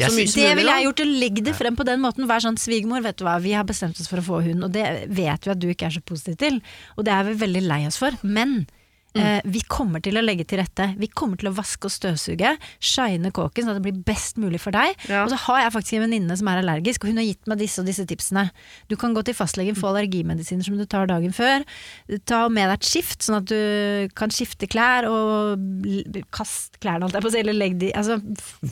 som 0.00 0.16
Det 0.16 0.52
ville 0.56 0.72
jeg 0.72 0.86
gjort, 0.86 1.00
og 1.04 1.10
legg 1.20 1.40
det 1.44 1.54
frem 1.54 1.76
på 1.78 1.84
den 1.86 2.00
måten. 2.02 2.26
Vær 2.26 2.42
sånn, 2.42 2.58
svigermor, 2.60 3.02
vet 3.04 3.18
du 3.20 3.26
hva, 3.26 3.36
vi 3.42 3.52
har 3.54 3.66
bestemt 3.68 4.00
oss 4.00 4.08
for 4.10 4.22
å 4.22 4.24
få 4.24 4.40
hund, 4.46 4.64
og 4.66 4.72
det 4.74 4.84
vet 5.12 5.46
vi 5.46 5.52
at 5.52 5.60
du 5.60 5.68
ikke 5.70 5.90
er 5.90 5.96
så 5.98 6.02
positiv 6.04 6.38
til, 6.40 6.60
og 6.96 7.06
det 7.06 7.14
er 7.14 7.28
vi 7.28 7.36
veldig 7.44 7.64
lei 7.68 7.82
oss 7.88 8.00
for, 8.00 8.16
men 8.24 8.62
Mm. 9.12 9.22
eh, 9.22 9.40
vi 9.44 9.60
kommer 9.68 10.00
til 10.04 10.16
å 10.16 10.24
legge 10.24 10.46
til 10.48 10.60
rette. 10.62 10.88
Vi 11.00 11.08
kommer 11.12 11.40
til 11.40 11.50
å 11.50 11.54
vaske 11.56 11.88
og 11.88 11.92
støvsuge, 11.92 12.54
shine 12.80 13.32
kåken 13.34 13.66
sånn 13.66 13.74
at 13.74 13.80
det 13.80 13.86
blir 13.88 14.04
best 14.06 14.38
mulig 14.40 14.60
for 14.62 14.74
deg. 14.74 14.96
Ja. 15.10 15.24
Og 15.24 15.32
så 15.32 15.40
har 15.46 15.64
jeg 15.64 15.74
faktisk 15.76 15.98
en 15.98 16.06
venninne 16.06 16.36
som 16.38 16.48
er 16.48 16.62
allergisk, 16.62 17.04
og 17.04 17.12
hun 17.12 17.20
har 17.20 17.28
gitt 17.28 17.50
meg 17.50 17.60
disse 17.60 17.82
og 17.82 17.88
disse 17.90 18.06
tipsene. 18.08 18.48
Du 18.88 18.96
kan 19.00 19.16
gå 19.16 19.24
til 19.26 19.36
fastlegen, 19.36 19.76
få 19.78 19.90
allergimedisiner 19.92 20.64
som 20.66 20.78
du 20.80 20.86
tar 20.86 21.10
dagen 21.10 21.34
før. 21.36 21.66
Ta 22.28 22.44
med 22.48 22.70
deg 22.70 22.78
et 22.80 22.88
skift, 22.88 23.20
sånn 23.26 23.40
at 23.42 23.50
du 23.50 24.12
kan 24.18 24.32
skifte 24.32 24.68
klær 24.70 25.08
og 25.10 25.60
kast 26.34 26.78
klærne, 26.82 27.06
holdt 27.06 27.18
jeg 27.18 27.24
på 27.24 27.30
å 27.30 27.34
si, 27.34 27.42
eller 27.42 27.56
legg 27.58 27.76
de 27.80 27.92
altså, 27.98 28.18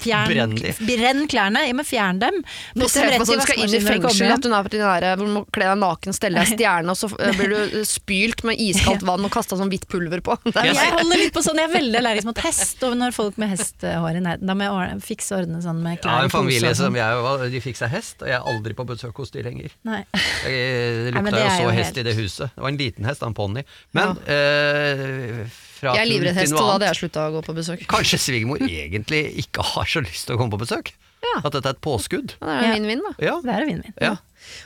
fjern, 0.00 0.30
Brenn 0.30 0.56
de. 0.56 0.74
Brenn 0.86 1.26
klærne, 1.30 1.64
ja, 1.68 1.76
men 1.76 1.86
fjern 1.86 2.20
dem. 2.22 2.40
Nå 2.78 2.88
ser 2.90 3.10
jeg 3.10 3.20
på 3.20 3.28
sånn, 3.28 3.40
du 3.40 3.46
skal 3.46 3.62
inn 3.64 3.76
i 3.76 3.82
fengsel, 3.84 4.32
at 4.34 4.46
hun 4.46 4.56
er 4.56 4.66
på 4.66 4.72
den 4.74 4.84
der, 4.84 5.08
hvor 5.20 5.28
du 5.28 5.34
må 5.36 5.44
kle 5.52 5.68
deg 5.68 5.80
naken, 5.82 6.16
stelle 6.16 6.42
deg 6.42 6.54
stjerne, 6.54 6.94
og 6.94 6.98
så 6.98 7.10
øh, 7.12 7.36
blir 7.38 7.54
du 7.54 7.84
spylt 7.88 8.44
med 8.48 8.60
iskaldt 8.60 9.04
vann 9.08 9.26
og 9.26 9.32
kasta 9.34 9.58
sånn 9.58 9.72
hvitt 9.72 9.88
pulver 9.90 10.22
på. 10.24 10.29
Er 10.30 10.66
Jeg 10.70 10.74
Jeg 10.76 10.92
holder 10.96 11.20
litt 11.22 11.32
på 11.34 11.42
sånn, 11.44 11.58
jeg 11.60 11.68
er 11.70 11.74
veldig 11.74 11.98
allergisk 12.00 12.28
mot 12.30 12.38
hest, 12.44 12.82
og 12.86 12.96
når 13.00 13.14
folk 13.16 13.38
med 13.42 13.50
hesthår 13.52 14.18
i 14.18 14.22
nærheten, 14.24 14.46
da 14.50 14.54
må 14.58 14.68
jeg 14.68 15.00
fikse 15.06 15.34
og 15.36 15.42
ordne 15.44 15.60
sånn 15.64 15.82
med 15.84 16.00
klær 16.02 16.16
Ja, 16.18 16.22
en 16.28 16.30
familie 16.34 16.74
som 16.74 16.86
sånn. 16.92 16.98
jeg, 17.00 17.22
var- 17.26 17.44
de 17.50 17.60
fikk 17.60 17.76
seg 17.80 17.90
hest, 17.94 18.22
og 18.22 18.28
jeg 18.28 18.36
er 18.40 18.48
aldri 18.54 18.74
på 18.78 18.86
besøk 18.86 19.16
hos 19.22 19.30
de 19.34 19.42
lenger. 19.42 19.70
Nei. 19.84 20.02
Jeg, 20.14 20.50
det 20.50 21.14
Nei, 21.14 21.20
lukta 21.20 21.34
det 21.36 21.42
jo 21.44 21.50
så 21.56 21.74
hest 21.74 21.90
helt- 21.90 21.98
i 21.98 22.02
det 22.10 22.16
huset. 22.16 22.50
Det 22.54 22.62
var 22.62 22.68
en 22.74 22.80
liten 22.80 23.04
hest, 23.10 23.22
en 23.26 23.34
ponni. 23.34 23.64
Men 23.92 24.16
eh, 24.26 25.44
fra 25.80 25.94
Jeg 25.96 26.02
er 26.04 26.10
livredd 26.10 26.34
hest, 26.40 26.52
og 26.54 26.58
da 26.60 26.72
hadde 26.74 26.88
jeg 26.90 26.98
slutta 27.02 27.28
å 27.28 27.32
gå 27.38 27.44
på 27.46 27.54
besøk. 27.56 27.86
Kanskje 27.90 28.18
svigermor 28.20 28.60
egentlig 28.66 29.22
ikke 29.44 29.64
har 29.74 29.84
så 29.88 30.02
lyst 30.04 30.26
til 30.28 30.36
å 30.36 30.40
komme 30.40 30.52
på 30.56 30.60
besøk? 30.64 30.92
Ja. 31.30 31.42
At 31.44 31.54
dette 31.54 31.70
er 31.70 31.76
et 31.76 31.84
påskudd? 31.84 32.34
Det 32.40 32.56
er 32.56 32.74
vinn-vinn, 32.74 33.04
da. 33.06 33.14
Ja. 33.22 33.38
Det 33.44 33.54
er 33.54 33.68
vinn-vinn. 33.68 33.96
ja. 34.02 34.16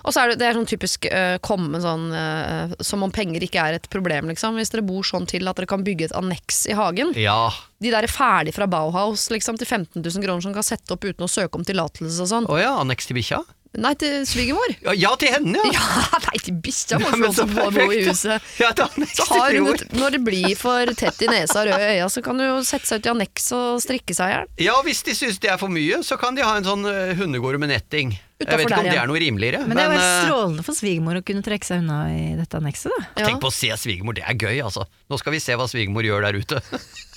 Og 0.07 0.15
så 0.15 0.23
er 0.23 0.31
det, 0.31 0.37
det 0.39 0.47
er 0.47 0.57
sånn 0.57 0.69
typisk 0.71 1.07
uh, 1.11 1.35
komme 1.45 1.81
sånn 1.83 2.07
uh, 2.15 2.75
som 2.85 3.03
om 3.05 3.13
penger 3.13 3.43
ikke 3.45 3.61
er 3.61 3.79
et 3.79 3.89
problem, 3.93 4.31
liksom. 4.31 4.55
Hvis 4.61 4.71
dere 4.73 4.85
bor 4.87 5.05
sånn 5.07 5.27
til 5.29 5.51
at 5.51 5.59
dere 5.59 5.69
kan 5.71 5.85
bygge 5.85 6.09
et 6.09 6.15
anneks 6.17 6.65
i 6.71 6.77
hagen. 6.79 7.13
ja. 7.19 7.51
De 7.85 7.91
der 7.93 8.07
er 8.07 8.09
ferdig 8.09 8.55
fra 8.57 8.65
Bauhaus 8.71 9.27
liksom, 9.29 9.59
til 9.61 9.69
15 9.69 9.99
000 9.99 10.23
kroner 10.25 10.41
som 10.41 10.55
kan 10.55 10.65
sette 10.65 10.95
opp 10.95 11.03
uten 11.05 11.27
å 11.27 11.29
søke 11.29 11.59
om 11.59 11.67
tillatelse 11.67 12.23
og 12.23 12.31
sånn. 12.31 12.47
Å 12.49 12.57
ja, 12.63 12.71
anneks 12.81 13.11
til 13.11 13.19
bikkja? 13.19 13.43
Nei, 13.75 13.91
til 13.99 14.23
svigermor. 14.29 14.71
Ja, 14.85 14.93
ja, 14.95 15.11
til 15.19 15.33
henne, 15.35 15.63
ja! 15.73 15.83
Ja, 16.15 16.21
nei, 16.29 16.39
til 16.45 16.59
bikkja 16.63 16.99
må 17.01 17.09
Ja, 17.09 17.11
få 17.11 17.19
men 17.19 17.25
lov 17.27 17.35
til 17.35 17.45
å 17.45 17.71
bo 17.75 17.87
i 17.91 18.03
huset. 18.07 18.51
Ja, 18.63 18.71
det 18.77 19.09
Så 19.17 19.27
har 19.33 19.57
hun 19.57 19.83
når 19.99 20.15
det 20.15 20.21
blir 20.27 20.55
for 20.59 20.93
tett 20.99 21.23
i 21.25 21.31
nesa 21.31 21.63
og 21.63 21.71
røde 21.71 21.89
øya, 21.95 22.07
så 22.13 22.23
kan 22.25 22.39
du 22.39 22.45
jo 22.47 22.61
sette 22.67 22.87
seg 22.89 23.03
ut 23.03 23.09
i 23.09 23.13
anneks 23.15 23.49
og 23.57 23.83
strikke 23.83 24.15
seg 24.17 24.31
i 24.31 24.37
hjel. 24.37 24.53
Ja, 24.69 24.77
hvis 24.87 25.03
de 25.07 25.17
syns 25.19 25.41
det 25.43 25.51
er 25.51 25.59
for 25.61 25.73
mye, 25.73 26.03
så 26.07 26.19
kan 26.21 26.39
de 26.39 26.45
ha 26.47 26.55
en 26.59 26.67
sånn 26.67 26.87
uh, 26.87 27.15
hundegård 27.19 27.59
med 27.63 27.73
netting. 27.75 28.15
Jeg 28.43 28.51
vet 28.51 28.67
ikke 28.67 28.75
der, 28.75 28.83
om 28.83 28.91
det 28.91 29.01
er 29.01 29.11
noe 29.11 29.23
rimeligere. 29.23 29.63
Men 29.67 29.79
det 29.79 29.85
er 29.87 29.95
jo 29.95 30.03
eh, 30.03 30.15
strålende 30.27 30.65
for 30.67 30.77
svigermor 30.77 31.21
å 31.21 31.25
kunne 31.27 31.43
trekke 31.47 31.67
seg 31.67 31.83
unna 31.85 31.99
i 32.13 32.25
dette 32.39 32.59
annekset, 32.61 32.93
da. 32.93 33.07
Ja. 33.23 33.29
Tenk 33.31 33.41
på 33.43 33.51
å 33.51 33.55
se 33.55 33.71
svigermor, 33.81 34.19
det 34.19 34.27
er 34.27 34.37
gøy, 34.37 34.59
altså. 34.67 34.85
Nå 35.11 35.19
skal 35.23 35.37
vi 35.37 35.43
se 35.43 35.57
hva 35.59 35.67
svigermor 35.71 36.07
gjør 36.07 36.27
der 36.29 36.41
ute. 36.43 36.63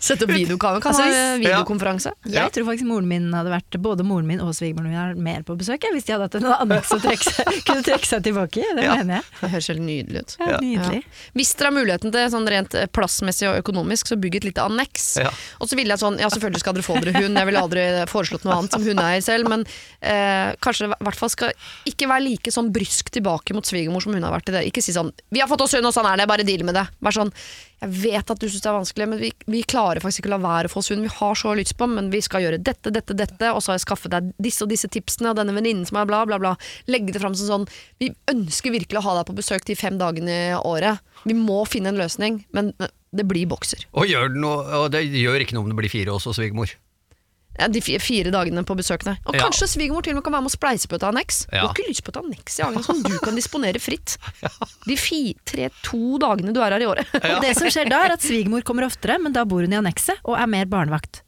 Sette 0.00 0.24
opp 0.24 0.30
videokamera, 0.32 0.80
kan 0.80 0.92
Altså, 0.94 1.04
ha 1.04 1.36
videokonferanse. 1.38 2.10
videokonferanse. 2.24 2.32
Jeg 2.32 2.52
tror 2.54 2.64
faktisk 2.70 2.86
moren 2.88 3.08
min 3.10 3.26
hadde 3.36 3.50
vært 3.52 3.76
Både 3.82 4.04
moren 4.06 4.26
min 4.28 4.40
og 4.40 4.54
svigermoren 4.56 4.88
min 4.90 4.98
er 5.00 5.14
mer 5.20 5.42
på 5.46 5.56
besøk 5.58 5.84
hvis 5.92 6.06
de 6.08 6.14
hadde 6.14 6.26
hatt 6.26 6.36
en 6.38 6.46
anneks 6.54 6.92
å 6.96 6.98
trekke 7.02 7.26
seg, 7.36 7.50
kunne 7.68 7.84
trekke 7.86 8.08
seg 8.08 8.24
tilbake 8.24 8.62
i. 8.62 8.66
Det 8.76 8.84
Ja. 8.86 8.96
mener 9.00 9.18
jeg. 9.20 9.24
Det 9.40 9.50
høres 9.52 9.68
helt 9.72 9.84
nydelig 9.84 10.22
ut. 10.24 10.36
Ja, 10.40 10.48
Ja. 10.56 10.58
Nydelig. 10.64 11.02
Hvis 11.36 11.52
dere 11.58 11.70
har 11.70 11.76
muligheten 11.76 12.12
til 12.14 12.30
sånn 12.32 12.48
rent 12.48 12.74
eh, 12.74 12.86
plassmessig 12.86 13.48
og 13.50 13.60
økonomisk, 13.62 14.08
så 14.10 14.18
bygg 14.20 14.36
et 14.40 14.48
lite 14.48 14.64
anneks. 14.64 15.06
Ja. 15.22 15.30
Og 15.60 15.68
så 15.70 15.76
ville 15.78 15.92
jeg 15.94 16.02
sånn, 16.02 16.18
ja 16.22 16.28
selvfølgelig 16.32 16.64
skal 16.64 16.76
dere 16.78 16.86
få 16.86 16.98
dere 17.04 17.14
hund, 17.20 17.36
jeg 17.36 17.46
ville 17.50 17.62
aldri 17.62 17.84
foreslått 18.10 18.44
noe 18.48 18.56
annet 18.58 18.72
som 18.76 18.82
hundeeier 18.86 19.22
selv, 19.24 19.48
men 19.52 19.66
eh, 20.00 20.54
kanskje 20.64 20.88
i 20.90 20.92
hvert 21.04 21.20
fall 21.20 21.32
skal 21.32 21.52
ikke 21.88 22.08
være 22.10 22.24
like 22.26 22.52
sånn 22.54 22.72
brysk 22.74 23.10
tilbake 23.14 23.54
mot 23.56 23.66
svigermor 23.68 24.02
som 24.02 24.16
hun 24.16 24.24
har 24.26 24.32
vært 24.34 24.48
i 24.50 24.56
det. 24.56 24.64
Ikke 24.72 24.82
si 24.82 24.92
sånn 24.96 25.12
'vi 25.30 25.40
har 25.44 25.48
fått 25.48 25.60
oss 25.66 25.74
hund, 25.76 25.86
og 25.86 25.94
sånn 25.94 26.08
er 26.10 26.16
det, 26.16 26.26
bare 26.28 26.44
deal 26.46 26.64
med 26.64 26.74
det'. 26.74 26.88
Vær 27.02 27.12
sånn 27.12 27.32
'jeg 27.76 27.92
vet 27.92 28.30
at 28.32 28.40
du 28.40 28.46
syns 28.48 28.62
det 28.64 28.70
er 28.70 28.78
vanskelig, 28.78 29.06
men 29.08 29.20
vi, 29.20 29.30
vi 29.52 29.62
klarer 29.68 30.00
faktisk 30.00 30.24
ikke 30.24 30.30
å 30.32 30.36
la 30.36 30.42
være 30.44 30.70
å 30.70 30.72
få 30.72 30.80
oss 30.80 30.90
hund'. 30.92 31.04
Vi 31.04 31.12
har 31.18 31.34
så 31.36 31.52
lyst 31.58 31.76
på, 31.76 31.88
men 31.90 32.08
vi 32.10 32.22
skal 32.24 32.46
gjøre 32.46 32.60
dette, 32.62 32.92
dette, 32.94 33.16
dette, 33.16 33.50
og 33.52 33.60
så 33.60 33.72
har 33.72 33.78
jeg 33.78 33.84
skaffet 33.84 34.14
deg 34.14 34.30
disse 34.40 34.64
og 34.64 34.72
disse 34.72 34.88
tipsene, 34.88 35.30
og 35.30 35.36
denne 35.36 35.52
venninnen 35.56 35.84
som 35.88 36.00
er 36.00 36.08
bla, 36.08 36.24
bla, 36.28 36.40
bla. 36.40 36.54
Legge 36.88 37.12
det 37.12 37.20
fram 37.20 37.36
som 37.36 37.50
sånn 37.50 37.68
'vi 38.00 38.14
ønsker 38.32 38.72
virkelig 38.72 39.02
å 39.02 39.06
ha 39.08 39.18
deg 39.18 39.28
på 39.28 39.36
besøk 39.36 39.68
de 39.68 39.76
fem 39.76 39.98
dagene 39.98 40.32
i 40.32 40.56
året'. 40.56 41.04
Vi 41.24 41.34
må 41.34 41.66
finne 41.68 41.92
en 41.92 42.00
løsning, 42.00 42.44
men 42.52 42.72
det 43.12 43.28
blir 43.28 43.46
bokser. 43.46 43.84
Og, 43.92 44.06
gjør 44.08 44.32
det 44.32 44.40
noe, 44.40 44.64
og 44.80 44.90
det 44.92 45.04
gjør 45.04 45.40
ikke 45.40 45.56
noe 45.56 45.64
om 45.64 45.72
det 45.72 45.76
blir 45.76 45.92
fire 45.92 46.16
også, 46.16 46.32
svigermor. 46.32 46.72
Ja, 47.58 47.68
de 47.72 47.80
fire 47.80 48.30
dagene 48.34 48.62
på 48.68 48.76
besøk, 48.76 49.06
nei. 49.06 49.16
Og 49.26 49.34
Ja. 49.36 49.44
kanskje 49.46 49.68
svigermor 49.70 50.02
til 50.04 50.12
og 50.12 50.20
med 50.20 50.24
kan 50.24 50.32
være 50.36 50.44
med 50.46 50.52
å 50.52 50.56
spleise 50.56 50.88
på 50.88 50.96
et 50.98 51.06
anneks. 51.08 51.46
Du 51.48 51.56
Ja. 51.56 51.66
har 51.66 51.74
ikke 51.74 51.88
lyst 51.88 52.04
på 52.04 52.12
et 52.12 52.20
anneks 52.22 52.58
i 52.58 52.62
hagen 52.62 52.82
som 52.84 53.02
du 53.02 53.18
kan 53.18 53.34
disponere 53.34 53.80
fritt. 53.80 54.18
De 54.86 54.96
tre, 55.44 55.70
to 55.82 56.18
dagene 56.18 56.52
du 56.52 56.60
er 56.60 56.70
her 56.76 56.80
i 56.80 56.88
året. 56.88 57.06
Og 57.14 57.40
det 57.42 57.56
som 57.56 57.68
skjer 57.68 57.88
da, 57.88 58.04
er 58.04 58.12
at 58.12 58.20
svigermor 58.20 58.62
kommer 58.62 58.84
oftere, 58.84 59.18
men 59.20 59.32
da 59.32 59.44
bor 59.44 59.60
hun 59.64 59.72
i 59.72 59.76
annekset 59.76 60.18
og 60.24 60.38
er 60.38 60.46
mer 60.46 60.66
barnevakt. 60.66 61.22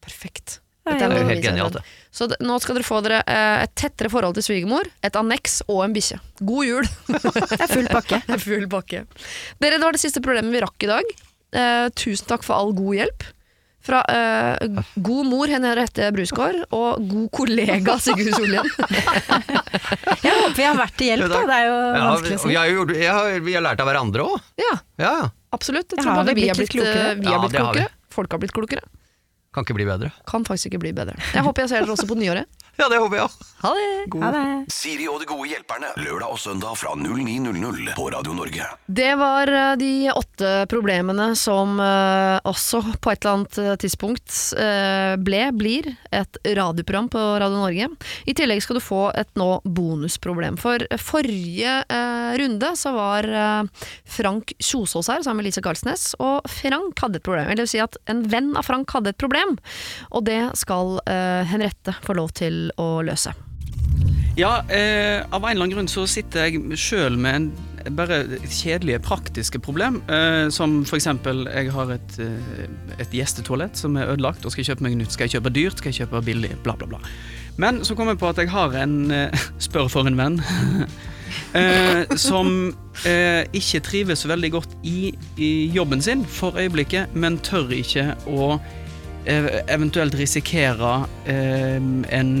Perfekt. 0.00 0.60
Det 0.84 0.98
er 1.00 1.12
jo 1.14 1.26
helt 1.28 1.44
genialt. 1.44 1.76
Så 2.10 2.26
nå 2.42 2.56
skal 2.60 2.74
dere 2.74 2.84
få 2.86 2.98
dere 3.04 3.20
eh, 3.30 3.62
et 3.62 3.74
tettere 3.78 4.10
forhold 4.10 4.34
til 4.34 4.42
svigermor, 4.42 4.88
et 5.06 5.14
anneks 5.14 5.60
og 5.70 5.84
en 5.84 5.94
bikkje. 5.94 6.18
God 6.42 6.66
jul! 6.66 6.88
Det 7.06 7.60
er 7.60 7.70
full 7.70 7.86
pakke. 7.86 8.18
Det 8.26 8.34
er 8.34 8.42
Full 8.42 8.66
pakke. 8.72 9.04
Dere, 9.62 9.78
det 9.78 9.84
var 9.86 9.92
det 9.94 10.02
siste 10.02 10.20
problemet 10.24 10.50
vi 10.50 10.60
rakk 10.64 10.82
i 10.82 10.90
dag. 10.90 11.12
Eh, 11.54 11.86
tusen 11.94 12.26
takk 12.26 12.42
for 12.42 12.56
all 12.58 12.72
god 12.74 12.96
hjelp. 12.98 13.22
Fra 13.82 13.98
uh, 14.06 14.82
god 15.02 15.26
mor 15.26 15.50
Henriette 15.50 16.12
Brusgaard 16.14 16.60
og 16.70 17.00
god 17.10 17.24
kollega 17.34 17.96
Sigurd 17.98 18.30
Sollien. 18.36 18.68
Jeg 20.22 20.32
håper 20.38 20.56
vi 20.56 20.66
har 20.68 20.76
vært 20.78 20.96
til 21.00 21.08
hjelp, 21.10 21.28
da. 21.32 21.40
Det 21.48 21.56
er 21.56 21.66
jo 21.66 21.76
Ja, 21.80 22.04
vanskelig 22.06 22.36
å 22.38 22.42
si. 22.44 22.48
Vi 22.52 22.58
har 22.60 22.70
jo- 22.70 22.86
jeg 22.94 23.10
har, 23.12 23.40
vi 23.48 23.54
har 23.56 23.64
lært 23.66 23.80
av 23.82 23.88
hverandre 23.90 24.26
òg. 24.28 24.40
ja, 24.62 24.72
Ja, 25.02 25.12
ja. 25.22 25.28
absolutt. 25.52 25.90
Jeg 25.90 26.04
tror 26.04 26.14
både 26.22 26.34
vi 26.38 26.46
har 26.48 26.54
blitt 26.54 26.70
blitt, 26.70 26.76
klokere? 26.78 27.10
eh, 27.10 27.14
vi 27.18 27.26
har 27.26 27.32
Ja, 27.32 27.40
blitt 27.42 27.58
har 27.58 27.72
vi. 27.74 27.80
klokere. 27.80 27.88
Folk 28.12 28.30
har 28.30 28.38
blitt 28.38 28.52
klokere. 28.54 28.82
Kan 29.52 29.64
ikke 29.66 29.74
bli 29.76 29.84
bedre. 29.84 30.12
Kan 30.26 30.44
faktisk 30.44 30.70
ikke 30.70 30.80
bli 30.86 30.92
bedre. 30.96 31.16
Jeg 31.34 31.42
håper 31.44 31.62
jeg 31.66 31.68
ser 31.74 31.80
dere 31.84 31.92
også 31.96 32.06
på 32.08 32.16
nyåret. 32.16 32.46
Ja, 32.80 32.88
det 32.88 32.98
håper 33.02 33.18
jeg 33.18 33.26
òg. 33.28 33.40
Ha 33.62 33.70
det! 33.76 33.88
Ha 34.18 34.28
det. 34.34 34.72
Siri 34.72 35.04
og 35.06 35.20
de 35.22 35.26
gode 35.28 35.46
hjelperne. 35.46 35.92
Lørdag 36.02 36.32
og 36.34 36.38
søndag 36.40 36.74
fra 36.80 36.94
09.00 36.98 37.92
på 37.94 38.06
Radio 38.10 38.32
Norge. 38.34 38.64
Det 38.90 39.10
var 39.20 39.52
eh, 39.52 39.74
de 39.78 39.90
åtte 40.10 40.50
problemene 40.72 41.28
som 41.38 41.76
eh, 41.78 42.38
også 42.48 42.80
på 42.98 43.12
et 43.12 43.20
eller 43.22 43.36
annet 43.36 43.58
eh, 43.62 43.76
tidspunkt 43.84 44.38
ble, 45.22 45.42
blir, 45.54 45.86
et 46.10 46.38
radioprogram 46.56 47.10
på 47.12 47.20
Radio 47.42 47.60
Norge. 47.60 47.86
I 48.26 48.34
tillegg 48.36 48.62
skal 48.64 48.78
du 48.78 48.82
få 48.82 49.02
et 49.20 49.30
nå 49.38 49.48
bonusproblem. 49.62 50.56
For 50.60 50.82
forrige 51.00 51.74
runde 52.38 52.72
så 52.78 52.92
var 52.94 53.28
Frank 54.08 54.54
Kjosås 54.58 55.10
her 55.12 55.24
sammen 55.24 55.42
med 55.42 55.48
Lise 55.48 55.62
Karlsnes, 55.64 56.12
og 56.22 56.48
Frank 56.50 57.02
hadde 57.04 57.20
et 57.20 57.26
problem. 57.26 57.50
Eller 57.52 57.68
si 57.70 57.80
at 57.82 57.98
en 58.10 58.24
venn 58.32 58.52
av 58.58 58.66
Frank 58.68 58.92
hadde 58.94 59.12
et 59.12 59.20
problem, 59.20 59.56
og 60.10 60.26
det 60.28 60.40
skal 60.60 60.98
Henrette 61.48 61.96
få 62.04 62.16
lov 62.18 62.34
til 62.38 62.61
å 62.78 63.02
løse. 63.06 63.34
Ja, 64.38 64.62
eh, 64.72 65.20
av 65.28 65.42
en 65.42 65.50
eller 65.50 65.66
annen 65.66 65.74
grunn 65.74 65.90
så 65.92 66.06
sitter 66.08 66.46
jeg 66.48 66.78
sjøl 66.80 67.18
med 67.20 67.34
en 67.36 67.96
bare 67.98 68.22
kjedelige, 68.46 69.02
praktiske 69.02 69.58
problem. 69.60 70.00
Eh, 70.08 70.48
som 70.54 70.84
eksempel, 70.84 71.44
jeg 71.52 71.72
har 71.72 71.90
et, 71.90 72.18
eh, 72.18 72.66
et 72.98 73.10
gjestetoalett 73.12 73.76
som 73.76 73.96
er 73.96 74.06
ødelagt, 74.06 74.44
og 74.44 74.52
skal 74.52 74.64
kjøpe 74.64 74.82
meg 74.82 74.96
nytt. 74.96 75.12
Skal 75.12 75.28
jeg 75.28 75.40
kjøpe 75.40 75.52
dyrt, 75.52 75.78
skal 75.78 75.92
jeg 75.92 76.06
kjøpe 76.06 76.24
billig, 76.24 76.56
bla, 76.62 76.76
bla, 76.76 76.86
bla. 76.86 76.98
Men 77.56 77.84
så 77.84 77.94
kom 77.94 78.08
jeg 78.08 78.18
på 78.18 78.28
at 78.28 78.38
jeg 78.40 78.48
har 78.48 78.72
en 78.82 79.10
eh, 79.10 79.42
Spør 79.66 79.90
for 79.92 80.08
en 80.08 80.16
venn. 80.16 80.40
eh, 81.58 82.16
som 82.16 82.74
eh, 83.04 83.44
ikke 83.52 83.82
trives 83.84 84.26
veldig 84.28 84.52
godt 84.52 84.76
i, 84.82 85.12
i 85.36 85.70
jobben 85.74 86.02
sin 86.02 86.24
for 86.24 86.56
øyeblikket, 86.56 87.14
men 87.14 87.38
tør 87.38 87.72
ikke 87.76 88.14
å 88.26 88.56
eventuelt 89.26 90.14
risikere 90.18 91.06
eh, 91.30 91.78
en 91.78 92.34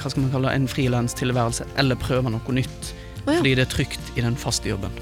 hva 0.00 0.10
skal 0.10 0.24
man 0.24 0.32
kalle 0.34 0.52
en 0.52 0.68
frilanstilværelse, 0.68 1.66
eller 1.80 1.98
prøve 2.00 2.32
noe 2.32 2.56
nytt. 2.56 2.90
Oh, 3.24 3.32
ja. 3.32 3.38
Fordi 3.38 3.54
det 3.56 3.64
er 3.64 3.72
trygt 3.72 4.12
i 4.18 4.24
den 4.24 4.36
faste 4.36 4.68
jobben. 4.68 4.92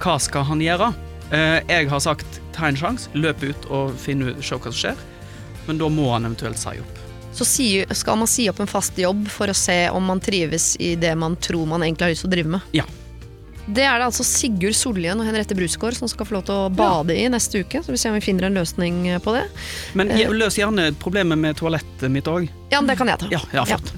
hva 0.00 0.16
skal 0.18 0.46
han 0.48 0.62
gjøre? 0.64 0.92
Eh, 1.30 1.60
jeg 1.68 1.90
har 1.90 2.00
sagt 2.02 2.40
ta 2.56 2.66
en 2.66 2.78
sjanse, 2.78 3.10
løp 3.14 3.42
ut 3.44 3.68
og 3.70 3.92
finne 4.00 4.32
ut, 4.32 4.40
se 4.42 4.56
hva 4.56 4.72
som 4.72 4.78
skjer. 4.80 5.04
Men 5.68 5.78
da 5.78 5.90
må 5.92 6.08
han 6.10 6.26
eventuelt 6.26 6.58
si 6.58 6.80
opp. 6.80 6.96
Så 7.36 7.46
skal 7.46 8.18
man 8.18 8.26
si 8.26 8.48
opp 8.50 8.58
en 8.58 8.70
fast 8.70 8.96
jobb 8.98 9.28
for 9.30 9.52
å 9.52 9.54
se 9.54 9.84
om 9.94 10.02
man 10.02 10.18
trives 10.20 10.72
i 10.82 10.96
det 10.98 11.12
man 11.14 11.36
tror 11.38 11.68
man 11.70 11.84
egentlig 11.84 12.08
har 12.08 12.14
lyst 12.16 12.24
til 12.26 12.30
å 12.30 12.34
drive 12.34 12.54
med? 12.56 12.72
Ja. 12.74 12.86
Det 13.70 13.84
er 13.86 14.00
det 14.00 14.06
altså 14.08 14.24
Sigurd 14.26 14.74
Sollien 14.74 15.20
og 15.20 15.26
Henriette 15.28 15.54
Brusgaard 15.54 15.94
som 15.94 16.10
skal 16.10 16.26
få 16.26 16.38
lov 16.38 16.44
til 16.48 16.56
å 16.56 16.68
bade 16.74 17.14
i 17.14 17.28
neste 17.30 17.62
uke. 17.62 17.82
Så 17.84 17.94
vi 17.94 18.00
ser 18.00 18.10
om 18.10 18.18
vi 18.18 18.24
finner 18.24 18.48
en 18.48 18.58
løsning 18.58 19.02
på 19.22 19.34
det. 19.36 19.44
Men 19.94 20.10
Eh. 20.10 20.28
løs 20.34 20.56
gjerne 20.58 20.90
problemet 20.98 21.38
med 21.38 21.56
toalettet 21.56 22.10
mitt 22.10 22.24
òg. 22.26 22.48
Ja, 22.70 22.80
men 22.80 22.88
det 22.88 22.98
kan 22.98 23.06
jeg 23.06 23.18
ta. 23.18 23.28
Ja, 23.30 23.40
ja, 23.54 23.64
flott. 23.64 23.92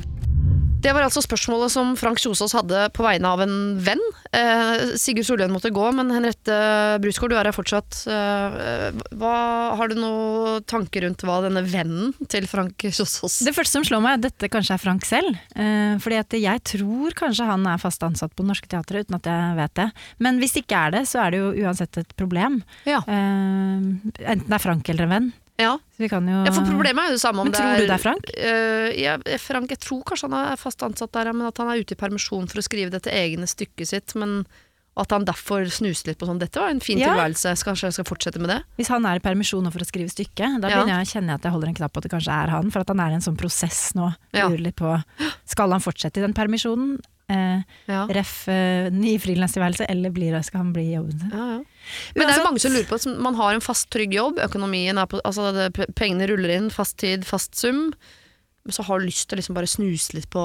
Det 0.83 0.91
var 0.91 1.05
altså 1.07 1.23
spørsmålet 1.23 1.71
som 1.71 1.93
Frank 1.99 2.19
Kjosås 2.19 2.55
hadde 2.57 2.89
på 2.97 3.05
vegne 3.07 3.31
av 3.31 3.43
en 3.45 3.55
venn. 3.83 4.01
Eh, 4.35 4.95
Sigurd 4.99 5.29
Sollien 5.29 5.53
måtte 5.55 5.71
gå, 5.71 5.85
men 5.95 6.11
Henriette 6.11 6.57
Brusgaard, 7.03 7.31
du 7.31 7.39
er 7.39 7.47
her 7.47 7.55
fortsatt. 7.55 8.01
Eh, 8.11 8.89
hva, 9.21 9.35
har 9.79 9.93
du 9.93 10.01
noen 10.01 10.65
tanker 10.67 11.07
rundt 11.07 11.23
hva 11.29 11.39
denne 11.45 11.63
vennen 11.69 12.11
til 12.33 12.49
Frank 12.51 12.83
Kjosås 12.83 13.43
Det 13.47 13.55
første 13.55 13.79
som 13.79 13.87
slår 13.87 14.03
meg, 14.03 14.17
er 14.17 14.23
at 14.23 14.27
dette 14.33 14.51
kanskje 14.51 14.75
er 14.75 14.83
Frank 14.83 15.07
selv. 15.07 15.39
Eh, 15.55 15.95
fordi 16.03 16.19
at 16.19 16.39
jeg 16.41 16.65
tror 16.73 17.15
kanskje 17.21 17.47
han 17.47 17.69
er 17.71 17.83
fast 17.83 18.03
ansatt 18.03 18.35
på 18.35 18.47
Norske 18.49 18.71
Teatret, 18.73 19.07
uten 19.07 19.21
at 19.21 19.31
jeg 19.31 19.59
vet 19.61 19.77
det. 19.79 19.89
Men 20.19 20.43
hvis 20.43 20.57
det 20.57 20.65
ikke 20.65 20.83
er 20.89 20.97
det, 20.97 21.05
så 21.13 21.23
er 21.23 21.31
det 21.31 21.45
jo 21.45 21.53
uansett 21.63 22.03
et 22.03 22.17
problem. 22.19 22.59
Ja. 22.91 23.05
Eh, 23.07 23.87
enten 24.19 24.49
det 24.49 24.59
er 24.59 24.67
Frank 24.67 24.91
eller 24.91 25.07
en 25.07 25.17
venn. 25.17 25.33
Ja. 25.63 25.77
Jo 26.03 26.09
ja, 26.11 26.51
for 26.51 26.67
problemet 26.67 27.05
er 27.05 27.13
jo 27.13 27.17
det 27.19 27.23
samme 27.23 27.45
om 27.45 27.49
Men 27.51 27.55
tror 27.55 27.79
du 27.79 27.87
det 27.87 27.95
er 27.95 28.03
Frank? 28.03 28.33
Uh, 28.35 28.91
ja, 28.99 29.15
Frank, 29.39 29.71
jeg 29.71 29.81
tror 29.85 30.03
kanskje 30.09 30.29
han 30.31 30.53
er 30.53 30.59
fast 30.61 30.83
ansatt 30.83 31.15
der, 31.15 31.31
men 31.33 31.47
at 31.47 31.63
han 31.63 31.71
er 31.71 31.81
ute 31.81 31.95
i 31.95 32.01
permisjon 32.01 32.49
for 32.51 32.59
å 32.59 32.67
skrive 32.67 32.91
dette 32.91 33.13
egne 33.15 33.47
stykket 33.47 33.93
sitt. 33.93 34.17
Men 34.19 34.43
at 34.99 35.13
han 35.15 35.25
derfor 35.25 35.65
snuser 35.73 36.11
litt 36.11 36.19
på 36.21 36.27
sånn 36.29 36.41
Dette 36.43 36.61
var 36.61 36.69
en 36.69 36.83
fin 36.85 36.99
Ja. 37.01 37.15
tilværelse, 37.15 37.55
kanskje 37.65 37.89
jeg 37.89 37.97
skal 37.97 38.09
fortsette 38.11 38.41
med 38.43 38.51
det? 38.53 38.59
Hvis 38.77 38.91
han 38.93 39.07
er 39.09 39.17
i 39.17 39.25
permisjon 39.25 39.65
nå 39.65 39.73
for 39.73 39.81
å 39.81 39.89
skrive 39.89 40.11
stykket, 40.13 40.61
da 40.61 40.69
Ja. 40.69 40.85
jeg 40.85 41.07
å 41.07 41.13
kjenne 41.15 41.35
at 41.39 41.43
jeg 41.43 41.53
holder 41.53 41.69
en 41.69 41.79
knapp 41.81 41.93
på 41.95 42.03
at 42.03 42.03
det 42.05 42.13
kanskje 42.13 42.35
er 42.45 42.51
han. 42.53 42.71
For 42.71 42.81
at 42.81 42.89
han 42.89 43.01
er 43.01 43.11
i 43.11 43.15
en 43.15 43.25
sånn 43.25 43.39
prosess 43.39 43.95
nå. 43.95 44.15
Ja. 44.35 44.49
Lurer 44.49 44.61
litt 44.69 44.77
på 44.77 45.03
Skal 45.47 45.71
han 45.71 45.81
fortsette 45.81 46.19
i 46.19 46.27
den 46.27 46.35
permisjonen? 46.35 47.01
Eh, 47.33 47.63
Ja. 47.89 48.05
ref 48.13 48.47
eh, 48.53 48.91
ny 48.93 49.15
frilanstilværelse, 49.23 49.87
eller 49.89 50.11
blir, 50.15 50.33
det- 50.37 50.45
skal 50.45 50.59
han 50.67 50.73
bli 50.75 50.85
i 50.91 50.95
jobben 50.97 51.19
sin? 51.21 51.31
Ja, 51.33 51.47
ja. 51.57 51.61
Men 52.15 52.27
det 52.29 52.35
er 52.35 52.41
jo 52.43 52.49
mange 52.51 52.61
som 52.61 52.73
lurer 52.75 52.89
på 52.91 52.99
at 53.01 53.07
man 53.29 53.35
har 53.39 53.55
en 53.55 53.61
fast, 53.65 53.89
trygg 53.91 54.13
jobb, 54.15 54.39
økonomien 54.45 54.99
er 54.99 55.07
på 55.11 55.21
altså 55.25 55.53
det, 55.57 55.71
Pengene 55.97 56.29
ruller 56.31 56.51
inn, 56.57 56.71
fast 56.71 56.97
tid, 56.99 57.25
fast 57.25 57.55
sum. 57.57 57.93
Men 58.65 58.73
så 58.77 58.85
har 58.87 59.01
du 59.01 59.07
lyst 59.07 59.29
til 59.29 59.37
å 59.37 59.41
liksom 59.41 59.55
bare 59.57 59.67
snuse 59.71 60.15
litt 60.15 60.29
på 60.31 60.43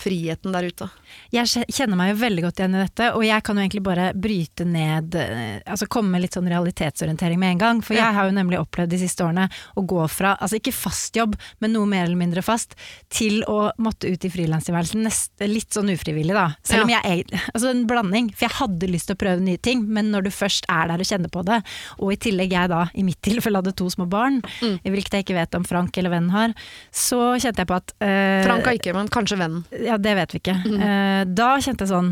friheten 0.00 0.52
der 0.54 0.66
ute. 0.66 0.86
Jeg 1.30 1.64
kjenner 1.70 1.98
meg 1.98 2.12
jo 2.12 2.20
veldig 2.22 2.42
godt 2.46 2.58
igjen 2.62 2.74
i 2.74 2.80
dette, 2.82 3.08
og 3.14 3.22
jeg 3.26 3.44
kan 3.46 3.56
jo 3.58 3.62
egentlig 3.62 3.82
bare 3.84 4.06
bryte 4.16 4.64
ned 4.66 5.14
eh, 5.20 5.60
Altså 5.68 5.86
komme 5.86 6.10
med 6.14 6.24
litt 6.24 6.34
sånn 6.34 6.48
realitetsorientering 6.50 7.38
med 7.38 7.52
en 7.54 7.60
gang. 7.60 7.82
For 7.84 7.94
jeg 7.94 8.14
har 8.16 8.26
jo 8.26 8.34
nemlig 8.34 8.58
opplevd 8.58 8.90
de 8.94 8.98
siste 9.02 9.22
årene 9.24 9.44
å 9.78 9.84
gå 9.86 10.00
fra, 10.10 10.32
altså 10.42 10.58
ikke 10.58 10.72
fast 10.74 11.16
jobb, 11.16 11.36
men 11.62 11.74
noe 11.76 11.86
mer 11.86 12.06
eller 12.08 12.18
mindre 12.18 12.42
fast, 12.42 12.74
til 13.12 13.44
å 13.48 13.70
måtte 13.82 14.10
ut 14.10 14.24
i 14.26 14.30
frilanstilværelsen. 14.32 15.06
Litt 15.52 15.76
sånn 15.76 15.92
ufrivillig, 15.92 16.34
da. 16.36 16.48
Selv 16.66 16.86
om 16.88 16.92
jeg 16.94 17.02
er 17.04 17.38
Altså 17.52 17.70
en 17.70 17.84
blanding. 17.86 18.32
For 18.34 18.46
jeg 18.48 18.56
hadde 18.58 18.90
lyst 18.90 19.10
til 19.10 19.16
å 19.18 19.22
prøve 19.22 19.44
nye 19.44 19.60
ting, 19.62 19.84
men 19.92 20.10
når 20.12 20.26
du 20.26 20.32
først 20.34 20.66
er 20.72 20.88
der 20.90 21.02
og 21.04 21.08
kjenner 21.08 21.30
på 21.32 21.44
det, 21.46 21.60
og 22.00 22.12
i 22.14 22.18
tillegg 22.26 22.52
jeg 22.56 22.72
da 22.72 22.86
i 22.98 23.04
mitt 23.06 23.20
tilfelle 23.24 23.60
hadde 23.62 23.76
to 23.78 23.88
små 23.92 24.08
barn, 24.10 24.40
Mm. 24.62 24.76
hvilket 24.84 25.14
jeg 25.16 25.24
ikke 25.24 25.34
vet 25.36 25.54
om 25.58 25.64
Frank 25.66 25.96
eller 25.98 26.10
vennen 26.12 26.30
har, 26.30 26.52
så 26.94 27.32
kjente 27.40 27.62
jeg 27.62 27.68
på 27.70 27.76
at 27.78 27.92
øh, 28.04 28.42
Frank 28.46 28.66
har 28.68 28.76
ikke, 28.78 28.92
men 28.94 29.08
kanskje 29.12 29.38
vennen. 29.40 29.64
Ja, 29.84 29.98
det 29.98 30.14
vet 30.18 30.32
vi 30.34 30.40
ikke. 30.42 30.56
Mm. 30.64 31.34
Da 31.34 31.52
kjente 31.62 31.84
jeg 31.84 31.90
sånn 31.92 32.08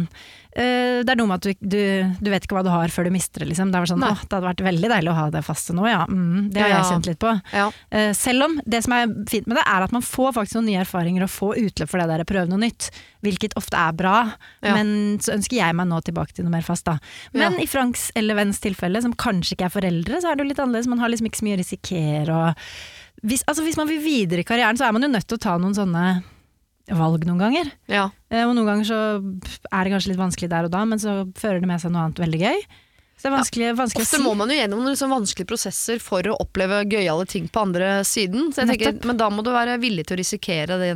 eh, 0.56 1.00
Det 1.06 1.12
er 1.12 1.18
noe 1.20 1.30
med 1.30 1.38
at 1.38 1.46
du, 1.46 1.66
du, 1.72 2.14
du 2.20 2.30
vet 2.32 2.44
ikke 2.46 2.56
hva 2.58 2.62
du 2.66 2.70
har 2.72 2.90
før 2.92 3.06
du 3.06 3.12
mister 3.14 3.42
det, 3.44 3.48
liksom. 3.52 3.70
Det, 3.72 3.78
var 3.82 3.90
sånn, 3.90 4.02
det 4.02 4.10
hadde 4.24 4.40
vært 4.44 4.62
veldig 4.66 4.90
deilig 4.92 5.12
å 5.12 5.16
ha 5.18 5.26
det 5.34 5.42
faste 5.46 5.74
nå, 5.76 5.86
ja. 5.88 6.02
Mm, 6.10 6.50
det 6.54 6.62
har 6.64 6.72
jeg 6.74 6.88
kjent 6.90 7.08
litt 7.10 7.20
på. 7.22 7.32
Ja. 7.54 7.68
Eh, 7.94 8.10
selv 8.18 8.46
om 8.48 8.56
det 8.66 8.82
som 8.86 8.94
er 8.96 9.12
fint 9.30 9.46
med 9.50 9.56
det, 9.60 9.64
er 9.64 9.86
at 9.86 9.94
man 9.94 10.04
får 10.06 10.34
faktisk 10.38 10.58
noen 10.58 10.68
nye 10.72 10.82
erfaringer 10.84 11.26
og 11.26 11.32
får 11.34 11.60
utløp 11.64 11.92
for 11.92 12.02
det 12.02 12.08
der 12.12 12.26
prøve 12.28 12.50
noe 12.50 12.62
nytt. 12.64 12.90
Hvilket 13.24 13.56
ofte 13.60 13.76
er 13.78 13.92
bra, 13.96 14.16
Ja. 14.64 14.74
men 14.76 15.18
så 15.22 15.34
ønsker 15.36 15.58
jeg 15.60 15.76
meg 15.76 15.86
nå 15.90 16.00
tilbake 16.06 16.34
til 16.36 16.46
noe 16.48 16.54
mer 16.56 16.66
fast, 16.66 16.84
da. 16.88 16.98
Men 17.32 17.58
Ja. 17.58 17.64
i 17.64 17.68
Franks 17.70 18.10
eller 18.16 18.34
venns 18.38 18.60
tilfelle, 18.60 19.02
som 19.02 19.14
kanskje 19.14 19.54
ikke 19.56 19.68
er 19.70 19.76
foreldre, 19.76 20.20
så 20.20 20.30
er 20.32 20.36
det 20.36 20.44
jo 20.46 20.50
litt 20.50 20.62
annerledes. 20.64 20.88
Man 20.90 20.98
har 21.02 21.08
liksom 21.12 21.28
ikke 21.30 21.40
så 21.42 21.46
mye 21.48 21.58
å 21.58 21.62
risikere 21.62 22.28
og 22.30 22.66
hvis, 23.20 23.42
altså 23.44 23.60
hvis 23.66 23.76
man 23.76 23.86
vil 23.90 24.00
videre 24.00 24.40
i 24.40 24.46
karrieren, 24.48 24.78
så 24.80 24.86
er 24.88 24.92
man 24.96 25.02
jo 25.04 25.08
nødt 25.12 25.26
til 25.28 25.36
å 25.36 25.42
ta 25.44 25.58
noen 25.60 25.74
sånne 25.76 26.22
valg 26.98 27.24
noen 27.28 27.38
ganger. 27.42 27.70
Ja. 27.90 28.08
Eh, 28.30 28.44
Og 28.46 28.54
noen 28.56 28.66
ganger 28.66 28.84
så 28.88 28.98
er 29.70 29.84
det 29.84 29.92
kanskje 29.94 30.12
litt 30.12 30.20
vanskelig 30.22 30.50
der 30.50 30.64
og 30.68 30.72
da, 30.74 30.84
men 30.84 30.98
så 31.02 31.20
fører 31.38 31.60
det 31.62 31.68
med 31.70 31.80
seg 31.82 31.92
noe 31.94 32.06
annet 32.08 32.22
veldig 32.22 32.40
gøy. 32.42 32.62
Så 33.20 33.26
det 33.26 33.30
er 33.30 33.36
vanskelig, 33.36 33.70
vanskelig 33.76 34.04
Ofte 34.06 34.16
å 34.16 34.20
si. 34.22 34.24
må 34.24 34.34
man 34.40 34.48
jo 34.48 34.56
gjennom 34.56 34.84
liksom 34.88 35.10
vanskelige 35.12 35.48
prosesser 35.50 35.98
for 36.00 36.24
å 36.24 36.38
oppleve 36.40 36.78
gøyale 36.88 37.26
ting 37.28 37.48
på 37.52 37.60
andre 37.66 37.98
siden. 38.08 38.48
Så 38.54 38.64
jeg 38.64 38.78
tenker, 38.78 39.04
men 39.06 39.18
da 39.20 39.28
må 39.28 39.44
du 39.44 39.50
være 39.52 39.74
villig 39.82 40.06
til 40.08 40.16
å 40.16 40.20
risikere 40.22 40.78
det. 40.80 40.94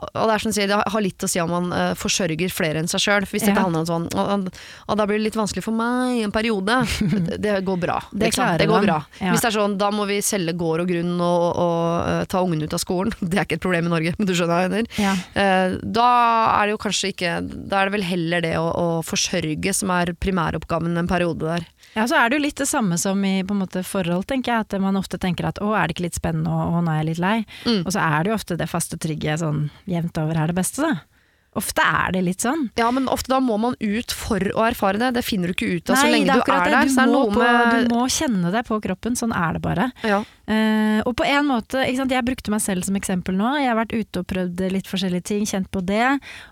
Og 0.00 0.22
det 0.30 0.32
er 0.32 0.40
som 0.40 0.48
du 0.52 0.56
sier, 0.56 0.68
det 0.70 0.76
har 0.94 1.02
litt 1.04 1.24
å 1.26 1.28
si 1.28 1.40
om 1.42 1.50
man 1.52 1.66
uh, 1.74 1.92
forsørger 1.98 2.48
flere 2.54 2.80
enn 2.80 2.88
seg 2.88 3.02
sjøl. 3.04 3.26
Hvis 3.28 3.42
dette 3.44 3.52
Ja. 3.58 3.64
handler 3.66 3.82
om 3.82 3.88
sånn 3.88 4.06
og, 4.16 4.46
og 4.88 4.96
da 4.96 5.04
blir 5.04 5.18
det 5.20 5.26
litt 5.26 5.36
vanskelig 5.36 5.64
for 5.66 5.76
meg 5.76 6.22
en 6.24 6.32
periode. 6.32 6.78
Det, 7.30 7.36
det 7.42 7.56
går 7.66 7.76
bra. 7.82 7.98
Det 8.12 8.30
klarer 8.32 8.62
det 8.62 8.68
går 8.70 8.86
bra. 8.86 8.96
Ja. 9.20 9.34
Hvis 9.34 9.42
det 9.44 9.50
er 9.50 9.56
sånn, 9.58 9.74
da 9.80 9.90
må 9.92 10.06
vi 10.08 10.20
selge 10.24 10.54
gård 10.56 10.84
og 10.86 10.88
grunn 10.88 11.12
og, 11.20 11.44
og 11.60 12.08
eh, 12.08 12.22
ta 12.32 12.40
ungene 12.46 12.64
ut 12.64 12.76
av 12.78 12.80
skolen. 12.80 13.12
Det 13.20 13.36
er 13.36 13.44
ikke 13.44 13.58
et 13.58 13.64
problem 13.66 13.90
i 13.90 13.92
Norge, 13.92 14.14
men 14.16 14.28
du 14.30 14.32
skjønner 14.32 14.54
hva 14.54 14.62
jeg 14.64 14.72
mener. 14.72 14.90
Ja. 15.02 15.12
Eh, 15.42 15.76
da 16.00 16.08
er 16.54 16.70
det 16.70 16.74
jo 16.76 16.80
kanskje 16.86 17.12
ikke 17.12 17.34
Da 17.70 17.82
er 17.82 17.90
det 17.90 17.94
vel 17.98 18.06
heller 18.08 18.44
det 18.46 18.54
å, 18.60 18.66
å 18.70 18.88
forsørge 19.06 19.74
som 19.76 19.92
er 19.94 20.14
primæroppgaven 20.16 20.96
en 21.00 21.10
periode 21.10 21.44
der. 21.44 21.68
Ja, 21.94 22.06
så 22.06 22.16
er 22.18 22.30
det 22.30 22.38
jo 22.38 22.44
litt 22.44 22.60
det 22.60 22.68
samme 22.70 22.98
som 23.00 23.22
i 23.26 23.40
på 23.46 23.54
en 23.54 23.62
måte, 23.64 23.82
forhold, 23.86 24.26
tenker 24.30 24.52
jeg. 24.52 24.66
At 24.66 24.76
man 24.82 24.98
ofte 25.00 25.18
tenker 25.20 25.48
at 25.50 25.60
å, 25.62 25.72
er 25.74 25.88
det 25.88 25.96
ikke 25.96 26.06
litt 26.08 26.18
spennende, 26.18 26.52
og 26.52 26.78
å, 26.78 26.82
nå 26.84 26.92
er 26.92 27.02
jeg 27.02 27.10
litt 27.12 27.22
lei. 27.22 27.36
Mm. 27.66 27.80
Og 27.82 27.94
så 27.94 28.02
er 28.04 28.22
det 28.22 28.32
jo 28.32 28.38
ofte 28.38 28.58
det 28.60 28.70
faste, 28.70 29.00
trygge 29.00 29.38
sånn 29.40 29.64
jevnt 29.90 30.20
over 30.22 30.38
er 30.38 30.52
det 30.52 30.58
beste, 30.60 30.86
da. 30.86 31.09
Ofte 31.58 31.82
er 31.82 32.12
det 32.14 32.20
litt 32.22 32.44
sånn. 32.44 32.68
Ja, 32.78 32.92
men 32.94 33.08
ofte 33.10 33.32
da 33.32 33.40
må 33.42 33.56
man 33.58 33.74
ut 33.80 34.12
for 34.14 34.38
å 34.54 34.66
erfare 34.68 35.00
det. 35.02 35.08
Det 35.18 35.24
finner 35.26 35.50
du 35.50 35.56
ikke 35.56 35.70
ut 35.80 35.90
av 35.90 35.98
så 35.98 36.10
lenge 36.10 36.30
er 36.30 36.38
du 36.38 36.44
er 36.44 36.46
det. 36.46 36.74
der. 36.74 36.86
Du, 36.86 36.92
er 36.94 37.00
det 37.00 37.06
må 37.10 37.22
på, 37.26 37.40
med 37.40 37.88
du 37.88 37.94
må 37.94 38.04
kjenne 38.12 38.52
det 38.54 38.62
på 38.68 38.78
kroppen, 38.84 39.18
sånn 39.18 39.34
er 39.34 39.58
det 39.58 39.64
bare. 39.64 39.90
ja. 40.06 40.22
Uh, 40.50 40.98
og 41.06 41.12
på 41.14 41.22
en 41.30 41.46
måte, 41.46 41.78
ikke 41.86 42.00
sant? 42.00 42.10
jeg 42.10 42.26
brukte 42.26 42.50
meg 42.50 42.62
selv 42.64 42.82
som 42.82 42.96
eksempel 42.98 43.36
nå. 43.38 43.52
Jeg 43.60 43.70
har 43.70 43.78
vært 43.78 43.94
ute 43.94 44.22
og 44.22 44.26
prøvd 44.32 44.64
litt 44.74 44.88
forskjellige 44.90 45.26
ting, 45.30 45.44
kjent 45.46 45.70
på 45.70 45.82
det. 45.86 46.02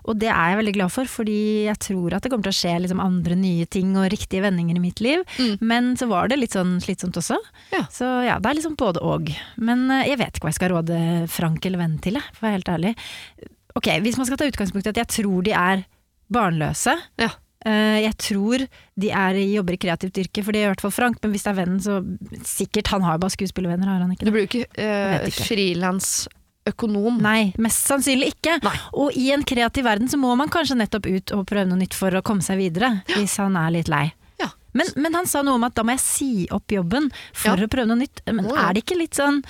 Og 0.07 0.15
det 0.21 0.29
er 0.31 0.53
jeg 0.53 0.59
veldig 0.61 0.75
glad 0.77 0.93
for, 0.93 1.09
fordi 1.19 1.39
jeg 1.65 1.81
tror 1.83 2.15
at 2.15 2.23
det 2.23 2.31
kommer 2.31 2.47
til 2.47 2.55
å 2.55 2.59
skje 2.61 2.77
liksom 2.85 3.03
andre 3.03 3.35
nye 3.39 3.67
ting 3.67 3.91
og 3.99 4.07
riktige 4.13 4.45
vendinger 4.45 4.79
i 4.79 4.85
mitt 4.85 5.03
liv. 5.03 5.25
Mm. 5.35 5.53
Men 5.59 5.91
så 5.99 6.07
var 6.11 6.31
det 6.31 6.39
litt 6.39 6.55
sånn 6.55 6.77
slitsomt 6.83 7.19
også. 7.19 7.41
Ja. 7.75 7.83
Så 7.91 8.07
ja, 8.23 8.39
det 8.39 8.53
er 8.53 8.59
liksom 8.61 8.79
både 8.79 9.03
og. 9.03 9.33
Men 9.59 9.89
uh, 9.91 10.05
jeg 10.07 10.21
vet 10.21 10.31
ikke 10.31 10.47
hva 10.47 10.55
jeg 10.55 10.61
skal 10.61 10.75
råde 10.77 10.99
Frank 11.35 11.67
eller 11.67 11.83
venn 11.83 11.99
til, 12.03 12.21
jeg, 12.21 12.35
for 12.37 12.45
å 12.45 12.47
være 12.47 12.59
helt 12.61 12.75
ærlig. 12.77 12.95
Ok, 13.79 13.87
hvis 14.03 14.17
man 14.19 14.27
skal 14.27 14.39
ta 14.41 14.47
utgangspunkt 14.49 14.89
i 14.89 14.91
at 14.93 14.99
jeg 15.05 15.13
tror 15.21 15.45
de 15.47 15.53
er 15.55 15.85
barnløse. 16.33 16.93
Ja. 17.21 17.31
Uh, 17.65 17.97
Jeg 17.99 18.13
tror 18.23 18.61
de 18.99 19.09
er, 19.11 19.35
jobber 19.51 19.75
i 19.75 19.79
kreativt 19.81 20.15
yrke, 20.21 20.43
for 20.45 20.55
det 20.55 20.61
gjør 20.61 20.69
i 20.69 20.73
hvert 20.73 20.83
fall 20.85 20.93
Frank. 20.95 21.17
Men 21.23 21.33
hvis 21.33 21.43
det 21.43 21.51
er 21.51 21.57
vennen, 21.57 21.79
så 21.83 21.97
sikkert. 22.47 22.91
Han 22.93 23.03
har 23.03 23.17
bare 23.19 23.33
skuespillervenner, 23.35 23.89
har 23.91 24.03
han 24.05 24.13
ikke? 24.15 24.27
Du 24.29 24.31
blir 24.35 24.45
jo 24.45 24.51
ikke 24.51 24.67
uh, 24.79 25.25
ikke. 25.27 25.47
frilansøkonom. 25.49 27.19
Nei, 27.23 27.49
mest 27.61 27.87
sannsynlig 27.89 28.33
ikke. 28.35 28.59
Nei. 28.63 28.75
Og 28.99 29.15
i 29.19 29.29
en 29.35 29.43
kreativ 29.47 29.87
verden 29.89 30.07
så 30.11 30.19
må 30.21 30.31
man 30.39 30.51
kanskje 30.53 30.77
nettopp 30.79 31.09
ut 31.09 31.35
og 31.35 31.45
prøve 31.49 31.67
noe 31.71 31.81
nytt 31.81 31.97
for 31.97 32.15
å 32.15 32.23
komme 32.25 32.45
seg 32.45 32.61
videre, 32.61 32.99
hvis 33.15 33.35
han 33.43 33.57
er 33.59 33.73
litt 33.75 33.91
lei. 33.91 34.05
Ja. 34.39 34.51
Men, 34.77 34.87
men 35.01 35.17
han 35.19 35.27
sa 35.27 35.41
noe 35.43 35.57
om 35.59 35.65
at 35.67 35.75
da 35.75 35.83
må 35.83 35.95
jeg 35.97 36.03
si 36.05 36.31
opp 36.55 36.71
jobben 36.71 37.09
for 37.33 37.57
Ja. 37.59 37.67
å 37.67 37.71
prøve 37.71 37.89
noe 37.91 37.99
nytt. 38.05 38.23
Men 38.29 38.47
er 38.53 38.71
det 38.77 38.85
ikke 38.85 38.99
litt 39.01 39.17
sånn 39.19 39.41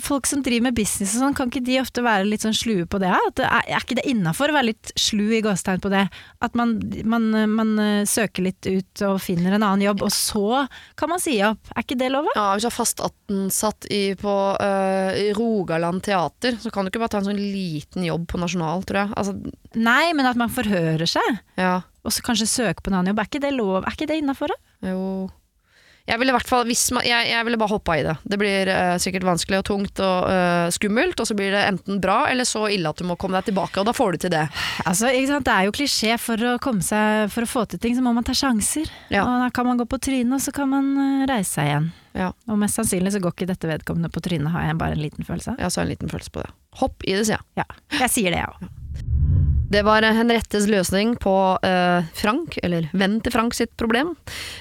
Folk 0.00 0.26
som 0.26 0.40
driver 0.44 0.68
med 0.68 0.76
business 0.78 1.12
og 1.16 1.24
sånn, 1.24 1.34
kan 1.36 1.50
ikke 1.50 1.64
de 1.66 1.76
ofte 1.82 2.04
være 2.04 2.24
litt 2.28 2.44
sånn 2.44 2.56
slue 2.56 2.86
på 2.88 3.00
det? 3.02 3.12
Det 3.36 3.44
er, 3.44 3.66
er 3.68 3.84
ikke 3.84 3.98
det 3.98 4.06
innafor 4.08 4.48
å 4.48 4.56
være 4.56 4.70
litt 4.70 4.92
slu 5.00 5.26
i 5.36 5.42
gåstegn 5.44 5.82
på 5.84 5.92
det? 5.92 6.06
At 6.44 6.56
man, 6.58 6.76
man, 7.04 7.28
man 7.52 7.74
eh, 7.82 8.08
søker 8.08 8.46
litt 8.46 8.64
ut 8.64 9.04
og 9.04 9.20
finner 9.24 9.56
en 9.56 9.66
annen 9.66 9.84
jobb, 9.84 10.06
og 10.06 10.12
så 10.14 10.64
kan 11.00 11.12
man 11.12 11.22
si 11.22 11.36
opp. 11.44 11.60
Er 11.74 11.84
ikke 11.84 11.98
det 12.00 12.10
lov? 12.14 12.30
Ja, 12.32 12.48
Hvis 12.54 12.64
du 12.64 12.70
er 12.70 12.76
fast 12.78 13.04
ansatt 13.04 13.88
i, 13.92 14.02
på 14.20 14.34
uh, 14.56 15.12
i 15.20 15.30
Rogaland 15.36 16.04
teater, 16.06 16.56
så 16.60 16.72
kan 16.72 16.84
du 16.84 16.92
ikke 16.92 17.04
bare 17.04 17.16
ta 17.16 17.22
en 17.22 17.28
sånn 17.28 17.40
liten 17.40 18.08
jobb 18.08 18.28
på 18.32 18.40
Nasjonal, 18.40 18.86
tror 18.88 19.04
jeg. 19.04 19.14
Altså, 19.20 19.36
Nei, 19.74 20.12
men 20.16 20.28
at 20.30 20.38
man 20.38 20.52
forhører 20.54 21.08
seg, 21.10 21.40
ja, 21.58 21.80
og 22.04 22.12
så 22.14 22.22
kanskje 22.24 22.46
søker 22.50 22.84
på 22.84 22.92
en 22.92 23.00
annen 23.00 23.12
jobb. 23.12 23.22
Er 23.22 23.30
ikke 23.30 23.42
det 23.42 23.56
lov? 23.56 23.80
Er 23.82 23.96
ikke 23.96 24.08
det 24.10 24.20
innafor? 24.22 24.54
jo 24.84 25.00
jeg 26.04 26.20
ville 26.20 26.36
fall, 26.44 26.68
man, 26.92 27.06
jeg, 27.06 27.28
jeg 27.30 27.46
ville 27.46 27.58
bare 27.60 27.72
hoppa 27.72 27.94
i 27.96 28.02
det. 28.04 28.14
Det 28.28 28.36
blir 28.40 28.68
uh, 28.68 28.96
sikkert 29.00 29.24
vanskelig 29.24 29.62
og 29.62 29.66
tungt 29.70 30.02
og 30.04 30.28
uh, 30.28 30.68
skummelt, 30.74 31.16
og 31.20 31.28
så 31.30 31.36
blir 31.38 31.54
det 31.54 31.62
enten 31.64 32.00
bra 32.02 32.26
eller 32.28 32.44
så 32.48 32.66
ille 32.68 32.92
at 32.92 33.00
du 33.00 33.06
må 33.08 33.16
komme 33.20 33.40
deg 33.40 33.48
tilbake, 33.48 33.80
og 33.80 33.88
da 33.88 33.94
får 33.96 34.12
du 34.12 34.24
til 34.26 34.34
det. 34.34 34.44
Altså? 34.84 35.08
Det 35.08 35.54
er 35.54 35.64
jo 35.64 35.74
klisjé 35.74 36.18
for 36.20 36.40
å, 36.44 36.58
komme 36.62 36.84
seg, 36.84 37.32
for 37.32 37.46
å 37.46 37.48
få 37.48 37.64
til 37.72 37.80
ting, 37.80 37.96
så 37.96 38.04
må 38.04 38.12
man 38.12 38.26
ta 38.26 38.36
sjanser. 38.36 38.92
Ja. 39.08 39.24
Og 39.24 39.46
da 39.46 39.48
kan 39.54 39.68
man 39.70 39.80
gå 39.80 39.88
på 39.88 40.02
trynet, 40.10 40.36
og 40.36 40.44
så 40.44 40.52
kan 40.54 40.68
man 40.74 40.92
eh, 40.92 41.26
reise 41.30 41.56
seg 41.56 41.72
igjen. 41.72 41.90
Ja, 42.14 42.30
Og 42.46 42.60
mest 42.60 42.78
sannsynlig 42.78 43.10
så 43.16 43.24
går 43.24 43.34
ikke 43.34 43.48
dette 43.50 43.66
vedkommende 43.66 44.12
på 44.12 44.22
trynet, 44.22 44.52
har 44.54 44.68
jeg 44.68 44.78
bare 44.78 44.94
en 44.94 45.02
liten 45.02 45.26
følelse 45.26 45.56
Ja, 45.58 45.72
så 45.72 45.82
en 45.82 45.90
liten 45.90 46.12
følelse 46.12 46.36
på 46.36 46.44
det. 46.44 46.52
Hopp 46.84 47.02
i 47.08 47.16
det, 47.16 47.26
sier 47.26 47.40
jeg. 47.40 47.64
Ja, 47.64 48.00
jeg 48.04 48.12
sier 48.12 48.34
det, 48.34 48.44
jeg 48.44 48.52
òg. 48.52 48.83
Det 49.74 49.82
var 49.82 50.02
Henriettes 50.02 50.68
løsning 50.70 51.16
på 51.18 51.58
eh, 51.66 52.04
Frank, 52.14 52.54
eller 52.62 52.84
venn 52.94 53.16
til 53.24 53.32
Frank 53.34 53.56
sitt 53.58 53.72
problem. 53.74 54.12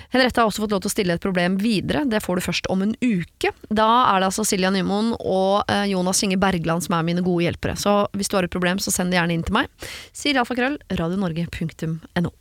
Henriette 0.10 0.42
har 0.42 0.50
også 0.50 0.64
fått 0.64 0.72
lov 0.74 0.80
til 0.82 0.90
å 0.90 0.94
stille 0.96 1.18
et 1.20 1.22
problem 1.22 1.60
videre, 1.62 2.02
det 2.10 2.24
får 2.26 2.40
du 2.40 2.42
først 2.48 2.70
om 2.74 2.82
en 2.82 2.96
uke. 2.98 3.52
Da 3.70 3.86
er 4.08 4.24
det 4.24 4.32
altså 4.32 4.46
Silja 4.50 4.72
Nymoen 4.74 5.12
og 5.20 5.70
eh, 5.70 5.84
Jonas 5.92 6.24
Inge 6.26 6.40
Bergland 6.42 6.88
som 6.88 6.98
er 6.98 7.06
mine 7.06 7.22
gode 7.22 7.46
hjelpere. 7.46 7.76
Så 7.78 7.94
hvis 8.18 8.34
du 8.34 8.40
har 8.40 8.48
et 8.48 8.56
problem, 8.58 8.82
så 8.82 8.90
send 8.96 9.14
det 9.14 9.20
gjerne 9.20 9.38
inn 9.38 9.46
til 9.46 9.54
meg. 9.60 9.70
Sier 10.18 10.42
alfakrøll, 10.42 10.80
radionorge.no. 10.98 12.34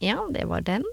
Ja, 0.00 0.16
det 0.32 0.48
var 0.48 0.64
den. 0.64 0.88